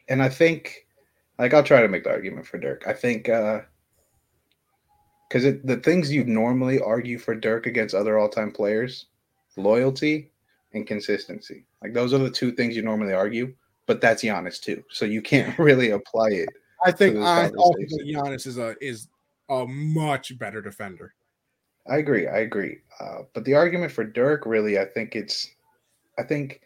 And 0.09 0.22
I 0.22 0.28
think, 0.28 0.86
like, 1.39 1.55
I'll 1.55 1.62
try 1.62 1.82
to 1.82 1.89
make 1.89 2.05
the 2.05 2.11
argument 2.11 2.47
for 2.47 2.59
Dirk. 2.59 2.84
I 2.87 2.93
think 2.93 3.28
uh 3.28 3.61
because 5.28 5.61
the 5.64 5.78
things 5.78 6.12
you'd 6.12 6.28
normally 6.28 6.80
argue 6.80 7.18
for 7.18 7.34
Dirk 7.34 7.66
against 7.66 7.97
other 7.97 8.16
all-time 8.16 8.53
players, 8.53 9.07
loyalty 9.57 10.30
and 10.72 10.87
consistency. 10.87 11.66
Like 11.82 11.95
those 11.95 12.12
are 12.12 12.18
the 12.18 12.30
two 12.30 12.53
things 12.53 12.76
you 12.76 12.82
normally 12.82 13.12
argue, 13.12 13.53
but 13.87 14.01
that's 14.01 14.22
Giannis 14.22 14.61
too. 14.61 14.84
So 14.91 15.05
you 15.05 15.20
can't 15.22 15.59
really 15.59 15.91
apply 15.91 16.28
it. 16.28 16.49
I 16.84 16.93
think 16.93 17.16
I 17.16 17.49
also 17.49 17.78
think 17.78 18.03
Giannis 18.03 18.47
is 18.47 18.59
a 18.59 18.76
is 18.80 19.09
a 19.49 19.66
much 19.66 20.39
better 20.39 20.62
defender. 20.62 21.14
I 21.89 21.99
agree. 21.99 22.26
I 22.26 22.39
agree. 22.39 22.78
Uh, 23.01 23.22
but 23.32 23.45
the 23.45 23.55
argument 23.55 23.93
for 23.93 24.05
Dirk, 24.05 24.45
really, 24.45 24.78
I 24.78 24.84
think 24.84 25.14
it's, 25.14 25.49
I 26.18 26.24
think, 26.24 26.61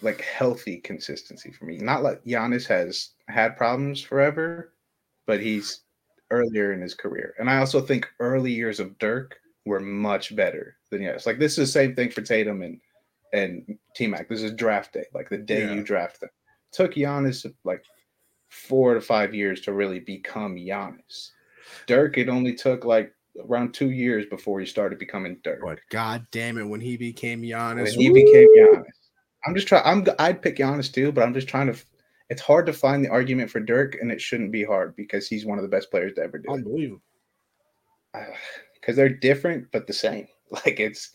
like 0.00 0.20
healthy 0.20 0.78
consistency 0.78 1.52
for 1.52 1.64
me. 1.66 1.78
Not 1.78 2.02
like 2.02 2.24
Giannis 2.24 2.66
has 2.66 3.10
had 3.28 3.56
problems 3.56 4.00
forever, 4.00 4.72
but 5.26 5.40
he's 5.40 5.82
earlier 6.30 6.72
in 6.72 6.80
his 6.80 6.94
career. 6.94 7.34
And 7.38 7.50
I 7.50 7.58
also 7.58 7.80
think 7.80 8.08
early 8.18 8.52
years 8.52 8.80
of 8.80 8.98
Dirk 8.98 9.38
were 9.66 9.80
much 9.80 10.34
better 10.34 10.76
than 10.90 11.00
Giannis. 11.00 11.26
Like 11.26 11.38
this 11.38 11.52
is 11.52 11.68
the 11.68 11.72
same 11.72 11.94
thing 11.94 12.10
for 12.10 12.22
Tatum 12.22 12.62
and 12.62 12.80
and 13.32 13.78
T 13.94 14.06
Mac. 14.06 14.28
This 14.28 14.42
is 14.42 14.52
draft 14.52 14.92
day, 14.92 15.06
like 15.14 15.28
the 15.28 15.38
day 15.38 15.64
yeah. 15.66 15.74
you 15.74 15.82
draft 15.82 16.20
them. 16.20 16.30
took 16.72 16.94
Giannis 16.94 17.50
like 17.64 17.84
four 18.50 18.94
to 18.94 19.00
five 19.00 19.34
years 19.34 19.60
to 19.62 19.72
really 19.72 20.00
become 20.00 20.56
Giannis. 20.56 21.30
Dirk, 21.86 22.18
it 22.18 22.28
only 22.28 22.54
took 22.54 22.84
like 22.84 23.14
around 23.48 23.72
two 23.72 23.90
years 23.90 24.26
before 24.26 24.60
he 24.60 24.66
started 24.66 24.98
becoming 24.98 25.38
Dirk. 25.42 25.60
But 25.64 25.80
god 25.90 26.26
damn 26.30 26.58
it, 26.58 26.64
when 26.64 26.80
he 26.80 26.96
became 26.96 27.42
Giannis, 27.42 27.96
when 27.96 28.00
he 28.00 28.10
woo! 28.10 28.14
became 28.14 28.48
Giannis. 28.56 29.01
I'm 29.46 29.54
just 29.54 29.68
trying. 29.68 29.82
I'm. 29.84 30.06
I'd 30.18 30.42
pick 30.42 30.56
Giannis 30.56 30.92
too, 30.92 31.12
but 31.12 31.22
I'm 31.22 31.34
just 31.34 31.48
trying 31.48 31.72
to. 31.72 31.78
It's 32.30 32.42
hard 32.42 32.66
to 32.66 32.72
find 32.72 33.04
the 33.04 33.10
argument 33.10 33.50
for 33.50 33.60
Dirk, 33.60 33.96
and 34.00 34.10
it 34.10 34.20
shouldn't 34.20 34.52
be 34.52 34.64
hard 34.64 34.96
because 34.96 35.28
he's 35.28 35.44
one 35.44 35.58
of 35.58 35.62
the 35.62 35.68
best 35.68 35.90
players 35.90 36.12
to 36.14 36.22
ever 36.22 36.38
do. 36.38 36.50
Unbelievable. 36.50 37.02
Because 38.12 38.94
uh, 38.94 38.96
they're 38.96 39.08
different 39.08 39.66
but 39.72 39.86
the 39.86 39.92
same. 39.92 40.26
Like 40.66 40.80
it's 40.80 41.12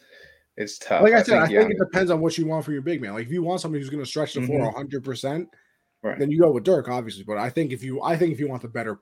it's 0.55 0.79
tough. 0.79 1.03
Like 1.03 1.13
I, 1.13 1.17
I 1.17 1.21
said, 1.21 1.45
think 1.45 1.59
I 1.59 1.61
think 1.61 1.73
it 1.73 1.77
depends 1.77 2.09
on 2.09 2.21
what 2.21 2.39
you 2.39 2.47
want 2.47 2.65
for 2.65 2.71
your 2.71 2.81
big 2.81 2.99
man. 2.99 3.13
Like 3.13 3.27
if 3.27 3.31
you 3.31 3.43
want 3.43 3.61
somebody 3.61 3.83
who's 3.83 3.91
going 3.91 4.03
to 4.03 4.09
stretch 4.09 4.33
the 4.33 4.41
floor 4.41 4.61
100, 4.61 4.89
mm-hmm. 4.89 5.05
percent 5.07 5.47
right. 6.01 6.17
then 6.17 6.31
you 6.31 6.39
go 6.39 6.51
with 6.51 6.63
Dirk, 6.63 6.89
obviously. 6.89 7.23
But 7.23 7.37
I 7.37 7.51
think 7.51 7.71
if 7.71 7.83
you, 7.83 8.01
I 8.01 8.17
think 8.17 8.33
if 8.33 8.39
you 8.39 8.47
want 8.47 8.63
the 8.63 8.67
better 8.67 8.99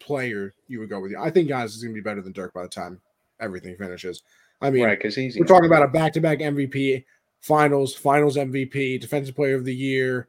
player, 0.00 0.54
you 0.68 0.80
would 0.80 0.90
go 0.90 1.00
with 1.00 1.12
you. 1.12 1.18
I 1.18 1.30
think 1.30 1.48
guys 1.48 1.74
is 1.74 1.82
going 1.82 1.94
to 1.94 1.98
be 1.98 2.04
better 2.04 2.22
than 2.22 2.32
Dirk 2.32 2.52
by 2.52 2.62
the 2.62 2.68
time 2.68 3.00
everything 3.40 3.76
finishes. 3.76 4.22
I 4.60 4.70
mean, 4.70 4.84
right? 4.84 4.98
Because 4.98 5.14
he's 5.14 5.38
we're 5.38 5.46
talking 5.46 5.66
about 5.66 5.82
a 5.82 5.88
back-to-back 5.88 6.38
MVP, 6.40 7.04
Finals, 7.40 7.94
Finals 7.94 8.36
MVP, 8.36 9.00
Defensive 9.00 9.34
Player 9.34 9.56
of 9.56 9.64
the 9.64 9.74
Year. 9.74 10.28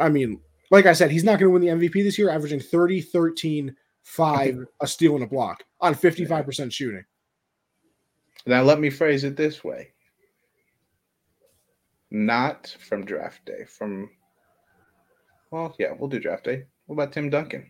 I 0.00 0.08
mean, 0.08 0.40
like 0.70 0.86
I 0.86 0.92
said, 0.92 1.10
he's 1.10 1.24
not 1.24 1.38
going 1.38 1.50
to 1.50 1.50
win 1.50 1.78
the 1.80 1.88
MVP 1.88 2.02
this 2.02 2.18
year, 2.18 2.30
averaging 2.30 2.60
30, 2.60 3.00
13, 3.00 3.74
5, 4.02 4.66
a 4.80 4.86
steal 4.86 5.14
and 5.14 5.24
a 5.24 5.26
block 5.26 5.64
on 5.80 5.94
55% 5.94 6.72
shooting. 6.72 7.04
Now, 8.46 8.62
let 8.62 8.78
me 8.78 8.90
phrase 8.90 9.24
it 9.24 9.36
this 9.36 9.64
way 9.64 9.92
not 12.10 12.74
from 12.88 13.04
draft 13.04 13.44
day, 13.44 13.64
from, 13.64 14.10
well, 15.50 15.74
yeah, 15.78 15.92
we'll 15.98 16.08
do 16.08 16.20
draft 16.20 16.44
day. 16.44 16.64
What 16.86 16.94
about 16.94 17.12
Tim 17.12 17.30
Duncan? 17.30 17.68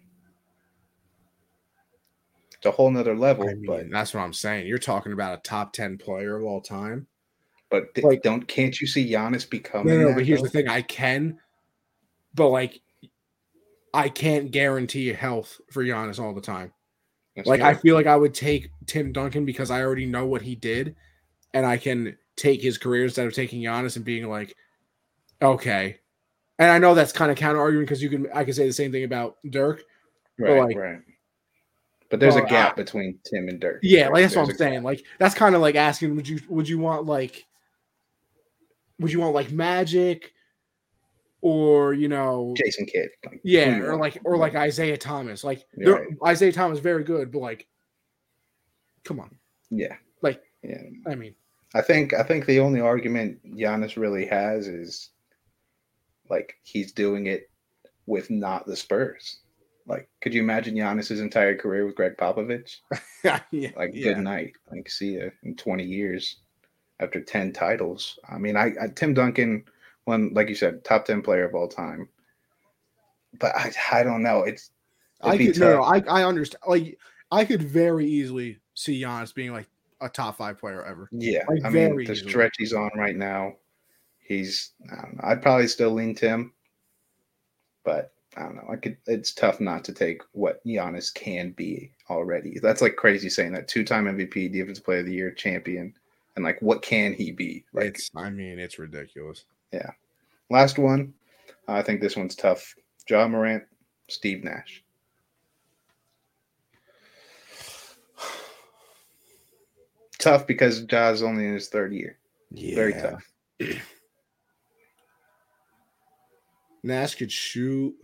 It's 2.54 2.66
a 2.66 2.70
whole 2.70 2.90
nother 2.90 3.16
level. 3.16 3.48
I 3.48 3.54
mean, 3.54 3.66
but 3.66 3.90
that's 3.90 4.14
what 4.14 4.20
I'm 4.20 4.32
saying. 4.32 4.66
You're 4.66 4.78
talking 4.78 5.12
about 5.12 5.38
a 5.38 5.42
top 5.42 5.72
10 5.72 5.98
player 5.98 6.36
of 6.36 6.44
all 6.44 6.60
time. 6.60 7.06
But 7.70 7.94
th- 7.94 8.04
like, 8.04 8.22
don't 8.22 8.46
can't 8.46 8.80
you 8.80 8.86
see 8.86 9.10
Giannis 9.10 9.48
becoming? 9.48 10.00
No, 10.00 10.08
no. 10.08 10.14
But 10.14 10.24
here's 10.24 10.40
though? 10.40 10.46
the 10.46 10.50
thing: 10.50 10.68
I 10.68 10.82
can, 10.82 11.38
but 12.34 12.48
like, 12.48 12.80
I 13.92 14.08
can't 14.08 14.50
guarantee 14.50 15.08
health 15.08 15.60
for 15.70 15.82
Giannis 15.82 16.20
all 16.20 16.32
the 16.32 16.40
time. 16.40 16.72
That's 17.34 17.48
like, 17.48 17.60
true. 17.60 17.68
I 17.68 17.74
feel 17.74 17.94
like 17.94 18.06
I 18.06 18.16
would 18.16 18.34
take 18.34 18.70
Tim 18.86 19.12
Duncan 19.12 19.44
because 19.44 19.70
I 19.70 19.82
already 19.82 20.06
know 20.06 20.26
what 20.26 20.42
he 20.42 20.54
did, 20.54 20.94
and 21.54 21.66
I 21.66 21.76
can 21.76 22.16
take 22.36 22.62
his 22.62 22.78
career 22.78 23.04
instead 23.04 23.26
of 23.26 23.34
taking 23.34 23.60
Giannis 23.60 23.96
and 23.96 24.04
being 24.04 24.28
like, 24.28 24.54
okay. 25.42 25.98
And 26.58 26.70
I 26.70 26.78
know 26.78 26.94
that's 26.94 27.12
kind 27.12 27.30
of 27.30 27.36
counter 27.36 27.60
argument 27.60 27.88
because 27.88 28.02
you 28.02 28.08
can 28.08 28.28
I 28.32 28.44
can 28.44 28.54
say 28.54 28.66
the 28.66 28.72
same 28.72 28.92
thing 28.92 29.04
about 29.04 29.36
Dirk. 29.50 29.82
Right, 30.38 30.62
like, 30.62 30.76
right. 30.76 31.00
But 32.10 32.20
there's 32.20 32.36
a 32.36 32.42
gap 32.42 32.76
between 32.76 33.18
Tim 33.24 33.48
and 33.48 33.60
Dirk. 33.60 33.80
Yeah, 33.82 34.08
like 34.08 34.22
that's 34.22 34.34
there's 34.34 34.46
what 34.46 34.52
I'm 34.52 34.56
saying. 34.56 34.74
Gap. 34.74 34.84
Like 34.84 35.04
that's 35.18 35.34
kind 35.34 35.54
of 35.54 35.60
like 35.60 35.74
asking, 35.74 36.14
would 36.16 36.28
you 36.28 36.40
would 36.48 36.68
you 36.68 36.78
want 36.78 37.04
like 37.04 37.44
would 38.98 39.12
you 39.12 39.20
want 39.20 39.34
like 39.34 39.50
Magic 39.50 40.32
or 41.40 41.94
you 41.94 42.08
know 42.08 42.54
Jason 42.56 42.86
Kidd. 42.86 43.10
Like, 43.24 43.40
yeah, 43.44 43.78
or 43.78 43.96
like 43.96 44.18
or 44.24 44.36
like 44.36 44.54
Isiah 44.54 44.96
Thomas. 44.96 45.44
Like 45.44 45.64
right. 45.76 46.08
Isiah 46.28 46.52
Thomas 46.52 46.78
very 46.78 47.04
good, 47.04 47.30
but 47.30 47.40
like 47.40 47.66
come 49.04 49.20
on. 49.20 49.30
Yeah. 49.70 49.96
Like 50.22 50.42
yeah. 50.62 50.82
I 51.06 51.14
mean 51.14 51.34
I 51.74 51.82
think 51.82 52.14
I 52.14 52.22
think 52.22 52.46
the 52.46 52.60
only 52.60 52.80
argument 52.80 53.38
Giannis 53.56 53.96
really 53.96 54.26
has 54.26 54.66
is 54.66 55.10
like 56.28 56.56
he's 56.62 56.92
doing 56.92 57.26
it 57.26 57.50
with 58.06 58.30
not 58.30 58.66
the 58.66 58.76
Spurs. 58.76 59.40
Like, 59.88 60.08
could 60.20 60.34
you 60.34 60.42
imagine 60.42 60.74
Giannis's 60.74 61.20
entire 61.20 61.56
career 61.56 61.86
with 61.86 61.94
Gregg 61.94 62.16
Popovich? 62.16 62.78
yeah, 63.24 63.70
like, 63.76 63.92
yeah. 63.94 64.14
good 64.14 64.18
night. 64.18 64.54
Like, 64.68 64.90
see 64.90 65.12
you 65.12 65.30
in 65.44 65.54
20 65.54 65.84
years 65.84 66.40
after 67.00 67.20
10 67.20 67.52
titles. 67.52 68.18
I 68.28 68.38
mean, 68.38 68.56
I, 68.56 68.72
I 68.80 68.88
Tim 68.94 69.14
Duncan 69.14 69.64
one, 70.06 70.32
like 70.32 70.48
you 70.48 70.54
said, 70.54 70.84
top 70.84 71.04
ten 71.04 71.20
player 71.20 71.44
of 71.44 71.54
all 71.54 71.68
time. 71.68 72.08
But 73.38 73.54
I, 73.54 73.72
I 73.92 74.02
don't 74.02 74.22
know. 74.22 74.44
It's 74.44 74.70
I 75.20 75.36
could 75.36 75.58
no, 75.58 75.76
no, 75.76 75.82
I, 75.82 76.02
I 76.08 76.24
understand. 76.24 76.62
Like 76.66 76.98
I 77.30 77.44
could 77.44 77.62
very 77.62 78.06
easily 78.06 78.60
see 78.74 79.02
Giannis 79.02 79.34
being 79.34 79.52
like 79.52 79.68
a 80.00 80.08
top 80.08 80.38
five 80.38 80.58
player 80.58 80.82
ever. 80.84 81.08
Yeah, 81.12 81.42
like, 81.48 81.64
I 81.64 81.70
mean 81.70 81.96
the 81.96 82.12
easily. 82.12 82.30
stretch 82.30 82.54
he's 82.56 82.72
on 82.72 82.90
right 82.96 83.16
now, 83.16 83.54
he's. 84.20 84.70
I 84.90 85.02
don't 85.02 85.16
know. 85.16 85.24
I'd 85.24 85.42
probably 85.42 85.66
still 85.66 85.90
lean 85.90 86.14
Tim, 86.14 86.52
but 87.84 88.12
I 88.36 88.42
don't 88.42 88.56
know. 88.56 88.68
I 88.70 88.76
could. 88.76 88.96
It's 89.06 89.32
tough 89.32 89.60
not 89.60 89.84
to 89.84 89.92
take 89.92 90.22
what 90.32 90.64
Giannis 90.64 91.12
can 91.12 91.50
be 91.50 91.90
already. 92.08 92.60
That's 92.62 92.80
like 92.80 92.94
crazy 92.94 93.28
saying 93.28 93.52
that 93.52 93.66
two-time 93.66 94.04
MVP, 94.04 94.52
Defensive 94.52 94.84
Player 94.84 95.00
of 95.00 95.06
the 95.06 95.14
Year, 95.14 95.32
champion, 95.32 95.94
and 96.36 96.44
like 96.44 96.60
what 96.60 96.82
can 96.82 97.14
he 97.14 97.32
be? 97.32 97.64
Like, 97.72 97.86
it's. 97.86 98.10
I 98.14 98.30
mean, 98.30 98.58
it's 98.58 98.78
ridiculous. 98.78 99.44
Yeah. 99.72 99.90
Last 100.50 100.78
one. 100.78 101.12
I 101.66 101.82
think 101.82 102.00
this 102.00 102.16
one's 102.16 102.36
tough. 102.36 102.74
Ja 103.08 103.26
Morant, 103.26 103.64
Steve 104.08 104.44
Nash. 104.44 104.84
tough 110.18 110.46
because 110.46 110.84
Ja's 110.84 111.22
only 111.22 111.46
in 111.46 111.54
his 111.54 111.68
third 111.68 111.92
year. 111.92 112.18
Yeah. 112.52 112.74
Very 112.76 112.92
tough. 112.92 113.24
Nash 116.82 117.16
could 117.16 117.32
shoot. 117.32 117.94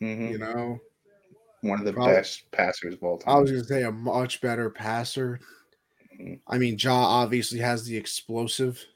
Mm-hmm. 0.00 0.28
You 0.28 0.38
know, 0.38 0.78
one 1.62 1.78
of 1.78 1.84
the 1.84 1.92
Probably, 1.92 2.14
best 2.14 2.50
passers 2.52 2.94
of 2.94 3.02
all 3.02 3.18
time. 3.18 3.36
I 3.36 3.40
was 3.40 3.50
going 3.50 3.62
to 3.62 3.68
say 3.68 3.82
a 3.82 3.92
much 3.92 4.40
better 4.40 4.70
passer. 4.70 5.40
I 6.46 6.58
mean, 6.58 6.76
Ja 6.78 6.94
obviously 6.94 7.60
has 7.60 7.84
the 7.84 7.96
explosive 7.96 8.86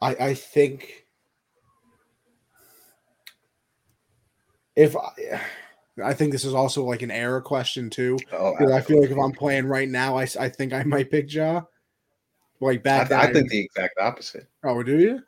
I 0.00 0.14
I 0.14 0.34
think 0.34 1.06
if 4.76 4.96
I, 4.96 5.40
I 6.04 6.14
think 6.14 6.32
this 6.32 6.44
is 6.44 6.54
also 6.54 6.84
like 6.84 7.02
an 7.02 7.10
error 7.10 7.40
question 7.40 7.90
too. 7.90 8.18
Oh, 8.32 8.54
I 8.72 8.80
feel 8.80 9.00
like 9.00 9.10
if 9.10 9.18
I'm 9.18 9.32
playing 9.32 9.66
right 9.66 9.88
now, 9.88 10.16
I, 10.16 10.28
I 10.38 10.48
think 10.48 10.72
I 10.72 10.84
might 10.84 11.10
pick 11.10 11.32
Ja. 11.32 11.62
Like 12.60 12.82
back, 12.82 13.12
I, 13.12 13.24
I 13.24 13.32
think 13.32 13.50
the 13.50 13.60
exact 13.60 13.98
opposite. 14.00 14.48
Oh, 14.64 14.82
do 14.82 14.98
you? 14.98 15.22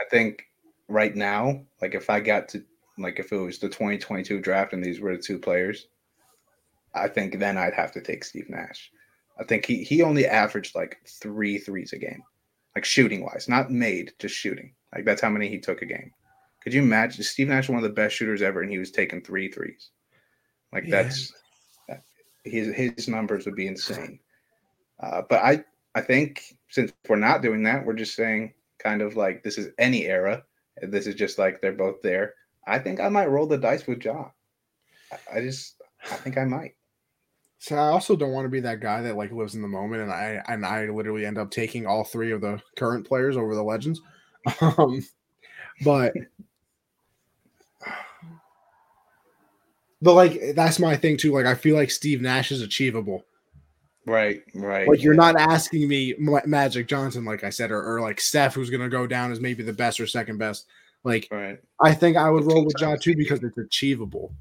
I 0.00 0.04
think 0.10 0.44
right 0.86 1.14
now, 1.14 1.62
like 1.82 1.94
if 1.94 2.08
I 2.08 2.20
got 2.20 2.48
to 2.50 2.64
like 2.98 3.18
if 3.18 3.32
it 3.32 3.36
was 3.36 3.58
the 3.58 3.68
2022 3.68 4.40
draft 4.40 4.72
and 4.72 4.82
these 4.82 5.00
were 5.00 5.16
the 5.16 5.22
two 5.22 5.38
players, 5.38 5.88
I 7.00 7.08
think 7.08 7.38
then 7.38 7.56
I'd 7.56 7.74
have 7.74 7.92
to 7.92 8.00
take 8.00 8.24
Steve 8.24 8.48
Nash. 8.48 8.90
I 9.38 9.44
think 9.44 9.66
he 9.66 9.84
he 9.84 10.02
only 10.02 10.26
averaged 10.26 10.74
like 10.74 11.00
three 11.06 11.58
threes 11.58 11.92
a 11.92 11.98
game, 11.98 12.22
like 12.74 12.84
shooting 12.84 13.24
wise, 13.24 13.48
not 13.48 13.70
made, 13.70 14.12
just 14.18 14.34
shooting. 14.34 14.74
Like 14.94 15.04
that's 15.04 15.20
how 15.20 15.30
many 15.30 15.48
he 15.48 15.58
took 15.58 15.82
a 15.82 15.86
game. 15.86 16.12
Could 16.62 16.74
you 16.74 16.82
imagine 16.82 17.22
Steve 17.22 17.48
Nash, 17.48 17.68
one 17.68 17.78
of 17.78 17.84
the 17.84 17.88
best 17.88 18.16
shooters 18.16 18.42
ever, 18.42 18.62
and 18.62 18.70
he 18.70 18.78
was 18.78 18.90
taking 18.90 19.22
three 19.22 19.50
threes? 19.50 19.90
Like 20.72 20.84
yeah. 20.84 21.02
that's 21.02 21.32
his 22.44 22.74
his 22.74 23.08
numbers 23.08 23.44
would 23.46 23.56
be 23.56 23.66
insane. 23.66 24.18
Uh, 25.00 25.22
but 25.28 25.42
I 25.42 25.64
I 25.94 26.00
think 26.00 26.56
since 26.68 26.92
we're 27.08 27.16
not 27.16 27.42
doing 27.42 27.62
that, 27.64 27.84
we're 27.84 27.94
just 27.94 28.14
saying 28.14 28.54
kind 28.78 29.02
of 29.02 29.16
like 29.16 29.42
this 29.42 29.58
is 29.58 29.72
any 29.78 30.06
era. 30.06 30.42
This 30.82 31.06
is 31.06 31.14
just 31.14 31.38
like 31.38 31.60
they're 31.60 31.72
both 31.72 32.02
there. 32.02 32.34
I 32.66 32.78
think 32.78 33.00
I 33.00 33.08
might 33.08 33.30
roll 33.30 33.46
the 33.46 33.58
dice 33.58 33.86
with 33.86 34.04
Ja. 34.04 34.30
I, 35.12 35.38
I 35.38 35.40
just 35.40 35.80
I 36.04 36.16
think 36.16 36.38
I 36.38 36.44
might. 36.44 36.74
So 37.58 37.76
I 37.76 37.88
also 37.88 38.14
don't 38.14 38.32
want 38.32 38.44
to 38.44 38.50
be 38.50 38.60
that 38.60 38.80
guy 38.80 39.02
that 39.02 39.16
like 39.16 39.32
lives 39.32 39.54
in 39.54 39.62
the 39.62 39.68
moment 39.68 40.02
and 40.02 40.12
I 40.12 40.42
and 40.48 40.64
I 40.64 40.86
literally 40.86 41.26
end 41.26 41.38
up 41.38 41.50
taking 41.50 41.86
all 41.86 42.04
three 42.04 42.30
of 42.30 42.40
the 42.40 42.60
current 42.76 43.06
players 43.06 43.36
over 43.36 43.54
the 43.54 43.62
legends. 43.62 44.00
Um, 44.62 45.04
but 45.84 46.14
but 50.00 50.14
like 50.14 50.54
that's 50.54 50.78
my 50.78 50.96
thing 50.96 51.16
too. 51.16 51.32
Like 51.34 51.44
I 51.46 51.54
feel 51.54 51.76
like 51.76 51.90
Steve 51.90 52.22
Nash 52.22 52.52
is 52.52 52.62
achievable. 52.62 53.24
Right, 54.08 54.42
right. 54.54 54.88
Like 54.88 55.02
you're 55.02 55.12
not 55.12 55.38
asking 55.38 55.86
me 55.86 56.14
Magic 56.18 56.88
Johnson, 56.88 57.26
like 57.26 57.44
I 57.44 57.50
said, 57.50 57.70
or, 57.70 57.82
or 57.82 58.00
like 58.00 58.20
Steph, 58.20 58.54
who's 58.54 58.70
going 58.70 58.80
to 58.80 58.88
go 58.88 59.06
down 59.06 59.32
as 59.32 59.40
maybe 59.40 59.62
the 59.62 59.72
best 59.72 60.00
or 60.00 60.06
second 60.06 60.38
best. 60.38 60.66
Like, 61.04 61.28
right. 61.30 61.58
I 61.82 61.92
think 61.92 62.16
I 62.16 62.30
would 62.30 62.44
roll 62.44 62.64
with 62.64 62.76
John 62.78 62.98
too 62.98 63.14
because 63.14 63.42
it's 63.44 63.58
achievable. 63.58 64.32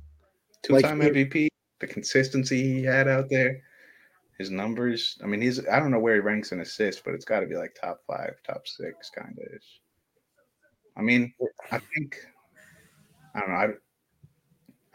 Two-time 0.63 0.99
like, 0.99 1.11
MVP, 1.11 1.49
the 1.79 1.87
consistency 1.87 2.61
he 2.61 2.83
had 2.83 3.07
out 3.07 3.29
there, 3.29 3.61
his 4.37 4.49
numbers. 4.49 5.17
I 5.23 5.27
mean, 5.27 5.41
he's 5.41 5.65
I 5.67 5.79
don't 5.79 5.91
know 5.91 5.99
where 5.99 6.15
he 6.15 6.21
ranks 6.21 6.51
in 6.51 6.61
assists, 6.61 7.01
but 7.03 7.13
it's 7.13 7.25
got 7.25 7.41
to 7.41 7.47
be 7.47 7.55
like 7.55 7.75
top 7.79 8.01
five, 8.07 8.35
top 8.45 8.67
six, 8.67 9.09
kind 9.09 9.37
of. 9.37 9.61
I 10.95 11.01
mean, 11.01 11.33
I 11.71 11.79
think 11.79 12.17
I 13.35 13.39
don't 13.39 13.49
know. 13.49 13.55
I'd, 13.55 13.73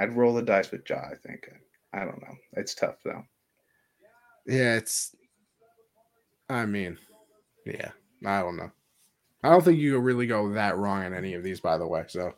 I'd 0.01 0.17
roll 0.17 0.35
the 0.35 0.43
dice 0.43 0.71
with 0.71 0.89
Ja. 0.89 0.97
I 0.97 1.15
think. 1.27 1.49
I 1.93 2.01
don't 2.01 2.21
know. 2.23 2.35
It's 2.55 2.75
tough 2.75 2.97
though. 3.05 3.23
Yeah, 4.47 4.77
it's. 4.77 5.15
I 6.49 6.67
mean, 6.67 6.99
yeah, 7.65 7.91
I 8.27 8.41
don't 8.41 8.57
know. 8.57 8.71
I 9.45 9.51
don't 9.51 9.65
think 9.65 9.79
you 9.79 9.99
really 9.99 10.27
go 10.27 10.53
that 10.53 10.77
wrong 10.77 11.05
in 11.05 11.15
any 11.15 11.35
of 11.35 11.43
these, 11.43 11.61
by 11.61 11.79
the 11.79 11.87
way. 11.87 12.05
So. 12.09 12.33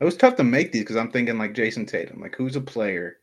It 0.00 0.04
was 0.04 0.16
tough 0.16 0.36
to 0.36 0.44
make 0.44 0.72
these 0.72 0.82
because 0.82 0.96
I'm 0.96 1.10
thinking 1.10 1.38
like 1.38 1.54
Jayson 1.54 1.86
Tatum. 1.86 2.20
Like, 2.20 2.34
who's 2.36 2.56
a 2.56 2.60
player 2.60 3.16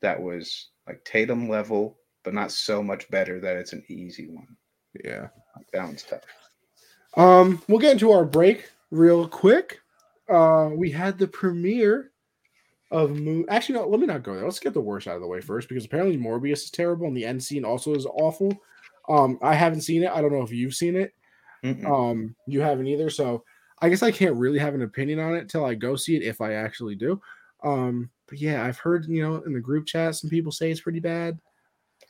that 0.00 0.20
was 0.20 0.68
like 0.86 1.04
Tatum 1.04 1.48
level, 1.48 1.98
but 2.24 2.34
not 2.34 2.50
so 2.50 2.82
much 2.82 3.10
better 3.10 3.40
that 3.40 3.56
it's 3.56 3.72
an 3.72 3.84
easy 3.88 4.28
one? 4.28 4.56
Yeah, 5.04 5.28
like, 5.56 5.66
that 5.72 5.84
one's 5.84 6.02
tough. 6.02 6.22
Um, 7.16 7.62
we'll 7.68 7.78
get 7.78 7.92
into 7.92 8.10
our 8.12 8.24
break 8.24 8.70
real 8.90 9.28
quick. 9.28 9.80
Uh, 10.28 10.70
we 10.74 10.90
had 10.90 11.18
the 11.18 11.28
premiere 11.28 12.12
of 12.90 13.18
Moon. 13.18 13.44
Actually, 13.48 13.78
no, 13.78 13.88
let 13.88 14.00
me 14.00 14.06
not 14.06 14.22
go 14.22 14.34
there. 14.34 14.44
Let's 14.44 14.60
get 14.60 14.74
the 14.74 14.80
worst 14.80 15.08
out 15.08 15.16
of 15.16 15.22
the 15.22 15.28
way 15.28 15.40
first 15.40 15.68
because 15.68 15.84
apparently 15.84 16.16
Morbius 16.16 16.64
is 16.64 16.70
terrible 16.70 17.06
and 17.06 17.16
the 17.16 17.24
end 17.24 17.42
scene 17.42 17.64
also 17.64 17.94
is 17.94 18.06
awful. 18.06 18.52
Um, 19.08 19.38
I 19.42 19.54
haven't 19.54 19.80
seen 19.82 20.04
it. 20.04 20.10
I 20.10 20.20
don't 20.20 20.32
know 20.32 20.42
if 20.42 20.52
you've 20.52 20.74
seen 20.74 20.96
it. 20.96 21.12
Mm-mm. 21.64 21.84
Um, 21.86 22.36
you 22.46 22.60
haven't 22.60 22.86
either. 22.86 23.10
So 23.10 23.44
I 23.82 23.88
guess 23.88 24.02
I 24.02 24.12
can't 24.12 24.36
really 24.36 24.60
have 24.60 24.74
an 24.74 24.82
opinion 24.82 25.18
on 25.18 25.34
it 25.34 25.48
till 25.48 25.64
I 25.64 25.74
go 25.74 25.96
see 25.96 26.16
it 26.16 26.22
if 26.22 26.40
I 26.40 26.54
actually 26.54 26.94
do. 26.94 27.20
Um, 27.64 28.10
but 28.28 28.38
yeah, 28.38 28.64
I've 28.64 28.78
heard 28.78 29.06
you 29.06 29.22
know 29.22 29.42
in 29.42 29.52
the 29.52 29.60
group 29.60 29.86
chat 29.86 30.14
some 30.14 30.30
people 30.30 30.52
say 30.52 30.70
it's 30.70 30.80
pretty 30.80 31.00
bad. 31.00 31.38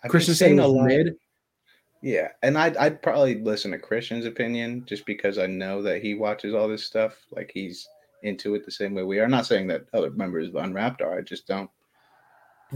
I've 0.04 0.10
Christian 0.10 0.34
saying 0.34 0.60
a 0.60 0.68
mid. 0.68 1.16
Yeah, 2.02 2.28
and 2.42 2.58
I'd 2.58 2.76
I'd 2.76 3.02
probably 3.02 3.40
listen 3.40 3.70
to 3.70 3.78
Christian's 3.78 4.26
opinion 4.26 4.84
just 4.86 5.06
because 5.06 5.38
I 5.38 5.46
know 5.46 5.82
that 5.82 6.02
he 6.02 6.14
watches 6.14 6.54
all 6.54 6.68
this 6.68 6.84
stuff. 6.84 7.16
Like 7.30 7.50
he's 7.52 7.88
into 8.22 8.54
it 8.54 8.64
the 8.64 8.70
same 8.70 8.94
way 8.94 9.02
we 9.02 9.18
are. 9.18 9.24
I'm 9.24 9.30
not 9.30 9.46
saying 9.46 9.66
that 9.68 9.86
other 9.94 10.10
members 10.10 10.48
of 10.48 10.56
Unwrapped 10.56 11.00
are. 11.00 11.18
I 11.18 11.22
just 11.22 11.46
don't 11.46 11.70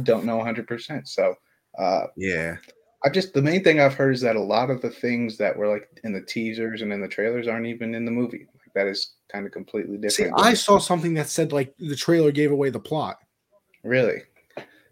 don't 0.03 0.25
know 0.25 0.37
100. 0.37 0.67
percent 0.67 1.09
So 1.09 1.35
uh, 1.79 2.07
yeah, 2.17 2.57
I 3.05 3.11
just 3.11 3.35
the 3.35 3.43
main 3.43 3.63
thing 3.63 3.81
I've 3.81 3.95
heard 3.95 4.15
is 4.15 4.21
that 4.23 4.37
a 4.37 4.41
lot 4.41 4.71
of 4.71 4.81
the 4.81 4.91
things 4.91 5.37
that 5.39 5.57
were 5.57 5.69
like 5.69 5.89
in 6.05 6.13
the 6.13 6.23
teasers 6.23 6.83
and 6.83 6.93
in 6.93 7.01
the 7.01 7.09
trailers 7.09 7.49
aren't 7.49 7.67
even 7.67 7.95
in 7.95 8.05
the 8.05 8.11
movie. 8.11 8.47
That 8.77 8.87
is 8.87 9.15
kind 9.33 9.47
of 9.47 9.53
completely 9.53 9.97
different. 9.97 10.39
See, 10.39 10.45
I 10.45 10.53
saw 10.53 10.79
something 10.79 11.15
that 11.15 11.29
said 11.29 11.51
like 11.51 11.75
the 11.79 11.97
trailer 11.97 12.31
gave 12.31 12.53
away 12.53 12.69
the 12.69 12.79
plot. 12.79 13.17
Really? 13.83 14.21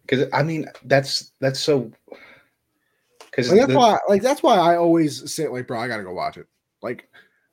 Because 0.02 0.26
I 0.32 0.42
mean, 0.42 0.66
that's 0.84 1.32
that's 1.38 1.60
so. 1.60 1.92
Because 3.18 3.50
like, 3.50 3.60
that's 3.60 3.72
the, 3.72 3.78
why, 3.78 3.98
like 4.08 4.22
that's 4.22 4.42
why 4.42 4.56
I 4.56 4.76
always 4.76 5.30
say 5.30 5.48
like, 5.48 5.66
bro, 5.66 5.78
I 5.78 5.86
gotta 5.86 6.02
go 6.02 6.14
watch 6.14 6.38
it. 6.38 6.46
Like 6.80 7.08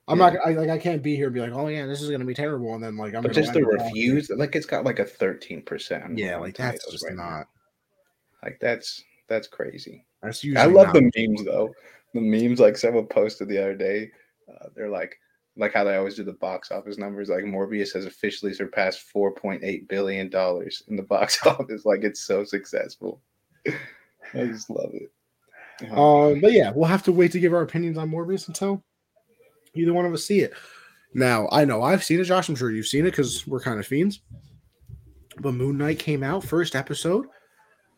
I'm 0.08 0.20
yeah. 0.20 0.30
not 0.30 0.48
I, 0.48 0.52
like 0.52 0.70
I 0.70 0.78
can't 0.78 1.04
be 1.04 1.18
here 1.18 1.26
and 1.26 1.34
be 1.34 1.42
like, 1.42 1.52
oh 1.52 1.68
yeah, 1.68 1.86
this 1.86 2.02
is 2.02 2.10
gonna 2.10 2.24
be 2.24 2.34
terrible, 2.34 2.76
and 2.76 2.84
then 2.84 2.96
like 2.96 3.14
I'm 3.14 3.24
but 3.24 3.34
just 3.34 3.52
the 3.52 3.64
reviews, 3.64 4.30
like 4.30 4.56
it's 4.56 4.66
got 4.66 4.86
like 4.86 5.00
a 5.00 5.06
13 5.06 5.64
percent. 5.64 6.18
Yeah, 6.18 6.38
like 6.38 6.56
that's 6.56 6.90
just 6.90 7.04
right 7.04 7.16
not 7.16 7.30
now. 7.30 7.46
like 8.44 8.58
that's 8.62 9.04
that's 9.28 9.48
crazy. 9.48 10.06
That's 10.24 10.44
usually 10.44 10.62
I 10.62 10.66
love 10.68 10.94
the 10.94 11.12
memes 11.16 11.44
though. 11.44 11.74
The 12.14 12.22
memes 12.22 12.60
like 12.60 12.78
someone 12.78 13.08
posted 13.08 13.48
the 13.48 13.58
other 13.58 13.76
day. 13.76 14.12
Uh, 14.50 14.68
they're 14.76 14.90
like 14.90 15.18
like 15.58 15.74
how 15.74 15.84
they 15.84 15.96
always 15.96 16.16
do 16.16 16.24
the 16.24 16.34
box 16.34 16.72
office 16.72 16.98
numbers. 16.98 17.30
Like 17.30 17.44
Morbius 17.44 17.94
has 17.94 18.06
officially 18.06 18.54
surpassed 18.54 19.06
4.8 19.14 19.88
billion 19.88 20.30
dollars 20.30 20.84
in 20.88 20.96
the 20.96 21.04
box 21.16 21.46
office. 21.46 21.86
Like 21.86 22.04
it's 22.04 22.22
so 22.22 22.44
successful. 22.44 23.22
I 23.68 24.46
just 24.46 24.70
love 24.70 24.92
it. 24.94 25.12
Um, 25.92 26.40
but 26.42 26.54
yeah, 26.54 26.72
we'll 26.74 26.88
have 26.88 27.04
to 27.04 27.12
wait 27.12 27.32
to 27.32 27.40
give 27.40 27.54
our 27.54 27.64
opinions 27.64 27.98
on 27.98 28.10
Morbius 28.10 28.48
until 28.48 28.84
either 29.74 29.94
one 29.94 30.06
of 30.06 30.14
us 30.14 30.26
see 30.26 30.42
it. 30.42 30.54
Now, 31.14 31.50
I 31.52 31.66
know 31.66 31.82
I've 31.82 32.04
seen 32.04 32.20
it, 32.20 32.26
Josh. 32.26 32.48
I'm 32.48 32.56
sure 32.56 32.72
you've 32.72 32.88
seen 32.88 33.06
it 33.06 33.12
because 33.12 33.46
we're 33.48 33.60
kind 33.60 33.80
of 33.80 33.88
fiends. 33.88 34.22
But 35.40 35.54
Moon 35.54 35.78
Knight 35.78 36.00
came 36.00 36.24
out 36.24 36.44
first 36.44 36.76
episode. 36.76 37.26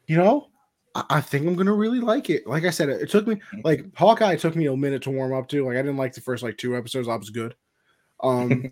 You 0.07 0.17
know, 0.17 0.47
I, 0.95 1.03
I 1.09 1.21
think 1.21 1.47
I'm 1.47 1.55
gonna 1.55 1.73
really 1.73 1.99
like 1.99 2.29
it. 2.29 2.47
Like 2.47 2.65
I 2.65 2.69
said, 2.69 2.89
it, 2.89 3.01
it, 3.01 3.09
took 3.09 3.27
me 3.27 3.41
like 3.63 3.85
Hawkeye 3.95 4.35
took 4.35 4.55
me 4.55 4.67
a 4.67 4.75
minute 4.75 5.03
to 5.03 5.11
warm 5.11 5.33
up 5.33 5.47
to. 5.49 5.65
Like 5.65 5.77
I 5.77 5.81
didn't 5.81 5.97
like 5.97 6.13
the 6.13 6.21
first 6.21 6.43
like 6.43 6.57
two 6.57 6.75
episodes. 6.77 7.07
I 7.07 7.15
was 7.15 7.29
good. 7.29 7.55
Um, 8.21 8.71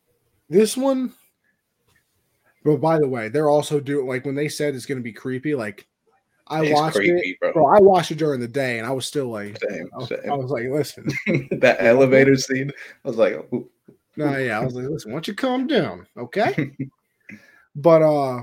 this 0.48 0.76
one. 0.76 1.12
But 2.62 2.76
by 2.76 2.98
the 2.98 3.08
way, 3.08 3.30
they're 3.30 3.48
also 3.48 3.80
doing 3.80 4.06
like 4.06 4.26
when 4.26 4.34
they 4.34 4.48
said 4.48 4.74
it's 4.74 4.86
gonna 4.86 5.00
be 5.00 5.12
creepy. 5.12 5.54
Like 5.54 5.86
I 6.50 6.64
it's 6.64 6.74
watched 6.74 6.96
creepy, 6.96 7.30
it, 7.30 7.40
bro. 7.40 7.52
bro. 7.52 7.66
I 7.66 7.78
watched 7.78 8.10
it 8.10 8.18
during 8.18 8.40
the 8.40 8.48
day, 8.48 8.78
and 8.78 8.86
I 8.86 8.90
was 8.90 9.06
still 9.06 9.28
like, 9.28 9.56
same, 9.58 9.88
I, 9.94 9.98
was, 9.98 10.08
same. 10.08 10.30
I 10.30 10.34
was 10.34 10.50
like, 10.50 10.64
listen, 10.68 11.08
that 11.60 11.76
elevator 11.78 12.36
scene. 12.36 12.72
I 13.04 13.08
was 13.08 13.16
like, 13.16 13.50
no, 14.16 14.36
yeah, 14.36 14.58
I 14.58 14.64
was 14.64 14.74
like, 14.74 14.88
listen, 14.88 15.12
why 15.12 15.16
don't 15.16 15.28
you 15.28 15.34
calm 15.34 15.68
down, 15.68 16.06
okay? 16.16 16.76
but 17.76 18.02
uh, 18.02 18.42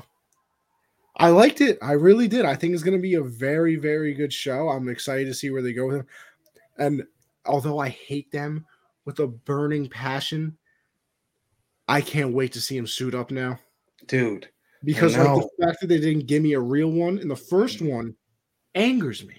I 1.17 1.29
liked 1.29 1.61
it. 1.61 1.77
I 1.81 1.93
really 1.93 2.27
did. 2.27 2.45
I 2.45 2.55
think 2.55 2.73
it's 2.73 2.83
going 2.83 2.97
to 2.97 3.01
be 3.01 3.15
a 3.15 3.23
very, 3.23 3.75
very 3.75 4.13
good 4.13 4.31
show. 4.31 4.69
I'm 4.69 4.87
excited 4.87 5.25
to 5.25 5.33
see 5.33 5.49
where 5.49 5.61
they 5.61 5.73
go 5.73 5.87
with 5.87 5.97
him. 5.97 6.07
And 6.77 7.03
although 7.45 7.79
I 7.79 7.89
hate 7.89 8.31
them 8.31 8.65
with 9.05 9.19
a 9.19 9.27
burning 9.27 9.89
passion, 9.89 10.57
I 11.87 12.01
can't 12.01 12.33
wait 12.33 12.51
to 12.53 12.61
see 12.61 12.77
him 12.77 12.85
suit 12.85 13.15
up 13.15 13.31
now, 13.31 13.59
dude 14.05 14.47
because 14.83 15.17
like 15.17 15.27
the 15.27 15.65
fact 15.65 15.81
that 15.81 15.87
they 15.87 15.99
didn't 15.99 16.27
give 16.27 16.43
me 16.43 16.53
a 16.53 16.59
real 16.59 16.89
one 16.91 17.17
in 17.19 17.27
the 17.27 17.35
first 17.35 17.79
mm. 17.79 17.91
one 17.91 18.15
angers 18.75 19.25
me. 19.25 19.35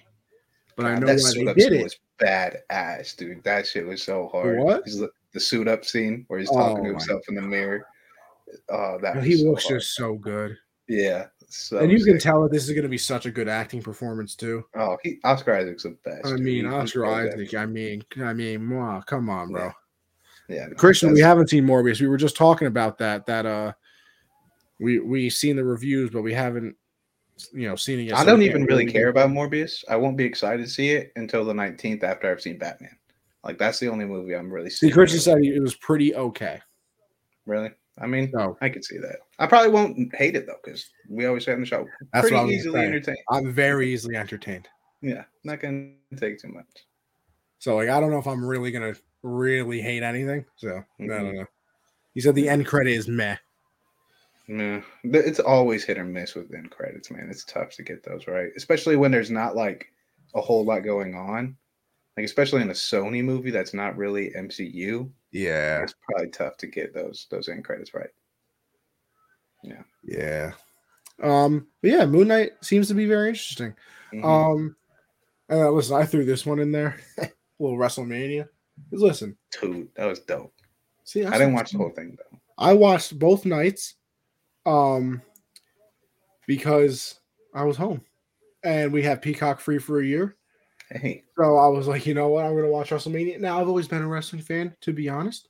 But 0.75 0.83
God, 0.83 0.91
I 0.91 0.99
know 0.99 1.07
why 1.07 1.31
they 1.33 1.53
did 1.53 1.73
it. 1.73 1.83
Was 1.83 1.99
bad 2.19 2.57
ass, 2.69 3.13
dude. 3.13 3.43
That 3.43 3.67
shit 3.67 3.85
was 3.85 4.03
so 4.03 4.29
hard. 4.31 4.59
What? 4.59 4.83
The 5.31 5.39
suit 5.39 5.67
up 5.67 5.85
scene 5.85 6.25
where 6.27 6.39
he's 6.39 6.49
talking 6.49 6.79
oh, 6.79 6.83
to 6.83 6.89
himself 6.89 7.21
in 7.29 7.35
the 7.35 7.41
mirror. 7.41 7.85
Oh, 8.69 8.97
that 9.01 9.23
he 9.23 9.43
looks 9.43 9.63
so 9.63 9.75
just 9.75 9.95
so 9.95 10.15
good. 10.15 10.57
Yeah. 10.87 11.27
So 11.49 11.79
and 11.79 11.91
you 11.91 11.97
sick. 11.97 12.07
can 12.07 12.19
tell 12.19 12.43
that 12.43 12.51
this 12.51 12.63
is 12.63 12.71
going 12.71 12.83
to 12.83 12.89
be 12.89 12.97
such 12.97 13.25
a 13.25 13.31
good 13.31 13.47
acting 13.47 13.81
performance 13.81 14.35
too. 14.35 14.63
Oh, 14.75 14.97
he, 15.03 15.19
Oscar 15.23 15.55
Isaac's 15.55 15.83
the 15.83 15.97
best. 16.05 16.27
I 16.27 16.35
mean, 16.35 16.65
dude. 16.65 16.73
Oscar 16.73 17.07
Isaac. 17.07 17.55
I 17.55 17.65
mean, 17.65 18.03
I 18.21 18.33
mean, 18.33 18.69
wow, 18.69 19.01
come 19.05 19.29
on, 19.29 19.51
bro. 19.51 19.71
Yeah, 20.47 20.55
yeah 20.55 20.65
no, 20.67 20.75
Christian, 20.75 21.11
we 21.11 21.21
haven't 21.21 21.49
seen 21.49 21.65
Morbius. 21.65 21.99
We 21.99 22.07
were 22.07 22.17
just 22.17 22.37
talking 22.37 22.67
about 22.67 22.99
that. 22.99 23.25
That 23.25 23.47
uh, 23.47 23.73
we 24.79 24.99
we 24.99 25.29
seen 25.31 25.55
the 25.55 25.63
reviews, 25.63 26.11
but 26.11 26.21
we 26.21 26.33
haven't 26.33 26.75
you 27.51 27.67
know 27.67 27.75
seen 27.75 27.99
it 27.99 28.03
yet. 28.03 28.17
I 28.17 28.25
don't 28.25 28.43
even 28.43 28.65
really 28.65 28.85
care 28.85 29.09
about 29.09 29.31
Morbius. 29.31 29.83
I 29.89 29.95
won't 29.95 30.17
be 30.17 30.25
excited 30.25 30.63
to 30.63 30.69
see 30.69 30.91
it 30.91 31.11
until 31.15 31.43
the 31.43 31.53
19th 31.53 32.03
after 32.03 32.31
I've 32.31 32.41
seen 32.41 32.59
Batman. 32.59 32.95
Like 33.43 33.57
that's 33.57 33.79
the 33.79 33.87
only 33.87 34.05
movie 34.05 34.35
I'm 34.35 34.51
really 34.51 34.69
seeing. 34.69 34.91
See, 34.91 34.93
Christian 34.93 35.19
said 35.19 35.39
it 35.39 35.61
was 35.61 35.75
pretty 35.75 36.13
okay. 36.13 36.61
Really? 37.45 37.71
I 37.97 38.05
mean, 38.05 38.29
no. 38.33 38.57
I 38.61 38.69
could 38.69 38.85
see 38.85 38.97
that. 38.99 39.17
I 39.39 39.47
probably 39.47 39.69
won't 39.69 40.13
hate 40.15 40.35
it 40.35 40.45
though, 40.45 40.59
because 40.63 40.89
we 41.07 41.25
always 41.25 41.45
say 41.45 41.53
on 41.53 41.61
the 41.61 41.65
show, 41.65 41.87
that's 42.13 42.29
pretty 42.29 42.53
easily 42.53 42.81
entertained. 42.81 43.17
I'm 43.29 43.51
very 43.51 43.91
easily 43.91 44.17
entertained. 44.17 44.67
Yeah, 45.01 45.23
not 45.45 45.61
gonna 45.61 45.91
take 46.17 46.39
too 46.39 46.49
much. 46.49 46.67
So 47.59 47.77
like, 47.77 47.89
I 47.89 47.99
don't 48.01 48.11
know 48.11 48.19
if 48.19 48.27
I'm 48.27 48.43
really 48.43 48.71
gonna 48.71 48.95
really 49.23 49.81
hate 49.81 50.03
anything. 50.03 50.45
So 50.57 50.67
mm-hmm. 50.67 51.03
I 51.03 51.07
don't 51.07 51.25
mm-hmm. 51.27 51.37
know 51.37 51.45
He 52.13 52.21
said 52.21 52.35
the 52.35 52.49
end 52.49 52.65
credit 52.65 52.91
is 52.91 53.07
meh. 53.07 53.37
Yeah, 54.47 54.81
it's 55.03 55.39
always 55.39 55.83
hit 55.83 55.99
or 55.99 56.03
miss 56.03 56.35
with 56.35 56.53
end 56.53 56.71
credits, 56.71 57.11
man. 57.11 57.27
It's 57.29 57.45
tough 57.45 57.71
to 57.75 57.83
get 57.83 58.03
those 58.03 58.27
right, 58.27 58.49
especially 58.57 58.97
when 58.97 59.11
there's 59.11 59.31
not 59.31 59.55
like 59.55 59.91
a 60.33 60.41
whole 60.41 60.65
lot 60.65 60.83
going 60.83 61.15
on. 61.15 61.55
Like 62.17 62.25
especially 62.25 62.61
in 62.61 62.71
a 62.71 62.73
Sony 62.73 63.23
movie 63.23 63.51
that's 63.51 63.73
not 63.73 63.95
really 63.95 64.31
MCU. 64.31 65.09
Yeah, 65.31 65.83
it's 65.83 65.93
probably 66.01 66.29
tough 66.31 66.57
to 66.57 66.67
get 66.67 66.93
those 66.93 67.27
those 67.31 67.47
end 67.47 67.63
credits 67.63 67.93
right. 67.93 68.09
Yeah, 69.63 69.83
yeah. 70.03 70.51
Um, 71.21 71.67
but 71.81 71.91
yeah, 71.91 72.05
Moon 72.05 72.27
Knight 72.27 72.51
seems 72.61 72.87
to 72.87 72.93
be 72.93 73.05
very 73.05 73.29
interesting. 73.29 73.73
Mm-hmm. 74.13 74.25
Um, 74.25 74.75
and 75.49 75.61
uh, 75.61 75.71
listen, 75.71 75.97
I 75.97 76.05
threw 76.05 76.25
this 76.25 76.45
one 76.45 76.59
in 76.59 76.71
there, 76.71 76.97
little 77.59 77.77
WrestleMania. 77.77 78.47
Listen, 78.91 79.35
dude, 79.59 79.89
that 79.95 80.05
was 80.05 80.19
dope. 80.19 80.53
See, 81.03 81.25
I 81.25 81.37
didn't 81.37 81.53
watch 81.53 81.71
the 81.71 81.79
whole 81.79 81.89
thing 81.89 82.17
though. 82.17 82.39
I 82.57 82.73
watched 82.73 83.17
both 83.17 83.45
nights, 83.45 83.95
um, 84.65 85.21
because 86.47 87.19
I 87.53 87.63
was 87.63 87.77
home, 87.77 88.01
and 88.63 88.93
we 88.93 89.03
have 89.03 89.21
Peacock 89.21 89.59
free 89.59 89.79
for 89.79 89.99
a 89.99 90.05
year. 90.05 90.35
Hey. 90.91 91.23
So 91.37 91.57
I 91.57 91.67
was 91.67 91.87
like, 91.87 92.05
you 92.05 92.13
know 92.13 92.29
what, 92.29 92.45
I'm 92.45 92.55
gonna 92.55 92.69
watch 92.69 92.89
WrestleMania. 92.89 93.39
Now 93.39 93.59
I've 93.59 93.67
always 93.67 93.87
been 93.87 94.01
a 94.01 94.07
wrestling 94.07 94.41
fan, 94.41 94.75
to 94.81 94.93
be 94.93 95.09
honest. 95.09 95.49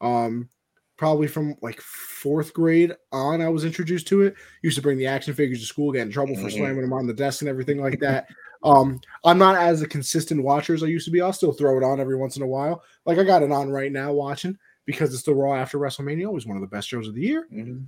Um, 0.00 0.48
probably 0.96 1.26
from 1.26 1.56
like 1.62 1.80
fourth 1.80 2.52
grade 2.52 2.94
on, 3.12 3.40
I 3.40 3.48
was 3.48 3.64
introduced 3.64 4.06
to 4.08 4.22
it. 4.22 4.34
Used 4.62 4.76
to 4.76 4.82
bring 4.82 4.98
the 4.98 5.06
action 5.06 5.34
figures 5.34 5.60
to 5.60 5.66
school, 5.66 5.92
get 5.92 6.02
in 6.02 6.12
trouble 6.12 6.34
for 6.34 6.42
mm-hmm. 6.42 6.58
slamming 6.58 6.82
them 6.82 6.92
on 6.92 7.06
the 7.06 7.14
desk 7.14 7.42
and 7.42 7.48
everything 7.48 7.80
like 7.80 8.00
that. 8.00 8.26
Um, 8.62 9.00
I'm 9.24 9.38
not 9.38 9.56
as 9.56 9.82
a 9.82 9.88
consistent 9.88 10.42
watcher 10.42 10.74
as 10.74 10.82
I 10.82 10.86
used 10.86 11.04
to 11.04 11.10
be. 11.10 11.20
I'll 11.20 11.32
still 11.32 11.52
throw 11.52 11.76
it 11.76 11.84
on 11.84 12.00
every 12.00 12.16
once 12.16 12.36
in 12.36 12.42
a 12.42 12.46
while. 12.46 12.82
Like 13.04 13.18
I 13.18 13.24
got 13.24 13.42
it 13.42 13.52
on 13.52 13.70
right 13.70 13.92
now 13.92 14.12
watching 14.12 14.58
because 14.86 15.12
it's 15.12 15.22
the 15.22 15.34
Raw 15.34 15.54
after 15.54 15.78
WrestleMania, 15.78 16.26
always 16.26 16.46
one 16.46 16.56
of 16.56 16.62
the 16.62 16.68
best 16.68 16.88
shows 16.88 17.06
of 17.08 17.14
the 17.14 17.22
year. 17.22 17.46
Mm-hmm. 17.52 17.84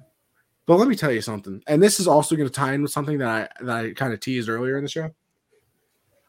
But 0.67 0.77
let 0.77 0.89
me 0.89 0.97
tell 0.97 1.11
you 1.11 1.23
something, 1.23 1.63
and 1.67 1.83
this 1.83 1.99
is 1.99 2.07
also 2.07 2.37
going 2.37 2.49
to 2.49 2.55
tie 2.55 2.75
in 2.75 2.83
with 2.83 2.91
something 2.91 3.19
that 3.19 3.29
I 3.29 3.65
that 3.65 3.85
I 3.85 3.93
kind 3.95 4.13
of 4.13 4.21
teased 4.21 4.51
earlier 4.51 4.77
in 4.77 4.85
the 4.85 4.91
show. 4.91 5.11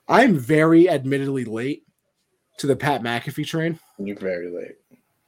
I'm 0.08 0.38
very 0.38 0.90
admittedly 0.90 1.44
late 1.44 1.84
to 2.58 2.66
the 2.66 2.76
Pat 2.76 3.04
McAfee 3.04 3.46
train. 3.46 3.80
You're 3.98 4.18
very 4.18 4.50
late. 4.50 4.76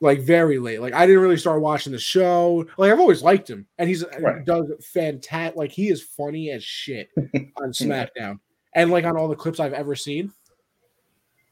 Like 0.02 0.22
very 0.22 0.58
late. 0.58 0.82
Like 0.82 0.94
I 0.94 1.06
didn't 1.06 1.22
really 1.22 1.38
start 1.38 1.62
watching 1.62 1.92
the 1.94 2.00
show. 2.00 2.66
Like 2.78 2.92
I've 2.92 3.00
always 3.00 3.22
liked 3.22 3.50
him, 3.50 3.68
and 3.78 3.88
he's 3.88 4.04
right. 4.20 4.44
does 4.44 4.72
fantastic. 4.94 5.56
Like 5.56 5.72
he 5.72 5.90
is 5.90 6.02
funny 6.02 6.50
as 6.50 6.64
shit 6.64 7.10
on 7.18 7.72
SmackDown 7.72 8.40
and 8.74 8.92
like 8.92 9.06
on 9.06 9.16
all 9.16 9.28
the 9.28 9.36
clips 9.36 9.60
I've 9.60 9.74
ever 9.74 9.96
seen. 9.96 10.34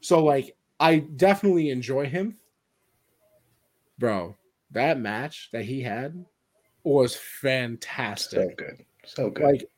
So 0.00 0.24
like 0.24 0.56
I 0.80 0.98
definitely 0.98 1.70
enjoy 1.70 2.06
him. 2.06 2.36
Bro, 3.98 4.36
that 4.72 4.98
match 4.98 5.50
that 5.52 5.64
he 5.64 5.82
had 5.82 6.24
was 6.82 7.14
fantastic. 7.14 8.50
So 8.50 8.54
good. 8.56 8.84
So 9.04 9.30
good. 9.30 9.44
Like 9.44 9.70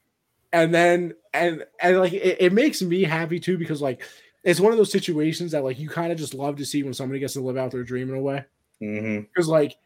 and 0.53 0.73
then 0.73 1.15
and 1.35 1.65
and 1.81 1.99
like 1.99 2.13
it, 2.13 2.37
it 2.41 2.53
makes 2.53 2.83
me 2.83 3.03
happy 3.03 3.41
too 3.41 3.59
because 3.59 3.83
like 3.83 4.03
it's 4.45 4.61
one 4.61 4.73
of 4.73 4.79
those 4.79 4.93
situations 4.93 5.53
that 5.53 5.65
like 5.65 5.79
you 5.79 5.89
kind 5.89 6.13
of 6.13 6.19
just 6.19 6.35
love 6.35 6.57
to 6.57 6.65
see 6.65 6.83
when 6.83 6.95
somebody 6.95 7.21
gets 7.21 7.35
to 7.35 7.41
live 7.41 7.57
out 7.57 7.71
their 7.71 7.85
dream 7.85 8.09
in 8.09 8.17
a 8.17 8.21
way. 8.21 8.45
Because 8.83 9.47
mm-hmm. 9.47 9.51
like 9.51 9.77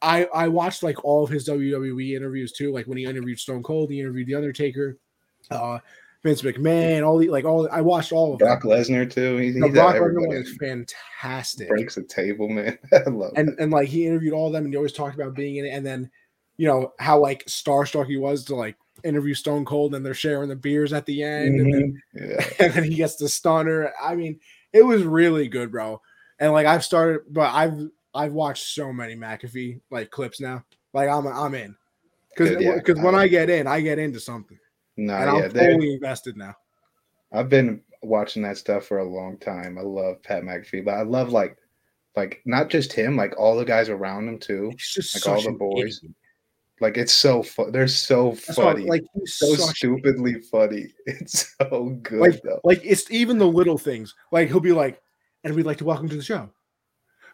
I 0.00 0.26
I 0.34 0.48
watched 0.48 0.82
like 0.82 1.04
all 1.04 1.24
of 1.24 1.30
his 1.30 1.48
WWE 1.48 2.16
interviews 2.16 2.52
too. 2.52 2.72
Like 2.72 2.86
when 2.86 2.98
he 2.98 3.04
interviewed 3.04 3.38
Stone 3.38 3.62
Cold, 3.62 3.90
he 3.90 4.00
interviewed 4.00 4.26
The 4.26 4.34
Undertaker. 4.34 4.98
Uh, 5.50 5.78
Vince 6.22 6.42
McMahon, 6.42 7.04
all 7.04 7.18
the 7.18 7.28
like 7.28 7.44
all 7.44 7.68
I 7.72 7.80
watched 7.80 8.12
all 8.12 8.34
of 8.34 8.38
Brock 8.38 8.62
Lesnar 8.62 9.10
too. 9.10 9.38
He's, 9.38 9.56
no, 9.56 9.68
Brock 9.68 9.96
Lesnar 9.96 10.28
was 10.28 10.56
fantastic. 10.56 11.68
Breaks 11.68 11.96
the 11.96 12.04
table, 12.04 12.48
man. 12.48 12.78
I 12.92 13.10
love 13.10 13.32
and 13.36 13.50
and 13.58 13.72
like 13.72 13.88
he 13.88 14.06
interviewed 14.06 14.32
all 14.32 14.46
of 14.46 14.52
them 14.52 14.64
and 14.64 14.72
he 14.72 14.76
always 14.76 14.92
talked 14.92 15.16
about 15.16 15.34
being 15.34 15.56
in 15.56 15.66
it. 15.66 15.70
And 15.70 15.84
then 15.84 16.10
you 16.58 16.68
know 16.68 16.92
how 17.00 17.18
like 17.18 17.44
starstruck 17.46 18.06
he 18.06 18.18
was 18.18 18.44
to 18.44 18.54
like 18.54 18.76
interview 19.02 19.34
Stone 19.34 19.64
Cold 19.64 19.96
and 19.96 20.06
they're 20.06 20.14
sharing 20.14 20.48
the 20.48 20.54
beers 20.54 20.92
at 20.92 21.06
the 21.06 21.24
end, 21.24 21.58
mm-hmm. 21.58 21.60
and, 21.60 21.74
then, 21.74 22.02
mm-hmm. 22.16 22.30
yeah. 22.30 22.46
and 22.66 22.74
then 22.74 22.84
he 22.84 22.94
gets 22.94 23.16
the 23.16 23.28
stunner. 23.28 23.92
I 24.00 24.14
mean, 24.14 24.38
it 24.72 24.82
was 24.82 25.02
really 25.02 25.48
good, 25.48 25.72
bro. 25.72 26.00
And 26.38 26.52
like 26.52 26.66
I've 26.66 26.84
started, 26.84 27.22
but 27.30 27.52
I've 27.52 27.88
I've 28.14 28.32
watched 28.32 28.64
so 28.64 28.92
many 28.92 29.16
McAfee 29.16 29.80
like 29.90 30.10
clips 30.10 30.40
now. 30.40 30.64
Like 30.92 31.08
I'm 31.08 31.26
I'm 31.26 31.54
in 31.54 31.74
because 32.30 32.50
because 32.56 32.98
yeah. 32.98 33.04
when 33.04 33.14
uh, 33.14 33.18
I 33.18 33.28
get 33.28 33.50
in, 33.50 33.66
I 33.66 33.80
get 33.80 33.98
into 33.98 34.20
something. 34.20 34.58
No, 34.96 35.14
and 35.14 35.38
yeah, 35.38 35.44
I'm 35.44 35.50
fully 35.50 35.94
invested 35.94 36.36
now. 36.36 36.54
I've 37.32 37.48
been 37.48 37.80
watching 38.02 38.42
that 38.42 38.58
stuff 38.58 38.84
for 38.84 38.98
a 38.98 39.04
long 39.04 39.38
time. 39.38 39.78
I 39.78 39.82
love 39.82 40.22
Pat 40.22 40.42
McAfee, 40.42 40.84
but 40.84 40.94
I 40.94 41.02
love 41.02 41.30
like 41.30 41.56
like 42.16 42.42
not 42.44 42.68
just 42.68 42.92
him, 42.92 43.16
like 43.16 43.38
all 43.38 43.56
the 43.56 43.64
guys 43.64 43.88
around 43.88 44.28
him 44.28 44.38
too. 44.38 44.72
like 44.96 45.26
all 45.26 45.42
the 45.42 45.52
boys. 45.52 45.98
Idiot. 46.02 46.16
Like 46.80 46.96
it's 46.96 47.12
so 47.12 47.44
fun. 47.44 47.70
They're 47.70 47.86
so 47.86 48.32
That's 48.32 48.56
funny. 48.56 48.82
What, 48.82 48.90
like 48.90 49.04
so 49.24 49.54
stupidly 49.54 50.40
funny. 50.50 50.88
It's 51.06 51.54
so 51.56 51.96
good. 52.02 52.20
Like, 52.20 52.42
though. 52.42 52.60
like 52.64 52.80
it's 52.84 53.08
even 53.10 53.38
the 53.38 53.46
little 53.46 53.78
things. 53.78 54.14
Like 54.32 54.48
he'll 54.48 54.60
be 54.60 54.72
like, 54.72 55.00
and 55.44 55.54
we'd 55.54 55.64
like 55.64 55.78
to 55.78 55.84
welcome 55.84 56.08
to 56.08 56.16
the 56.16 56.22
show, 56.22 56.50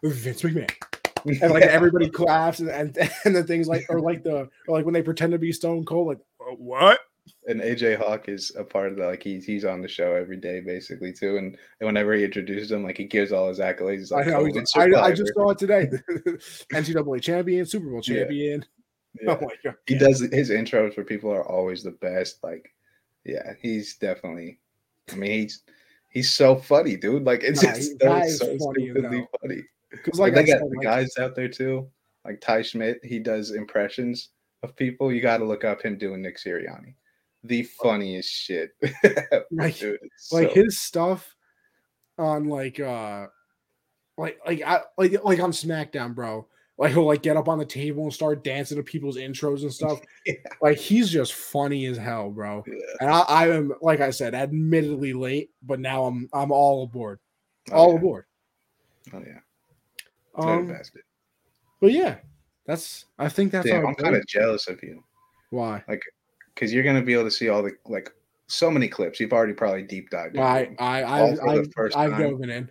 Vince 0.03 0.41
McMahon. 0.41 0.71
And 1.25 1.51
like 1.51 1.65
yeah. 1.65 1.71
everybody 1.71 2.09
claps 2.09 2.59
and, 2.59 2.69
and 2.69 2.97
and 3.25 3.35
the 3.35 3.43
things 3.43 3.67
like 3.67 3.85
or 3.89 3.99
like 3.99 4.23
the 4.23 4.49
or 4.69 4.77
like 4.77 4.85
when 4.85 4.93
they 4.93 5.03
pretend 5.03 5.33
to 5.33 5.37
be 5.37 5.51
Stone 5.51 5.83
Cold, 5.83 6.07
like 6.07 6.19
oh, 6.41 6.55
what? 6.57 7.01
and 7.47 7.61
AJ 7.61 7.97
Hawk 7.97 8.29
is 8.29 8.51
a 8.57 8.63
part 8.63 8.91
of 8.91 8.97
that. 8.97 9.07
Like 9.07 9.23
he's 9.23 9.45
he's 9.45 9.65
on 9.65 9.81
the 9.81 9.87
show 9.87 10.13
every 10.13 10.37
day 10.37 10.59
basically 10.59 11.13
too. 11.13 11.37
And, 11.37 11.57
and 11.79 11.87
whenever 11.87 12.13
he 12.13 12.23
introduces 12.23 12.71
him, 12.71 12.83
like 12.83 12.97
he 12.97 13.05
gives 13.05 13.31
all 13.31 13.49
his 13.49 13.59
accolades. 13.59 14.11
Oh, 14.11 14.17
like, 14.17 14.27
I 14.27 14.31
know. 14.87 14.97
Oh, 14.97 15.01
I, 15.01 15.07
I, 15.07 15.11
just 15.11 15.33
saw 15.33 15.49
it 15.49 15.57
today. 15.57 15.89
NCAA 16.73 17.21
champion, 17.21 17.65
Super 17.65 17.89
Bowl 17.89 18.01
champion. 18.01 18.65
Yeah. 19.21 19.31
Oh 19.31 19.45
my 19.45 19.55
god. 19.63 19.75
He 19.87 19.97
does 19.97 20.19
his 20.19 20.49
intros 20.49 20.93
for 20.93 21.03
people 21.03 21.31
are 21.31 21.47
always 21.47 21.83
the 21.83 21.91
best. 21.91 22.43
Like, 22.43 22.71
yeah, 23.25 23.53
he's 23.61 23.97
definitely. 23.97 24.59
I 25.11 25.15
mean, 25.15 25.31
he's 25.31 25.63
he's 26.09 26.31
so 26.31 26.55
funny, 26.55 26.95
dude. 26.95 27.23
Like 27.23 27.43
it's, 27.43 27.63
it's 27.63 27.87
so, 27.99 28.23
so 28.27 28.57
funny, 28.57 28.89
stupidly 28.89 29.27
funny. 29.41 29.63
Because 29.91 30.19
like, 30.19 30.33
they 30.35 30.43
got 30.43 30.59
the 30.59 30.79
guys 30.81 31.17
out 31.19 31.35
there 31.35 31.49
too, 31.49 31.89
like 32.25 32.41
Ty 32.41 32.61
Schmidt. 32.61 32.99
He 33.03 33.19
does 33.19 33.51
impressions 33.51 34.29
of 34.63 34.75
people. 34.75 35.11
You 35.11 35.21
got 35.21 35.37
to 35.37 35.45
look 35.45 35.63
up 35.63 35.81
him 35.81 35.97
doing 35.97 36.21
Nick 36.21 36.37
Sirianni 36.37 36.93
the 37.43 37.63
funniest 37.63 38.29
shit. 38.29 38.71
like, 39.51 39.77
Dude, 39.77 39.99
like 40.31 40.49
so... 40.49 40.53
his 40.53 40.79
stuff 40.79 41.35
on 42.17 42.49
like 42.49 42.79
uh 42.79 43.27
like 44.17 44.39
like 44.45 44.61
I, 44.61 44.81
like 44.97 45.23
like 45.23 45.39
on 45.39 45.51
SmackDown, 45.51 46.13
bro. 46.13 46.47
Like 46.77 46.93
he'll 46.93 47.05
like 47.05 47.21
get 47.21 47.35
up 47.35 47.49
on 47.49 47.59
the 47.59 47.65
table 47.65 48.03
and 48.03 48.13
start 48.13 48.43
dancing 48.43 48.77
to 48.77 48.83
people's 48.83 49.17
intros 49.17 49.63
and 49.63 49.73
stuff. 49.73 49.99
yeah. 50.25 50.35
Like 50.61 50.77
he's 50.77 51.09
just 51.09 51.33
funny 51.33 51.85
as 51.87 51.97
hell, 51.97 52.29
bro. 52.29 52.63
Yeah. 52.67 52.75
And 53.01 53.09
I, 53.09 53.19
I 53.21 53.47
am 53.49 53.73
like 53.81 53.99
I 53.99 54.11
said, 54.11 54.33
admittedly 54.33 55.13
late, 55.13 55.49
but 55.61 55.79
now 55.79 56.05
I'm 56.05 56.29
I'm 56.33 56.51
all 56.51 56.83
aboard. 56.83 57.19
Oh, 57.71 57.75
all 57.75 57.89
yeah. 57.91 57.97
aboard. 57.97 58.25
Oh 59.13 59.23
yeah. 59.25 59.39
Um, 60.35 60.75
but 61.81 61.91
yeah, 61.91 62.17
that's 62.65 63.05
I 63.17 63.29
think 63.29 63.51
that's 63.51 63.67
Damn, 63.67 63.85
I'm 63.85 63.95
kind 63.95 64.15
of 64.15 64.25
jealous 64.27 64.67
of 64.67 64.81
you. 64.83 65.03
Why? 65.49 65.83
Like 65.87 66.03
because 66.53 66.73
you're 66.73 66.83
gonna 66.83 67.01
be 67.01 67.13
able 67.13 67.23
to 67.23 67.31
see 67.31 67.49
all 67.49 67.63
the 67.63 67.71
like 67.85 68.11
so 68.47 68.69
many 68.69 68.87
clips. 68.87 69.19
You've 69.19 69.33
already 69.33 69.53
probably 69.53 69.83
deep 69.83 70.09
dived. 70.09 70.37
I 70.37 70.75
I 70.77 71.01
I 71.03 71.31
I've, 71.31 71.39
I've 71.95 72.17
dove 72.17 72.41
in. 72.43 72.69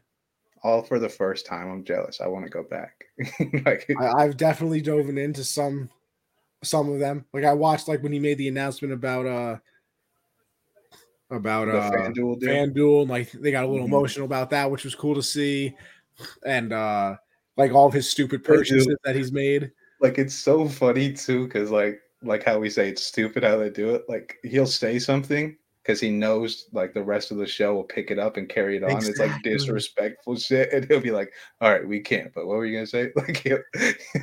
All 0.62 0.82
for 0.82 0.98
the 0.98 1.08
first 1.08 1.46
time. 1.46 1.70
I'm 1.70 1.84
jealous. 1.84 2.20
I 2.20 2.26
want 2.26 2.44
to 2.44 2.50
go 2.50 2.64
back. 2.64 3.04
like 3.64 3.88
I, 4.00 4.24
have 4.24 4.36
definitely 4.36 4.80
dove 4.80 5.08
into 5.08 5.44
some 5.44 5.88
some 6.62 6.92
of 6.92 6.98
them. 6.98 7.24
Like 7.32 7.44
I 7.44 7.54
watched 7.54 7.88
like 7.88 8.02
when 8.02 8.12
he 8.12 8.18
made 8.18 8.38
the 8.38 8.48
announcement 8.48 8.92
about 8.92 9.26
uh 9.26 9.56
about 11.30 11.68
uh 11.68 11.90
FanDuel, 11.90 12.42
FanDuel 12.42 13.02
and 13.02 13.10
like 13.10 13.30
they 13.32 13.50
got 13.50 13.64
a 13.64 13.68
little 13.68 13.86
mm-hmm. 13.86 13.94
emotional 13.94 14.26
about 14.26 14.50
that, 14.50 14.70
which 14.70 14.84
was 14.84 14.94
cool 14.94 15.14
to 15.14 15.22
see. 15.22 15.74
And 16.44 16.72
uh 16.72 17.16
like 17.58 17.72
all 17.72 17.86
of 17.86 17.92
his 17.92 18.08
stupid 18.08 18.42
purchases 18.42 18.96
that 19.04 19.16
he's 19.16 19.32
made. 19.32 19.70
Like 20.00 20.16
it's 20.16 20.34
so 20.34 20.68
funny 20.68 21.12
too, 21.12 21.44
because 21.44 21.70
like 21.70 22.00
like 22.22 22.44
how 22.44 22.58
we 22.58 22.70
say 22.70 22.88
it's 22.88 23.04
stupid 23.04 23.42
how 23.42 23.58
they 23.58 23.68
do 23.68 23.94
it. 23.94 24.04
Like 24.08 24.38
he'll 24.44 24.66
say 24.66 24.98
something 24.98 25.56
because 25.82 26.00
he 26.00 26.10
knows 26.10 26.66
like 26.72 26.94
the 26.94 27.02
rest 27.02 27.30
of 27.30 27.36
the 27.38 27.46
show 27.46 27.74
will 27.74 27.82
pick 27.82 28.10
it 28.10 28.18
up 28.18 28.36
and 28.36 28.48
carry 28.48 28.76
it 28.76 28.84
on. 28.84 28.90
Exactly. 28.90 29.10
It's 29.10 29.18
like 29.18 29.42
disrespectful 29.42 30.36
shit, 30.36 30.72
and 30.72 30.84
he'll 30.84 31.00
be 31.00 31.10
like, 31.10 31.32
"All 31.60 31.70
right, 31.70 31.86
we 31.86 32.00
can't." 32.00 32.32
But 32.32 32.46
what 32.46 32.58
were 32.58 32.66
you 32.66 32.76
gonna 32.76 32.86
say? 32.86 33.10
Like 33.16 33.38
he'll, 33.38 33.58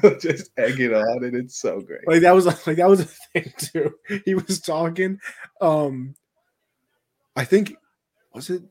he'll 0.02 0.18
just 0.18 0.52
egg 0.58 0.80
it 0.80 0.94
on, 0.94 1.24
and 1.24 1.36
it's 1.36 1.60
so 1.60 1.82
great. 1.82 2.08
Like 2.08 2.22
that 2.22 2.34
was 2.34 2.46
like 2.46 2.78
that 2.78 2.90
was 2.90 3.02
a 3.02 3.06
thing 3.34 3.54
too. 3.58 3.96
He 4.24 4.34
was 4.34 4.62
talking. 4.62 5.20
Um, 5.60 6.16
I 7.36 7.44
think 7.44 7.76
was 8.34 8.50
it. 8.50 8.64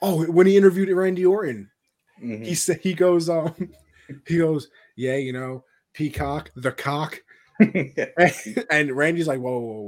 Oh, 0.00 0.24
when 0.24 0.46
he 0.46 0.56
interviewed 0.56 0.88
Randy 0.90 1.26
Orton, 1.26 1.70
mm-hmm. 2.24 2.44
he 2.44 2.54
said 2.54 2.80
he 2.82 2.94
goes, 2.94 3.28
um, 3.28 3.54
he 4.26 4.38
goes, 4.38 4.68
yeah, 4.96 5.16
you 5.16 5.32
know, 5.32 5.64
Peacock, 5.92 6.50
the 6.56 6.72
cock 6.72 7.20
and 8.70 8.92
Randy's 8.92 9.28
like, 9.28 9.40
whoa, 9.40 9.58
whoa, 9.58 9.86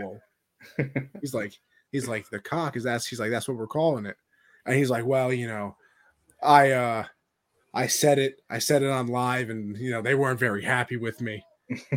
whoa. 0.79 0.91
he's 1.21 1.35
like, 1.35 1.53
he's 1.91 2.07
like, 2.07 2.29
the 2.31 2.39
cock 2.39 2.77
is 2.77 2.85
that? 2.85 3.05
He's 3.05 3.21
like, 3.21 3.31
that's 3.31 3.49
what 3.49 3.57
we're 3.57 3.67
calling 3.67 4.07
it. 4.07 4.17
And 4.67 4.77
he's 4.77 4.91
like, 4.91 5.05
well, 5.05 5.33
you 5.33 5.49
know, 5.49 5.77
I 6.43 6.73
uh 6.73 7.05
I 7.77 7.89
said 7.89 8.19
it. 8.19 8.41
I 8.49 8.59
said 8.59 8.83
it 8.83 8.89
on 8.89 9.09
live, 9.09 9.51
and 9.51 9.77
you 9.77 9.91
know 9.91 10.01
they 10.01 10.15
weren't 10.15 10.41
very 10.41 10.65
happy 10.65 10.97
with 10.97 11.21
me. 11.21 11.45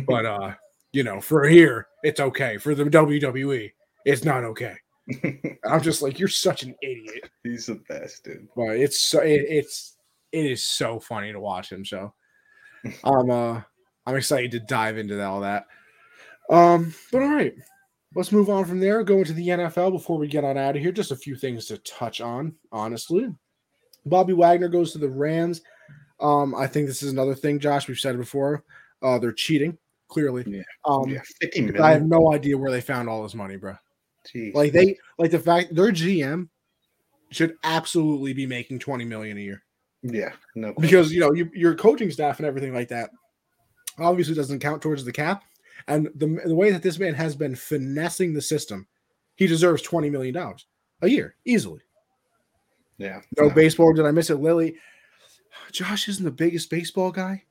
but 0.06 0.26
uh, 0.26 0.52
you 0.92 1.02
know, 1.02 1.22
for 1.22 1.48
here, 1.48 1.88
it's 2.02 2.20
okay. 2.20 2.58
For 2.58 2.74
the 2.74 2.84
WWE, 2.84 3.72
it's 4.04 4.22
not 4.22 4.44
okay. 4.44 4.76
I'm 5.64 5.80
just 5.80 6.02
like, 6.02 6.18
you're 6.18 6.28
such 6.28 6.62
an 6.64 6.74
idiot. 6.82 7.30
He's 7.42 7.66
the 7.66 7.80
best, 7.88 8.24
dude. 8.24 8.46
But 8.54 8.76
it's 8.76 9.00
so 9.00 9.20
it, 9.20 9.46
it's 9.48 9.96
it 10.32 10.46
is 10.46 10.64
so 10.64 11.00
funny 11.00 11.32
to 11.32 11.40
watch 11.40 11.70
him. 11.70 11.84
So 11.84 12.14
I'm 13.04 13.30
uh 13.30 13.62
I'm 14.06 14.16
excited 14.16 14.50
to 14.52 14.60
dive 14.60 14.98
into 14.98 15.22
all 15.22 15.40
that. 15.40 15.66
Um, 16.48 16.94
but 17.12 17.22
all 17.22 17.28
right, 17.28 17.54
let's 18.14 18.32
move 18.32 18.50
on 18.50 18.64
from 18.64 18.80
there. 18.80 19.04
Go 19.04 19.18
into 19.18 19.32
the 19.32 19.48
NFL 19.48 19.92
before 19.92 20.18
we 20.18 20.26
get 20.26 20.44
on 20.44 20.58
out 20.58 20.76
of 20.76 20.82
here. 20.82 20.92
Just 20.92 21.12
a 21.12 21.16
few 21.16 21.36
things 21.36 21.66
to 21.66 21.78
touch 21.78 22.20
on, 22.20 22.54
honestly. 22.72 23.28
Bobby 24.06 24.32
Wagner 24.32 24.68
goes 24.68 24.92
to 24.92 24.98
the 24.98 25.08
Rams. 25.08 25.62
Um, 26.18 26.54
I 26.54 26.66
think 26.66 26.86
this 26.86 27.02
is 27.02 27.12
another 27.12 27.34
thing, 27.34 27.60
Josh. 27.60 27.86
We've 27.86 27.98
said 27.98 28.14
it 28.14 28.18
before. 28.18 28.64
Uh, 29.02 29.18
they're 29.18 29.32
cheating 29.32 29.78
clearly. 30.08 30.44
Yeah. 30.46 30.62
Um, 30.84 31.08
yeah, 31.08 31.82
I 31.82 31.92
have 31.92 32.04
no 32.04 32.32
idea 32.32 32.58
where 32.58 32.70
they 32.70 32.80
found 32.80 33.08
all 33.08 33.22
this 33.22 33.34
money, 33.34 33.56
bro. 33.56 33.74
Jeez. 34.34 34.54
Like 34.54 34.72
they, 34.72 34.98
like 35.18 35.30
the 35.30 35.38
fact 35.38 35.74
their 35.74 35.92
GM 35.92 36.48
should 37.30 37.54
absolutely 37.62 38.32
be 38.32 38.46
making 38.46 38.80
twenty 38.80 39.04
million 39.04 39.38
a 39.38 39.40
year 39.40 39.62
yeah, 40.02 40.32
no. 40.54 40.72
question. 40.72 40.82
because 40.82 41.12
you 41.12 41.20
know 41.20 41.32
you, 41.32 41.50
your 41.54 41.74
coaching 41.74 42.10
staff 42.10 42.38
and 42.38 42.46
everything 42.46 42.72
like 42.74 42.88
that 42.88 43.10
obviously 43.98 44.34
doesn't 44.34 44.60
count 44.60 44.80
towards 44.82 45.04
the 45.04 45.12
cap. 45.12 45.42
And 45.88 46.10
the 46.14 46.40
the 46.44 46.54
way 46.54 46.70
that 46.70 46.82
this 46.82 46.98
man 46.98 47.14
has 47.14 47.34
been 47.34 47.54
finessing 47.56 48.34
the 48.34 48.42
system, 48.42 48.86
he 49.36 49.46
deserves 49.46 49.82
twenty 49.82 50.10
million 50.10 50.34
dollars 50.34 50.66
a 51.02 51.08
year 51.08 51.36
easily. 51.44 51.80
yeah, 52.98 53.20
No 53.38 53.48
no. 53.48 53.54
baseball. 53.54 53.92
Did 53.92 54.06
I 54.06 54.10
miss 54.10 54.30
it, 54.30 54.36
Lily? 54.36 54.76
Josh 55.72 56.08
isn't 56.08 56.24
the 56.24 56.30
biggest 56.30 56.70
baseball 56.70 57.10
guy. 57.10 57.44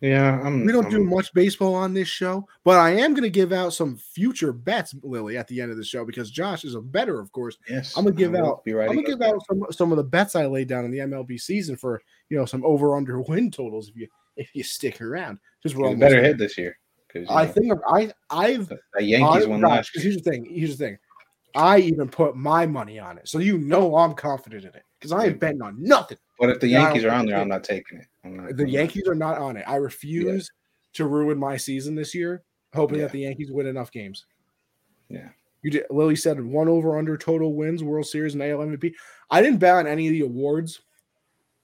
Yeah. 0.00 0.40
I'm, 0.44 0.64
We 0.64 0.72
don't 0.72 0.90
do 0.90 0.98
I'm- 0.98 1.08
much 1.10 1.32
baseball 1.34 1.74
on 1.74 1.92
this 1.92 2.06
show, 2.08 2.46
but 2.64 2.78
I 2.78 2.90
am 2.90 3.12
going 3.12 3.24
to 3.24 3.30
give 3.30 3.52
out 3.52 3.72
some 3.72 3.96
future 3.96 4.52
bets, 4.52 4.94
Lily, 5.02 5.36
at 5.36 5.48
the 5.48 5.60
end 5.60 5.70
of 5.72 5.76
the 5.76 5.84
show 5.84 6.04
because 6.04 6.30
Josh 6.30 6.64
is 6.64 6.74
a 6.76 6.80
bettor, 6.80 7.18
of 7.18 7.32
course. 7.32 7.58
Yes, 7.68 7.96
I'm 7.96 8.04
gonna 8.04 8.14
give 8.14 8.34
out- 8.34 8.64
Be 8.64 8.74
right. 8.74 8.88
I'm 8.88 8.94
gonna 8.94 9.06
give 9.06 9.22
out 9.22 9.40
some 9.48 9.64
some 9.70 9.90
of 9.90 9.96
the 9.96 10.04
bets 10.04 10.36
I 10.36 10.46
laid 10.46 10.68
down 10.68 10.84
in 10.84 10.90
the 10.92 10.98
MLB 10.98 11.40
season 11.40 11.76
for 11.76 12.00
you 12.30 12.38
know 12.38 12.44
some 12.44 12.64
over 12.64 12.96
under 12.96 13.20
win 13.28 13.50
totals 13.50 13.88
if 13.88 13.96
you 13.96 14.06
if 14.36 14.54
you 14.54 14.62
stick 14.62 15.00
around. 15.00 15.38
Because 15.62 15.76
we're 15.76 15.92
a 15.92 15.96
better 15.96 16.22
hit 16.22 16.38
this 16.38 16.56
year. 16.56 16.78
Because 17.12 17.28
I 17.30 17.46
think 17.46 17.72
I 17.88 18.12
I've 18.30 18.68
the 18.68 19.02
Yankees 19.02 19.44
I- 19.44 19.48
won 19.48 19.60
Josh, 19.60 19.68
last. 19.70 19.90
Here's 19.94 20.16
the 20.16 20.30
thing. 20.30 20.44
Here's 20.48 20.76
the 20.76 20.84
thing. 20.86 20.98
I 21.56 21.78
even 21.78 22.08
put 22.08 22.36
my 22.36 22.66
money 22.66 22.98
on 23.00 23.18
it, 23.18 23.26
so 23.26 23.38
you 23.38 23.58
know 23.58 23.96
I'm 23.96 24.14
confident 24.14 24.62
in 24.64 24.70
it 24.74 24.82
because 24.98 25.12
I 25.12 25.26
ain't 25.26 25.40
betting 25.40 25.62
on 25.62 25.80
nothing. 25.82 26.18
But 26.38 26.50
if 26.50 26.60
the 26.60 26.68
Yankees 26.68 27.04
are 27.04 27.10
on 27.10 27.26
there, 27.26 27.38
I'm 27.38 27.48
not 27.48 27.64
taking 27.64 27.98
it. 27.98 28.06
I'm 28.24 28.36
not, 28.36 28.56
The 28.56 28.68
Yankees 28.68 29.06
are 29.08 29.14
not 29.14 29.38
on 29.38 29.56
it. 29.56 29.64
I 29.66 29.76
refuse 29.76 30.50
to 30.94 31.06
ruin 31.06 31.38
my 31.38 31.56
season 31.56 31.94
this 31.94 32.14
year, 32.14 32.42
hoping 32.74 32.98
Yeah. 32.98 33.04
that 33.04 33.12
the 33.12 33.20
Yankees 33.20 33.50
win 33.50 33.66
enough 33.66 33.90
games. 33.90 34.26
Yeah. 35.08 35.28
You 35.62 35.70
did, 35.72 35.84
Lily 35.90 36.14
said 36.16 36.40
one 36.40 36.68
over 36.68 36.96
under 36.98 37.16
total 37.16 37.54
wins, 37.54 37.82
World 37.82 38.06
Series, 38.06 38.34
and 38.34 38.42
AL 38.42 38.58
MVP. 38.60 38.92
I 39.30 39.42
didn't 39.42 39.58
bet 39.58 39.74
on 39.74 39.86
any 39.86 40.06
of 40.06 40.12
the 40.12 40.20
awards 40.20 40.80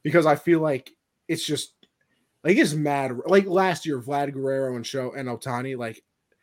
because 0.02 0.26
I 0.26 0.34
feel 0.36 0.60
like 0.60 0.92
it's 1.28 1.44
just 1.46 1.74
like 2.42 2.56
it's 2.56 2.74
mad. 2.74 3.12
Like 3.26 3.46
last 3.46 3.86
year, 3.86 4.00
Vlad 4.00 4.32
Guerrero 4.32 4.74
and 4.76 4.84
Shohei 4.84 5.14
Ohtani. 5.16 5.76
Like 5.78 6.02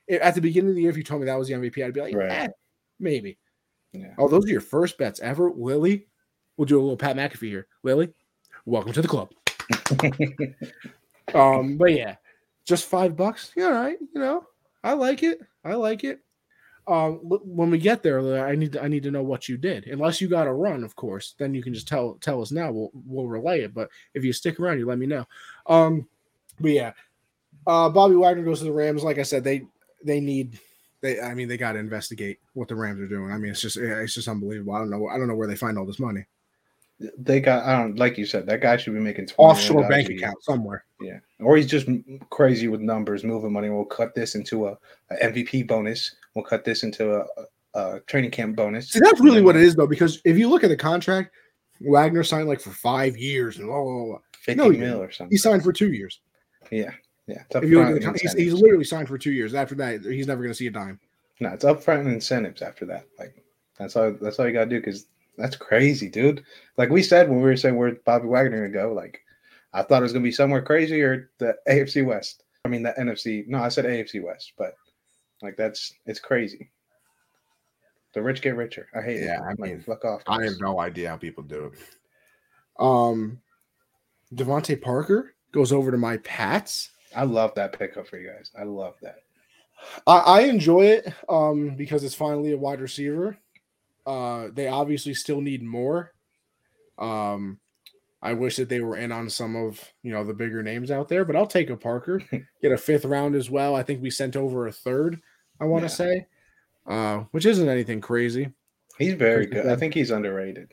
at 0.09 0.33
the 0.35 0.41
beginning 0.41 0.69
of 0.69 0.75
the 0.75 0.81
year, 0.81 0.89
if 0.91 0.97
you 0.97 1.03
told 1.03 1.21
me 1.21 1.25
that 1.27 1.37
was 1.37 1.47
the 1.49 1.53
MVP, 1.55 1.83
I'd 1.85 1.93
be 1.93 2.01
like, 2.01 2.15
Right. 2.15 2.31
eh, 2.31 2.47
maybe. 2.99 3.37
Yeah. 3.91 4.13
Oh, 4.17 4.29
those 4.29 4.45
are 4.45 4.49
your 4.51 4.61
first 4.61 4.97
bets 4.97 5.19
ever, 5.19 5.51
Lily. 5.51 6.07
We'll 6.57 6.65
do 6.65 6.79
a 6.79 6.81
little 6.81 6.97
Pat 6.97 7.15
McAfee 7.15 7.49
here, 7.49 7.67
Lily. 7.83 8.13
Welcome 8.65 8.93
to 8.93 9.01
the 9.01 9.07
club. 9.07 9.31
Um, 11.33 11.77
but 11.77 11.93
yeah, 11.93 12.15
just 12.65 12.85
five 12.85 13.15
bucks. 13.15 13.51
Yeah, 13.55 13.65
all 13.65 13.71
right. 13.71 13.97
You 14.13 14.21
know, 14.21 14.45
I 14.83 14.93
like 14.93 15.23
it. 15.23 15.39
I 15.63 15.73
like 15.75 16.03
it. 16.03 16.19
Um, 16.87 17.19
when 17.23 17.69
we 17.69 17.77
get 17.77 18.01
there, 18.03 18.45
I 18.45 18.55
need 18.55 18.73
to, 18.73 18.83
I 18.83 18.87
need 18.87 19.03
to 19.03 19.11
know 19.11 19.23
what 19.23 19.47
you 19.47 19.57
did. 19.57 19.85
Unless 19.85 20.19
you 20.19 20.27
got 20.27 20.47
a 20.47 20.53
run, 20.53 20.83
of 20.83 20.95
course, 20.95 21.35
then 21.37 21.53
you 21.53 21.61
can 21.61 21.73
just 21.73 21.87
tell 21.87 22.15
tell 22.21 22.41
us 22.41 22.51
now. 22.51 22.71
We'll 22.71 22.91
we'll 23.05 23.27
relay 23.27 23.61
it. 23.61 23.73
But 23.73 23.89
if 24.13 24.23
you 24.23 24.33
stick 24.33 24.59
around, 24.59 24.79
you 24.79 24.85
let 24.87 24.97
me 24.97 25.05
know. 25.05 25.25
Um, 25.67 26.07
but 26.59 26.71
yeah, 26.71 26.93
uh, 27.67 27.89
Bobby 27.89 28.15
Wagner 28.15 28.43
goes 28.43 28.59
to 28.59 28.65
the 28.65 28.71
Rams. 28.71 29.03
Like 29.03 29.19
I 29.19 29.23
said, 29.23 29.43
they 29.43 29.63
they 30.03 30.19
need 30.19 30.59
they. 31.01 31.21
I 31.21 31.35
mean, 31.35 31.47
they 31.47 31.57
got 31.57 31.73
to 31.73 31.79
investigate 31.79 32.39
what 32.53 32.67
the 32.67 32.75
Rams 32.75 32.99
are 32.99 33.07
doing. 33.07 33.31
I 33.31 33.37
mean, 33.37 33.51
it's 33.51 33.61
just 33.61 33.77
it's 33.77 34.15
just 34.15 34.27
unbelievable. 34.27 34.73
I 34.73 34.79
don't 34.79 34.89
know. 34.89 35.07
I 35.07 35.17
don't 35.17 35.27
know 35.27 35.35
where 35.35 35.47
they 35.47 35.55
find 35.55 35.77
all 35.77 35.85
this 35.85 35.99
money. 35.99 36.25
They 37.17 37.39
got. 37.39 37.65
I 37.65 37.77
don't 37.79 37.97
like 37.97 38.17
you 38.17 38.25
said. 38.25 38.45
That 38.45 38.61
guy 38.61 38.77
should 38.77 38.93
be 38.93 38.99
making 38.99 39.29
Offshore 39.37 39.87
bank 39.87 40.09
account 40.09 40.43
somewhere. 40.43 40.85
Yeah, 40.99 41.19
or 41.39 41.57
he's 41.57 41.67
just 41.67 41.87
crazy 42.29 42.67
with 42.67 42.81
numbers, 42.81 43.23
moving 43.23 43.53
money. 43.53 43.69
We'll 43.69 43.85
cut 43.85 44.13
this 44.15 44.35
into 44.35 44.67
a, 44.67 44.77
a 45.09 45.27
MVP 45.27 45.67
bonus. 45.67 46.15
We'll 46.35 46.45
cut 46.45 46.63
this 46.63 46.83
into 46.83 47.15
a, 47.15 47.25
a, 47.73 47.99
training 48.01 48.31
camp 48.31 48.55
bonus. 48.55 48.91
See, 48.91 48.99
that's 48.99 49.19
really 49.19 49.41
what 49.41 49.55
it 49.55 49.63
is, 49.63 49.75
though, 49.75 49.87
because 49.87 50.21
if 50.25 50.37
you 50.37 50.49
look 50.49 50.63
at 50.63 50.69
the 50.69 50.77
contract, 50.77 51.31
Wagner 51.81 52.23
signed 52.23 52.47
like 52.47 52.61
for 52.61 52.71
five 52.71 53.17
years 53.17 53.57
and 53.57 53.67
blah, 53.67 53.81
blah, 53.81 54.05
blah. 54.05 54.17
Fifty 54.39 54.61
No, 54.61 54.69
he 54.69 54.77
mil 54.77 55.01
or 55.01 55.11
something. 55.11 55.31
He 55.31 55.37
signed 55.37 55.63
for 55.63 55.73
two 55.73 55.91
years. 55.91 56.21
Yeah, 56.71 56.91
yeah. 57.27 57.43
If 57.49 57.69
you 57.69 57.79
look 57.79 57.89
at 57.89 57.93
the 57.95 58.05
con- 58.05 58.15
he's, 58.19 58.33
he's 58.33 58.53
literally 58.53 58.85
signed 58.85 59.07
for 59.07 59.17
two 59.17 59.31
years. 59.31 59.53
After 59.53 59.75
that, 59.75 60.01
he's 60.01 60.27
never 60.27 60.41
going 60.41 60.51
to 60.51 60.57
see 60.57 60.67
a 60.67 60.71
dime. 60.71 60.99
No, 61.39 61.49
it's 61.49 61.65
upfront 61.65 62.05
incentives 62.11 62.61
after 62.61 62.85
that. 62.85 63.07
Like 63.17 63.43
that's 63.77 63.95
all. 63.95 64.15
That's 64.21 64.39
all 64.39 64.47
you 64.47 64.53
gotta 64.53 64.69
do 64.69 64.79
because 64.79 65.07
that's 65.41 65.55
crazy, 65.55 66.09
dude. 66.09 66.43
Like 66.77 66.89
we 66.89 67.03
said 67.03 67.29
when 67.29 67.37
we 67.39 67.43
were 67.43 67.57
saying 67.57 67.75
where 67.75 67.95
Bobby 68.05 68.27
Wagner 68.27 68.67
gonna 68.67 68.87
go, 68.87 68.93
like 68.93 69.21
I 69.73 69.83
thought 69.83 69.99
it 70.01 70.03
was 70.03 70.13
gonna 70.13 70.23
be 70.23 70.31
somewhere 70.31 70.61
crazy 70.61 71.01
or 71.01 71.31
the 71.39 71.55
AFC 71.67 72.05
West. 72.05 72.43
I 72.65 72.69
mean 72.69 72.83
the 72.83 72.93
NFC. 72.99 73.47
No, 73.47 73.57
I 73.59 73.69
said 73.69 73.85
AFC 73.85 74.23
West, 74.23 74.53
but 74.57 74.75
like 75.41 75.57
that's 75.57 75.93
it's 76.05 76.19
crazy. 76.19 76.69
The 78.13 78.21
rich 78.21 78.41
get 78.41 78.55
richer. 78.55 78.87
I 78.93 79.01
hate 79.01 79.17
it. 79.17 79.25
Yeah, 79.25 79.39
it. 79.39 79.43
I 79.43 79.47
Like, 79.49 79.59
mean, 79.59 79.81
fuck 79.81 80.03
off. 80.05 80.21
I 80.27 80.43
have 80.43 80.59
no 80.59 80.79
idea 80.79 81.09
how 81.09 81.17
people 81.17 81.43
do 81.43 81.65
it. 81.65 81.79
Um, 82.77 83.39
DeVante 84.33 84.81
Parker 84.81 85.33
goes 85.51 85.71
over 85.71 85.91
to 85.91 85.97
my 85.97 86.17
Pats. 86.17 86.89
I 87.15 87.23
love 87.23 87.55
that 87.55 87.77
pickup 87.77 88.07
for 88.07 88.17
you 88.17 88.29
guys. 88.29 88.51
I 88.57 88.63
love 88.63 88.95
that. 89.01 89.23
I, 90.05 90.17
I 90.17 90.41
enjoy 90.41 90.85
it 90.85 91.13
um, 91.29 91.75
because 91.75 92.03
it's 92.03 92.15
finally 92.15 92.51
a 92.51 92.57
wide 92.57 92.81
receiver. 92.81 93.37
Uh, 94.05 94.49
they 94.53 94.67
obviously 94.67 95.13
still 95.13 95.41
need 95.41 95.61
more. 95.63 96.13
Um, 96.97 97.59
I 98.21 98.33
wish 98.33 98.57
that 98.57 98.69
they 98.69 98.81
were 98.81 98.97
in 98.97 99.11
on 99.11 99.29
some 99.29 99.55
of 99.55 99.83
you 100.03 100.11
know 100.11 100.23
the 100.23 100.33
bigger 100.33 100.61
names 100.61 100.91
out 100.91 101.07
there, 101.09 101.25
but 101.25 101.35
I'll 101.35 101.47
take 101.47 101.69
a 101.69 101.77
Parker. 101.77 102.21
Get 102.61 102.71
a 102.71 102.77
fifth 102.77 103.05
round 103.05 103.35
as 103.35 103.49
well. 103.49 103.75
I 103.75 103.83
think 103.83 104.01
we 104.01 104.09
sent 104.11 104.35
over 104.35 104.67
a 104.67 104.71
third. 104.71 105.19
I 105.59 105.65
want 105.65 105.81
to 105.83 105.85
Yeah. 105.85 105.95
say, 105.95 106.27
uh, 106.87 107.17
which 107.31 107.45
isn't 107.45 107.67
anything 107.69 108.01
crazy. 108.01 108.51
He's 108.97 109.13
very 109.13 109.45
Christian 109.47 109.63
good. 109.63 109.71
I 109.71 109.75
think 109.75 109.93
he's 109.93 110.11
underrated. 110.11 110.69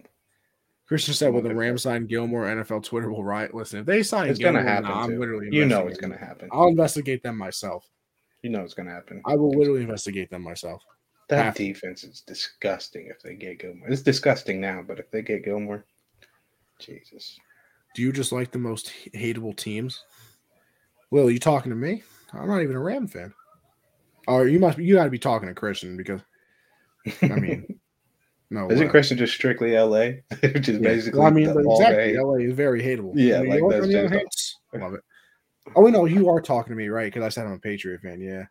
Christian 0.87 1.15
said, 1.15 1.33
"With 1.35 1.45
the 1.45 1.51
Okay. 1.51 1.59
Rams 1.59 1.83
sign 1.83 2.07
Gilmore, 2.07 2.47
NFL 2.47 2.81
Twitter 2.83 3.11
will 3.11 3.25
riot." 3.25 3.55
Listen, 3.55 3.81
if 3.81 3.87
they 3.87 4.03
sign, 4.03 4.29
It's 4.31 4.39
gonna 4.39 4.63
happen. 4.63 4.85
nah, 4.91 5.03
I'm 5.05 5.11
too. 5.11 5.19
literally 5.19 5.49
You 5.51 5.65
know 5.67 5.87
it's 5.87 5.99
gonna 5.99 6.17
happen. 6.19 6.49
I'll 6.53 6.69
investigate 6.69 7.23
them 7.23 7.37
myself. 7.37 7.89
You 8.43 8.51
know 8.51 8.63
it's 8.63 8.75
gonna 8.75 8.91
happen. 8.93 9.21
I 9.27 9.37
will 9.37 9.51
literally 9.51 9.83
investigate 9.83 10.31
them 10.31 10.43
myself. 10.43 10.83
That 11.29 11.57
to. 11.57 11.63
defense 11.63 12.05
is 12.05 12.23
disgusting 12.23 13.09
if 13.09 13.23
they 13.23 13.35
get 13.35 13.59
Gilmore. 13.59 13.89
It's 13.89 14.03
disgusting 14.03 14.61
now, 14.61 14.83
but 14.87 14.99
if 14.99 15.11
they 15.11 15.23
get 15.23 15.45
Gilmore, 15.45 15.85
Jesus. 16.79 17.39
Do 17.95 18.03
you 18.03 18.13
just 18.13 18.33
like 18.33 18.51
the 18.51 18.59
most 18.59 18.93
hateable 19.15 19.57
teams? 19.57 20.05
Will, 21.11 21.31
you 21.31 21.39
talking 21.39 21.71
to 21.71 21.77
me? 21.77 22.03
I'm 22.33 22.49
not 22.49 22.63
even 22.63 22.77
a 22.77 22.81
Ram 22.81 23.07
fan. 23.07 23.35
Or 24.27 24.47
you 24.47 24.59
must 24.59 24.79
you 24.79 24.95
got 24.95 25.05
to 25.05 25.11
be 25.11 25.19
talking 25.19 25.49
to 25.49 25.55
Christian 25.55 25.97
because 25.97 26.21
I 27.23 27.29
mean, 27.29 27.81
no. 28.51 28.71
Isn't 28.71 28.89
uh, 28.89 28.91
Christian 28.91 29.17
just 29.17 29.35
strictly 29.35 29.77
LA? 29.77 30.21
Which 30.43 30.69
is 30.69 30.79
yeah. 30.81 30.89
basically 30.89 31.19
Well, 31.19 31.29
I 31.29 31.31
mean, 31.31 31.49
exactly. 31.49 32.17
LA 32.17 32.35
is 32.35 32.55
very 32.55 32.83
hateable. 32.83 33.13
Yeah, 33.15 33.41
New 33.41 33.51
like, 33.51 33.59
York, 33.59 33.73
that's 33.73 33.85
on 33.85 33.91
the 33.91 34.05
other 34.05 34.23
just 34.31 34.57
love 34.75 34.95
it. 34.95 35.01
Oh, 35.77 35.87
no, 35.87 36.07
you 36.07 36.29
are 36.31 36.41
talking 36.41 36.73
to 36.73 36.77
me, 36.77 36.89
right? 36.89 37.13
Because 37.13 37.27
I 37.27 37.29
said 37.29 37.47
I'm 37.47 37.53
a 37.53 37.59
Patriot 37.59 38.01
fan. 38.01 38.21
Yeah. 38.21 38.45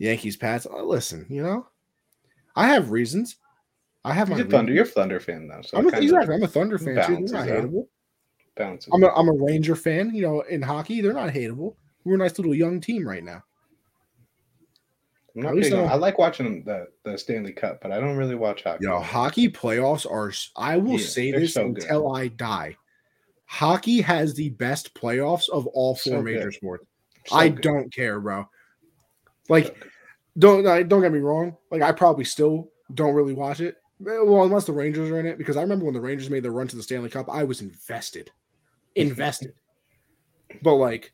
Yankees, 0.00 0.36
Pats. 0.36 0.66
Uh, 0.66 0.82
listen, 0.82 1.26
you 1.28 1.42
know, 1.42 1.66
I 2.56 2.68
have 2.68 2.90
reasons. 2.90 3.36
I 4.02 4.14
have 4.14 4.30
my 4.30 4.36
He's 4.36 4.46
a 4.46 4.48
Thunder. 4.48 4.72
You're 4.72 4.84
a 4.84 4.88
Thunder 4.88 5.20
fan 5.20 5.46
though, 5.46 5.60
so 5.60 5.76
I'm 5.76 5.86
a, 5.86 5.98
exactly. 5.98 6.34
I'm 6.34 6.42
a 6.42 6.48
Thunder 6.48 6.78
fan 6.78 6.94
too. 7.06 7.26
They're 7.26 7.38
not 7.38 7.46
hateable. 7.46 7.86
I'm 8.92 9.04
a. 9.04 9.08
I'm 9.08 9.28
a 9.28 9.32
Ranger 9.32 9.76
fan. 9.76 10.14
You 10.14 10.22
know, 10.22 10.40
in 10.40 10.62
hockey, 10.62 11.02
they're 11.02 11.12
not 11.12 11.32
hateable. 11.32 11.76
We're 12.04 12.14
a 12.14 12.18
nice 12.18 12.38
little 12.38 12.54
young 12.54 12.80
team 12.80 13.06
right 13.06 13.22
now. 13.22 13.44
I'm 15.36 15.42
not 15.42 15.58
at 15.58 15.72
I 15.72 15.76
I 15.84 15.94
like 15.96 16.18
watching 16.18 16.64
the, 16.64 16.88
the 17.04 17.16
Stanley 17.16 17.52
Cup, 17.52 17.80
but 17.82 17.92
I 17.92 18.00
don't 18.00 18.16
really 18.16 18.34
watch 18.34 18.64
hockey. 18.64 18.84
Yo, 18.86 19.00
hockey 19.00 19.48
playoffs 19.50 20.10
are. 20.10 20.32
I 20.56 20.78
will 20.78 20.98
Yeah, 20.98 21.06
say 21.06 21.30
this 21.30 21.54
so 21.54 21.68
good. 21.68 21.82
until 21.84 22.14
I 22.16 22.28
die. 22.28 22.76
Hockey 23.44 24.00
has 24.00 24.32
the 24.32 24.48
best 24.50 24.94
playoffs 24.94 25.48
of 25.50 25.66
all 25.68 25.94
four 25.94 26.18
So 26.18 26.22
major 26.22 26.44
good. 26.44 26.54
sports. 26.54 26.86
So 27.26 27.36
I 27.36 27.48
good. 27.50 27.62
don't 27.62 27.94
care, 27.94 28.18
bro. 28.18 28.48
Like, 29.50 29.76
don't 30.38 30.64
don't 30.88 31.02
get 31.02 31.12
me 31.12 31.18
wrong. 31.18 31.56
Like, 31.70 31.82
I 31.82 31.92
probably 31.92 32.24
still 32.24 32.70
don't 32.94 33.14
really 33.14 33.34
watch 33.34 33.60
it. 33.60 33.76
Well, 33.98 34.44
unless 34.44 34.64
the 34.64 34.72
Rangers 34.72 35.10
are 35.10 35.20
in 35.20 35.26
it, 35.26 35.36
because 35.36 35.58
I 35.58 35.62
remember 35.62 35.84
when 35.84 35.94
the 35.94 36.00
Rangers 36.00 36.30
made 36.30 36.42
the 36.42 36.50
run 36.50 36.68
to 36.68 36.76
the 36.76 36.82
Stanley 36.82 37.10
Cup, 37.10 37.28
I 37.28 37.44
was 37.44 37.60
invested. 37.60 38.30
invested. 38.94 39.52
but 40.62 40.74
like 40.74 41.12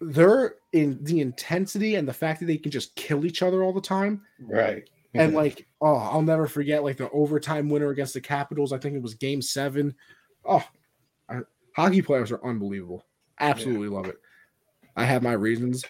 they're 0.00 0.56
in 0.72 1.02
the 1.02 1.20
intensity 1.20 1.96
and 1.96 2.06
the 2.06 2.12
fact 2.12 2.40
that 2.40 2.46
they 2.46 2.56
can 2.56 2.70
just 2.70 2.94
kill 2.94 3.24
each 3.24 3.42
other 3.42 3.62
all 3.62 3.72
the 3.72 3.80
time. 3.80 4.22
Right. 4.40 4.88
And 5.14 5.34
like, 5.34 5.66
oh, 5.80 5.96
I'll 5.96 6.22
never 6.22 6.46
forget 6.46 6.84
like 6.84 6.96
the 6.96 7.10
overtime 7.10 7.68
winner 7.68 7.88
against 7.88 8.14
the 8.14 8.20
Capitals. 8.20 8.72
I 8.72 8.78
think 8.78 8.94
it 8.94 9.02
was 9.02 9.14
game 9.14 9.42
seven. 9.42 9.94
Oh, 10.44 10.62
I, 11.28 11.40
hockey 11.74 12.02
players 12.02 12.30
are 12.30 12.44
unbelievable. 12.44 13.04
Absolutely 13.40 13.88
yeah. 13.88 13.94
love 13.94 14.06
it. 14.06 14.18
I 14.96 15.04
have 15.04 15.22
my 15.22 15.32
reasons. 15.32 15.84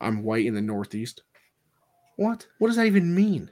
I'm 0.00 0.22
white 0.22 0.46
in 0.46 0.54
the 0.54 0.62
Northeast. 0.62 1.22
What? 2.16 2.46
What 2.58 2.68
does 2.68 2.76
that 2.76 2.86
even 2.86 3.14
mean? 3.14 3.50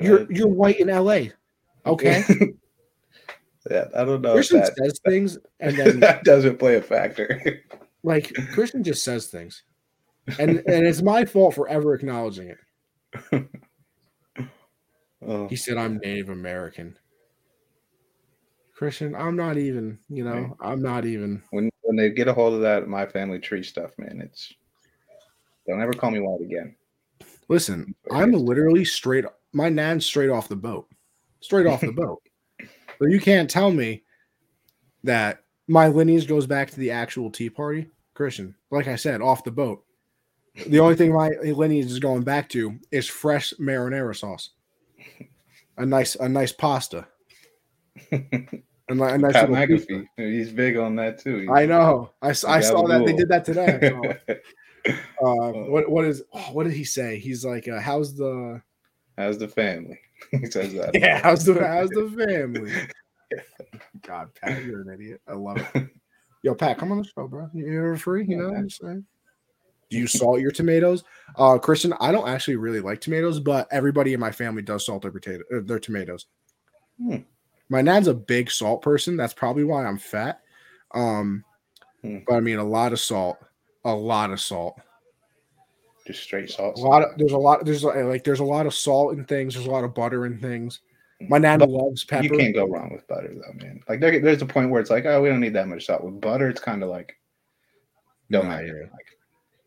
You're 0.00 0.22
uh, 0.22 0.26
you're 0.30 0.48
white 0.48 0.80
in 0.80 0.88
LA. 0.88 1.20
Okay. 1.86 2.22
yeah, 3.70 3.86
I 3.96 4.04
don't 4.04 4.20
know. 4.20 4.34
Christian 4.34 4.58
that, 4.58 4.76
says 4.76 5.00
things 5.06 5.38
and 5.60 5.74
then 5.78 6.00
that 6.00 6.22
doesn't 6.22 6.58
play 6.58 6.74
a 6.74 6.82
factor. 6.82 7.62
like 8.02 8.34
Christian 8.52 8.84
just 8.84 9.02
says 9.04 9.28
things. 9.28 9.62
And 10.38 10.58
and 10.66 10.86
it's 10.86 11.00
my 11.00 11.24
fault 11.24 11.54
for 11.54 11.66
ever 11.68 11.94
acknowledging 11.94 12.48
it. 12.50 13.48
oh. 15.26 15.48
He 15.48 15.56
said 15.56 15.78
I'm 15.78 15.96
Native 15.98 16.28
American. 16.28 16.98
Christian, 18.78 19.16
I'm 19.16 19.34
not 19.34 19.58
even, 19.58 19.98
you 20.08 20.22
know, 20.22 20.56
I'm 20.60 20.80
not 20.80 21.04
even. 21.04 21.42
When 21.50 21.68
when 21.82 21.96
they 21.96 22.10
get 22.10 22.28
a 22.28 22.32
hold 22.32 22.54
of 22.54 22.60
that 22.60 22.86
my 22.86 23.06
family 23.06 23.40
tree 23.40 23.64
stuff, 23.64 23.90
man, 23.98 24.20
it's 24.24 24.52
don't 25.66 25.82
ever 25.82 25.92
call 25.92 26.12
me 26.12 26.20
white 26.20 26.42
again. 26.42 26.76
Listen, 27.48 27.92
I'm 28.12 28.30
literally 28.30 28.84
straight 28.84 29.24
my 29.52 29.68
nan's 29.68 30.06
straight 30.06 30.30
off 30.30 30.46
the 30.46 30.54
boat. 30.54 30.86
Straight 31.40 31.66
off 31.66 31.80
the 31.80 31.90
boat. 31.96 32.22
So 33.00 33.08
you 33.08 33.18
can't 33.18 33.50
tell 33.50 33.72
me 33.72 34.04
that 35.02 35.42
my 35.66 35.88
lineage 35.88 36.28
goes 36.28 36.46
back 36.46 36.70
to 36.70 36.78
the 36.78 36.92
actual 36.92 37.32
Tea 37.32 37.50
Party. 37.50 37.90
Christian, 38.14 38.54
like 38.70 38.86
I 38.86 38.94
said, 38.94 39.20
off 39.20 39.42
the 39.42 39.50
boat. 39.50 39.82
The 40.68 40.78
only 40.78 40.94
thing 40.94 41.12
my 41.12 41.30
lineage 41.30 41.86
is 41.86 41.98
going 41.98 42.22
back 42.22 42.48
to 42.50 42.78
is 42.92 43.08
fresh 43.08 43.52
marinara 43.58 44.14
sauce. 44.14 44.50
A 45.76 45.84
nice, 45.84 46.14
a 46.14 46.28
nice 46.28 46.52
pasta. 46.52 47.08
A, 48.88 48.94
nice 48.94 49.32
Pat 49.32 49.48
McAfee, 49.50 50.06
he's 50.16 50.50
big 50.50 50.76
on 50.76 50.96
that 50.96 51.18
too. 51.18 51.46
I 51.52 51.66
know. 51.66 52.10
I, 52.22 52.30
I 52.30 52.32
saw 52.32 52.86
that 52.86 53.04
they 53.04 53.12
did 53.12 53.28
that 53.28 53.44
today. 53.44 53.78
So. 53.82 54.94
uh, 55.22 55.52
what 55.68 55.90
what 55.90 56.04
is 56.04 56.22
oh, 56.32 56.52
what 56.52 56.64
did 56.64 56.72
he 56.72 56.84
say? 56.84 57.18
He's 57.18 57.44
like, 57.44 57.68
uh, 57.68 57.80
"How's 57.80 58.16
the 58.16 58.62
How's 59.18 59.36
the 59.36 59.48
family? 59.48 59.98
he 60.30 60.46
says 60.46 60.72
that. 60.74 60.94
Yeah, 60.94 61.20
how's 61.20 61.44
the 61.44 61.54
how's 61.54 61.90
the 61.90 62.08
family? 62.26 62.72
God, 64.06 64.30
Pat, 64.40 64.64
you're 64.64 64.82
an 64.82 64.94
idiot. 64.94 65.20
I 65.26 65.32
love 65.32 65.58
it. 65.74 65.88
Yo, 66.44 66.54
Pat, 66.54 66.78
come 66.78 66.92
on 66.92 66.98
the 66.98 67.04
show, 67.04 67.26
bro. 67.26 67.50
You're 67.52 67.96
free, 67.96 68.24
you 68.26 68.36
know 68.36 68.50
what 68.50 68.58
I'm 68.58 68.70
saying? 68.70 69.04
Do 69.90 69.96
you 69.96 70.06
salt 70.06 70.40
your 70.40 70.52
tomatoes? 70.52 71.02
Uh, 71.36 71.58
Christian, 71.58 71.92
I 72.00 72.12
don't 72.12 72.28
actually 72.28 72.56
really 72.56 72.80
like 72.80 73.00
tomatoes, 73.00 73.40
but 73.40 73.66
everybody 73.72 74.14
in 74.14 74.20
my 74.20 74.30
family 74.30 74.62
does 74.62 74.86
salt 74.86 75.02
their 75.02 75.10
potato 75.10 75.42
uh, 75.52 75.60
their 75.64 75.80
tomatoes. 75.80 76.26
Hmm. 77.02 77.16
My 77.68 77.82
nan's 77.82 78.08
a 78.08 78.14
big 78.14 78.50
salt 78.50 78.82
person. 78.82 79.16
That's 79.16 79.34
probably 79.34 79.64
why 79.64 79.84
I'm 79.84 79.98
fat. 79.98 80.40
Um, 80.92 81.44
hmm. 82.02 82.18
but 82.26 82.36
I 82.36 82.40
mean, 82.40 82.58
a 82.58 82.64
lot 82.64 82.92
of 82.92 83.00
salt, 83.00 83.38
a 83.84 83.92
lot 83.92 84.30
of 84.30 84.40
salt. 84.40 84.80
Just 86.06 86.22
straight 86.22 86.50
salt. 86.50 86.78
A 86.78 86.80
lot 86.80 87.02
of 87.02 87.18
there's 87.18 87.32
a 87.32 87.38
lot 87.38 87.64
there's 87.66 87.84
like 87.84 88.24
there's 88.24 88.40
a 88.40 88.44
lot 88.44 88.66
of 88.66 88.74
salt 88.74 89.12
in 89.12 89.24
things. 89.24 89.54
There's 89.54 89.66
a 89.66 89.70
lot 89.70 89.84
of 89.84 89.94
butter 89.94 90.24
in 90.24 90.38
things. 90.38 90.80
My 91.20 91.38
nana 91.38 91.66
but 91.66 91.70
loves 91.70 92.04
pepper. 92.04 92.24
You 92.24 92.30
can't 92.30 92.54
go 92.54 92.66
wrong 92.66 92.90
with 92.92 93.06
butter 93.08 93.34
though, 93.34 93.52
man. 93.54 93.80
Like 93.88 94.00
there, 94.00 94.18
there's 94.20 94.40
a 94.40 94.46
point 94.46 94.70
where 94.70 94.80
it's 94.80 94.90
like, 94.90 95.04
oh, 95.04 95.20
we 95.20 95.28
don't 95.28 95.40
need 95.40 95.54
that 95.54 95.68
much 95.68 95.86
salt. 95.86 96.04
With 96.04 96.20
butter, 96.20 96.48
it's 96.48 96.60
kind 96.60 96.82
of 96.82 96.88
like 96.88 97.18
don't 98.30 98.44
nah, 98.44 98.56
matter. 98.56 98.88
Like, 98.92 99.18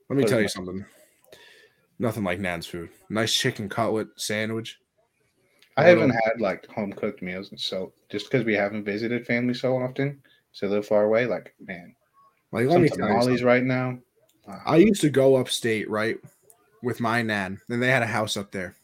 let 0.10 0.18
me 0.18 0.26
tell 0.26 0.42
you 0.42 0.48
something. 0.48 0.86
Nothing 2.00 2.24
like 2.24 2.40
Nan's 2.40 2.66
food. 2.66 2.90
Nice 3.10 3.34
chicken 3.34 3.70
cutlet 3.70 4.08
sandwich. 4.16 4.80
I 5.78 5.84
haven't 5.84 6.12
had 6.12 6.40
like 6.40 6.68
home 6.68 6.92
cooked 6.92 7.22
meals, 7.22 7.52
and 7.52 7.60
so 7.60 7.94
just 8.10 8.30
because 8.30 8.46
we 8.46 8.54
haven't 8.54 8.84
visited 8.84 9.26
family 9.26 9.54
so 9.54 9.78
often, 9.78 10.22
so 10.52 10.68
live 10.68 10.86
far 10.86 11.06
away, 11.06 11.26
like 11.26 11.54
man, 11.66 11.96
like 12.52 12.68
let 12.68 12.82
me 12.82 12.90
tamales 12.90 13.44
right 13.44 13.64
now. 13.64 13.98
I 14.66 14.78
used 14.78 15.02
to 15.02 15.10
go 15.10 15.36
upstate, 15.38 15.90
right, 15.90 16.18
with 16.84 17.00
my 17.00 17.22
nan, 17.22 17.60
and 17.70 17.82
they 17.82 17.88
had 17.88 18.04
a 18.04 18.08
house 18.08 18.36
up 18.36 18.52
there. 18.52 18.76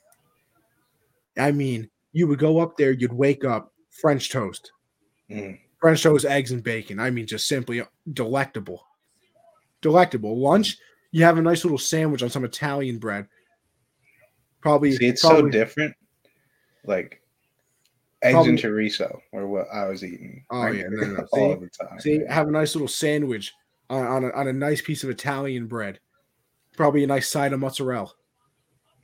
I 1.38 1.51
mean, 1.51 1.89
you 2.14 2.27
would 2.27 2.39
go 2.39 2.59
up 2.59 2.77
there, 2.77 2.91
you'd 2.91 3.14
wake 3.14 3.43
up 3.43 3.73
French 3.89 4.30
toast, 4.30 4.72
mm. 5.30 5.59
French 5.80 6.03
toast, 6.03 6.26
eggs, 6.26 6.51
and 6.51 6.64
bacon. 6.64 6.99
I 6.99 7.09
mean, 7.09 7.27
just 7.27 7.47
simply 7.47 7.84
delectable, 8.14 8.85
delectable. 9.81 10.39
Lunch, 10.39 10.77
you 11.11 11.23
have 11.23 11.38
a 11.38 11.41
nice 11.41 11.65
little 11.65 11.77
sandwich 11.77 12.23
on 12.23 12.30
some 12.30 12.45
Italian 12.45 12.97
bread. 12.97 13.27
Probably, 14.61 14.93
see, 14.93 15.07
it's 15.07 15.22
probably, 15.22 15.41
so 15.41 15.49
different. 15.49 15.95
Like 16.88 17.22
eggs 18.22 18.34
probably, 18.34 18.49
and 18.51 18.59
chorizo, 18.59 19.19
or 19.31 19.47
what 19.47 19.68
I 19.73 19.85
was 19.88 20.03
eating. 20.03 20.43
Oh 20.49 20.59
like, 20.59 20.76
yeah, 20.76 20.84
no, 20.89 21.07
no, 21.07 21.14
no. 21.15 21.27
all 21.31 21.53
see, 21.53 21.59
the 21.59 21.69
time. 21.69 21.99
See, 21.99 22.22
have 22.30 22.47
a 22.47 22.51
nice 22.51 22.76
little 22.76 22.88
sandwich 22.88 23.53
on, 23.89 24.05
on, 24.05 24.23
a, 24.26 24.30
on 24.31 24.47
a 24.47 24.53
nice 24.53 24.81
piece 24.81 25.03
of 25.03 25.09
Italian 25.09 25.68
bread. 25.68 25.99
Probably 26.76 27.03
a 27.03 27.07
nice 27.07 27.30
side 27.30 27.53
of 27.53 27.59
mozzarella. 27.59 28.11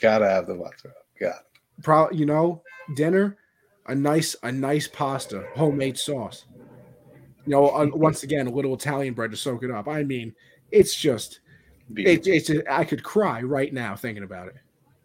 Gotta 0.00 0.28
have 0.28 0.46
the 0.46 0.54
mozzarella. 0.54 0.96
Got 1.20 1.44
Pro, 1.82 2.10
you 2.10 2.26
know, 2.26 2.62
dinner, 2.96 3.36
a 3.86 3.94
nice 3.94 4.36
a 4.42 4.52
nice 4.52 4.86
pasta, 4.88 5.44
homemade 5.54 5.98
sauce. 5.98 6.46
You 7.46 7.50
know, 7.50 7.68
uh, 7.68 7.88
once 7.92 8.22
again, 8.22 8.46
a 8.46 8.50
little 8.50 8.74
Italian 8.74 9.14
bread 9.14 9.30
to 9.32 9.36
soak 9.36 9.62
it 9.62 9.70
up. 9.70 9.88
I 9.88 10.04
mean, 10.04 10.34
it's 10.70 10.94
just, 10.94 11.40
it, 11.96 12.26
it's 12.26 12.50
a, 12.50 12.72
I 12.72 12.84
could 12.84 13.02
cry 13.02 13.42
right 13.42 13.72
now 13.72 13.96
thinking 13.96 14.24
about 14.24 14.48
it. 14.48 14.56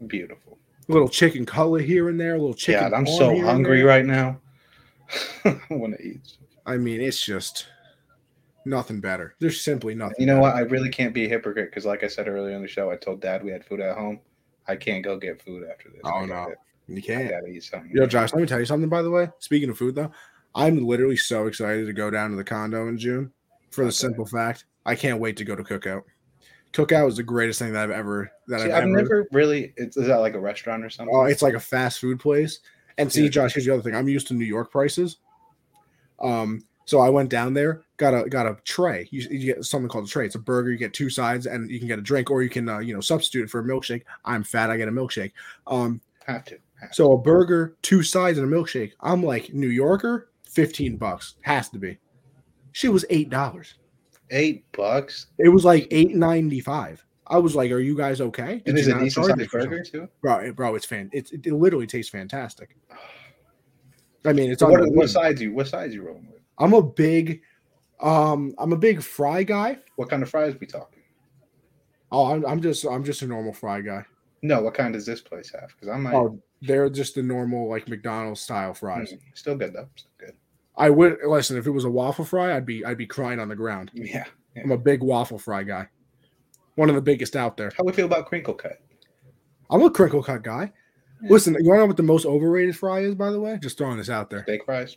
Beautiful. 0.07 0.57
A 0.89 0.91
little 0.91 1.09
chicken 1.09 1.45
cutlet 1.45 1.85
here 1.85 2.09
and 2.09 2.19
there, 2.19 2.35
a 2.35 2.39
little 2.39 2.53
chicken. 2.53 2.91
Yeah, 2.91 2.97
I'm 2.97 3.05
so 3.05 3.39
hungry 3.41 3.83
right 3.83 4.05
now. 4.05 4.39
I 5.45 5.59
want 5.69 5.97
to 5.97 6.03
eat. 6.03 6.37
I 6.65 6.77
mean, 6.77 6.99
it's 6.99 7.23
just 7.23 7.67
nothing 8.65 8.99
better. 8.99 9.35
There's 9.39 9.61
simply 9.61 9.95
nothing. 9.95 10.15
You 10.19 10.25
know 10.25 10.41
better. 10.41 10.41
what? 10.41 10.55
I 10.55 10.61
really 10.61 10.89
can't 10.89 11.13
be 11.13 11.25
a 11.25 11.29
hypocrite 11.29 11.69
because, 11.69 11.85
like 11.85 12.03
I 12.03 12.07
said 12.07 12.27
earlier 12.27 12.55
in 12.55 12.61
the 12.61 12.67
show, 12.67 12.91
I 12.91 12.95
told 12.95 13.21
Dad 13.21 13.43
we 13.43 13.51
had 13.51 13.63
food 13.65 13.79
at 13.79 13.97
home. 13.97 14.19
I 14.67 14.75
can't 14.75 15.03
go 15.03 15.17
get 15.17 15.41
food 15.41 15.67
after 15.69 15.89
this. 15.89 16.01
Oh 16.03 16.25
no, 16.25 16.53
you 16.87 17.01
can't. 17.01 17.27
I 17.27 17.29
gotta 17.29 17.47
eat 17.47 17.63
something. 17.63 17.91
Yo, 17.93 18.05
Josh, 18.05 18.33
let 18.33 18.41
me 18.41 18.47
tell 18.47 18.59
you 18.59 18.65
something. 18.65 18.89
By 18.89 19.01
the 19.01 19.11
way, 19.11 19.29
speaking 19.39 19.69
of 19.69 19.77
food, 19.77 19.95
though, 19.95 20.11
I'm 20.53 20.85
literally 20.85 21.17
so 21.17 21.47
excited 21.47 21.85
to 21.85 21.93
go 21.93 22.09
down 22.09 22.31
to 22.31 22.35
the 22.35 22.43
condo 22.43 22.87
in 22.87 22.97
June 22.97 23.31
for 23.71 23.85
the 23.85 23.91
simple 23.91 24.25
fact 24.25 24.65
I 24.85 24.95
can't 24.95 25.19
wait 25.19 25.37
to 25.37 25.45
go 25.45 25.55
to 25.55 25.63
Cookout. 25.63 26.03
Cookout 26.73 27.05
was 27.05 27.17
the 27.17 27.23
greatest 27.23 27.59
thing 27.59 27.73
that 27.73 27.83
I've 27.83 27.91
ever 27.91 28.31
that 28.47 28.59
see, 28.59 28.65
I've, 28.65 28.71
I've 28.71 28.83
ever, 28.83 29.01
never 29.01 29.27
really. 29.31 29.73
Is 29.77 29.95
that 29.95 30.17
like 30.17 30.35
a 30.35 30.39
restaurant 30.39 30.85
or 30.85 30.89
something? 30.89 31.15
Oh, 31.15 31.23
it's 31.23 31.41
like 31.41 31.55
a 31.55 31.59
fast 31.59 31.99
food 31.99 32.19
place. 32.19 32.59
And 32.97 33.11
see, 33.11 33.23
yeah. 33.23 33.29
Josh, 33.29 33.53
here's 33.53 33.65
the 33.65 33.73
other 33.73 33.81
thing. 33.81 33.95
I'm 33.95 34.09
used 34.09 34.27
to 34.27 34.33
New 34.33 34.45
York 34.45 34.71
prices. 34.71 35.17
Um, 36.19 36.63
so 36.85 36.99
I 36.99 37.09
went 37.09 37.29
down 37.29 37.53
there, 37.53 37.83
got 37.97 38.13
a 38.13 38.27
got 38.27 38.47
a 38.47 38.57
tray. 38.65 39.07
You, 39.11 39.27
you, 39.29 39.53
get 39.53 39.63
something 39.63 39.87
called 39.87 40.05
a 40.05 40.07
tray. 40.07 40.25
It's 40.25 40.33
a 40.33 40.39
burger. 40.39 40.71
You 40.71 40.77
get 40.77 40.93
two 40.93 41.09
sides, 41.09 41.45
and 41.45 41.69
you 41.69 41.77
can 41.77 41.87
get 41.87 41.99
a 41.99 42.01
drink, 42.01 42.31
or 42.31 42.41
you 42.41 42.49
can 42.49 42.67
uh, 42.67 42.79
you 42.79 42.93
know 42.93 42.99
substitute 42.99 43.43
it 43.43 43.49
for 43.49 43.59
a 43.59 43.63
milkshake. 43.63 44.03
I'm 44.25 44.43
fat. 44.43 44.71
I 44.71 44.77
get 44.77 44.87
a 44.87 44.91
milkshake. 44.91 45.31
Um, 45.67 46.01
have 46.25 46.45
to. 46.45 46.57
Have 46.81 46.93
so 46.93 47.09
to. 47.09 47.13
a 47.13 47.17
burger, 47.19 47.77
two 47.83 48.01
sides, 48.01 48.39
and 48.39 48.51
a 48.51 48.55
milkshake. 48.55 48.93
I'm 49.01 49.23
like 49.23 49.53
New 49.53 49.69
Yorker, 49.69 50.29
fifteen 50.43 50.97
bucks 50.97 51.35
has 51.41 51.69
to 51.69 51.77
be. 51.77 51.99
She 52.71 52.89
was 52.89 53.05
eight 53.11 53.29
dollars. 53.29 53.75
Eight 54.31 54.65
bucks. 54.71 55.27
It 55.37 55.49
was 55.49 55.65
like 55.65 55.87
eight 55.91 56.15
ninety 56.15 56.59
five. 56.59 57.03
I 57.27 57.37
was 57.37 57.55
like, 57.55 57.71
"Are 57.71 57.79
you 57.79 57.95
guys 57.95 58.21
okay?" 58.21 58.57
Did 58.57 58.69
and 58.69 58.77
is 58.77 58.87
it 58.87 58.99
decent 58.99 59.25
sized 59.25 59.51
burger 59.51 59.83
too, 59.83 60.07
bro? 60.21 60.51
Bro, 60.53 60.75
it's 60.75 60.85
fan. 60.85 61.09
It's, 61.13 61.31
it 61.31 61.45
literally 61.47 61.87
tastes 61.87 62.11
fantastic. 62.11 62.75
I 64.25 64.33
mean, 64.33 64.51
it's 64.51 64.59
so 64.59 64.67
on 64.67 64.79
what, 64.79 64.93
what 64.93 65.09
sides 65.09 65.41
you 65.41 65.53
what 65.53 65.67
sides 65.67 65.93
you 65.93 66.03
rolling 66.03 66.27
with? 66.31 66.41
I'm 66.57 66.73
a 66.73 66.81
big, 66.81 67.41
um, 68.01 68.53
I'm 68.57 68.73
a 68.73 68.77
big 68.77 69.01
fry 69.01 69.43
guy. 69.43 69.77
What 69.95 70.09
kind 70.09 70.23
of 70.23 70.29
fries 70.29 70.55
we 70.59 70.67
talking? 70.67 71.03
Oh, 72.11 72.33
I'm, 72.33 72.45
I'm 72.45 72.61
just 72.61 72.85
I'm 72.85 73.03
just 73.03 73.21
a 73.21 73.27
normal 73.27 73.53
fry 73.53 73.81
guy. 73.81 74.03
No, 74.41 74.61
what 74.61 74.73
kind 74.73 74.93
does 74.93 75.05
this 75.05 75.21
place 75.21 75.51
have? 75.51 75.69
Because 75.69 75.89
I'm 75.89 76.07
Oh, 76.07 76.39
they're 76.61 76.89
just 76.89 77.15
the 77.15 77.23
normal 77.23 77.69
like 77.69 77.87
McDonald's 77.87 78.41
style 78.41 78.73
fries. 78.73 79.13
Mm, 79.13 79.19
still 79.33 79.55
good 79.55 79.73
though. 79.73 79.87
Still 79.95 80.11
good. 80.17 80.33
I 80.79 80.89
would 80.89 81.17
listen 81.27 81.57
if 81.57 81.67
it 81.67 81.71
was 81.71 81.83
a 81.83 81.89
waffle 81.89 82.25
fry, 82.25 82.55
I'd 82.55 82.65
be 82.65 82.83
I'd 82.85 82.97
be 82.97 83.05
crying 83.05 83.39
on 83.39 83.49
the 83.49 83.55
ground. 83.55 83.91
Yeah, 83.93 84.23
yeah. 84.55 84.63
I'm 84.63 84.71
a 84.71 84.77
big 84.77 85.03
waffle 85.03 85.37
fry 85.37 85.63
guy. 85.63 85.87
One 86.75 86.89
of 86.89 86.95
the 86.95 87.01
biggest 87.01 87.35
out 87.35 87.57
there. 87.57 87.71
How 87.75 87.83
do 87.83 87.87
we 87.87 87.93
feel 87.93 88.05
about 88.05 88.27
crinkle 88.27 88.53
cut? 88.53 88.79
I'm 89.69 89.83
a 89.83 89.91
crinkle 89.91 90.23
cut 90.23 90.41
guy. 90.43 90.71
Yeah. 91.21 91.29
Listen, 91.29 91.55
you 91.59 91.67
want 91.67 91.77
to 91.77 91.81
know 91.81 91.87
what 91.87 91.97
the 91.97 92.03
most 92.03 92.25
overrated 92.25 92.77
fry 92.77 93.01
is, 93.01 93.13
by 93.13 93.29
the 93.31 93.39
way? 93.39 93.59
Just 93.61 93.77
throwing 93.77 93.97
this 93.97 94.09
out 94.09 94.29
there. 94.29 94.43
Steak 94.43 94.63
fries. 94.63 94.95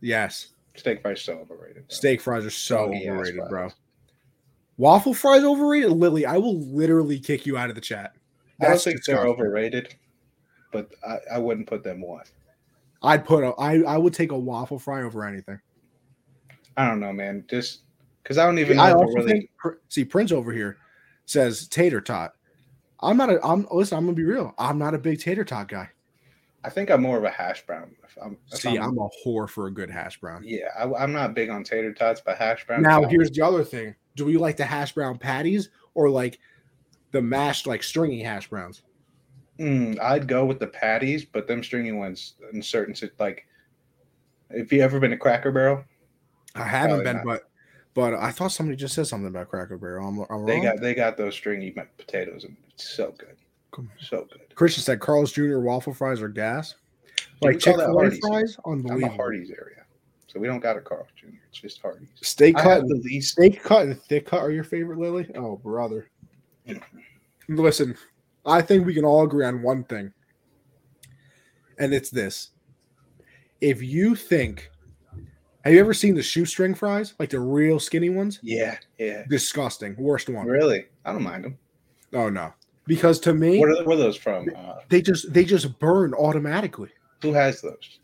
Yes. 0.00 0.48
Steak 0.74 1.00
fries 1.02 1.20
so 1.20 1.34
overrated. 1.34 1.86
Bro. 1.86 1.94
Steak 1.94 2.20
fries 2.20 2.44
are 2.44 2.50
so 2.50 2.92
overrated, 2.92 3.40
bro. 3.48 3.70
Waffle 4.76 5.14
fries 5.14 5.44
overrated, 5.44 5.92
Lily. 5.92 6.26
I 6.26 6.38
will 6.38 6.58
literally 6.58 7.20
kick 7.20 7.46
you 7.46 7.56
out 7.56 7.68
of 7.68 7.76
the 7.76 7.80
chat. 7.80 8.12
That's 8.58 8.68
I 8.68 8.72
don't 8.72 8.82
think 8.82 9.04
they're 9.04 9.26
overrated, 9.26 9.94
but 10.72 10.90
I, 11.06 11.18
I 11.34 11.38
wouldn't 11.38 11.68
put 11.68 11.84
them 11.84 12.00
one. 12.00 12.24
I'd 13.02 13.24
put 13.24 13.44
a 13.44 13.52
I 13.58 13.82
I 13.82 13.98
would 13.98 14.14
take 14.14 14.32
a 14.32 14.38
waffle 14.38 14.78
fry 14.78 15.02
over 15.02 15.24
anything. 15.24 15.60
I 16.76 16.86
don't 16.86 17.00
know, 17.00 17.12
man. 17.12 17.44
Just 17.48 17.80
because 18.22 18.38
I 18.38 18.46
don't 18.46 18.58
even 18.58 18.78
I 18.78 18.92
also 18.92 19.14
really, 19.14 19.32
think 19.32 19.50
see 19.88 20.04
Prince 20.04 20.32
over 20.32 20.52
here 20.52 20.78
says 21.26 21.68
tater 21.68 22.00
tot. 22.00 22.32
I'm 23.00 23.16
not 23.16 23.30
a 23.30 23.44
I'm 23.44 23.66
listen, 23.72 23.98
I'm 23.98 24.04
gonna 24.04 24.16
be 24.16 24.24
real. 24.24 24.54
I'm 24.58 24.78
not 24.78 24.94
a 24.94 24.98
big 24.98 25.20
tater 25.20 25.44
tot 25.44 25.68
guy. 25.68 25.90
I 26.64 26.70
think 26.70 26.90
I'm 26.90 27.02
more 27.02 27.18
of 27.18 27.24
a 27.24 27.30
hash 27.30 27.66
brown. 27.66 27.90
If 28.04 28.16
I'm, 28.22 28.38
if 28.52 28.60
See, 28.60 28.78
I'm 28.78 28.96
a 28.98 29.08
whore 29.24 29.48
for 29.48 29.66
a 29.66 29.70
good 29.70 29.90
hash 29.90 30.20
brown. 30.20 30.42
yeah, 30.44 30.68
I, 30.78 31.02
am 31.02 31.12
not 31.12 31.34
big 31.34 31.50
on 31.50 31.64
tater 31.64 31.92
tots, 31.92 32.20
but 32.24 32.38
hash 32.38 32.64
brown. 32.66 32.82
Now 32.82 33.02
here's 33.02 33.30
the 33.30 33.42
other 33.42 33.64
thing. 33.64 33.96
Do 34.14 34.24
we 34.24 34.36
like 34.36 34.56
the 34.56 34.64
hash 34.64 34.92
brown 34.92 35.18
patties 35.18 35.70
or 35.94 36.08
like 36.08 36.38
the 37.10 37.20
mashed 37.20 37.66
like 37.66 37.82
stringy 37.82 38.22
hash 38.22 38.48
browns? 38.48 38.82
Mm, 39.62 40.00
I'd 40.00 40.26
go 40.26 40.44
with 40.44 40.58
the 40.58 40.66
patties, 40.66 41.24
but 41.24 41.46
them 41.46 41.62
stringy 41.62 41.92
ones 41.92 42.34
in 42.52 42.60
certain 42.60 42.94
sit- 42.94 43.18
like. 43.20 43.46
If 44.50 44.72
you 44.72 44.82
ever 44.82 45.00
been 45.00 45.12
to 45.12 45.16
Cracker 45.16 45.50
Barrel, 45.52 45.84
I 46.54 46.64
haven't 46.64 47.04
been, 47.04 47.16
not. 47.16 47.24
but 47.24 47.42
but 47.94 48.14
I 48.14 48.32
thought 48.32 48.52
somebody 48.52 48.76
just 48.76 48.94
said 48.94 49.06
something 49.06 49.28
about 49.28 49.48
Cracker 49.48 49.78
Barrel. 49.78 50.06
I'm, 50.08 50.18
I'm 50.28 50.44
they 50.44 50.54
wrong. 50.54 50.62
got 50.62 50.80
they 50.80 50.94
got 50.94 51.16
those 51.16 51.34
stringy 51.34 51.70
potatoes, 51.70 52.44
and 52.44 52.56
it's 52.68 52.90
so 52.90 53.14
good, 53.16 53.36
so 54.00 54.26
good. 54.30 54.54
Christian 54.54 54.82
said 54.82 55.00
Carl's 55.00 55.32
Jr. 55.32 55.58
waffle 55.60 55.94
fries 55.94 56.20
are 56.20 56.28
gas. 56.28 56.74
Like 57.40 57.60
Chick 57.60 57.76
Fil 57.76 58.00
A 58.00 58.10
fries, 58.10 58.56
I'm 58.66 58.84
a. 58.86 59.08
Hardee's 59.08 59.50
area, 59.50 59.84
so 60.26 60.38
we 60.38 60.46
don't 60.48 60.60
got 60.60 60.76
a 60.76 60.80
Carl's 60.80 61.08
Jr. 61.16 61.28
It's 61.48 61.60
just 61.60 61.80
Hardee's. 61.80 62.08
Steak 62.20 62.58
I 62.58 62.62
cut, 62.62 62.88
the 62.88 62.96
least. 63.04 63.32
steak 63.32 63.62
cut, 63.62 63.86
and 63.86 64.00
thick 64.02 64.26
cut 64.26 64.40
are 64.40 64.50
your 64.50 64.64
favorite, 64.64 64.98
Lily? 64.98 65.30
Oh, 65.34 65.56
brother. 65.56 66.08
Listen, 67.48 67.96
I 68.44 68.60
think 68.62 68.86
we 68.86 68.94
can 68.94 69.04
all 69.04 69.22
agree 69.24 69.44
on 69.44 69.62
one 69.62 69.84
thing, 69.84 70.12
and 71.78 71.94
it's 71.94 72.10
this: 72.10 72.50
if 73.60 73.82
you 73.82 74.14
think, 74.16 74.70
have 75.64 75.72
you 75.72 75.80
ever 75.80 75.94
seen 75.94 76.14
the 76.14 76.22
shoestring 76.22 76.74
fries, 76.74 77.14
like 77.18 77.30
the 77.30 77.40
real 77.40 77.78
skinny 77.78 78.10
ones? 78.10 78.40
Yeah, 78.42 78.76
yeah. 78.98 79.24
Disgusting, 79.28 79.94
worst 79.96 80.28
one. 80.28 80.46
Really, 80.46 80.86
I 81.04 81.12
don't 81.12 81.22
mind 81.22 81.44
them. 81.44 81.58
Oh 82.12 82.28
no, 82.28 82.52
because 82.86 83.20
to 83.20 83.32
me, 83.34 83.58
What 83.60 83.68
are, 83.70 83.84
where 83.84 83.96
are 83.96 84.00
those 84.00 84.16
from? 84.16 84.48
Uh, 84.56 84.74
they 84.88 85.00
just 85.02 85.32
they 85.32 85.44
just 85.44 85.78
burn 85.78 86.12
automatically. 86.14 86.90
who 87.22 87.32
has 87.32 87.60
those? 87.60 88.00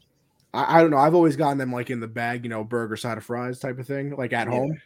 I, 0.55 0.78
I 0.78 0.81
don't 0.81 0.90
know. 0.90 0.98
I've 0.98 1.15
always 1.15 1.36
gotten 1.36 1.59
them 1.59 1.73
like 1.73 1.90
in 1.90 2.01
the 2.01 2.06
bag, 2.09 2.44
you 2.44 2.48
know, 2.51 2.62
burger 2.65 2.97
side 2.97 3.19
of 3.19 3.24
fries 3.24 3.59
type 3.59 3.78
of 3.78 3.86
thing, 3.86 4.15
like 4.16 4.32
at 4.32 4.47
Yeah. 4.47 4.52
home. 4.55 4.81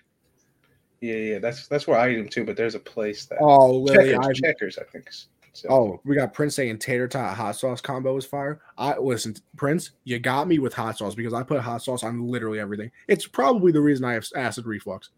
Yeah, 1.03 1.17
yeah. 1.17 1.39
That's 1.41 1.67
that's 1.69 1.87
where 1.87 1.99
I 1.99 2.11
eat 2.11 2.17
them 2.17 2.29
too. 2.29 2.45
But 2.45 2.57
there's 2.57 2.75
a 2.75 2.81
place 2.81 3.27
that 3.27 3.39
Oh, 3.41 3.77
Lily, 3.77 4.11
checkers, 4.11 4.27
I've 4.27 4.35
checkers, 4.35 4.79
I 4.79 4.85
think. 4.85 5.09
So- 5.53 5.69
Oh, 5.71 6.01
we 6.05 6.15
got 6.17 6.33
Prince 6.33 6.55
saying 6.57 6.79
tater 6.79 7.07
tot 7.09 7.37
hot 7.37 7.57
sauce 7.57 7.81
combo 7.81 8.17
is 8.17 8.25
fire. 8.25 8.61
I 8.79 8.97
listen, 8.99 9.35
Prince, 9.57 9.91
you 10.05 10.19
got 10.19 10.49
me 10.49 10.59
with 10.59 10.73
hot 10.75 10.99
sauce 10.99 11.15
because 11.15 11.35
I 11.35 11.43
put 11.43 11.61
hot 11.61 11.83
sauce 11.83 12.03
on 12.05 12.27
literally 12.27 12.59
everything. 12.61 12.91
It's 13.09 13.27
probably 13.27 13.73
the 13.73 13.81
reason 13.81 14.05
I 14.05 14.15
have 14.15 14.27
acid 14.37 14.67
reflux 14.67 15.11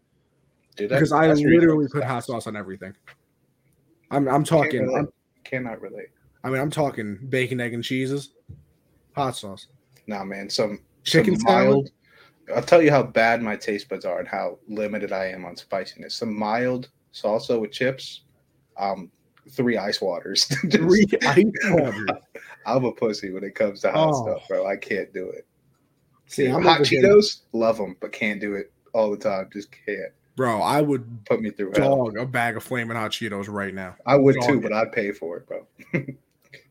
dude, 0.75 0.89
because 0.89 1.11
I 1.11 1.31
literally 1.33 1.87
put 1.87 2.03
hot 2.03 2.25
sauce. 2.25 2.47
on 2.47 2.55
everything. 2.55 2.93
I'm 4.11 4.27
I'm 4.27 4.43
talking. 4.43 4.83
relate. 4.83 4.99
I'm, 4.99 5.07
Cannot 5.43 5.81
relate. 5.81 6.07
I 6.43 6.49
mean, 6.49 6.59
I'm 6.59 6.71
talking 6.71 7.17
bacon, 7.29 7.59
egg, 7.61 7.73
and 7.73 7.83
cheeses, 7.83 8.31
hot 9.15 9.35
sauce, 9.35 9.67
Nah, 10.07 10.23
man. 10.23 10.49
Some 10.49 10.79
chicken 11.03 11.39
some 11.39 11.51
mild. 11.53 11.89
I'll 12.55 12.61
tell 12.61 12.81
you 12.81 12.91
how 12.91 13.01
bad 13.01 13.41
my 13.41 13.55
taste 13.55 13.89
buds 13.89 14.05
are 14.05 14.19
and 14.19 14.27
how 14.27 14.59
limited 14.67 15.11
I 15.11 15.25
am 15.27 15.45
on 15.45 15.55
spiciness. 15.55 16.13
Some 16.13 16.37
mild 16.37 16.89
salsa 17.13 17.59
with 17.59 17.71
chips. 17.71 18.21
Um, 18.77 19.09
three 19.49 19.77
ice 19.77 20.01
waters. 20.01 20.45
Three 20.71 21.05
ice 21.27 21.43
waters. 21.65 22.09
I'm 22.65 22.83
a 22.85 22.91
pussy 22.91 23.31
when 23.31 23.43
it 23.43 23.55
comes 23.55 23.81
to 23.81 23.91
hot 23.91 24.09
Oh. 24.13 24.23
stuff, 24.25 24.47
bro. 24.47 24.65
I 24.65 24.75
can't 24.75 25.13
do 25.13 25.29
it. 25.29 25.45
See, 26.27 26.47
I'm 26.47 26.63
hot 26.63 26.85
here- 26.87 27.03
Cheetos, 27.03 27.41
love 27.53 27.77
them, 27.77 27.95
but 28.01 28.11
can't 28.11 28.41
do 28.41 28.55
it 28.55 28.71
all 28.93 29.11
the 29.11 29.17
time. 29.17 29.49
Just 29.53 29.69
can't 29.85 30.11
bro. 30.35 30.61
I 30.61 30.81
would 30.81 31.25
put 31.25 31.41
me 31.41 31.49
through 31.51 31.71
hell. 31.77 32.05
dog 32.05 32.17
a 32.17 32.25
bag 32.25 32.57
of 32.57 32.63
flaming 32.63 32.97
hot 32.97 33.11
Cheetos 33.11 33.47
right 33.47 33.73
now. 33.73 33.95
I 34.05 34.15
would 34.15 34.35
dog 34.35 34.49
too, 34.49 34.57
it. 34.57 34.63
but 34.63 34.73
I'd 34.73 34.91
pay 34.91 35.11
for 35.11 35.37
it, 35.37 35.47
bro. 35.47 35.65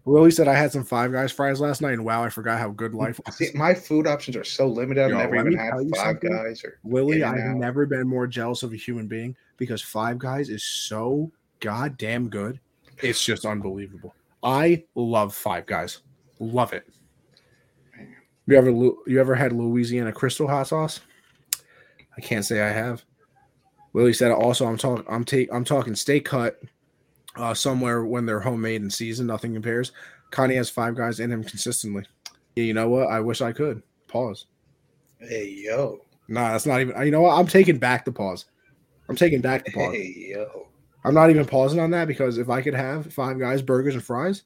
Willie 0.07 0.31
said 0.31 0.49
I 0.49 0.55
had 0.55 0.71
some 0.71 0.85
Five 0.85 1.13
Guys 1.13 1.33
fries 1.33 1.61
last 1.63 1.81
night, 1.81 1.93
and 1.93 2.05
wow, 2.05 2.23
I 2.23 2.29
forgot 2.29 2.59
how 2.59 2.69
good 2.71 2.93
life 2.95 3.19
was. 3.25 3.37
See, 3.37 3.49
my 3.55 3.73
food 3.73 4.07
options 4.07 4.37
are 4.37 4.45
so 4.45 4.67
limited. 4.67 5.03
I've 5.05 5.11
Yo, 5.11 5.17
never 5.19 5.37
even 5.37 5.57
had 5.57 5.73
Five. 5.97 6.21
Guys 6.21 6.63
or 6.63 6.79
Willie, 6.83 7.23
I've 7.23 7.57
never 7.57 7.87
been 7.87 8.07
more 8.07 8.27
jealous 8.27 8.63
of 8.63 8.73
a 8.73 8.77
human 8.77 9.07
being 9.07 9.35
because 9.57 9.81
Five 9.81 10.19
Guys 10.19 10.51
is 10.51 10.63
so 10.63 11.31
goddamn 11.65 12.28
good. 12.28 12.61
It's 12.99 13.24
just 13.24 13.47
unbelievable. 13.47 14.15
I 14.43 14.85
love 14.95 15.35
Five 15.35 15.65
Guys. 15.65 16.01
Love 16.39 16.74
it. 16.74 16.86
You 18.47 18.57
ever 18.59 18.70
you 18.70 19.19
ever 19.19 19.35
had 19.35 19.53
Louisiana 19.53 20.12
Crystal 20.12 20.47
hot 20.47 20.69
sauce? 20.69 21.01
I 22.16 22.20
can't 22.20 22.45
say 22.45 22.61
I 22.61 22.69
have. 22.70 23.03
Willie 23.95 24.12
said 24.12 24.31
also 24.31 24.66
I'm 24.66 24.77
talking 24.77 25.07
I'm 25.09 25.24
take 25.24 25.53
I'm 25.53 25.65
talking 25.65 25.95
steak 25.95 26.27
cut 26.27 26.61
uh, 27.36 27.55
somewhere 27.55 28.05
when 28.05 28.27
they're 28.27 28.41
homemade 28.41 28.82
and 28.82 28.93
seasoned. 28.93 29.28
Nothing 29.28 29.55
compares. 29.55 29.93
Connie 30.31 30.57
has 30.57 30.69
Five 30.69 30.97
Guys 30.97 31.19
in 31.20 31.32
him 31.32 31.43
consistently. 31.43 32.05
Yeah, 32.57 32.65
you 32.65 32.74
know 32.74 32.91
what? 32.91 33.09
I 33.09 33.20
wish 33.20 33.41
I 33.41 33.53
could. 33.53 33.82
Pause. 34.09 34.47
hey 35.19 35.49
yo, 35.65 36.03
Nah, 36.28 36.53
that's 36.53 36.66
not 36.66 36.82
even. 36.82 37.03
You 37.05 37.11
know 37.11 37.23
what? 37.23 37.39
I'm 37.39 37.47
taking 37.47 37.78
back 37.78 38.05
the 38.05 38.12
pause. 38.12 38.45
I'm 39.09 39.16
taking 39.16 39.41
back 39.41 39.65
the 39.65 39.73
pause. 39.73 39.95
hey 39.95 40.32
yo. 40.35 40.69
I'm 41.05 41.14
not 41.14 41.31
even 41.31 41.44
pausing 41.44 41.81
on 41.81 41.90
that 41.90 42.09
because 42.09 42.39
if 42.39 42.48
I 42.48 42.62
could 42.62 42.74
have 42.74 43.12
Five 43.12 43.39
Guys 43.39 43.62
burgers 43.62 43.94
and 43.94 44.02
fries 44.02 44.44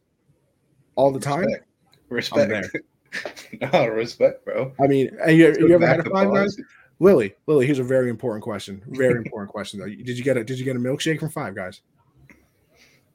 all 0.96 1.12
the 1.12 1.20
time, 1.20 1.46
Respect. 2.08 2.50
Respect. 2.50 2.76
no, 3.72 3.86
respect, 3.86 4.44
bro. 4.44 4.72
I 4.82 4.86
mean, 4.86 5.10
you, 5.28 5.54
you 5.58 5.74
ever 5.74 5.86
had 5.86 6.00
a 6.00 6.10
Five. 6.10 6.32
Guys? 6.32 6.56
Lily, 7.00 7.34
Lily, 7.46 7.66
here's 7.66 7.78
a 7.78 7.84
very 7.84 8.10
important 8.10 8.42
question. 8.42 8.82
Very 8.88 9.18
important 9.18 9.50
question 9.50 9.78
though. 9.78 9.86
Did 9.86 10.18
you 10.18 10.24
get 10.24 10.36
a 10.36 10.44
Did 10.44 10.58
you 10.58 10.64
get 10.64 10.76
a 10.76 10.80
milkshake 10.80 11.20
from 11.20 11.30
Five 11.30 11.54
Guys? 11.54 11.80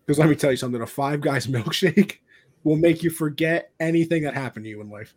Because 0.05 0.19
let 0.19 0.29
me 0.29 0.35
tell 0.35 0.51
you 0.51 0.57
something. 0.57 0.81
A 0.81 0.87
Five 0.87 1.21
Guys 1.21 1.47
milkshake 1.47 2.19
will 2.63 2.77
make 2.77 3.03
you 3.03 3.09
forget 3.09 3.71
anything 3.79 4.23
that 4.23 4.33
happened 4.33 4.65
to 4.65 4.69
you 4.69 4.81
in 4.81 4.89
life. 4.89 5.13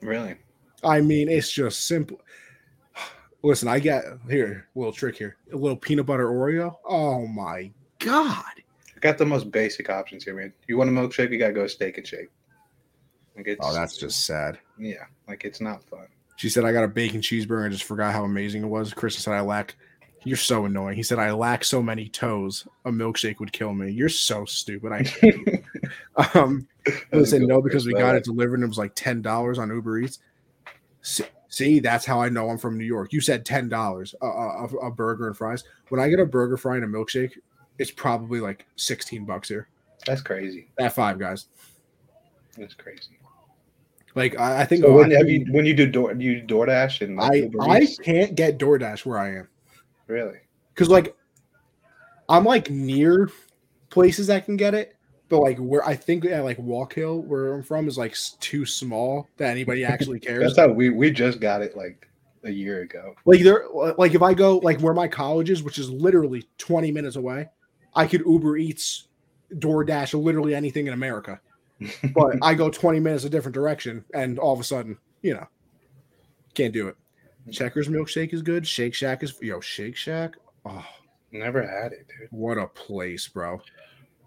Really? 0.00 0.36
I 0.84 1.00
mean, 1.00 1.28
it's 1.28 1.50
just 1.50 1.86
simple. 1.88 2.20
Listen, 3.46 3.68
I 3.68 3.78
got 3.78 4.02
here 4.28 4.66
a 4.74 4.78
little 4.78 4.92
trick 4.92 5.16
here. 5.16 5.36
A 5.52 5.56
little 5.56 5.76
peanut 5.76 6.04
butter 6.04 6.26
Oreo. 6.26 6.74
Oh 6.84 7.28
my 7.28 7.70
god! 8.00 8.42
I 8.96 8.98
got 9.00 9.18
the 9.18 9.24
most 9.24 9.52
basic 9.52 9.88
options 9.88 10.24
here, 10.24 10.34
man. 10.34 10.52
You 10.66 10.76
want 10.76 10.90
a 10.90 10.92
milkshake? 10.92 11.30
You 11.30 11.38
gotta 11.38 11.52
go 11.52 11.68
steak 11.68 11.96
and 11.96 12.04
shake. 12.04 12.28
Like 13.36 13.46
it's, 13.46 13.60
Oh, 13.62 13.72
that's 13.72 13.96
just 13.98 14.26
sad. 14.26 14.58
yeah. 14.76 15.04
Like 15.28 15.44
it's 15.44 15.60
not 15.60 15.84
fun. 15.84 16.08
She 16.34 16.48
said 16.48 16.64
I 16.64 16.72
got 16.72 16.82
a 16.82 16.88
bacon 16.88 17.20
cheeseburger 17.20 17.62
and 17.62 17.72
just 17.72 17.84
forgot 17.84 18.12
how 18.12 18.24
amazing 18.24 18.64
it 18.64 18.66
was. 18.66 18.92
Christian 18.92 19.22
said 19.22 19.34
I 19.34 19.42
lack. 19.42 19.76
You're 20.24 20.36
so 20.36 20.64
annoying. 20.64 20.96
He 20.96 21.04
said 21.04 21.20
I 21.20 21.30
lack 21.30 21.62
so 21.62 21.80
many 21.80 22.08
toes. 22.08 22.66
A 22.84 22.90
milkshake 22.90 23.38
would 23.38 23.52
kill 23.52 23.72
me. 23.72 23.92
You're 23.92 24.08
so 24.08 24.44
stupid. 24.44 24.90
I 26.16 26.28
um. 26.34 26.66
Said 27.22 27.42
no 27.42 27.62
because 27.62 27.86
we 27.86 27.92
got 27.92 28.16
it 28.16 28.24
delivered 28.24 28.54
and 28.54 28.64
it 28.64 28.68
was 28.68 28.78
like 28.78 28.96
ten 28.96 29.22
dollars 29.22 29.60
on 29.60 29.68
Uber 29.70 29.98
Eats. 29.98 30.18
See, 31.56 31.78
that's 31.80 32.04
how 32.04 32.20
I 32.20 32.28
know 32.28 32.50
I'm 32.50 32.58
from 32.58 32.76
New 32.76 32.84
York. 32.84 33.14
You 33.14 33.22
said 33.22 33.46
ten 33.46 33.70
dollars 33.70 34.14
a, 34.20 34.26
a, 34.26 34.90
burger 34.90 35.26
and 35.26 35.34
fries. 35.34 35.64
When 35.88 35.98
I 35.98 36.10
get 36.10 36.20
a 36.20 36.26
burger, 36.26 36.58
fry, 36.58 36.76
and 36.76 36.84
a 36.84 36.86
milkshake, 36.86 37.32
it's 37.78 37.90
probably 37.90 38.40
like 38.40 38.66
sixteen 38.76 39.24
bucks 39.24 39.48
here 39.48 39.66
That's 40.04 40.20
crazy. 40.20 40.68
at 40.78 40.94
Five 40.94 41.18
Guys. 41.18 41.46
That's 42.58 42.74
crazy. 42.74 43.18
Like 44.14 44.38
I, 44.38 44.60
I 44.60 44.64
think 44.66 44.82
So 44.84 44.92
when 44.92 45.10
I, 45.10 45.16
have 45.16 45.30
you 45.30 45.46
when 45.50 45.64
you 45.64 45.72
do 45.72 45.86
door 45.86 46.12
do 46.12 46.22
you 46.22 46.42
DoorDash 46.42 47.00
and 47.00 47.16
like, 47.16 47.50
I 47.62 47.76
I 47.76 47.86
can't 48.02 48.34
get 48.34 48.58
DoorDash 48.58 49.06
where 49.06 49.18
I 49.18 49.36
am 49.36 49.48
really 50.08 50.40
because 50.74 50.90
like 50.90 51.16
I'm 52.28 52.44
like 52.44 52.68
near 52.68 53.30
places 53.88 54.26
that 54.26 54.44
can 54.44 54.58
get 54.58 54.74
it, 54.74 54.94
but 55.28 55.40
like 55.40 55.58
where 55.58 55.84
I 55.86 55.94
think 55.94 56.24
at 56.24 56.44
like 56.44 56.58
Walk 56.58 56.94
Hill 56.94 57.22
where 57.22 57.54
I'm 57.54 57.62
from 57.62 57.88
is 57.88 57.98
like 57.98 58.16
too 58.40 58.64
small 58.64 59.28
that 59.36 59.50
anybody 59.50 59.84
actually 59.92 60.20
cares. 60.20 60.42
that's 60.42 60.58
how 60.58 60.68
we 60.72 60.90
we 60.90 61.10
just 61.10 61.40
got 61.40 61.62
it 61.62 61.76
like 61.76 62.08
a 62.44 62.50
year 62.50 62.82
ago. 62.82 63.14
Like 63.24 63.42
there, 63.42 63.64
like 63.98 64.14
if 64.14 64.22
I 64.22 64.34
go 64.34 64.58
like 64.58 64.80
where 64.80 64.94
my 64.94 65.08
college 65.08 65.50
is, 65.50 65.62
which 65.62 65.78
is 65.78 65.90
literally 65.90 66.44
20 66.58 66.92
minutes 66.92 67.16
away, 67.16 67.48
I 67.94 68.06
could 68.06 68.22
Uber 68.24 68.56
Eats, 68.56 69.08
DoorDash, 69.54 70.20
literally 70.22 70.54
anything 70.54 70.86
in 70.86 70.92
America. 70.92 71.40
But 72.14 72.38
I 72.40 72.54
go 72.54 72.70
20 72.70 73.00
minutes 73.00 73.24
a 73.24 73.28
different 73.30 73.54
direction, 73.54 74.02
and 74.14 74.38
all 74.38 74.54
of 74.54 74.60
a 74.60 74.64
sudden, 74.64 74.96
you 75.20 75.34
know, 75.34 75.46
can't 76.54 76.72
do 76.72 76.88
it. 76.88 76.96
Checkers 77.52 77.88
milkshake 77.88 78.32
is 78.32 78.40
good. 78.40 78.66
Shake 78.66 78.94
Shack 78.94 79.22
is 79.22 79.34
yo 79.42 79.60
Shake 79.60 79.94
Shack. 79.94 80.36
Oh, 80.64 80.86
Never 81.32 81.60
had 81.62 81.92
it, 81.92 82.06
dude. 82.08 82.28
what 82.30 82.56
a 82.56 82.66
place, 82.66 83.28
bro! 83.28 83.60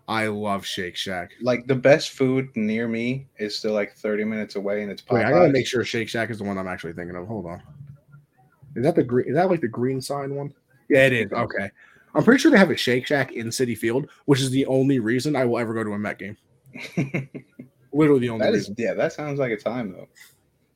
I 0.09 0.25
love 0.25 0.65
Shake 0.65 0.95
Shack. 0.95 1.33
Like 1.39 1.67
the 1.67 1.75
best 1.75 2.09
food 2.09 2.49
near 2.55 2.87
me 2.87 3.27
is 3.37 3.55
still 3.55 3.73
like 3.73 3.93
30 3.95 4.23
minutes 4.25 4.55
away 4.55 4.81
and 4.81 4.91
it's 4.91 5.07
Wait, 5.07 5.23
I 5.23 5.29
gotta 5.29 5.49
make 5.49 5.67
sure 5.67 5.85
Shake 5.85 6.09
Shack 6.09 6.31
is 6.31 6.39
the 6.39 6.43
one 6.43 6.57
I'm 6.57 6.67
actually 6.67 6.93
thinking 6.93 7.15
of. 7.15 7.27
Hold 7.27 7.45
on. 7.45 7.61
Is 8.75 8.83
that 8.83 8.95
the 8.95 9.03
green? 9.03 9.29
Is 9.29 9.35
that 9.35 9.51
like 9.51 9.61
the 9.61 9.67
green 9.67 10.01
sign 10.01 10.33
one? 10.33 10.51
Yeah, 10.89 11.05
it 11.05 11.13
is. 11.13 11.31
Okay. 11.31 11.69
I'm 12.15 12.23
pretty 12.23 12.39
sure 12.39 12.49
they 12.49 12.57
have 12.57 12.71
a 12.71 12.75
Shake 12.75 13.05
Shack 13.05 13.33
in 13.33 13.49
Citi 13.49 13.77
Field, 13.77 14.07
which 14.25 14.41
is 14.41 14.49
the 14.49 14.65
only 14.65 14.97
reason 14.97 15.35
I 15.35 15.45
will 15.45 15.59
ever 15.59 15.75
go 15.75 15.83
to 15.83 15.91
a 15.91 15.99
Met 15.99 16.17
game. 16.17 16.37
Literally 17.93 18.21
the 18.21 18.29
only 18.29 18.47
that 18.47 18.55
is 18.55 18.61
reason. 18.61 18.75
yeah, 18.79 18.95
that 18.95 19.13
sounds 19.13 19.37
like 19.37 19.51
a 19.51 19.57
time 19.57 19.91
though. 19.91 20.07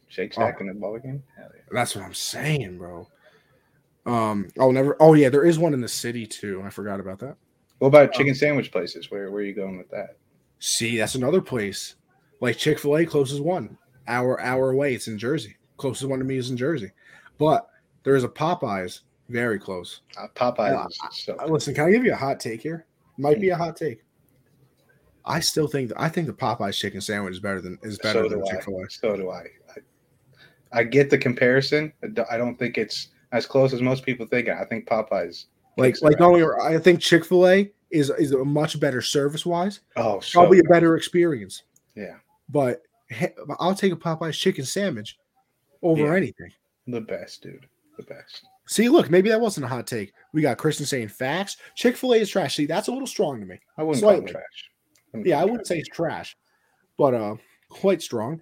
Shake 0.09 0.33
Shack 0.33 0.57
oh. 0.59 0.61
in 0.61 0.67
the 0.67 0.75
ball 0.75 0.99
game. 0.99 1.23
Yeah. 1.39 1.47
That's 1.71 1.95
what 1.95 2.05
I'm 2.05 2.13
saying, 2.13 2.77
bro. 2.77 3.07
Um, 4.05 4.49
I'll 4.59 4.71
never. 4.71 4.95
Oh 4.99 5.15
yeah, 5.15 5.29
there 5.29 5.43
is 5.43 5.57
one 5.57 5.73
in 5.73 5.81
the 5.81 5.87
city 5.87 6.27
too. 6.27 6.61
I 6.63 6.69
forgot 6.69 6.99
about 6.99 7.17
that. 7.19 7.35
What 7.83 7.89
about 7.89 8.05
um, 8.05 8.11
chicken 8.13 8.33
sandwich 8.33 8.71
places? 8.71 9.11
Where 9.11 9.29
where 9.29 9.41
are 9.41 9.45
you 9.45 9.53
going 9.53 9.77
with 9.77 9.89
that? 9.89 10.15
See, 10.59 10.97
that's 10.97 11.15
another 11.15 11.41
place. 11.41 11.95
Like 12.39 12.55
Chick 12.55 12.79
Fil 12.79 12.95
A, 12.95 13.05
closest 13.05 13.43
one, 13.43 13.77
hour 14.07 14.39
hour 14.39 14.71
away. 14.71 14.93
It's 14.93 15.09
in 15.09 15.17
Jersey. 15.17 15.57
Closest 15.75 16.09
one 16.09 16.19
to 16.19 16.23
me 16.23 16.37
is 16.37 16.49
in 16.49 16.55
Jersey, 16.55 16.91
but 17.37 17.67
there 18.03 18.15
is 18.15 18.23
a 18.23 18.29
Popeyes 18.29 19.01
very 19.27 19.59
close. 19.59 19.99
Uh, 20.17 20.27
Popeyes. 20.33 20.93
so 21.11 21.35
listen, 21.45 21.73
can 21.73 21.83
I 21.83 21.91
give 21.91 22.05
you 22.05 22.13
a 22.13 22.15
hot 22.15 22.39
take 22.39 22.61
here? 22.61 22.85
Might 23.17 23.41
be 23.41 23.49
a 23.49 23.57
hot 23.57 23.75
take. 23.75 24.01
I 25.25 25.41
still 25.41 25.67
think 25.67 25.89
that 25.89 25.99
I 25.99 26.07
think 26.07 26.27
the 26.27 26.33
Popeyes 26.33 26.77
chicken 26.77 27.01
sandwich 27.01 27.33
is 27.33 27.41
better 27.41 27.59
than 27.59 27.77
is 27.83 27.97
better 27.97 28.23
so 28.23 28.29
than 28.29 28.45
Chick 28.45 28.63
Fil 28.63 28.79
A. 28.81 28.89
So 28.89 29.17
do 29.17 29.29
I. 29.29 29.43
I. 29.75 30.79
I 30.79 30.83
get 30.85 31.09
the 31.09 31.17
comparison. 31.17 31.91
I 32.31 32.37
don't 32.37 32.57
think 32.57 32.77
it's 32.77 33.09
as 33.33 33.45
close 33.45 33.73
as 33.73 33.81
most 33.81 34.05
people 34.05 34.25
think. 34.25 34.47
I 34.47 34.63
think 34.63 34.87
Popeyes. 34.87 35.47
Like 35.77 36.01
like 36.01 36.21
only 36.21 36.43
I 36.61 36.77
think 36.77 36.99
Chick 36.99 37.25
Fil 37.25 37.47
A 37.47 37.71
is 37.91 38.09
is 38.11 38.31
a 38.31 38.43
much 38.43 38.79
better 38.79 39.01
service 39.01 39.45
wise. 39.45 39.81
Oh, 39.95 40.19
so 40.19 40.39
probably 40.39 40.59
a 40.59 40.63
better 40.63 40.95
experience. 40.95 41.63
Yeah, 41.95 42.15
but 42.49 42.83
I'll 43.59 43.75
take 43.75 43.93
a 43.93 43.95
Popeyes 43.95 44.39
chicken 44.39 44.65
sandwich 44.65 45.17
over 45.81 46.01
yeah. 46.01 46.15
anything. 46.15 46.51
The 46.87 47.01
best, 47.01 47.41
dude. 47.41 47.65
The 47.97 48.03
best. 48.03 48.45
See, 48.65 48.87
look, 48.89 49.09
maybe 49.09 49.29
that 49.29 49.41
wasn't 49.41 49.65
a 49.65 49.69
hot 49.69 49.87
take. 49.87 50.13
We 50.31 50.41
got 50.41 50.57
Kristen 50.57 50.85
saying 50.85 51.09
facts. 51.09 51.57
Chick 51.75 51.97
Fil 51.97 52.13
A 52.13 52.17
is 52.17 52.29
trash. 52.29 52.55
See, 52.55 52.65
that's 52.65 52.87
a 52.87 52.91
little 52.91 53.07
strong 53.07 53.39
to 53.39 53.45
me. 53.45 53.59
I 53.77 53.83
wouldn't 53.83 54.01
Slightly. 54.01 54.21
call 54.21 54.29
it 54.29 54.31
trash. 54.31 54.71
I 55.15 55.17
yeah, 55.25 55.41
I 55.41 55.45
wouldn't 55.45 55.67
say 55.67 55.79
it's 55.79 55.89
trash, 55.89 56.35
but 56.97 57.13
uh, 57.13 57.35
quite 57.69 58.01
strong. 58.01 58.41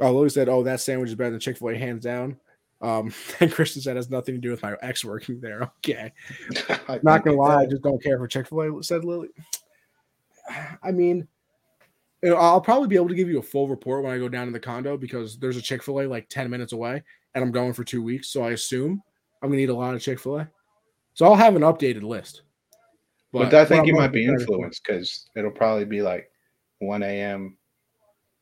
Oh, 0.00 0.12
Louis 0.12 0.32
said, 0.32 0.48
"Oh, 0.48 0.62
that 0.62 0.80
sandwich 0.80 1.10
is 1.10 1.14
better 1.14 1.30
than 1.30 1.40
Chick 1.40 1.58
Fil 1.58 1.70
A, 1.70 1.76
hands 1.76 2.04
down." 2.04 2.38
Um, 2.80 3.12
and 3.40 3.52
Kristen 3.52 3.82
said 3.82 3.96
has 3.96 4.10
nothing 4.10 4.34
to 4.34 4.40
do 4.40 4.50
with 4.50 4.62
my 4.62 4.74
ex 4.82 5.04
working 5.04 5.40
there. 5.40 5.70
Okay, 5.78 6.12
not 7.02 7.24
gonna 7.24 7.36
lie, 7.36 7.62
I 7.62 7.66
just 7.66 7.82
don't 7.82 8.02
care 8.02 8.18
for 8.18 8.26
Chick 8.26 8.48
Fil 8.48 8.78
A. 8.78 8.82
Said 8.82 9.04
Lily. 9.04 9.28
I 10.82 10.92
mean, 10.92 11.26
I'll 12.24 12.60
probably 12.60 12.88
be 12.88 12.96
able 12.96 13.08
to 13.08 13.14
give 13.14 13.28
you 13.28 13.38
a 13.38 13.42
full 13.42 13.68
report 13.68 14.04
when 14.04 14.12
I 14.12 14.18
go 14.18 14.28
down 14.28 14.46
to 14.46 14.52
the 14.52 14.60
condo 14.60 14.96
because 14.96 15.38
there's 15.38 15.56
a 15.56 15.62
Chick 15.62 15.82
Fil 15.82 16.00
A 16.00 16.06
like 16.06 16.28
ten 16.28 16.50
minutes 16.50 16.72
away, 16.72 17.02
and 17.34 17.44
I'm 17.44 17.52
going 17.52 17.72
for 17.72 17.84
two 17.84 18.02
weeks. 18.02 18.28
So 18.28 18.42
I 18.42 18.50
assume 18.50 19.02
I'm 19.42 19.50
gonna 19.50 19.62
eat 19.62 19.68
a 19.68 19.74
lot 19.74 19.94
of 19.94 20.02
Chick 20.02 20.20
Fil 20.20 20.40
A. 20.40 20.50
So 21.14 21.24
I'll 21.24 21.34
have 21.34 21.56
an 21.56 21.62
updated 21.62 22.02
list. 22.02 22.42
But, 23.32 23.50
but 23.50 23.54
I 23.54 23.64
think 23.64 23.86
you 23.86 23.94
might 23.94 24.12
be 24.12 24.26
influenced 24.26 24.82
because 24.84 25.28
it'll 25.34 25.50
probably 25.50 25.84
be 25.84 26.00
like 26.00 26.30
1 26.78 27.02
a.m. 27.02 27.56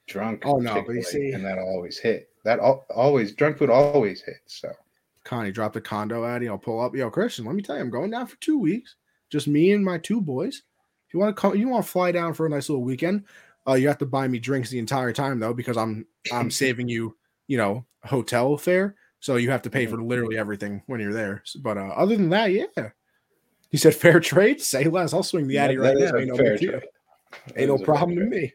drunk. 0.06 0.43
Oh 0.44 0.59
no, 0.59 0.82
but 0.86 0.93
you 0.93 1.02
see, 1.02 1.31
and 1.31 1.44
that'll 1.44 1.69
always 1.69 1.98
hit. 1.98 2.28
That 2.45 2.61
always 2.61 3.33
drunk 3.33 3.59
food 3.59 3.71
always 3.71 4.23
hits. 4.23 4.61
So 4.61 4.71
Connie, 5.25 5.51
drop 5.51 5.73
the 5.73 5.81
condo 5.81 6.25
Addy. 6.25 6.49
I'll 6.49 6.59
pull 6.59 6.81
up. 6.81 6.95
Yo, 6.95 7.11
Christian, 7.11 7.47
let 7.47 7.55
me 7.55 7.62
tell 7.62 7.77
you, 7.77 7.83
I'm 7.83 7.91
going 7.91 8.11
down 8.11 8.27
for 8.27 8.37
two 8.37 8.59
weeks. 8.59 8.97
Just 9.31 9.49
me 9.49 9.73
and 9.73 9.85
my 9.85 9.99
two 9.99 10.21
boys. 10.21 10.62
If 11.09 11.15
you 11.15 11.21
want 11.21 11.35
to 11.35 11.41
come, 11.41 11.57
you 11.57 11.69
want 11.69 11.85
to 11.85 11.91
fly 11.91 12.12
down 12.12 12.35
for 12.35 12.47
a 12.47 12.51
nice 12.51 12.69
little 12.69 12.85
weekend. 12.85 13.25
Uh, 13.66 13.75
you 13.75 13.89
have 13.89 13.99
to 13.99 14.07
buy 14.07 14.29
me 14.29 14.39
drinks 14.39 14.69
the 14.69 14.79
entire 14.79 15.12
time 15.12 15.41
though, 15.41 15.55
because 15.55 15.77
I'm 15.77 16.07
I'm 16.33 16.51
saving 16.51 16.89
you, 16.89 17.16
you 17.47 17.57
know, 17.57 17.85
hotel 18.05 18.57
fare. 18.57 18.95
So 19.21 19.37
you 19.37 19.51
have 19.51 19.62
to 19.62 19.71
pay 19.71 19.87
for 19.87 20.03
literally 20.03 20.37
everything 20.37 20.83
when 20.87 21.01
you're 21.01 21.15
there. 21.15 21.43
But 21.61 21.79
uh, 21.79 21.95
other 21.97 22.15
than 22.15 22.29
that, 22.29 22.53
yeah. 22.53 22.91
He 23.71 23.79
said 23.79 23.95
fair 23.95 24.21
trade. 24.21 24.61
Say 24.61 24.85
less. 24.85 25.15
I'll 25.15 25.23
swing 25.23 25.49
the 25.49 25.57
Addy 25.57 25.79
right 25.79 25.97
now. 25.97 26.15
Ain't 26.15 26.29
no, 26.29 26.81
Ain't 27.57 27.69
no 27.69 27.79
problem 27.79 28.19
to 28.19 28.25
me. 28.27 28.53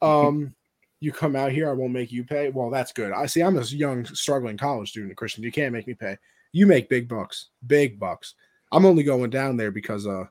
Um, 0.00 0.54
you 1.00 1.12
come 1.12 1.36
out 1.36 1.52
here, 1.52 1.68
I 1.68 1.72
won't 1.72 1.92
make 1.92 2.10
you 2.10 2.24
pay. 2.24 2.50
Well, 2.50 2.70
that's 2.70 2.92
good. 2.92 3.12
I 3.12 3.26
see. 3.26 3.40
I'm 3.40 3.58
a 3.58 3.62
young, 3.62 4.04
struggling 4.04 4.56
college 4.56 4.90
student, 4.90 5.16
Christian. 5.16 5.44
You 5.44 5.52
can't 5.52 5.72
make 5.72 5.86
me 5.86 5.94
pay. 5.94 6.16
You 6.52 6.66
make 6.66 6.88
big 6.88 7.08
bucks, 7.08 7.50
big 7.66 7.98
bucks. 7.98 8.34
I'm 8.72 8.84
only 8.84 9.02
going 9.02 9.30
down 9.30 9.56
there 9.56 9.70
because, 9.70 10.06
uh, 10.06 10.24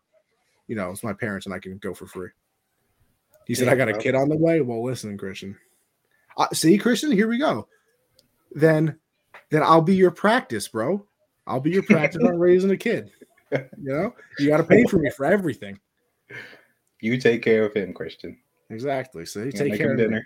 you 0.68 0.76
know, 0.76 0.92
it's 0.92 1.04
my 1.04 1.14
parents 1.14 1.46
and 1.46 1.56
I 1.56 1.60
can 1.60 1.78
go 1.78 1.94
for 1.94 2.08
free. 2.08 2.30
He 3.46 3.56
said, 3.56 3.68
yeah, 3.68 3.74
I 3.74 3.76
got 3.76 3.90
a 3.90 3.98
kid 3.98 4.14
on 4.14 4.28
the 4.28 4.36
way. 4.36 4.62
Well, 4.62 4.84
listen, 4.84 5.18
Christian. 5.18 5.58
Uh, 6.36 6.48
see, 6.54 6.78
Christian, 6.78 7.12
here 7.12 7.30
we 7.30 7.38
go. 7.38 7.68
Then, 8.52 9.00
then 9.50 9.64
I'll 9.64 9.82
be 9.82 9.96
your 9.96 10.12
practice, 10.12 10.68
bro. 10.68 11.06
I'll 11.48 11.62
be 11.62 11.72
your 11.72 11.84
practice 11.84 12.22
on 12.24 12.38
raising 12.40 12.72
a 12.72 12.78
kid. 12.78 13.12
You 13.52 13.70
know, 13.78 14.14
you 14.38 14.50
got 14.50 14.58
to 14.58 14.64
pay 14.66 14.84
for 14.84 14.98
me 14.98 15.10
for 15.10 15.26
everything. 15.26 15.80
You 17.00 17.18
take 17.18 17.42
care 17.42 17.64
of 17.66 17.74
him, 17.74 17.94
Christian. 17.94 18.38
Exactly. 18.70 19.26
So 19.26 19.44
you 19.44 19.54
take 19.54 19.78
care 19.78 19.92
of 19.92 19.98
dinner. 19.98 20.18
Me. 20.18 20.24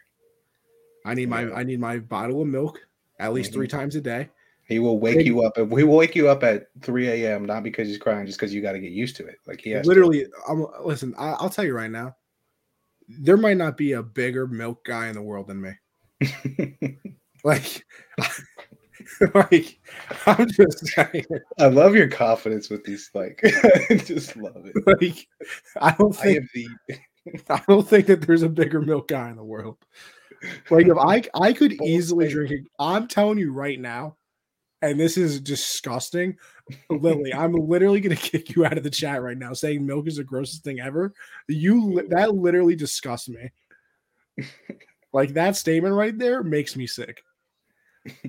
I 1.06 1.14
need 1.14 1.30
my 1.30 1.52
I 1.52 1.64
need 1.64 1.80
my 1.80 2.00
bottle 2.00 2.42
of 2.42 2.48
milk 2.48 2.80
at 3.20 3.34
least 3.34 3.52
mm-hmm. 3.52 3.60
three 3.60 3.68
times 3.68 3.96
a 3.96 4.02
day. 4.02 4.30
He 4.72 4.80
will 4.80 5.00
wake 5.00 5.26
you 5.26 5.44
up. 5.44 5.58
He 5.58 5.64
will 5.84 5.98
wake 5.98 6.16
you 6.16 6.30
up 6.30 6.44
at 6.44 6.68
3 6.82 7.08
a.m. 7.10 7.46
Not 7.46 7.64
because 7.64 7.90
he's 7.90 7.98
crying, 7.98 8.26
just 8.26 8.40
because 8.40 8.54
you 8.54 8.62
got 8.62 8.72
to 8.72 8.80
get 8.80 8.92
used 8.92 9.18
to 9.18 9.26
it. 9.26 9.36
Like 9.46 9.60
he 9.60 9.72
has 9.72 9.86
literally. 9.86 10.26
I'm, 10.48 10.66
listen, 10.84 11.14
I, 11.18 11.36
will 11.42 11.50
tell 11.50 11.66
you 11.66 11.76
right 11.76 11.92
now, 11.92 12.16
there 13.10 13.38
might 13.38 13.58
not 13.58 13.76
be 13.76 13.94
a 13.94 14.04
bigger 14.04 14.48
milk 14.48 14.86
guy 14.86 15.08
in 15.08 15.16
the 15.16 15.22
world 15.22 15.48
than 15.48 15.62
me. 15.62 15.72
like, 17.44 17.86
like 19.34 19.80
I'm 20.26 20.50
just 20.50 20.88
saying. 20.88 21.26
I 21.60 21.68
love 21.68 21.94
your 21.94 22.08
confidence 22.08 22.70
with 22.70 22.86
these. 22.86 23.10
Like, 23.14 23.42
I 23.90 23.96
just 23.96 24.38
love 24.38 24.66
it. 24.66 24.76
Like, 24.88 25.28
I 25.82 25.92
don't 25.98 26.16
think 26.16 26.44
I, 26.44 26.48
the... 26.54 27.40
I 27.50 27.62
don't 27.68 27.88
think 27.88 28.08
that 28.08 28.22
there's 28.22 28.44
a 28.44 28.50
bigger 28.50 28.82
milk 28.82 29.10
guy 29.10 29.30
in 29.30 29.36
the 29.36 29.44
world. 29.44 29.78
Like 30.70 30.88
if 30.88 30.98
I 30.98 31.24
I 31.34 31.54
could 31.58 31.74
easily 31.82 32.30
drink 32.30 32.52
it. 32.52 32.62
I'm 32.80 33.08
telling 33.08 33.38
you 33.38 33.54
right 33.54 33.80
now, 33.80 34.18
and 34.82 35.00
this 35.00 35.18
is 35.18 35.40
disgusting. 35.40 36.38
Lily, 36.90 37.34
I'm 37.34 37.54
literally 37.54 38.00
gonna 38.00 38.16
kick 38.16 38.56
you 38.56 38.66
out 38.66 38.78
of 38.78 38.84
the 38.84 38.90
chat 38.90 39.22
right 39.22 39.38
now 39.38 39.54
saying 39.54 39.86
milk 39.86 40.08
is 40.08 40.18
the 40.18 40.24
grossest 40.24 40.64
thing 40.64 40.80
ever. 40.80 41.14
You 41.48 42.08
that 42.10 42.36
literally 42.36 42.76
disgusts 42.76 43.30
me. 43.30 43.52
like 45.14 45.34
that 45.34 45.56
statement 45.56 45.96
right 45.96 46.18
there 46.18 46.44
makes 46.44 46.76
me 46.76 46.88
sick. 46.88 47.24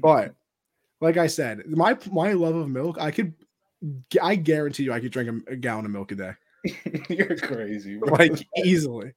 But 0.00 0.34
like 1.00 1.16
I 1.16 1.26
said, 1.26 1.66
my 1.66 1.96
my 2.10 2.32
love 2.32 2.56
of 2.56 2.68
milk, 2.68 2.98
I 3.00 3.10
could 3.10 3.34
I 4.20 4.36
guarantee 4.36 4.84
you 4.84 4.92
I 4.92 5.00
could 5.00 5.12
drink 5.12 5.44
a, 5.48 5.52
a 5.52 5.56
gallon 5.56 5.86
of 5.86 5.90
milk 5.90 6.12
a 6.12 6.16
day. 6.16 6.32
You're 7.08 7.36
crazy, 7.36 7.96
bro. 7.96 8.12
like 8.14 8.46
easily. 8.64 9.12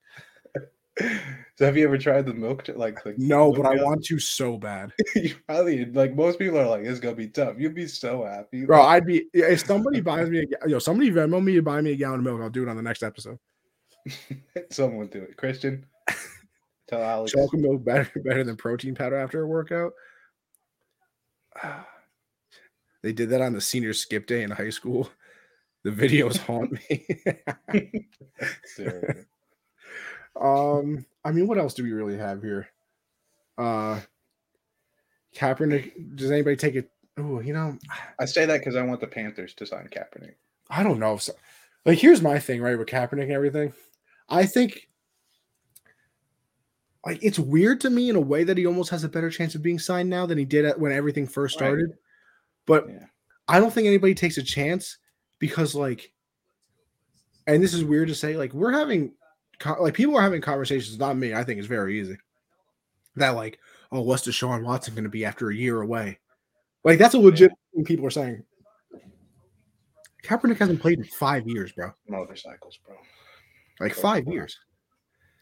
So 1.58 1.66
have 1.66 1.78
you 1.78 1.86
ever 1.86 1.98
tried 1.98 2.26
the 2.26 2.34
milk? 2.34 2.68
Like, 2.76 3.06
like 3.06 3.18
no, 3.18 3.52
but 3.52 3.66
I 3.66 3.82
want 3.82 4.04
to 4.06 4.20
so 4.20 4.58
bad. 4.58 4.92
you 5.16 5.36
probably 5.48 5.86
like 5.86 6.14
most 6.14 6.38
people 6.38 6.60
are 6.60 6.68
like, 6.68 6.84
it's 6.84 7.00
gonna 7.00 7.16
be 7.16 7.30
tough. 7.30 7.56
You'd 7.58 7.74
be 7.74 7.88
so 7.88 8.26
happy, 8.26 8.66
bro. 8.66 8.82
I'd 8.82 9.06
be 9.06 9.28
if 9.34 9.66
somebody 9.66 10.02
buys 10.02 10.30
me, 10.30 10.46
a, 10.64 10.70
yo, 10.70 10.80
somebody 10.80 11.12
Venmo 11.12 11.42
me 11.42 11.56
to 11.56 11.62
buy 11.62 11.80
me 11.80 11.94
a 11.94 11.96
gallon 11.96 12.20
of 12.20 12.26
milk. 12.26 12.42
I'll 12.42 12.50
do 12.50 12.64
it 12.64 12.70
on 12.70 12.76
the 12.76 12.82
next 12.82 13.04
episode. 13.04 13.40
Someone 14.70 15.08
do 15.08 15.22
it, 15.22 15.38
Christian. 15.38 15.86
Tell 16.90 17.02
Alex. 17.02 17.32
Chocolate 17.32 17.62
milk 17.62 17.86
better 17.86 18.12
better 18.24 18.44
than 18.44 18.58
protein 18.58 18.94
powder 18.94 19.18
after 19.18 19.42
a 19.42 19.48
workout. 19.48 19.94
They 23.02 23.14
did 23.14 23.30
that 23.30 23.42
on 23.42 23.54
the 23.54 23.62
senior 23.62 23.94
skip 23.94 24.26
day 24.26 24.42
in 24.42 24.50
high 24.50 24.72
school. 24.72 25.12
The 25.84 25.92
videos 25.92 26.40
haunt 26.40 26.72
me. 26.90 28.08
Um, 30.40 31.06
I 31.24 31.32
mean, 31.32 31.48
what 31.48 31.58
else 31.58 31.74
do 31.74 31.84
we 31.84 31.92
really 31.92 32.18
have 32.18 32.42
here? 32.42 32.68
Uh, 33.58 34.02
Kaepernick. 35.36 36.16
Does 36.16 36.32
anybody 36.32 36.56
take 36.56 36.76
it? 36.76 36.92
Oh, 37.18 37.40
you 37.40 37.54
know, 37.54 37.78
I 38.20 38.26
say 38.26 38.46
that 38.46 38.60
because 38.60 38.76
I 38.76 38.82
want 38.82 39.00
the 39.00 39.08
Panthers 39.08 39.54
to 39.56 39.66
sign 39.66 39.88
Kaepernick. 39.88 40.36
I 40.70 40.84
don't 40.84 41.00
know. 41.00 41.18
So, 41.18 41.34
like, 41.86 41.98
here's 41.98 42.22
my 42.22 42.40
thing, 42.40 42.62
right, 42.62 42.78
with 42.78 42.90
Kaepernick 42.90 43.24
and 43.24 43.32
everything. 43.32 43.72
I 44.28 44.46
think, 44.46 44.90
like, 47.06 47.24
it's 47.24 47.40
weird 47.40 47.80
to 47.82 47.90
me 47.90 48.10
in 48.10 48.18
a 48.18 48.22
way 48.22 48.44
that 48.44 48.58
he 48.58 48.66
almost 48.66 48.90
has 48.90 49.04
a 49.06 49.10
better 49.10 49.30
chance 49.30 49.56
of 49.56 49.62
being 49.62 49.80
signed 49.80 50.10
now 50.10 50.26
than 50.26 50.38
he 50.38 50.44
did 50.44 50.70
when 50.78 50.92
everything 50.92 51.28
first 51.28 51.56
started. 51.56 51.92
Right. 51.92 52.00
But 52.66 52.90
yeah. 52.90 53.06
I 53.48 53.60
don't 53.60 53.72
think 53.72 53.88
anybody 53.88 54.16
takes 54.16 54.38
a 54.38 54.44
chance 54.44 54.98
because, 55.40 55.76
like, 55.76 56.12
and 57.48 57.64
this 57.64 57.74
is 57.74 57.84
weird 57.86 58.10
to 58.10 58.16
say, 58.16 58.36
like, 58.36 58.54
we're 58.54 58.72
having 58.72 59.14
like 59.80 59.94
people 59.94 60.18
are 60.18 60.22
having 60.22 60.42
conversations, 60.42 60.98
not 61.00 61.18
me. 61.18 61.34
I 61.34 61.44
think 61.44 61.60
it's 61.60 61.68
very 61.68 62.00
easy. 62.00 62.18
That 63.16 63.30
like, 63.30 63.60
oh, 63.92 64.02
what's 64.02 64.28
Deshaun 64.28 64.64
Watson 64.64 64.94
going 64.94 65.06
to 65.06 65.10
be 65.10 65.26
after 65.26 65.50
a 65.50 65.56
year 65.56 65.82
away? 65.82 66.20
Like 66.84 67.00
that's 67.00 67.16
a 67.16 67.20
legit 67.20 67.52
yeah. 67.52 67.78
thing 67.78 67.86
people 67.86 68.06
are 68.06 68.12
saying. 68.12 68.44
Kaepernick 70.24 70.58
hasn't 70.58 70.82
played 70.82 70.98
in 70.98 71.06
five 71.06 71.48
years, 71.48 71.72
bro. 71.72 71.92
Motorcycles, 72.08 72.80
bro. 72.86 72.96
Like 73.80 73.94
five 73.94 74.28
years. 74.28 74.58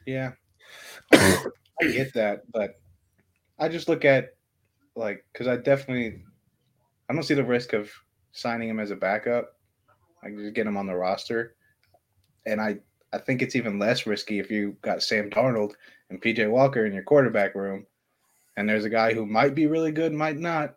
Yeah, 0.05 0.31
I 1.13 1.51
get 1.81 2.13
that, 2.13 2.43
but 2.51 2.81
I 3.59 3.69
just 3.69 3.87
look 3.87 4.05
at 4.05 4.35
like 4.95 5.25
because 5.31 5.47
I 5.47 5.57
definitely 5.57 6.21
I 7.09 7.13
don't 7.13 7.23
see 7.23 7.33
the 7.33 7.43
risk 7.43 7.73
of 7.73 7.89
signing 8.31 8.69
him 8.69 8.79
as 8.79 8.91
a 8.91 8.95
backup. 8.95 9.55
I 10.21 10.27
can 10.27 10.39
just 10.39 10.53
get 10.53 10.67
him 10.67 10.77
on 10.77 10.87
the 10.87 10.95
roster, 10.95 11.55
and 12.45 12.59
I 12.59 12.77
I 13.13 13.19
think 13.19 13.41
it's 13.41 13.55
even 13.55 13.79
less 13.79 14.05
risky 14.07 14.39
if 14.39 14.51
you 14.51 14.75
got 14.81 15.03
Sam 15.03 15.29
Darnold 15.29 15.73
and 16.09 16.21
PJ 16.21 16.49
Walker 16.49 16.85
in 16.85 16.93
your 16.93 17.03
quarterback 17.03 17.55
room 17.55 17.85
and 18.57 18.67
there's 18.67 18.85
a 18.85 18.89
guy 18.89 19.13
who 19.13 19.25
might 19.25 19.55
be 19.55 19.67
really 19.67 19.91
good, 19.91 20.13
might 20.13 20.37
not. 20.37 20.75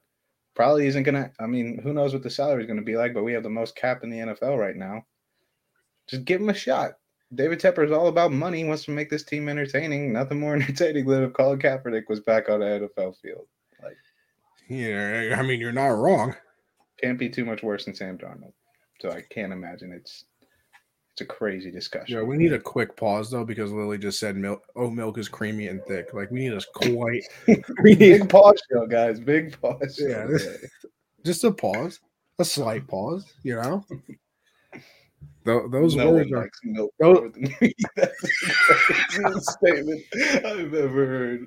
Probably 0.54 0.86
isn't 0.86 1.02
gonna. 1.02 1.30
I 1.38 1.46
mean, 1.46 1.78
who 1.82 1.92
knows 1.92 2.14
what 2.14 2.22
the 2.22 2.30
salary 2.30 2.62
is 2.62 2.68
gonna 2.68 2.82
be 2.82 2.96
like? 2.96 3.12
But 3.12 3.24
we 3.24 3.34
have 3.34 3.42
the 3.42 3.50
most 3.50 3.76
cap 3.76 4.02
in 4.02 4.10
the 4.10 4.18
NFL 4.18 4.58
right 4.58 4.76
now. 4.76 5.04
Just 6.08 6.24
give 6.24 6.40
him 6.40 6.48
a 6.48 6.54
shot. 6.54 6.92
David 7.34 7.60
Tepper 7.60 7.84
is 7.84 7.92
all 7.92 8.06
about 8.06 8.32
money. 8.32 8.58
He 8.58 8.64
wants 8.64 8.84
to 8.84 8.92
make 8.92 9.10
this 9.10 9.24
team 9.24 9.48
entertaining. 9.48 10.12
Nothing 10.12 10.40
more 10.40 10.54
entertaining 10.56 11.06
than 11.06 11.24
if 11.24 11.34
Colin 11.34 11.58
Kaepernick 11.58 12.08
was 12.08 12.20
back 12.20 12.48
on 12.48 12.60
the 12.60 12.90
NFL 12.96 13.16
field. 13.20 13.46
Like, 13.82 13.96
yeah, 14.68 15.36
I 15.38 15.42
mean, 15.42 15.60
you're 15.60 15.72
not 15.72 15.88
wrong. 15.88 16.34
Can't 17.02 17.18
be 17.18 17.28
too 17.28 17.44
much 17.44 17.62
worse 17.62 17.84
than 17.84 17.94
Sam 17.94 18.16
Darnold. 18.16 18.54
So 19.00 19.10
I 19.10 19.22
can't 19.28 19.52
imagine 19.52 19.92
it's 19.92 20.24
it's 21.16 21.22
a 21.22 21.24
crazy 21.24 21.70
discussion. 21.70 22.14
Yeah, 22.14 22.22
we 22.22 22.36
need 22.36 22.52
a 22.52 22.58
quick 22.58 22.94
pause 22.94 23.30
though 23.30 23.44
because 23.44 23.72
Lily 23.72 23.96
just 23.96 24.18
said 24.20 24.36
milk. 24.36 24.62
Oh, 24.76 24.90
milk 24.90 25.16
is 25.16 25.30
creamy 25.30 25.68
and 25.68 25.82
thick. 25.86 26.12
Like 26.12 26.30
we 26.30 26.40
need 26.40 26.52
a 26.52 26.60
quite. 26.74 27.22
we 27.82 27.94
need 27.94 28.18
big 28.18 28.28
pause 28.28 28.62
show, 28.70 28.86
guys. 28.86 29.18
Big 29.18 29.58
pause. 29.58 29.98
Yeah, 29.98 30.26
just 31.24 31.42
a 31.44 31.52
pause, 31.52 32.00
a 32.38 32.44
slight 32.44 32.86
pause. 32.86 33.32
You 33.44 33.54
know. 33.54 33.84
those 35.44 35.96
no 35.96 36.12
words 36.12 36.30
are 36.32 36.50
milk 36.64 36.92
those, 36.98 37.20
more 37.20 37.30
than 37.30 37.54
me. 37.62 37.72
That's 37.96 39.52
statement 39.54 40.02
I've 40.44 40.74
ever 40.74 41.06
heard. 41.06 41.46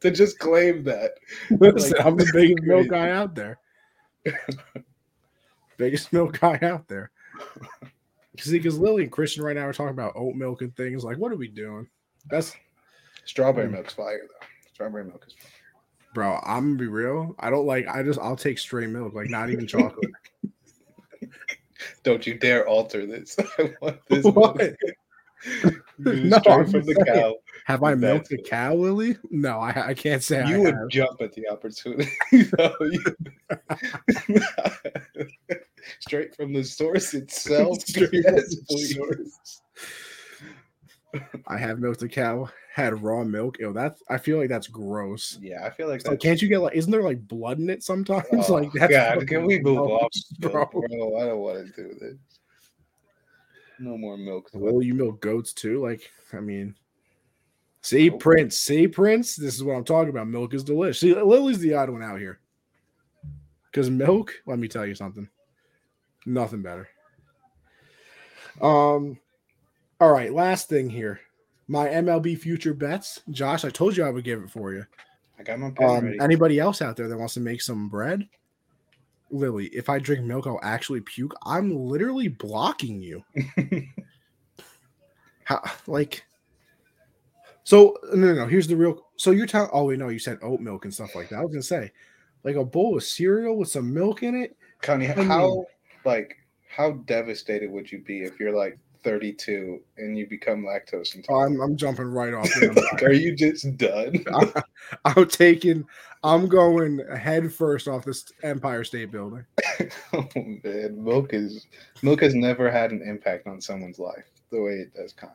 to 0.00 0.10
just 0.10 0.38
claim 0.38 0.84
that. 0.84 1.10
Listen, 1.50 1.98
like, 1.98 2.06
I'm 2.06 2.16
the 2.16 2.30
biggest 2.32 2.62
milk 2.62 2.88
guy 2.88 3.10
out 3.10 3.34
there. 3.34 3.58
biggest 5.76 6.14
milk 6.14 6.40
guy 6.40 6.58
out 6.62 6.88
there. 6.88 7.10
See, 8.38 8.58
because 8.58 8.78
Lily 8.78 9.04
and 9.04 9.12
Christian 9.12 9.44
right 9.44 9.56
now 9.56 9.66
are 9.66 9.72
talking 9.72 9.90
about 9.90 10.12
oat 10.16 10.34
milk 10.34 10.62
and 10.62 10.74
things. 10.76 11.04
Like, 11.04 11.18
what 11.18 11.32
are 11.32 11.36
we 11.36 11.48
doing? 11.48 11.86
That's 12.30 12.54
strawberry 13.24 13.66
hmm. 13.66 13.74
milk's 13.74 13.94
fire 13.94 14.22
though. 14.28 14.46
Strawberry 14.72 15.04
milk 15.04 15.24
is 15.26 15.34
fire. 15.34 15.50
Bro, 16.14 16.40
I'm 16.44 16.64
gonna 16.64 16.78
be 16.78 16.86
real. 16.86 17.34
I 17.38 17.50
don't 17.50 17.66
like. 17.66 17.86
I 17.88 18.02
just 18.02 18.18
I'll 18.18 18.36
take 18.36 18.58
straight 18.58 18.88
milk, 18.88 19.14
like 19.14 19.28
not 19.28 19.50
even 19.50 19.66
chocolate. 19.66 20.10
don't 22.02 22.26
you 22.26 22.34
dare 22.34 22.66
alter 22.66 23.06
this. 23.06 23.36
I 23.58 23.74
want 23.80 24.00
this. 24.08 24.24
What? 24.32 24.76
no, 25.98 26.38
straight 26.38 26.70
from 26.70 26.84
the 26.84 27.04
cow. 27.06 27.34
Have 27.66 27.82
I 27.82 27.94
milked 27.94 28.32
a 28.32 28.38
cow, 28.38 28.74
Lily? 28.74 29.16
No, 29.30 29.58
I, 29.58 29.88
I 29.88 29.94
can't 29.94 30.22
say 30.22 30.46
you 30.46 30.56
I 30.56 30.58
would 30.58 30.74
have. 30.74 30.88
jump 30.88 31.20
at 31.20 31.32
the 31.32 31.48
opportunity. 31.48 32.10
straight 36.00 36.34
from 36.34 36.52
the 36.52 36.64
source 36.64 37.14
itself. 37.14 37.78
yes, 38.12 38.56
source. 38.68 39.62
I 41.46 41.58
have 41.58 41.78
milked 41.78 42.02
a 42.02 42.08
cow. 42.08 42.48
Had 42.74 43.02
raw 43.02 43.24
milk. 43.24 43.58
Yo, 43.58 43.72
that's. 43.72 44.02
I 44.10 44.18
feel 44.18 44.38
like 44.38 44.50
that's 44.50 44.66
gross. 44.66 45.38
Yeah, 45.40 45.64
I 45.64 45.70
feel 45.70 45.88
like. 45.88 46.02
So 46.02 46.14
can't 46.16 46.42
you 46.42 46.48
get 46.48 46.58
like? 46.58 46.76
Isn't 46.76 46.90
there 46.90 47.02
like 47.02 47.26
blood 47.26 47.58
in 47.58 47.70
it 47.70 47.82
sometimes? 47.82 48.26
Oh, 48.32 48.52
like 48.52 48.70
that's. 48.74 48.92
God, 48.92 49.26
can 49.26 49.46
we 49.46 49.60
move 49.60 49.78
off, 49.78 50.12
bro? 50.40 50.66
bro? 50.66 51.18
I 51.18 51.24
don't 51.24 51.38
want 51.38 51.66
to 51.66 51.72
do 51.72 51.94
this. 51.98 52.16
No 53.78 53.96
more 53.96 54.16
milk. 54.16 54.50
Well, 54.52 54.82
you 54.82 54.94
milk 54.94 55.20
goats 55.20 55.52
too. 55.52 55.82
Like, 55.82 56.10
I 56.32 56.40
mean, 56.40 56.74
see. 57.82 58.10
Prince, 58.10 58.58
see, 58.58 58.88
Prince. 58.88 59.36
This 59.36 59.54
is 59.54 59.62
what 59.62 59.74
I'm 59.74 59.84
talking 59.84 60.10
about. 60.10 60.28
Milk 60.28 60.54
is 60.54 60.64
delicious. 60.64 61.00
See, 61.00 61.14
Lily's 61.14 61.58
the 61.58 61.74
odd 61.74 61.90
one 61.90 62.02
out 62.02 62.18
here. 62.18 62.40
Because 63.70 63.90
milk, 63.90 64.32
let 64.46 64.58
me 64.58 64.68
tell 64.68 64.86
you 64.86 64.94
something. 64.94 65.28
Nothing 66.24 66.62
better. 66.62 66.88
Um, 68.60 69.18
all 70.00 70.10
right, 70.10 70.32
last 70.32 70.68
thing 70.68 70.88
here. 70.88 71.20
My 71.68 71.88
MLB 71.88 72.38
future 72.38 72.74
bets. 72.74 73.20
Josh, 73.30 73.64
I 73.64 73.70
told 73.70 73.96
you 73.96 74.04
I 74.04 74.10
would 74.10 74.24
give 74.24 74.42
it 74.42 74.50
for 74.50 74.72
you. 74.72 74.86
I 75.38 75.42
got 75.42 75.58
my 75.58 75.66
um, 75.66 76.04
ready. 76.04 76.18
Anybody 76.20 76.58
else 76.58 76.80
out 76.80 76.96
there 76.96 77.08
that 77.08 77.18
wants 77.18 77.34
to 77.34 77.40
make 77.40 77.60
some 77.60 77.88
bread? 77.88 78.26
Lily, 79.30 79.66
if 79.66 79.88
I 79.88 79.98
drink 79.98 80.24
milk, 80.24 80.46
I'll 80.46 80.60
actually 80.62 81.00
puke. 81.00 81.34
I'm 81.44 81.74
literally 81.74 82.28
blocking 82.28 83.00
you. 83.00 83.24
How 85.44 85.62
like 85.86 86.24
so 87.62 87.96
no, 88.14 88.26
no 88.28 88.34
no 88.34 88.46
here's 88.46 88.66
the 88.66 88.76
real 88.76 89.06
so 89.16 89.30
you're 89.30 89.46
telling 89.46 89.70
oh 89.72 89.84
wait 89.84 89.98
no 89.98 90.08
you 90.08 90.18
said 90.18 90.38
oat 90.42 90.60
milk 90.60 90.84
and 90.84 90.94
stuff 90.94 91.14
like 91.14 91.28
that. 91.28 91.38
I 91.38 91.42
was 91.42 91.52
gonna 91.52 91.62
say 91.62 91.92
like 92.42 92.56
a 92.56 92.64
bowl 92.64 92.96
of 92.96 93.04
cereal 93.04 93.56
with 93.56 93.68
some 93.68 93.92
milk 93.92 94.22
in 94.22 94.34
it. 94.34 94.56
Connie, 94.82 95.06
how 95.06 95.66
like 96.04 96.36
how 96.68 96.92
devastated 97.06 97.70
would 97.70 97.90
you 97.90 97.98
be 98.00 98.22
if 98.22 98.40
you're 98.40 98.56
like 98.56 98.78
32 99.06 99.80
and 99.98 100.18
you 100.18 100.26
become 100.26 100.64
lactose 100.64 101.14
intolerant? 101.14 101.58
Oh, 101.60 101.62
I'm, 101.62 101.70
I'm 101.70 101.76
jumping 101.76 102.06
right 102.06 102.34
off. 102.34 102.50
like, 102.62 103.02
are 103.04 103.12
you 103.12 103.36
just 103.36 103.76
done? 103.76 104.24
I, 104.34 104.62
I'm 105.04 105.28
taking. 105.28 105.86
I'm 106.24 106.48
going 106.48 106.98
head 107.16 107.52
first 107.52 107.86
off 107.86 108.04
this 108.04 108.32
Empire 108.42 108.82
State 108.82 109.12
Building. 109.12 109.46
oh 110.12 110.26
man, 110.34 111.04
milk 111.04 111.32
is 111.32 111.68
milk 112.02 112.20
has 112.20 112.34
never 112.34 112.68
had 112.68 112.90
an 112.90 113.00
impact 113.00 113.46
on 113.46 113.60
someone's 113.60 114.00
life 114.00 114.24
the 114.50 114.60
way 114.60 114.72
it 114.72 114.92
does, 114.92 115.12
Connie. 115.12 115.32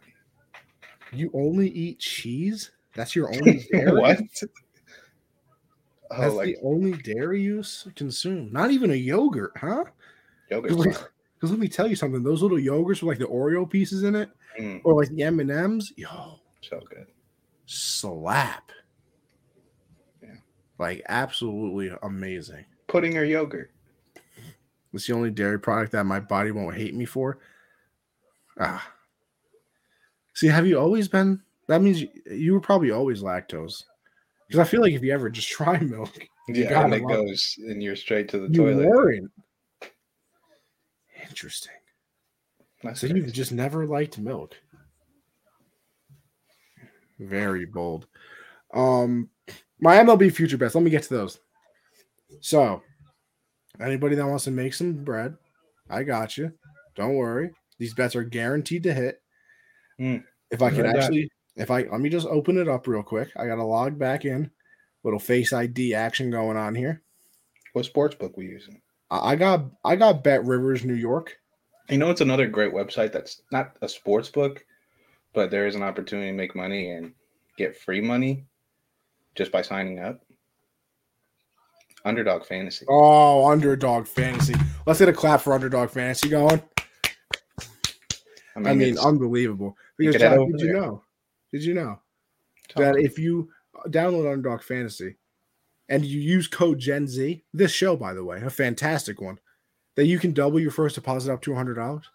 You 1.14 1.32
only 1.34 1.70
eat 1.70 2.00
cheese? 2.00 2.72
That's 2.94 3.16
your 3.16 3.34
only 3.34 3.66
dairy? 3.72 3.94
what? 3.94 4.20
Oh, 6.12 6.22
That's 6.22 6.34
like, 6.34 6.48
the 6.48 6.58
only 6.62 6.92
dairy 6.92 7.42
you 7.42 7.64
consume. 7.96 8.52
Not 8.52 8.72
even 8.72 8.92
a 8.92 8.96
yogurt, 8.96 9.54
huh? 9.56 9.86
Yogurt. 10.50 11.10
Because 11.42 11.50
let 11.50 11.60
me 11.60 11.68
tell 11.68 11.88
you 11.88 11.96
something. 11.96 12.22
Those 12.22 12.44
little 12.44 12.60
yogurts 12.60 13.02
with 13.02 13.04
like 13.04 13.18
the 13.18 13.26
Oreo 13.26 13.68
pieces 13.68 14.04
in 14.04 14.14
it, 14.14 14.30
mm. 14.60 14.80
or 14.84 14.94
like 14.94 15.10
the 15.10 15.24
M 15.24 15.40
and 15.40 15.50
M's, 15.50 15.92
yo, 15.98 16.40
so 16.62 16.80
good. 16.88 17.08
Slap. 17.66 18.72
Yeah. 20.22 20.36
Like 20.78 21.02
absolutely 21.10 21.92
amazing. 22.04 22.66
Pudding 22.88 23.18
or 23.18 23.24
yogurt. 23.24 23.72
It's 24.94 25.08
the 25.08 25.14
only 25.14 25.32
dairy 25.32 25.60
product 25.60 25.94
that 25.94 26.06
my 26.06 26.20
body 26.20 26.52
won't 26.52 26.76
hate 26.76 26.94
me 26.94 27.06
for. 27.06 27.40
Ah. 28.60 28.88
See, 30.36 30.48
have 30.48 30.68
you 30.68 30.80
always 30.80 31.08
been? 31.08 31.42
That 31.68 31.82
means 31.82 32.02
you, 32.02 32.10
you 32.30 32.54
were 32.54 32.62
probably 32.62 32.92
always 32.92 33.24
lactose. 33.24 33.84
Because 34.48 34.60
I 34.60 34.70
feel 34.70 34.82
like 34.82 34.94
if 34.94 35.02
you 35.02 35.12
ever 35.12 35.30
just 35.30 35.50
try 35.50 35.80
milk, 35.80 36.20
yeah, 36.50 36.84
and 36.84 36.94
it 36.94 37.08
goes 37.08 37.56
and 37.58 37.82
you're 37.82 37.96
straight 37.96 38.30
to 38.30 38.38
the 38.38 38.48
you 38.48 38.64
toilet. 38.64 38.86
Weren't. 38.86 39.32
Interesting. 41.32 41.72
That's 42.84 43.00
so 43.00 43.08
crazy. 43.08 43.26
you've 43.26 43.34
just 43.34 43.54
never 43.54 43.88
liked 43.88 44.18
milk. 44.18 44.56
Very 47.20 47.66
bold. 47.66 48.08
Um, 48.74 49.30
my 49.80 49.96
MLB 49.98 50.34
future 50.34 50.58
bets. 50.58 50.76
Let 50.76 50.84
me 50.84 50.90
get 50.90 51.04
to 51.04 51.14
those. 51.14 51.40
So, 52.42 52.82
anybody 53.80 54.16
that 54.16 54.28
wants 54.28 54.44
to 54.44 54.52
make 54.52 54.74
some 54.74 55.06
bread, 55.06 55.38
I 55.90 56.04
got 56.04 56.38
you. 56.38 56.52
Don't 56.96 57.16
worry. 57.16 57.52
These 57.80 57.94
bets 57.94 58.16
are 58.16 58.24
guaranteed 58.24 58.84
to 58.84 58.94
hit. 58.94 59.22
Mm. 60.00 60.24
If 60.50 60.62
I 60.62 60.70
can 60.70 60.86
actually, 60.86 61.30
that. 61.56 61.64
if 61.64 61.72
I 61.72 61.84
let 61.84 62.02
me 62.02 62.10
just 62.10 62.28
open 62.28 62.58
it 62.58 62.68
up 62.68 62.88
real 62.88 63.04
quick. 63.04 63.30
I 63.38 63.48
got 63.48 63.56
to 63.56 63.64
log 63.64 63.98
back 63.98 64.26
in. 64.26 64.52
Little 65.04 65.20
face 65.20 65.54
ID 65.54 65.94
action 65.94 66.30
going 66.30 66.58
on 66.58 66.76
here. 66.76 67.02
What 67.74 67.86
sports 67.86 68.16
book 68.16 68.36
we 68.36 68.46
using? 68.48 68.82
I 69.12 69.36
got 69.36 69.66
I 69.84 69.98
got 69.98 70.24
BetRivers 70.24 70.86
New 70.86 70.94
York. 70.94 71.38
You 71.90 71.98
know, 71.98 72.10
it's 72.10 72.22
another 72.22 72.48
great 72.48 72.74
website 72.74 73.12
that's 73.12 73.42
not 73.52 73.76
a 73.82 73.90
sports 73.90 74.30
book, 74.30 74.66
but 75.34 75.52
there 75.52 75.68
is 75.68 75.76
an 75.76 75.84
opportunity 75.84 76.30
to 76.30 76.34
make 76.34 76.56
money 76.56 76.92
and 76.92 77.12
get 77.58 77.78
free 77.78 78.00
money 78.00 78.46
just 79.36 79.52
by 79.52 79.62
signing 79.62 80.00
up. 80.00 80.24
Underdog 82.06 82.46
Fantasy. 82.46 82.86
Oh, 82.90 83.52
Underdog 83.52 84.08
Fantasy. 84.08 84.56
Let's 84.86 85.00
get 85.00 85.10
a 85.10 85.14
clap 85.14 85.42
for 85.42 85.54
Underdog 85.54 85.90
Fantasy 85.90 86.30
going. 86.30 86.62
I 88.56 88.60
mean, 88.60 88.68
I 88.68 88.74
mean 88.74 88.98
unbelievable. 88.98 89.76
Because 89.98 90.16
John, 90.16 90.52
did 90.52 90.60
there. 90.60 90.68
you 90.68 90.74
know? 90.74 91.04
Did 91.52 91.64
you 91.64 91.74
know 91.74 92.00
Talk 92.70 92.84
that 92.84 92.98
if 92.98 93.20
you 93.20 93.50
download 93.88 94.32
Underdog 94.32 94.64
Fantasy 94.64 95.16
and 95.92 96.06
you 96.06 96.22
use 96.22 96.48
code 96.48 96.80
Gen 96.80 97.06
Z, 97.06 97.44
this 97.54 97.72
show, 97.72 97.98
by 97.98 98.14
the 98.14 98.24
way, 98.24 98.42
a 98.42 98.50
fantastic 98.50 99.20
one, 99.20 99.38
that 99.96 100.06
you 100.06 100.20
can 100.20 100.32
double 100.32 100.58
your 100.58 100.72
first 100.72 100.96
deposit 100.96 101.32
up 101.32 101.42
to 101.42 101.54
hundred 101.54 101.76
dollars. 101.76 102.10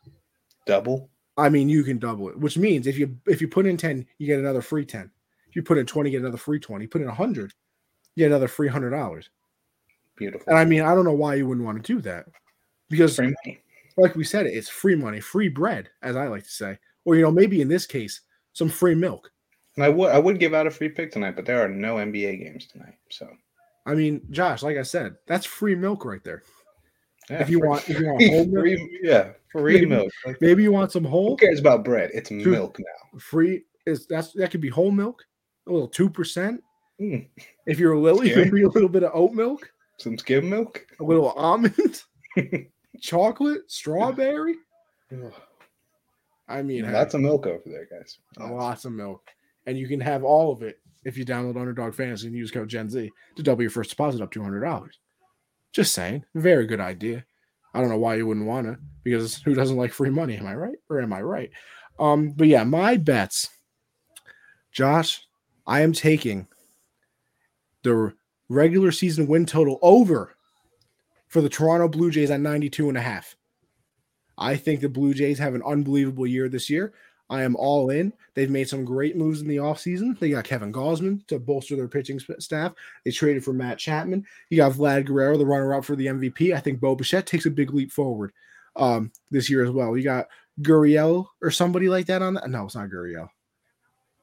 Double. 0.67 1.11
I 1.37 1.51
mean, 1.51 1.69
you 1.69 1.85
can 1.85 1.99
double 1.99 2.31
it, 2.31 2.39
which 2.39 2.57
means 2.57 2.87
if 2.87 2.99
you 2.99 3.19
if 3.27 3.43
you 3.43 3.49
put 3.49 3.67
in 3.67 3.77
ten, 3.77 4.07
you 4.17 4.27
get 4.27 4.41
another 4.41 4.63
free 4.63 4.87
ten. 4.87 5.11
If 5.47 5.55
you 5.55 5.63
put 5.63 5.77
in 5.77 5.85
twenty, 5.85 6.11
you 6.11 6.19
get 6.19 6.25
another 6.25 6.39
free 6.39 6.59
twenty. 6.59 6.87
put 6.87 7.03
in 7.03 7.09
hundred, 7.09 7.53
you 8.15 8.23
get 8.23 8.31
another 8.31 8.49
free 8.49 8.69
hundred 8.69 8.91
dollars. 8.91 9.29
Beautiful. 10.17 10.49
And 10.49 10.59
I 10.59 10.65
mean, 10.65 10.81
I 10.81 10.95
don't 10.95 11.05
know 11.05 11.13
why 11.13 11.35
you 11.35 11.47
wouldn't 11.47 11.67
want 11.67 11.85
to 11.85 11.95
do 11.95 12.01
that, 12.01 12.25
because 12.89 13.21
like 13.99 14.17
we 14.17 14.25
said, 14.25 14.47
it's 14.47 14.71
free 14.71 14.97
money, 14.97 15.21
free 15.21 15.51
bread, 15.51 15.91
as 16.01 16.17
I 16.17 16.29
like 16.29 16.45
to 16.45 16.51
say, 16.51 16.79
or 17.05 17.15
you 17.15 17.23
know, 17.23 17.31
maybe 17.31 17.61
in 17.61 17.69
this 17.69 17.85
case, 17.85 18.23
some 18.55 18.71
free 18.71 18.95
milk. 18.95 19.31
And 19.77 19.85
I 19.85 19.91
would 19.91 20.11
I 20.13 20.19
would 20.19 20.39
give 20.41 20.55
out 20.55 20.67
a 20.67 20.71
free 20.71 20.89
pick 20.89 21.13
tonight, 21.13 21.37
but 21.37 21.45
there 21.45 21.63
are 21.63 21.69
no 21.69 21.97
NBA 21.97 22.43
games 22.43 22.67
tonight. 22.67 22.95
So 23.11 23.29
I 23.87 23.95
mean, 23.95 24.21
Josh, 24.31 24.63
like 24.63 24.77
I 24.77 24.83
said, 24.83 25.15
that's 25.27 25.47
free 25.47 25.77
milk 25.77 26.05
right 26.05 26.23
there. 26.25 26.43
Yeah, 27.31 27.41
if 27.41 27.49
you 27.49 27.61
free, 27.61 27.69
want, 27.69 27.89
if 27.89 28.01
you 28.01 28.07
want 28.07 28.23
whole 28.29 28.47
milk, 28.47 28.63
free, 28.63 29.01
yeah, 29.03 29.31
free 29.53 29.75
maybe, 29.75 29.87
milk. 29.87 30.13
Maybe 30.41 30.63
you 30.65 30.73
want 30.73 30.93
some 30.93 31.05
whole. 31.05 31.31
Who 31.31 31.37
cares 31.37 31.61
about 31.61 31.85
bread? 31.85 32.11
It's 32.13 32.31
milk 32.31 32.79
now. 32.79 33.19
Free 33.19 33.63
is 33.87 34.07
that's 34.07 34.33
that 34.33 34.51
could 34.51 34.61
be 34.61 34.69
whole 34.69 34.91
milk, 34.91 35.25
a 35.69 35.73
little 35.73 35.89
two 35.89 36.11
percent. 36.11 36.63
Mm. 37.01 37.29
If 37.67 37.79
you're 37.79 37.93
a 37.93 38.01
Lily, 38.01 38.35
maybe 38.35 38.63
a 38.65 38.69
little 38.69 38.89
bit 38.89 39.05
of 39.05 39.13
oat 39.15 39.33
milk, 39.33 39.71
some 39.99 40.19
skim 40.19 40.51
milk, 40.51 40.85
a 41.01 41.05
little 41.05 41.31
almond, 41.31 42.03
chocolate, 43.01 43.71
strawberry. 43.71 44.57
I 46.49 46.63
mean, 46.63 46.93
lots 46.93 47.15
of 47.15 47.21
milk 47.21 47.47
over 47.47 47.63
there, 47.67 47.87
guys. 47.87 48.19
Lots 48.39 48.85
of 48.85 48.93
milk, 48.93 49.23
and 49.67 49.79
you 49.79 49.87
can 49.87 50.01
have 50.01 50.25
all 50.25 50.51
of 50.53 50.63
it 50.63 50.81
if 51.05 51.17
you 51.17 51.25
download 51.25 51.61
Underdog 51.61 51.95
Fantasy 51.95 52.27
and 52.27 52.37
use 52.37 52.51
code 52.51 52.69
Gen 52.69 52.89
Z 52.89 53.11
to 53.37 53.43
double 53.43 53.63
your 53.63 53.71
first 53.71 53.91
deposit 53.91 54.21
up 54.23 54.31
two 54.31 54.43
hundred 54.43 54.61
dollars. 54.61 54.99
Just 55.73 55.93
saying, 55.93 56.25
very 56.35 56.67
good 56.67 56.81
idea. 56.81 57.25
I 57.75 57.81
don't 57.81 57.91
know 57.91 57.99
why 57.99 58.15
you 58.15 58.27
wouldn't 58.27 58.47
want 58.47 58.67
to, 58.67 58.79
because 59.05 59.37
who 59.43 59.55
doesn't 59.55 59.77
like 59.77 59.93
free 59.93 60.11
money? 60.11 60.37
Am 60.37 60.47
I 60.47 60.55
right 60.55 60.77
or 60.89 61.01
am 61.01 61.13
I 61.13 61.21
right? 61.21 61.51
Um, 61.99 62.31
but 62.31 62.49
yeah, 62.49 62.65
my 62.65 62.97
bets, 62.97 63.51
Josh, 64.73 65.27
I 65.67 65.81
am 65.81 65.93
taking 65.93 66.49
the 67.83 68.15
regular 68.49 68.93
season 68.93 69.27
win 69.27 69.47
total 69.47 69.79
over 69.83 70.37
for 71.29 71.41
the 71.41 71.49
Toronto 71.49 71.89
Blue 71.89 72.11
Jays 72.11 72.31
at 72.31 72.41
92 72.41 72.89
and 72.89 72.97
a 72.97 73.03
half. 73.03 73.37
I 74.39 74.57
think 74.57 74.81
the 74.81 74.89
Blue 74.89 75.15
Jays 75.15 75.39
have 75.39 75.55
an 75.55 75.63
unbelievable 75.63 76.27
year 76.27 76.49
this 76.49 76.69
year. 76.71 76.93
I 77.29 77.43
am 77.43 77.57
all 77.57 77.91
in. 77.91 78.13
They've 78.35 78.51
made 78.51 78.69
some 78.69 78.85
great 78.85 79.17
moves 79.17 79.41
in 79.41 79.49
the 79.49 79.57
offseason. 79.57 80.19
They 80.19 80.31
got 80.31 80.45
Kevin 80.45 80.73
Gausman 80.73 81.27
to 81.27 81.39
bolster 81.39 81.75
their 81.75 81.89
pitching 81.89 82.21
staff. 82.39 82.73
They 83.05 83.11
traded 83.11 83.45
for 83.45 83.53
Matt 83.53 83.79
Chapman. 83.79 84.25
You 84.49 84.59
got 84.59 84.73
Vlad 84.73 85.07
Guerrero, 85.07 85.37
the 85.37 85.47
runner 85.47 85.75
up 85.75 85.85
for 85.85 85.97
the 85.97 86.07
MVP. 86.07 86.55
I 86.55 86.61
think 86.61 86.81
Bo 86.81 86.95
Bichette 86.95 87.27
takes 87.27 87.47
a 87.47 87.51
big 87.51 87.75
leap 87.75 87.91
forward 87.91 88.33
um, 88.77 89.11
this 89.31 89.51
year 89.51 89.65
as 89.65 89.71
well. 89.71 89.97
You 89.97 90.05
got 90.05 90.27
Gurriel 90.63 91.27
or 91.43 91.51
somebody 91.51 91.89
like 91.89 92.07
that 92.07 92.23
on 92.23 92.35
that. 92.35 92.49
No, 92.49 92.65
it's 92.65 92.77
not 92.77 92.89
Gurriel. 92.89 93.29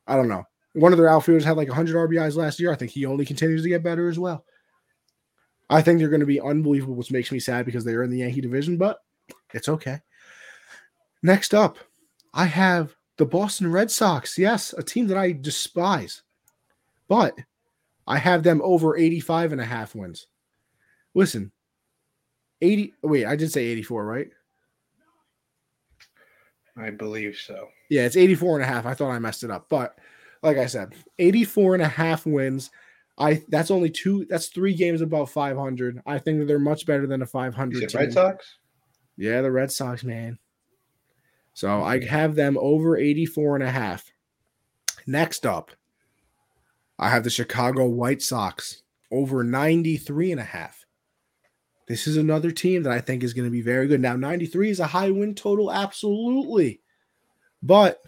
I 0.08 0.16
don't 0.16 0.30
know. 0.30 0.46
One 0.74 0.92
of 0.92 0.98
their 0.98 1.10
outfielders 1.10 1.44
had 1.44 1.58
like 1.58 1.68
100 1.68 1.96
RBIs 1.96 2.36
last 2.36 2.60
year. 2.60 2.72
I 2.72 2.76
think 2.76 2.92
he 2.92 3.06
only 3.06 3.26
continues 3.26 3.64
to 3.64 3.70
get 3.70 3.84
better 3.84 4.10
as 4.10 4.18
well. 4.18 4.46
I 5.70 5.82
think 5.82 6.00
they're 6.00 6.10
going 6.10 6.20
to 6.20 6.26
be 6.26 6.42
unbelievable, 6.42 6.96
which 6.96 7.12
makes 7.12 7.32
me 7.32 7.40
sad 7.40 7.66
because 7.66 7.84
they're 7.84 8.04
in 8.04 8.12
the 8.12 8.20
Yankee 8.20 8.42
division, 8.42 8.78
but 8.78 9.00
it's 9.54 9.70
okay. 9.70 10.00
Next 11.22 11.54
up, 11.54 11.78
I 12.34 12.46
have 12.46 12.96
the 13.18 13.26
Boston 13.26 13.72
Red 13.72 13.92
Sox. 13.92 14.38
Yes, 14.38 14.74
a 14.78 14.84
team 14.84 15.08
that 15.08 15.18
I 15.18 15.32
despise, 15.32 16.24
but 17.08 17.38
I 18.08 18.18
have 18.18 18.44
them 18.44 18.62
over 18.64 18.98
85 18.98 19.52
and 19.54 19.62
a 19.62 19.66
half 19.66 19.96
wins. 19.96 20.28
Listen, 21.14 21.52
80. 22.62 22.94
Wait, 23.04 23.26
I 23.26 23.36
did 23.36 23.52
say 23.52 23.66
84, 23.66 24.06
right? 24.06 24.30
I 26.76 26.90
believe 26.90 27.38
so. 27.38 27.68
Yeah, 27.90 28.06
it's 28.06 28.18
84 28.18 28.56
and 28.56 28.64
a 28.64 28.68
half. 28.68 28.86
I 28.86 28.96
thought 28.96 29.12
I 29.12 29.20
messed 29.20 29.44
it 29.44 29.52
up, 29.52 29.68
but 29.70 29.96
like 30.42 30.58
I 30.58 30.66
said, 30.66 30.94
84 31.20 31.76
and 31.76 31.84
a 31.84 31.88
half 31.88 32.26
wins. 32.26 32.72
I 33.16 33.44
that's 33.48 33.70
only 33.70 33.92
two 33.92 34.26
that's 34.28 34.48
three 34.48 34.74
games 34.74 35.02
above 35.02 35.30
500. 35.30 36.02
I 36.08 36.18
think 36.18 36.40
that 36.40 36.46
they're 36.46 36.58
much 36.58 36.88
better 36.88 37.06
than 37.06 37.22
a 37.22 37.28
500 37.28 37.88
team. 37.88 38.00
Red 38.00 38.12
Sox? 38.12 38.58
Yeah, 39.18 39.42
the 39.42 39.52
Red 39.52 39.72
Sox, 39.72 40.04
man. 40.04 40.40
So 41.54 41.84
I 41.84 42.04
have 42.04 42.36
them 42.36 42.58
over 42.60 42.98
84 42.98 43.56
and 43.56 43.64
a 43.64 43.72
half. 43.72 44.12
Next 45.06 45.46
up, 45.46 45.72
I 46.98 47.10
have 47.10 47.24
the 47.24 47.30
Chicago 47.30 47.88
White 47.88 48.22
Sox 48.22 48.84
over 49.12 49.44
93 49.44 50.32
and 50.32 50.42
a 50.42 50.46
half. 50.46 50.86
This 51.88 52.08
is 52.08 52.18
another 52.18 52.52
team 52.52 52.84
that 52.84 52.94
I 52.94 53.02
think 53.02 53.24
is 53.24 53.34
going 53.34 53.46
to 53.48 53.52
be 53.52 53.62
very 53.62 53.88
good. 53.88 54.02
Now, 54.02 54.16
93 54.16 54.70
is 54.70 54.80
a 54.80 54.88
high 54.88 55.12
win 55.12 55.36
total, 55.36 55.72
absolutely. 55.72 56.82
But 57.62 58.02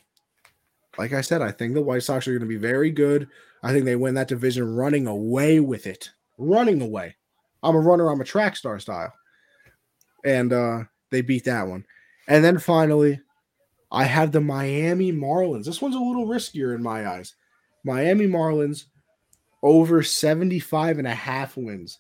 like 0.98 1.14
I 1.14 1.22
said, 1.22 1.42
I 1.42 1.52
think 1.52 1.74
the 1.74 1.82
White 1.82 2.04
Sox 2.04 2.28
are 2.28 2.32
going 2.32 2.40
to 2.40 2.48
be 2.48 2.56
very 2.56 2.90
good. 2.90 3.28
I 3.62 3.72
think 3.72 3.86
they 3.86 3.96
win 3.96 4.16
that 4.16 4.28
division 4.28 4.76
running 4.76 5.08
away 5.08 5.60
with 5.60 5.88
it. 5.88 6.12
Running 6.38 6.82
away. 6.82 7.16
I'm 7.64 7.76
a 7.76 7.80
runner, 7.80 8.10
I'm 8.10 8.22
a 8.22 8.26
track 8.26 8.56
star 8.56 8.80
style. 8.80 9.14
And 10.24 10.54
uh 10.54 10.84
they 11.12 11.22
beat 11.22 11.46
that 11.46 11.68
one. 11.68 11.86
And 12.28 12.44
then 12.44 12.60
finally, 12.60 13.22
I 13.96 14.04
have 14.04 14.34
the 14.34 14.42
Miami 14.42 15.14
Marlins. 15.14 15.64
This 15.64 15.82
one's 15.82 15.96
a 15.96 16.00
little 16.00 16.28
riskier 16.28 16.76
in 16.76 16.84
my 16.84 17.08
eyes. 17.08 17.34
Miami 17.86 18.28
Marlins 18.28 18.88
over 19.64 20.04
75 20.04 21.00
and 21.00 21.08
a 21.08 21.16
half 21.16 21.56
wins. 21.56 21.98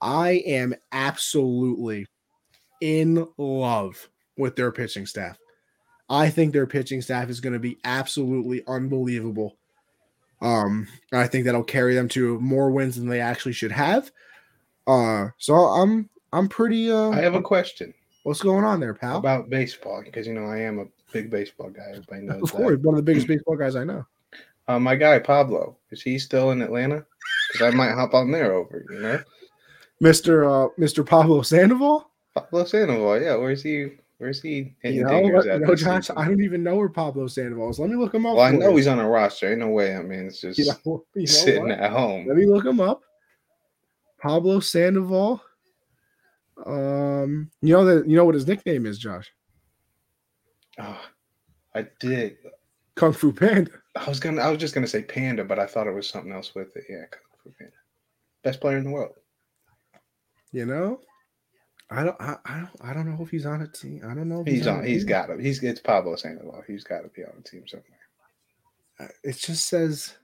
I 0.00 0.42
am 0.46 0.74
absolutely 0.90 2.06
in 2.80 3.24
love 3.38 4.08
with 4.36 4.56
their 4.56 4.72
pitching 4.72 5.06
staff. 5.06 5.38
I 6.10 6.28
think 6.28 6.52
their 6.52 6.66
pitching 6.66 7.02
staff 7.02 7.30
is 7.30 7.38
going 7.38 7.52
to 7.52 7.60
be 7.60 7.78
absolutely 7.84 8.64
unbelievable. 8.66 9.58
Um, 10.40 10.88
I 11.12 11.28
think 11.28 11.44
that'll 11.44 11.62
carry 11.62 11.94
them 11.94 12.08
to 12.10 12.40
more 12.40 12.72
wins 12.72 12.96
than 12.96 13.08
they 13.08 13.20
actually 13.20 13.52
should 13.52 13.72
have. 13.72 14.10
Uh, 14.88 15.28
so 15.38 15.54
I'm 15.54 16.10
I'm 16.32 16.48
pretty. 16.48 16.90
Uh, 16.90 17.10
I 17.10 17.20
have 17.20 17.34
a 17.34 17.42
question. 17.42 17.94
What's 18.24 18.42
going 18.42 18.64
on 18.64 18.80
there, 18.80 18.94
pal? 18.94 19.18
About 19.18 19.50
baseball, 19.50 20.02
because 20.04 20.26
you 20.26 20.34
know 20.34 20.46
I 20.46 20.58
am 20.58 20.80
a 20.80 20.86
big 21.12 21.30
baseball 21.30 21.70
guy. 21.70 21.90
Everybody 21.90 22.22
knows. 22.22 22.42
Of 22.42 22.52
course, 22.52 22.72
that. 22.72 22.82
one 22.82 22.94
of 22.94 23.04
the 23.04 23.10
biggest 23.10 23.26
baseball 23.26 23.56
guys 23.56 23.76
I 23.76 23.84
know. 23.84 24.06
Uh, 24.66 24.78
my 24.78 24.94
guy 24.94 25.18
Pablo 25.18 25.76
is 25.90 26.02
he 26.02 26.18
still 26.18 26.50
in 26.50 26.60
Atlanta? 26.60 27.04
Because 27.52 27.72
I 27.72 27.76
might 27.76 27.94
hop 27.94 28.14
on 28.14 28.30
there 28.30 28.52
over. 28.52 28.84
You 28.90 29.00
know, 29.00 29.22
Mister 30.00 30.44
uh, 30.44 30.68
Mister 30.76 31.02
Pablo 31.02 31.42
Sandoval. 31.42 32.10
Pablo 32.34 32.64
Sandoval, 32.64 33.20
yeah. 33.20 33.34
Where's 33.36 33.62
he? 33.62 33.92
Where's 34.18 34.42
he? 34.42 34.74
You 34.82 35.04
know, 35.04 35.20
you 35.20 35.32
know 35.32 35.74
Josh, 35.74 36.10
I 36.14 36.26
don't 36.26 36.42
even 36.42 36.62
know 36.62 36.76
where 36.76 36.88
Pablo 36.88 37.28
Sandoval 37.28 37.70
is. 37.70 37.78
Let 37.78 37.88
me 37.88 37.96
look 37.96 38.14
him 38.14 38.26
up. 38.26 38.36
Well, 38.36 38.44
I 38.44 38.50
know 38.50 38.70
you. 38.70 38.76
he's 38.76 38.86
on 38.88 38.98
a 38.98 39.08
roster. 39.08 39.50
Ain't 39.50 39.60
no 39.60 39.68
way. 39.68 39.96
I 39.96 40.02
mean, 40.02 40.26
it's 40.26 40.40
just 40.40 40.58
you 40.58 40.66
know, 40.66 41.04
you 41.14 41.22
know 41.22 41.26
sitting 41.26 41.68
what? 41.68 41.78
at 41.78 41.90
home. 41.90 42.26
Let 42.26 42.36
me 42.36 42.46
look 42.46 42.64
him 42.64 42.80
up. 42.80 43.02
Pablo 44.20 44.60
Sandoval. 44.60 45.40
Um, 46.66 47.50
you 47.62 47.72
know 47.72 47.84
that 47.84 48.08
you 48.08 48.16
know 48.16 48.24
what 48.24 48.34
his 48.34 48.46
nickname 48.46 48.86
is, 48.86 48.98
Josh. 48.98 49.32
Oh, 50.78 51.00
I 51.74 51.86
did. 52.00 52.36
Kung 52.94 53.12
Fu 53.12 53.32
Panda. 53.32 53.70
I 53.96 54.08
was 54.08 54.20
gonna. 54.20 54.42
I 54.42 54.50
was 54.50 54.58
just 54.58 54.74
gonna 54.74 54.86
say 54.86 55.02
Panda, 55.02 55.44
but 55.44 55.58
I 55.58 55.66
thought 55.66 55.86
it 55.86 55.94
was 55.94 56.08
something 56.08 56.32
else 56.32 56.54
with 56.54 56.76
it. 56.76 56.84
Yeah, 56.88 57.04
Kung 57.10 57.22
Fu 57.42 57.50
Panda, 57.58 57.74
best 58.42 58.60
player 58.60 58.78
in 58.78 58.84
the 58.84 58.90
world. 58.90 59.14
You 60.52 60.66
know, 60.66 61.00
I 61.90 62.04
don't. 62.04 62.16
I, 62.20 62.36
I 62.44 62.56
don't. 62.58 62.70
I 62.80 62.92
don't 62.92 63.08
know 63.08 63.22
if 63.22 63.30
he's 63.30 63.46
on 63.46 63.62
a 63.62 63.68
team. 63.68 64.02
I 64.04 64.14
don't 64.14 64.28
know. 64.28 64.42
he's, 64.44 64.58
he's 64.58 64.66
on. 64.66 64.78
on 64.78 64.84
he's 64.84 65.04
got 65.04 65.26
to. 65.26 65.36
He's. 65.36 65.62
It's 65.62 65.80
Pablo 65.80 66.16
Sandoval. 66.16 66.62
He's 66.66 66.84
got 66.84 67.02
to 67.02 67.08
be 67.08 67.24
on 67.24 67.32
a 67.38 67.42
team 67.42 67.64
somewhere. 67.66 67.98
Uh, 69.00 69.06
it 69.22 69.36
just 69.36 69.68
says, 69.68 70.16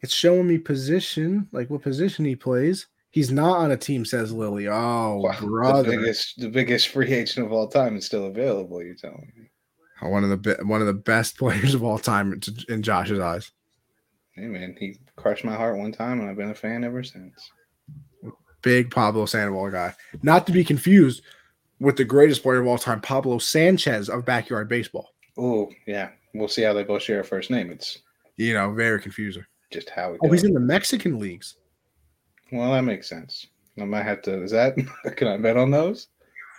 it's 0.00 0.14
showing 0.14 0.46
me 0.46 0.58
position, 0.58 1.48
like 1.52 1.68
what 1.70 1.82
position 1.82 2.24
he 2.24 2.34
plays. 2.34 2.86
He's 3.10 3.30
not 3.30 3.58
on 3.58 3.70
a 3.70 3.76
team, 3.76 4.04
says 4.04 4.32
Lily. 4.32 4.68
Oh, 4.68 5.16
wow, 5.16 5.40
brother. 5.40 5.90
The 5.90 5.96
biggest, 5.96 6.40
the 6.40 6.48
biggest 6.48 6.88
free 6.88 7.12
agent 7.12 7.46
of 7.46 7.52
all 7.52 7.68
time 7.68 7.96
is 7.96 8.06
still 8.06 8.26
available. 8.26 8.82
You're 8.82 8.94
telling 8.94 9.32
me. 9.36 9.50
One 10.00 10.24
of 10.24 10.42
the 10.42 10.58
one 10.62 10.80
of 10.80 10.86
the 10.86 10.92
best 10.92 11.36
players 11.38 11.74
of 11.74 11.82
all 11.82 11.98
time 11.98 12.40
in 12.68 12.82
Josh's 12.82 13.20
eyes. 13.20 13.50
Hey 14.32 14.46
man, 14.46 14.76
he 14.78 14.98
crushed 15.16 15.44
my 15.44 15.54
heart 15.54 15.78
one 15.78 15.92
time, 15.92 16.20
and 16.20 16.30
I've 16.30 16.36
been 16.36 16.50
a 16.50 16.54
fan 16.54 16.84
ever 16.84 17.02
since. 17.02 17.50
Big 18.62 18.90
Pablo 18.90 19.26
Sandoval 19.26 19.70
guy, 19.70 19.94
not 20.22 20.46
to 20.46 20.52
be 20.52 20.64
confused 20.64 21.22
with 21.80 21.96
the 21.96 22.04
greatest 22.04 22.42
player 22.42 22.60
of 22.60 22.66
all 22.66 22.78
time, 22.78 23.00
Pablo 23.00 23.38
Sanchez 23.38 24.08
of 24.08 24.24
backyard 24.24 24.68
baseball. 24.68 25.14
Oh 25.36 25.70
yeah, 25.86 26.10
we'll 26.34 26.48
see 26.48 26.62
how 26.62 26.72
they 26.72 26.82
both 26.82 27.02
share 27.02 27.20
a 27.20 27.24
first 27.24 27.50
name. 27.50 27.70
It's 27.70 27.98
you 28.36 28.54
know 28.54 28.72
very 28.72 29.00
confusing. 29.00 29.44
Just 29.70 29.90
how. 29.90 30.16
Oh, 30.22 30.30
he's 30.30 30.44
in 30.44 30.54
the 30.54 30.60
Mexican 30.60 31.18
leagues. 31.18 31.56
Well, 32.50 32.72
that 32.72 32.82
makes 32.82 33.08
sense. 33.08 33.46
I 33.80 33.84
might 33.84 34.04
have 34.04 34.22
to. 34.22 34.42
Is 34.42 34.50
that? 34.52 34.76
Can 35.16 35.28
I 35.28 35.36
bet 35.36 35.56
on 35.56 35.70
those? 35.70 36.08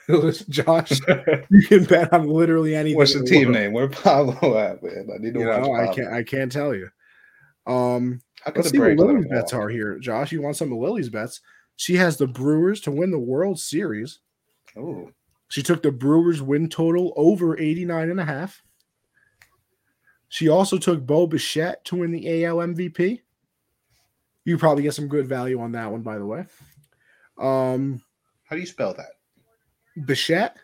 Josh, 0.49 0.99
you 1.49 1.61
can 1.67 1.83
bet 1.83 2.11
on 2.13 2.27
literally 2.27 2.75
anything. 2.75 2.97
What's 2.97 3.13
the 3.13 3.23
team 3.23 3.51
name? 3.51 3.73
Where 3.73 3.87
Pablo 3.87 4.57
at, 4.57 4.81
man? 4.81 5.07
I 5.13 5.17
need 5.19 5.35
to 5.35 5.41
you 5.41 5.47
watch. 5.47 5.63
Know, 5.63 5.73
I 5.75 5.93
can't. 5.93 6.13
I 6.13 6.23
can't 6.23 6.51
tell 6.51 6.73
you. 6.73 6.89
Um, 7.67 8.21
let's 8.55 8.69
see 8.71 8.79
what 8.79 8.97
Lily's 8.97 9.27
bets 9.27 9.53
are 9.53 9.69
here, 9.69 9.99
Josh. 9.99 10.31
You 10.31 10.41
want 10.41 10.55
some 10.55 10.71
of 10.71 10.79
Lily's 10.79 11.09
bets? 11.09 11.41
She 11.75 11.95
has 11.95 12.17
the 12.17 12.27
Brewers 12.27 12.81
to 12.81 12.91
win 12.91 13.11
the 13.11 13.19
World 13.19 13.59
Series. 13.59 14.19
Oh. 14.75 15.11
She 15.49 15.61
took 15.61 15.83
the 15.83 15.91
Brewers 15.91 16.41
win 16.41 16.69
total 16.69 17.13
over 17.15 17.57
89 17.57 18.09
and 18.09 18.19
a 18.19 18.25
half. 18.25 18.61
She 20.27 20.47
also 20.47 20.77
took 20.77 21.05
Bo 21.05 21.27
Bichette 21.27 21.83
to 21.85 21.97
win 21.97 22.11
the 22.11 22.45
AL 22.45 22.57
MVP. 22.57 23.21
You 24.45 24.57
probably 24.57 24.83
get 24.83 24.93
some 24.93 25.07
good 25.07 25.27
value 25.27 25.59
on 25.59 25.71
that 25.73 25.91
one, 25.91 26.01
by 26.01 26.17
the 26.17 26.25
way. 26.25 26.45
Um, 27.39 28.01
How 28.43 28.55
do 28.55 28.59
you 28.59 28.67
spell 28.67 28.93
that? 28.95 29.18
Bichette. 30.05 30.57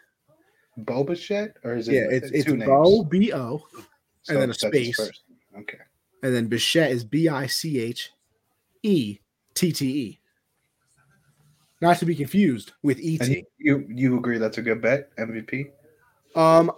Bo 0.77 1.03
Bichette, 1.03 1.55
or 1.63 1.75
is 1.75 1.87
it? 1.87 1.93
Yeah, 1.93 2.07
it's 2.09 2.31
it's 2.31 2.51
Bo 2.65 3.03
B 3.03 3.31
O, 3.33 3.63
and 4.27 4.37
then 4.37 4.49
a 4.49 4.53
space. 4.53 4.99
Okay. 5.57 5.77
And 6.21 6.35
then 6.35 6.47
Bichette 6.47 6.91
is 6.91 7.03
B 7.03 7.29
I 7.29 7.47
C 7.47 7.79
H 7.79 8.11
E 8.83 9.19
T 9.53 9.71
T 9.71 9.85
E. 9.87 10.19
Not 11.81 11.97
to 11.99 12.05
be 12.05 12.15
confused 12.15 12.73
with 12.83 12.99
ET. 13.01 13.27
you 13.57 13.85
you 13.89 14.17
agree 14.17 14.37
that's 14.37 14.57
a 14.57 14.61
good 14.61 14.81
bet 14.81 15.15
MVP? 15.17 15.69
Um, 16.35 16.71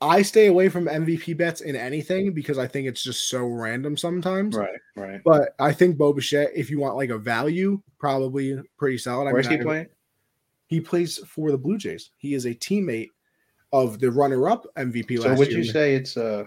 I 0.00 0.22
stay 0.22 0.46
away 0.46 0.68
from 0.68 0.86
MVP 0.86 1.36
bets 1.36 1.60
in 1.60 1.76
anything 1.76 2.32
because 2.32 2.58
I 2.58 2.66
think 2.66 2.86
it's 2.88 3.02
just 3.02 3.28
so 3.28 3.44
random 3.44 3.96
sometimes. 3.96 4.56
Right, 4.56 4.78
right. 4.96 5.20
But 5.24 5.54
I 5.58 5.72
think 5.72 5.98
Bo 5.98 6.12
Bichette, 6.12 6.50
if 6.54 6.70
you 6.70 6.80
want 6.80 6.96
like 6.96 7.10
a 7.10 7.18
value, 7.18 7.82
probably 7.98 8.58
pretty 8.78 8.98
solid. 8.98 9.28
I 9.28 9.32
Where's 9.32 9.48
mean, 9.48 9.58
he 9.58 9.62
I- 9.62 9.64
playing? 9.66 9.86
He 10.72 10.80
plays 10.80 11.18
for 11.26 11.50
the 11.50 11.58
Blue 11.58 11.76
Jays. 11.76 12.12
He 12.16 12.32
is 12.32 12.46
a 12.46 12.54
teammate 12.54 13.10
of 13.74 14.00
the 14.00 14.10
runner-up 14.10 14.64
MVP 14.78 15.18
So 15.18 15.28
last 15.28 15.38
would 15.38 15.48
year. 15.50 15.58
you 15.58 15.64
say 15.64 15.94
it's 15.94 16.16
uh 16.16 16.44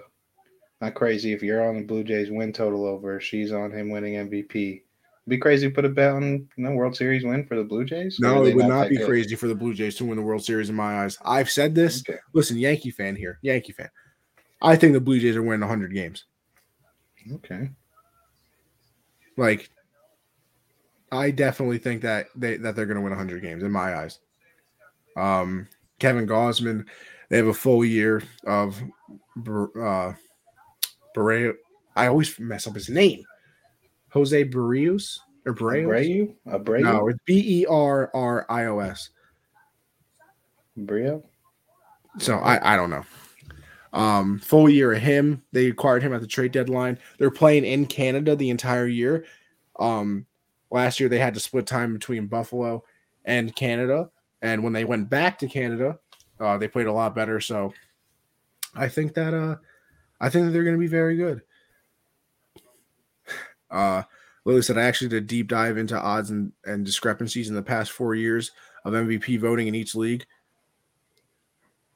not 0.81 0.95
crazy 0.95 1.31
if 1.31 1.43
you're 1.43 1.63
on 1.63 1.77
the 1.77 1.83
Blue 1.83 2.03
Jays 2.03 2.31
win 2.31 2.51
total 2.51 2.85
over, 2.87 3.19
she's 3.19 3.51
on 3.51 3.69
him 3.69 3.91
winning 3.91 4.15
MVP? 4.15 4.55
It'd 4.55 4.81
be 5.27 5.37
crazy 5.37 5.67
to 5.67 5.73
put 5.73 5.85
a 5.85 5.89
bet 5.89 6.11
on 6.13 6.23
you 6.23 6.63
know, 6.63 6.71
World 6.71 6.95
Series 6.95 7.23
win 7.23 7.45
for 7.45 7.55
the 7.55 7.63
Blue 7.63 7.85
Jays? 7.85 8.17
No, 8.19 8.43
it 8.45 8.55
would 8.55 8.65
not 8.65 8.85
that 8.85 8.89
be 8.89 8.97
good? 8.97 9.07
crazy 9.07 9.35
for 9.35 9.47
the 9.47 9.53
Blue 9.53 9.75
Jays 9.75 9.95
to 9.97 10.05
win 10.05 10.17
the 10.17 10.23
World 10.23 10.43
Series 10.43 10.69
in 10.71 10.75
my 10.75 11.03
eyes. 11.03 11.19
I've 11.23 11.51
said 11.51 11.75
this. 11.75 12.03
Okay. 12.09 12.17
Listen, 12.33 12.57
Yankee 12.57 12.89
fan 12.89 13.15
here, 13.15 13.37
Yankee 13.43 13.73
fan. 13.73 13.89
I 14.59 14.75
think 14.75 14.93
the 14.93 14.99
Blue 14.99 15.19
Jays 15.19 15.35
are 15.35 15.43
winning 15.43 15.61
100 15.61 15.93
games. 15.93 16.25
Okay. 17.31 17.69
Like, 19.37 19.69
I 21.11 21.31
definitely 21.31 21.77
think 21.77 22.01
that 22.01 22.27
they 22.35 22.57
that 22.57 22.75
they're 22.75 22.85
going 22.85 22.97
to 22.97 23.01
win 23.01 23.11
100 23.11 23.41
games 23.41 23.63
in 23.63 23.71
my 23.71 23.95
eyes. 23.95 24.19
Um, 25.15 25.67
Kevin 25.99 26.27
Gausman, 26.27 26.85
they 27.29 27.37
have 27.37 27.47
a 27.47 27.53
full 27.53 27.85
year 27.85 28.23
of 28.45 28.81
uh, 29.47 30.13
Barre. 31.13 31.53
I 31.95 32.07
always 32.07 32.37
mess 32.39 32.67
up 32.67 32.75
his 32.75 32.89
name. 32.89 33.23
Jose 34.09 34.43
Barrios 34.43 35.21
or 35.45 35.53
Barrios? 35.53 36.35
Abreu? 36.47 36.63
Abreu? 36.63 36.81
No, 36.81 37.07
it's 37.07 37.19
B 37.25 37.61
E 37.61 37.65
R 37.65 38.11
R 38.13 38.45
I 38.49 38.65
O 38.65 38.79
S. 38.79 39.09
Brio? 40.77 41.23
So 42.17 42.37
I, 42.37 42.73
I 42.73 42.75
don't 42.75 42.89
know. 42.89 43.05
Um, 43.93 44.39
full 44.39 44.69
year 44.69 44.93
of 44.93 45.01
him. 45.01 45.41
They 45.53 45.67
acquired 45.67 46.03
him 46.03 46.13
at 46.13 46.21
the 46.21 46.27
trade 46.27 46.51
deadline. 46.51 46.97
They're 47.17 47.31
playing 47.31 47.63
in 47.65 47.85
Canada 47.85 48.35
the 48.35 48.49
entire 48.49 48.87
year. 48.87 49.25
Um, 49.79 50.25
last 50.75 50.99
year 50.99 51.09
they 51.09 51.17
had 51.17 51.33
to 51.33 51.39
split 51.39 51.65
time 51.65 51.93
between 51.93 52.27
Buffalo 52.27 52.83
and 53.23 53.55
Canada, 53.55 54.09
and 54.41 54.61
when 54.61 54.73
they 54.73 54.83
went 54.83 55.09
back 55.09 55.39
to 55.39 55.47
Canada, 55.47 55.97
uh, 56.39 56.57
they 56.57 56.67
played 56.67 56.85
a 56.85 56.93
lot 56.93 57.15
better. 57.15 57.39
So 57.39 57.73
I 58.75 58.89
think 58.89 59.13
that 59.15 59.33
uh, 59.33 59.55
I 60.19 60.29
think 60.29 60.45
that 60.45 60.51
they're 60.51 60.63
going 60.63 60.75
to 60.75 60.79
be 60.79 60.87
very 60.87 61.15
good. 61.15 61.41
Uh, 63.71 64.03
Lily 64.43 64.61
said 64.61 64.77
I 64.77 64.83
actually 64.83 65.07
did 65.07 65.23
a 65.23 65.25
deep 65.25 65.47
dive 65.47 65.77
into 65.77 65.99
odds 65.99 66.29
and, 66.29 66.51
and 66.65 66.85
discrepancies 66.85 67.49
in 67.49 67.55
the 67.55 67.63
past 67.63 67.91
four 67.91 68.13
years 68.13 68.51
of 68.83 68.93
MVP 68.93 69.39
voting 69.39 69.67
in 69.67 69.75
each 69.75 69.95
league. 69.95 70.25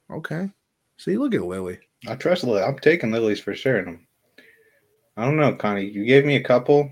Okay. 0.09 0.49
See, 0.97 1.17
look 1.17 1.35
at 1.35 1.45
Lily. 1.45 1.77
I 2.07 2.15
trust 2.15 2.43
Lily. 2.43 2.63
I'm 2.63 2.79
taking 2.79 3.11
Lilies 3.11 3.39
for 3.39 3.53
sure. 3.53 3.99
I 5.15 5.25
don't 5.25 5.37
know, 5.37 5.53
Connie. 5.53 5.85
You 5.85 6.05
gave 6.05 6.25
me 6.25 6.37
a 6.37 6.43
couple. 6.43 6.89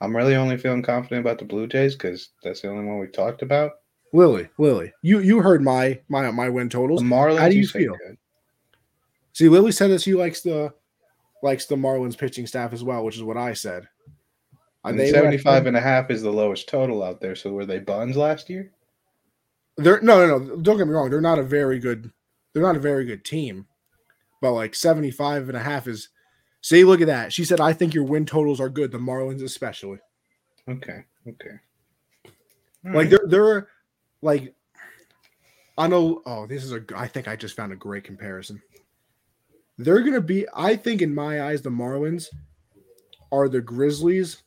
I'm 0.00 0.16
really 0.16 0.34
only 0.36 0.56
feeling 0.56 0.82
confident 0.82 1.20
about 1.20 1.38
the 1.38 1.44
Blue 1.44 1.66
Jays 1.66 1.94
because 1.94 2.30
that's 2.42 2.60
the 2.60 2.68
only 2.68 2.84
one 2.84 2.98
we 2.98 3.06
talked 3.06 3.42
about. 3.42 3.72
Lily, 4.12 4.48
Lily. 4.58 4.92
You 5.02 5.20
you 5.20 5.40
heard 5.40 5.62
my 5.62 6.00
my 6.08 6.30
my 6.30 6.48
win 6.48 6.68
The 6.68 6.72
totals. 6.74 7.02
Marlins. 7.02 7.38
How 7.38 7.48
do 7.48 7.56
you 7.56 7.66
feel? 7.66 7.96
good. 7.96 8.16
See, 9.32 9.48
Lily 9.48 9.72
said 9.72 9.90
that 9.90 10.02
she 10.02 10.14
likes 10.14 10.40
the 10.40 10.72
likes 11.42 11.66
the 11.66 11.76
Marlins 11.76 12.16
pitching 12.16 12.46
staff 12.46 12.72
as 12.72 12.84
well, 12.84 13.04
which 13.04 13.16
is 13.16 13.22
what 13.22 13.36
I 13.36 13.52
said. 13.52 13.88
And 14.84 15.00
they 15.00 15.10
75 15.10 15.66
and 15.66 15.76
a 15.76 15.80
half 15.80 16.10
is 16.10 16.22
the 16.22 16.30
lowest 16.30 16.68
total 16.68 17.02
out 17.02 17.20
there. 17.20 17.34
So 17.34 17.52
were 17.52 17.64
they 17.66 17.78
buns 17.78 18.16
last 18.16 18.50
year? 18.50 18.70
They're 19.76 20.00
no, 20.02 20.26
no, 20.26 20.38
no. 20.38 20.56
Don't 20.56 20.76
get 20.76 20.86
me 20.86 20.92
wrong. 20.92 21.10
They're 21.10 21.20
not 21.20 21.38
a 21.38 21.42
very 21.42 21.78
good. 21.78 22.12
They're 22.52 22.62
not 22.62 22.76
a 22.76 22.80
very 22.80 23.04
good 23.04 23.24
team, 23.24 23.66
but 24.40 24.52
like 24.52 24.74
75 24.74 25.48
and 25.48 25.56
a 25.56 25.60
half 25.60 25.88
is. 25.88 26.10
See, 26.64 26.82
look 26.82 27.02
at 27.02 27.08
that. 27.08 27.30
She 27.30 27.44
said, 27.44 27.60
"I 27.60 27.74
think 27.74 27.92
your 27.92 28.04
win 28.04 28.24
totals 28.24 28.58
are 28.58 28.70
good. 28.70 28.90
The 28.90 28.96
Marlins, 28.96 29.42
especially. 29.42 29.98
Okay. 30.66 31.04
Okay. 31.28 31.60
Like 32.82 33.10
they're 33.10 33.26
they're 33.26 33.68
like 34.22 34.54
I 35.76 35.88
know 35.88 36.22
oh 36.24 36.46
this 36.46 36.64
is 36.64 36.72
a 36.72 36.82
I 36.96 37.06
think 37.06 37.28
I 37.28 37.36
just 37.36 37.54
found 37.54 37.74
a 37.74 37.76
great 37.76 38.04
comparison. 38.04 38.62
They're 39.76 40.00
gonna 40.02 40.22
be 40.22 40.46
I 40.54 40.74
think 40.74 41.02
in 41.02 41.14
my 41.14 41.42
eyes 41.42 41.60
the 41.60 41.68
Marlins 41.68 42.28
are 43.30 43.50
the 43.50 43.60
Grizzlies, 43.60 44.42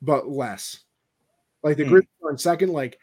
but 0.00 0.28
less. 0.30 0.80
Like 1.62 1.76
the 1.76 1.84
Hmm. 1.84 1.90
Grizzlies 1.90 2.08
are 2.24 2.30
in 2.30 2.38
second, 2.38 2.72
like 2.72 2.98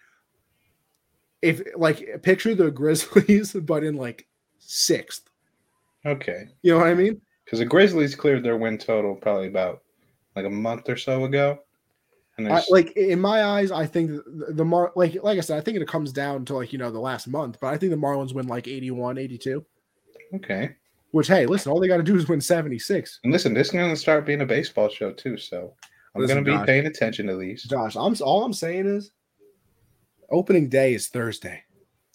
if 1.43 1.61
like 1.75 2.23
picture 2.23 2.55
the 2.55 2.71
Grizzlies, 2.81 3.53
but 3.53 3.83
in 3.83 3.95
like 3.95 4.25
sixth. 4.57 5.29
okay. 6.03 6.47
You 6.63 6.71
know 6.73 6.79
what 6.79 6.87
I 6.87 6.95
mean? 6.95 7.21
Because 7.49 7.59
the 7.59 7.65
Grizzlies 7.65 8.13
cleared 8.13 8.43
their 8.43 8.57
win 8.57 8.77
total 8.77 9.15
probably 9.15 9.47
about 9.47 9.81
like 10.35 10.45
a 10.45 10.49
month 10.51 10.87
or 10.87 10.95
so 10.95 11.25
ago. 11.25 11.57
And 12.37 12.47
I, 12.47 12.61
like 12.69 12.95
in 12.95 13.19
my 13.19 13.43
eyes, 13.43 13.71
I 13.71 13.87
think 13.87 14.11
the, 14.11 14.53
the 14.53 14.63
Mar 14.63 14.91
like 14.95 15.17
like 15.23 15.39
I 15.39 15.41
said, 15.41 15.57
I 15.57 15.61
think 15.61 15.75
it 15.75 15.87
comes 15.87 16.13
down 16.13 16.45
to 16.45 16.53
like 16.53 16.71
you 16.71 16.77
know 16.77 16.91
the 16.91 16.99
last 16.99 17.27
month, 17.27 17.57
but 17.59 17.73
I 17.73 17.77
think 17.77 17.89
the 17.89 17.97
Marlins 17.97 18.35
win 18.35 18.45
like 18.45 18.67
81, 18.67 19.17
82. 19.17 19.65
okay. 20.35 20.75
Which 21.09 21.27
hey, 21.27 21.47
listen, 21.47 21.71
all 21.71 21.79
they 21.79 21.87
got 21.87 21.97
to 21.97 22.03
do 22.03 22.15
is 22.15 22.29
win 22.29 22.39
76. 22.39 23.19
And 23.23 23.33
listen, 23.33 23.55
this 23.55 23.69
is 23.69 23.73
going 23.73 23.89
to 23.89 23.95
start 23.95 24.27
being 24.27 24.41
a 24.41 24.45
baseball 24.45 24.87
show 24.87 25.11
too. 25.11 25.35
So 25.35 25.73
I'm 26.13 26.27
going 26.27 26.37
to 26.37 26.43
be 26.43 26.55
Josh. 26.55 26.67
paying 26.67 26.85
attention 26.85 27.25
to 27.27 27.35
these. 27.35 27.63
Josh, 27.63 27.95
I'm 27.95 28.15
all 28.21 28.45
I'm 28.45 28.53
saying 28.53 28.85
is 28.85 29.09
opening 30.29 30.69
day 30.69 30.93
is 30.93 31.07
Thursday. 31.07 31.63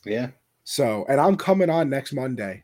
Yeah. 0.04 0.28
So, 0.62 1.04
and 1.08 1.20
I'm 1.20 1.36
coming 1.36 1.70
on 1.70 1.90
next 1.90 2.12
Monday. 2.12 2.62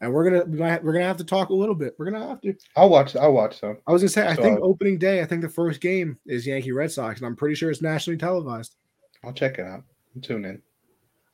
And 0.00 0.12
we're 0.12 0.30
gonna 0.30 0.44
we 0.44 0.58
might, 0.58 0.84
we're 0.84 0.92
gonna 0.92 1.06
have 1.06 1.16
to 1.18 1.24
talk 1.24 1.48
a 1.48 1.54
little 1.54 1.74
bit. 1.74 1.94
We're 1.98 2.10
gonna 2.10 2.28
have 2.28 2.40
to. 2.42 2.54
I'll 2.76 2.90
watch. 2.90 3.16
I'll 3.16 3.32
watch 3.32 3.60
some. 3.60 3.78
I 3.86 3.92
was 3.92 4.02
gonna 4.02 4.10
say 4.10 4.26
I 4.26 4.34
So, 4.34 4.42
think 4.42 4.60
opening 4.60 4.98
day. 4.98 5.22
I 5.22 5.24
think 5.24 5.42
the 5.42 5.48
first 5.48 5.80
game 5.80 6.18
is 6.26 6.46
Yankee 6.46 6.72
Red 6.72 6.92
Sox, 6.92 7.20
and 7.20 7.26
I'm 7.26 7.36
pretty 7.36 7.54
sure 7.54 7.70
it's 7.70 7.82
nationally 7.82 8.18
televised. 8.18 8.76
I'll 9.24 9.32
check 9.32 9.58
it 9.58 9.66
out. 9.66 9.82
I'll 10.14 10.22
tune 10.22 10.44
in. 10.44 10.62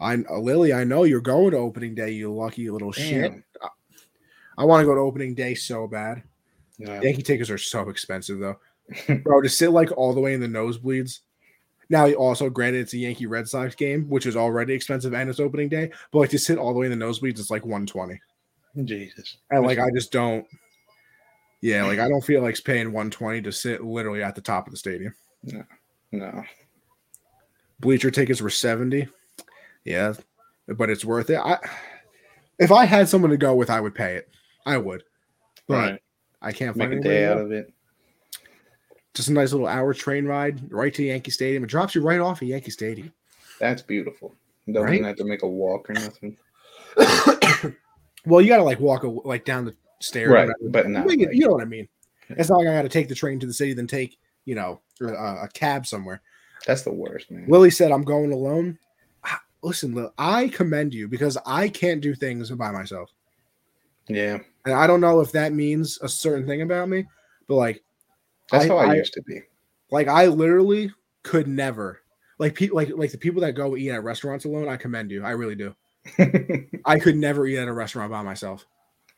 I 0.00 0.14
uh, 0.14 0.38
Lily, 0.38 0.72
I 0.72 0.84
know 0.84 1.04
you're 1.04 1.20
going 1.20 1.52
to 1.52 1.58
opening 1.58 1.94
day. 1.94 2.10
You 2.10 2.32
lucky 2.32 2.68
little 2.70 2.92
shit. 2.92 3.32
Damn. 3.32 3.44
I 4.58 4.64
want 4.64 4.82
to 4.82 4.86
go 4.86 4.94
to 4.94 5.00
opening 5.00 5.34
day 5.34 5.54
so 5.54 5.86
bad. 5.86 6.22
Yeah. 6.78 7.00
Yankee 7.00 7.22
tickets 7.22 7.50
are 7.50 7.58
so 7.58 7.88
expensive 7.88 8.38
though, 8.38 8.58
bro. 9.22 9.40
To 9.40 9.48
sit 9.48 9.70
like 9.70 9.90
all 9.96 10.12
the 10.12 10.20
way 10.20 10.34
in 10.34 10.40
the 10.40 10.46
nosebleeds. 10.46 11.20
Now, 11.88 12.10
also 12.12 12.48
granted, 12.48 12.80
it's 12.80 12.94
a 12.94 12.98
Yankee 12.98 13.26
Red 13.26 13.46
Sox 13.48 13.74
game, 13.74 14.08
which 14.08 14.24
is 14.24 14.34
already 14.34 14.72
expensive, 14.72 15.12
and 15.12 15.28
it's 15.28 15.40
opening 15.40 15.68
day. 15.68 15.90
But 16.10 16.20
like 16.20 16.30
to 16.30 16.38
sit 16.38 16.56
all 16.56 16.72
the 16.72 16.78
way 16.78 16.90
in 16.90 16.98
the 16.98 17.04
nosebleeds, 17.04 17.38
it's 17.38 17.50
like 17.50 17.64
120. 17.66 18.18
Jesus. 18.84 19.36
And 19.50 19.64
like 19.64 19.78
I 19.78 19.90
just 19.94 20.12
don't. 20.12 20.46
Yeah, 21.60 21.84
like 21.84 21.98
I 21.98 22.08
don't 22.08 22.24
feel 22.24 22.42
like 22.42 22.62
paying 22.64 22.86
120 22.88 23.42
to 23.42 23.52
sit 23.52 23.84
literally 23.84 24.22
at 24.22 24.34
the 24.34 24.40
top 24.40 24.66
of 24.66 24.72
the 24.72 24.76
stadium. 24.76 25.14
No. 25.44 25.62
No. 26.10 26.42
Bleacher 27.80 28.10
tickets 28.10 28.40
were 28.40 28.50
70. 28.50 29.08
Yeah, 29.84 30.14
but 30.68 30.90
it's 30.90 31.04
worth 31.04 31.30
it. 31.30 31.38
I 31.38 31.58
if 32.58 32.70
I 32.72 32.84
had 32.84 33.08
someone 33.08 33.30
to 33.30 33.36
go 33.36 33.54
with, 33.54 33.70
I 33.70 33.80
would 33.80 33.94
pay 33.94 34.14
it. 34.16 34.28
I 34.66 34.76
would, 34.78 35.02
but 35.66 35.74
Right. 35.92 36.02
I 36.40 36.52
can't 36.52 36.76
Make 36.76 36.88
find 36.90 37.00
a 37.00 37.02
day 37.08 37.26
out 37.26 37.38
of 37.38 37.52
it. 37.52 37.72
Just 39.14 39.28
a 39.28 39.32
nice 39.32 39.52
little 39.52 39.66
hour 39.66 39.92
train 39.94 40.24
ride 40.24 40.72
right 40.72 40.92
to 40.94 41.02
Yankee 41.02 41.30
Stadium. 41.30 41.64
It 41.64 41.68
drops 41.68 41.94
you 41.94 42.02
right 42.02 42.20
off 42.20 42.42
at 42.42 42.48
Yankee 42.48 42.70
Stadium. 42.70 43.12
That's 43.60 43.82
beautiful. 43.82 44.34
Don't 44.70 44.84
Right? 44.84 44.94
even 44.94 45.06
have 45.06 45.16
to 45.16 45.24
make 45.24 45.42
a 45.42 45.48
walk 45.48 45.90
or 45.90 45.94
nothing. 45.94 46.36
well, 48.26 48.40
you 48.40 48.48
got 48.48 48.58
to 48.58 48.62
like 48.62 48.80
walk 48.80 49.02
a, 49.04 49.08
like 49.08 49.44
down 49.44 49.64
the 49.64 49.74
stairs, 50.00 50.30
Right. 50.30 50.48
But 50.68 50.88
no. 50.88 51.08
you, 51.08 51.28
you 51.32 51.46
know 51.46 51.52
what 51.52 51.62
I 51.62 51.66
mean. 51.66 51.88
It's 52.30 52.48
not 52.48 52.58
like 52.58 52.68
I 52.68 52.72
got 52.74 52.82
to 52.82 52.88
take 52.88 53.08
the 53.08 53.14
train 53.14 53.38
to 53.40 53.46
the 53.46 53.52
city, 53.52 53.74
then 53.74 53.86
take 53.86 54.18
you 54.44 54.54
know 54.54 54.80
a, 55.00 55.06
a 55.44 55.48
cab 55.52 55.86
somewhere. 55.86 56.22
That's 56.66 56.82
the 56.82 56.92
worst, 56.92 57.30
man. 57.30 57.46
Lily 57.48 57.70
said, 57.70 57.90
"I'm 57.92 58.04
going 58.04 58.32
alone." 58.32 58.78
Ah, 59.24 59.40
Listen, 59.62 59.94
Lil, 59.94 60.12
I 60.16 60.48
commend 60.48 60.94
you 60.94 61.08
because 61.08 61.36
I 61.44 61.68
can't 61.68 62.00
do 62.00 62.14
things 62.14 62.50
by 62.50 62.70
myself, 62.70 63.10
yeah. 64.08 64.38
and 64.64 64.74
I 64.74 64.86
don't 64.86 65.00
know 65.00 65.20
if 65.20 65.32
that 65.32 65.52
means 65.52 65.98
a 66.02 66.08
certain 66.08 66.46
thing 66.46 66.62
about 66.62 66.88
me, 66.88 67.04
but 67.48 67.56
like, 67.56 67.82
That's 68.50 68.64
I- 68.64 68.68
how 68.68 68.76
I, 68.78 68.92
I- 68.92 68.94
used 68.94 69.12
to 69.14 69.22
be. 69.22 69.40
like 69.90 70.08
I 70.08 70.26
literally 70.26 70.92
could 71.22 71.48
never. 71.48 72.00
Like 72.38 72.54
people, 72.54 72.76
like 72.76 72.90
like 72.96 73.12
the 73.12 73.18
people 73.18 73.40
that 73.42 73.52
go 73.52 73.76
eat 73.76 73.90
at 73.90 74.02
restaurants 74.02 74.44
alone, 74.46 74.68
I 74.68 74.76
commend 74.76 75.10
you. 75.10 75.22
I 75.24 75.30
really 75.30 75.54
do. 75.54 75.74
I 76.84 76.98
could 76.98 77.16
never 77.16 77.46
eat 77.46 77.58
at 77.58 77.68
a 77.68 77.72
restaurant 77.72 78.10
by 78.10 78.22
myself. 78.22 78.66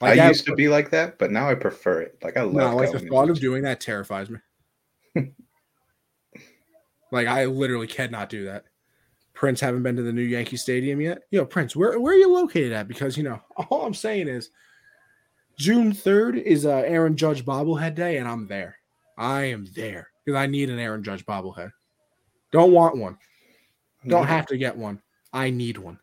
I 0.01 0.09
Like 0.11 0.17
that- 0.19 0.29
used 0.29 0.47
to 0.47 0.55
be 0.55 0.69
like 0.69 0.91
that, 0.91 1.19
but 1.19 1.31
now 1.31 1.49
I 1.49 1.55
prefer 1.55 2.03
it. 2.03 2.19
Like 2.23 2.37
I 2.37 2.43
love 2.43 2.55
No, 2.55 2.77
like 2.77 2.93
the 2.93 2.99
thought 3.01 3.31
of 3.31 3.41
doing 3.41 3.63
that 3.63 3.81
terrifies 3.81 4.29
me. 4.29 4.39
like 7.13 7.27
I 7.27 7.45
literally 7.47 7.87
cannot 7.87 8.29
do 8.29 8.45
that. 8.47 8.65
Prince 9.33 9.61
haven't 9.61 9.83
been 9.83 9.97
to 9.97 10.03
the 10.03 10.13
new 10.13 10.23
Yankee 10.23 10.57
Stadium 10.57 11.01
yet. 11.01 11.23
Yo, 11.31 11.45
Prince, 11.45 11.75
where 11.75 11.99
where 12.01 12.15
are 12.15 12.19
you 12.19 12.33
located 12.33 12.73
at? 12.73 12.89
Because 12.89 13.17
you 13.17 13.23
know, 13.25 13.41
all 13.71 13.87
I'm 13.87 13.95
saying 13.95 14.29
is 14.29 14.51
June 15.59 15.93
3rd 15.93 16.43
is 16.43 16.67
uh 16.67 16.83
Aaron 16.87 17.17
Judge 17.17 17.45
bobblehead 17.45 17.95
day, 17.95 18.19
and 18.19 18.29
I'm 18.29 18.47
there. 18.47 18.77
I 19.17 19.45
am 19.45 19.67
there 19.75 20.09
because 20.25 20.37
I 20.39 20.47
need 20.47 20.71
an 20.71 20.79
Aaron 20.79 21.03
Judge 21.05 21.25
bobblehead. 21.25 21.71
Don't 22.53 22.73
want 22.73 22.97
one. 22.97 23.17
Don't 24.07 24.27
have 24.27 24.47
to 24.47 24.57
get 24.59 24.77
one. 24.77 25.01
I 25.33 25.51
need 25.51 25.79
one. 25.79 25.99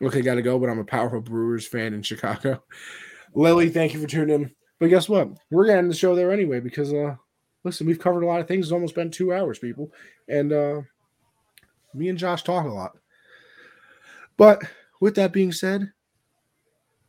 Okay, 0.00 0.22
gotta 0.22 0.42
go, 0.42 0.58
but 0.58 0.68
I'm 0.68 0.78
a 0.78 0.84
powerful 0.84 1.20
Brewers 1.20 1.66
fan 1.66 1.92
in 1.92 2.02
Chicago. 2.02 2.62
Lily, 3.34 3.68
thank 3.68 3.94
you 3.94 4.00
for 4.00 4.06
tuning 4.06 4.42
in. 4.42 4.54
But 4.78 4.90
guess 4.90 5.08
what? 5.08 5.28
We're 5.50 5.66
gonna 5.66 5.78
end 5.78 5.90
the 5.90 5.96
show 5.96 6.14
there 6.14 6.30
anyway 6.30 6.60
because 6.60 6.92
uh 6.92 7.16
listen, 7.64 7.86
we've 7.86 7.98
covered 7.98 8.22
a 8.22 8.26
lot 8.26 8.40
of 8.40 8.46
things. 8.46 8.66
It's 8.66 8.72
almost 8.72 8.94
been 8.94 9.10
two 9.10 9.32
hours, 9.32 9.58
people. 9.58 9.92
And 10.28 10.52
uh 10.52 10.82
me 11.94 12.08
and 12.08 12.18
Josh 12.18 12.44
talk 12.44 12.64
a 12.64 12.68
lot. 12.68 12.96
But 14.36 14.62
with 15.00 15.16
that 15.16 15.32
being 15.32 15.52
said, 15.52 15.92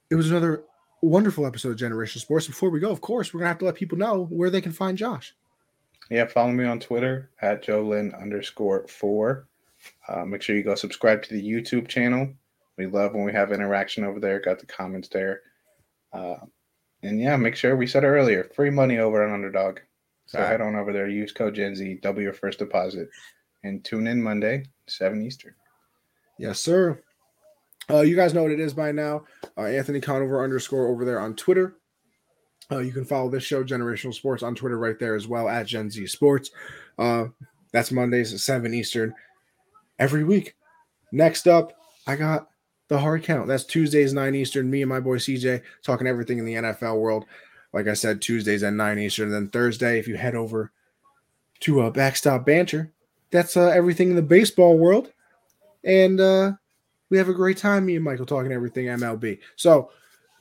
it 0.09 0.15
was 0.15 0.31
another 0.31 0.63
wonderful 1.01 1.45
episode 1.45 1.69
of 1.69 1.77
Generation 1.77 2.19
Sports. 2.19 2.47
Before 2.47 2.71
we 2.71 2.79
go, 2.79 2.89
of 2.89 3.01
course, 3.01 3.33
we're 3.33 3.41
gonna 3.41 3.49
have 3.49 3.59
to 3.59 3.65
let 3.65 3.75
people 3.75 3.97
know 3.97 4.25
where 4.31 4.49
they 4.49 4.61
can 4.61 4.71
find 4.71 4.97
Josh. 4.97 5.35
Yeah, 6.09 6.25
follow 6.25 6.51
me 6.51 6.65
on 6.65 6.79
Twitter 6.79 7.29
at 7.41 7.63
Jolyn 7.63 8.19
underscore 8.19 8.87
four. 8.87 9.47
Uh, 10.07 10.25
make 10.25 10.41
sure 10.41 10.55
you 10.55 10.63
go 10.63 10.73
subscribe 10.73 11.21
to 11.23 11.33
the 11.33 11.41
YouTube 11.41 11.87
channel. 11.87 12.33
We 12.79 12.87
love 12.87 13.13
when 13.13 13.25
we 13.25 13.33
have 13.33 13.51
interaction 13.51 14.05
over 14.05 14.21
there. 14.21 14.39
Got 14.39 14.59
the 14.59 14.65
comments 14.65 15.09
there. 15.09 15.41
Uh, 16.13 16.37
and 17.03 17.19
yeah, 17.19 17.35
make 17.35 17.57
sure 17.57 17.75
we 17.75 17.85
said 17.85 18.05
earlier 18.05 18.49
free 18.55 18.69
money 18.69 18.99
over 18.99 19.21
on 19.21 19.33
Underdog. 19.33 19.79
So 20.27 20.37
head 20.39 20.61
on 20.61 20.75
over 20.75 20.93
there, 20.93 21.09
use 21.09 21.33
code 21.33 21.55
Gen 21.55 21.75
Z, 21.75 21.99
double 22.01 22.21
your 22.21 22.33
first 22.33 22.59
deposit, 22.59 23.09
and 23.63 23.83
tune 23.83 24.07
in 24.07 24.21
Monday, 24.21 24.63
7 24.87 25.21
Eastern. 25.21 25.55
Yes, 26.37 26.59
sir. 26.61 27.01
Uh, 27.89 28.01
you 28.01 28.15
guys 28.15 28.33
know 28.33 28.43
what 28.43 28.51
it 28.51 28.59
is 28.59 28.73
by 28.73 28.91
now. 28.91 29.25
Uh, 29.57 29.63
Anthony 29.63 29.99
Conover 29.99 30.43
underscore 30.43 30.87
over 30.87 31.03
there 31.03 31.19
on 31.19 31.35
Twitter. 31.35 31.77
Uh, 32.71 32.77
you 32.77 32.93
can 32.93 33.03
follow 33.03 33.29
this 33.29 33.43
show, 33.43 33.63
Generational 33.63 34.13
Sports, 34.13 34.43
on 34.43 34.53
Twitter 34.55 34.77
right 34.77 34.99
there 34.99 35.15
as 35.15 35.27
well 35.27 35.49
at 35.49 35.65
Gen 35.65 35.89
Z 35.89 36.05
Sports. 36.07 36.51
Uh, 36.97 37.25
that's 37.73 37.91
Mondays 37.91 38.31
at 38.31 38.39
7 38.39 38.73
Eastern 38.73 39.13
every 39.97 40.23
week. 40.23 40.55
Next 41.11 41.47
up, 41.47 41.73
I 42.05 42.15
got 42.15 42.49
the 42.89 42.99
hard 42.99 43.23
count. 43.23 43.47
That's 43.47 43.63
Tuesdays, 43.63 44.13
9 44.13 44.35
Eastern. 44.35 44.69
Me 44.69 44.81
and 44.81 44.89
my 44.89 44.99
boy 44.99 45.17
CJ 45.17 45.61
talking 45.83 46.07
everything 46.07 46.39
in 46.39 46.45
the 46.45 46.55
NFL 46.55 46.99
world. 46.99 47.25
Like 47.71 47.87
I 47.87 47.93
said, 47.93 48.21
Tuesdays 48.21 48.63
at 48.63 48.73
9 48.73 48.99
Eastern. 48.99 49.27
And 49.27 49.35
then 49.35 49.47
Thursday, 49.49 49.99
if 49.99 50.07
you 50.07 50.17
head 50.17 50.35
over 50.35 50.71
to 51.61 51.81
uh, 51.81 51.89
Backstop 51.91 52.45
Banter, 52.45 52.91
that's 53.31 53.55
uh, 53.55 53.67
everything 53.67 54.09
in 54.09 54.15
the 54.15 54.21
baseball 54.21 54.77
world. 54.77 55.11
And 55.83 56.19
uh, 56.19 56.53
we 57.09 57.17
have 57.17 57.29
a 57.29 57.33
great 57.33 57.57
time, 57.57 57.85
me 57.85 57.95
and 57.95 58.03
Michael, 58.03 58.25
talking 58.25 58.51
everything 58.51 58.85
MLB. 58.85 59.39
So 59.55 59.91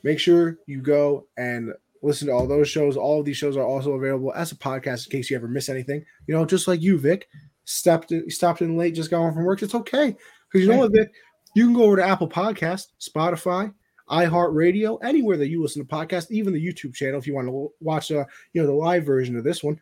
make 0.03 0.19
sure 0.19 0.59
you 0.67 0.81
go 0.81 1.27
and 1.37 1.75
listen 2.03 2.29
to 2.29 2.33
all 2.33 2.47
those 2.47 2.69
shows. 2.69 2.97
All 2.97 3.21
of 3.21 3.27
these 3.27 3.37
shows 3.37 3.59
are 3.59 3.67
also 3.67 3.93
available 3.93 4.33
as 4.35 4.53
a 4.53 4.57
podcast 4.57 5.07
in 5.07 5.13
case 5.13 5.31
you 5.31 5.37
ever 5.37 5.49
miss 5.49 5.69
anything. 5.69 6.05
You 6.27 6.35
know, 6.35 6.47
just 6.47 6.67
like 6.67 6.81
you, 6.81 6.99
Vic, 6.99 7.29
stepped 7.65 8.13
stopped 8.29 8.63
in 8.63 8.79
late, 8.79 8.95
just 8.95 9.11
got 9.11 9.19
home 9.19 9.35
from 9.35 9.45
work. 9.45 9.63
It's 9.63 9.75
okay 9.75 10.17
because 10.51 10.67
you 10.67 10.73
know 10.73 10.79
what, 10.79 10.93
Vic, 10.93 11.13
you 11.55 11.65
can 11.65 11.75
go 11.75 11.85
over 11.85 11.97
to 11.97 12.07
Apple 12.07 12.29
Podcast, 12.29 12.89
Spotify, 13.01 13.73
iHeartRadio, 14.11 14.99
anywhere 15.03 15.37
that 15.37 15.49
you 15.49 15.63
listen 15.63 15.85
to 15.85 15.89
podcasts, 15.89 16.31
even 16.31 16.53
the 16.53 16.65
YouTube 16.65 16.95
channel 16.95 17.19
if 17.19 17.27
you 17.27 17.35
want 17.35 17.49
to 17.49 17.73
watch, 17.81 18.11
uh, 18.11 18.25
you 18.53 18.61
know, 18.61 18.67
the 18.67 18.73
live 18.73 19.05
version 19.05 19.37
of 19.37 19.45
this 19.45 19.63
one. 19.63 19.79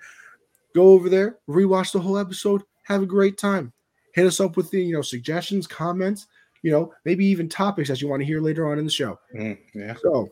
Go 0.75 0.91
over 0.91 1.09
there, 1.09 1.39
rewatch 1.49 1.93
the 1.93 2.01
whole 2.01 2.19
episode, 2.19 2.63
have 2.85 3.03
a 3.03 3.07
great 3.07 3.39
time. 3.39 3.73
Hit 4.15 4.27
us 4.27 4.41
up 4.41 4.57
with 4.57 4.71
the 4.71 4.83
you 4.83 4.95
know 4.95 5.03
suggestions, 5.03 5.67
comments, 5.67 6.27
you 6.63 6.71
know, 6.71 6.93
maybe 7.05 7.25
even 7.27 7.49
topics 7.49 7.89
that 7.89 8.01
you 8.01 8.09
want 8.09 8.21
to 8.21 8.27
hear 8.27 8.41
later 8.41 8.71
on 8.71 8.79
in 8.79 8.85
the 8.85 8.91
show. 8.91 9.19
Mm, 9.35 9.59
yeah. 9.75 9.95
So 10.03 10.29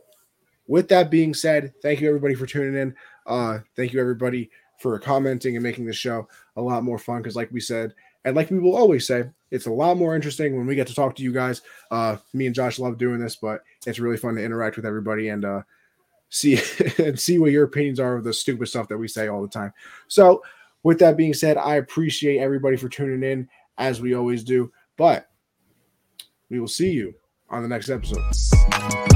with 0.66 0.88
that 0.88 1.10
being 1.10 1.34
said, 1.34 1.72
thank 1.82 2.00
you 2.00 2.08
everybody 2.08 2.34
for 2.34 2.46
tuning 2.46 2.80
in. 2.80 2.94
Uh, 3.26 3.58
thank 3.76 3.92
you 3.92 4.00
everybody 4.00 4.50
for 4.80 4.98
commenting 4.98 5.56
and 5.56 5.62
making 5.62 5.86
the 5.86 5.92
show 5.92 6.26
a 6.56 6.62
lot 6.62 6.82
more 6.82 6.98
fun. 6.98 7.18
Because, 7.18 7.36
like 7.36 7.50
we 7.52 7.60
said, 7.60 7.94
and 8.24 8.34
like 8.34 8.50
we 8.50 8.58
will 8.58 8.76
always 8.76 9.06
say, 9.06 9.24
it's 9.54 9.66
a 9.66 9.72
lot 9.72 9.96
more 9.96 10.16
interesting 10.16 10.56
when 10.56 10.66
we 10.66 10.74
get 10.74 10.88
to 10.88 10.94
talk 10.94 11.14
to 11.14 11.22
you 11.22 11.32
guys. 11.32 11.62
Uh, 11.88 12.16
me 12.32 12.46
and 12.46 12.54
Josh 12.54 12.80
love 12.80 12.98
doing 12.98 13.20
this, 13.20 13.36
but 13.36 13.62
it's 13.86 14.00
really 14.00 14.16
fun 14.16 14.34
to 14.34 14.42
interact 14.42 14.74
with 14.74 14.84
everybody 14.84 15.28
and 15.28 15.44
uh, 15.44 15.62
see 16.28 16.58
and 16.98 17.18
see 17.18 17.38
what 17.38 17.52
your 17.52 17.64
opinions 17.64 18.00
are 18.00 18.16
of 18.16 18.24
the 18.24 18.32
stupid 18.32 18.66
stuff 18.66 18.88
that 18.88 18.98
we 18.98 19.06
say 19.06 19.28
all 19.28 19.42
the 19.42 19.48
time. 19.48 19.72
So, 20.08 20.42
with 20.82 20.98
that 20.98 21.16
being 21.16 21.34
said, 21.34 21.56
I 21.56 21.76
appreciate 21.76 22.38
everybody 22.38 22.76
for 22.76 22.88
tuning 22.88 23.22
in 23.30 23.48
as 23.78 24.00
we 24.00 24.14
always 24.14 24.42
do. 24.42 24.72
But 24.96 25.30
we 26.50 26.58
will 26.58 26.68
see 26.68 26.90
you 26.90 27.14
on 27.48 27.62
the 27.62 27.68
next 27.68 27.90
episode. 27.90 29.13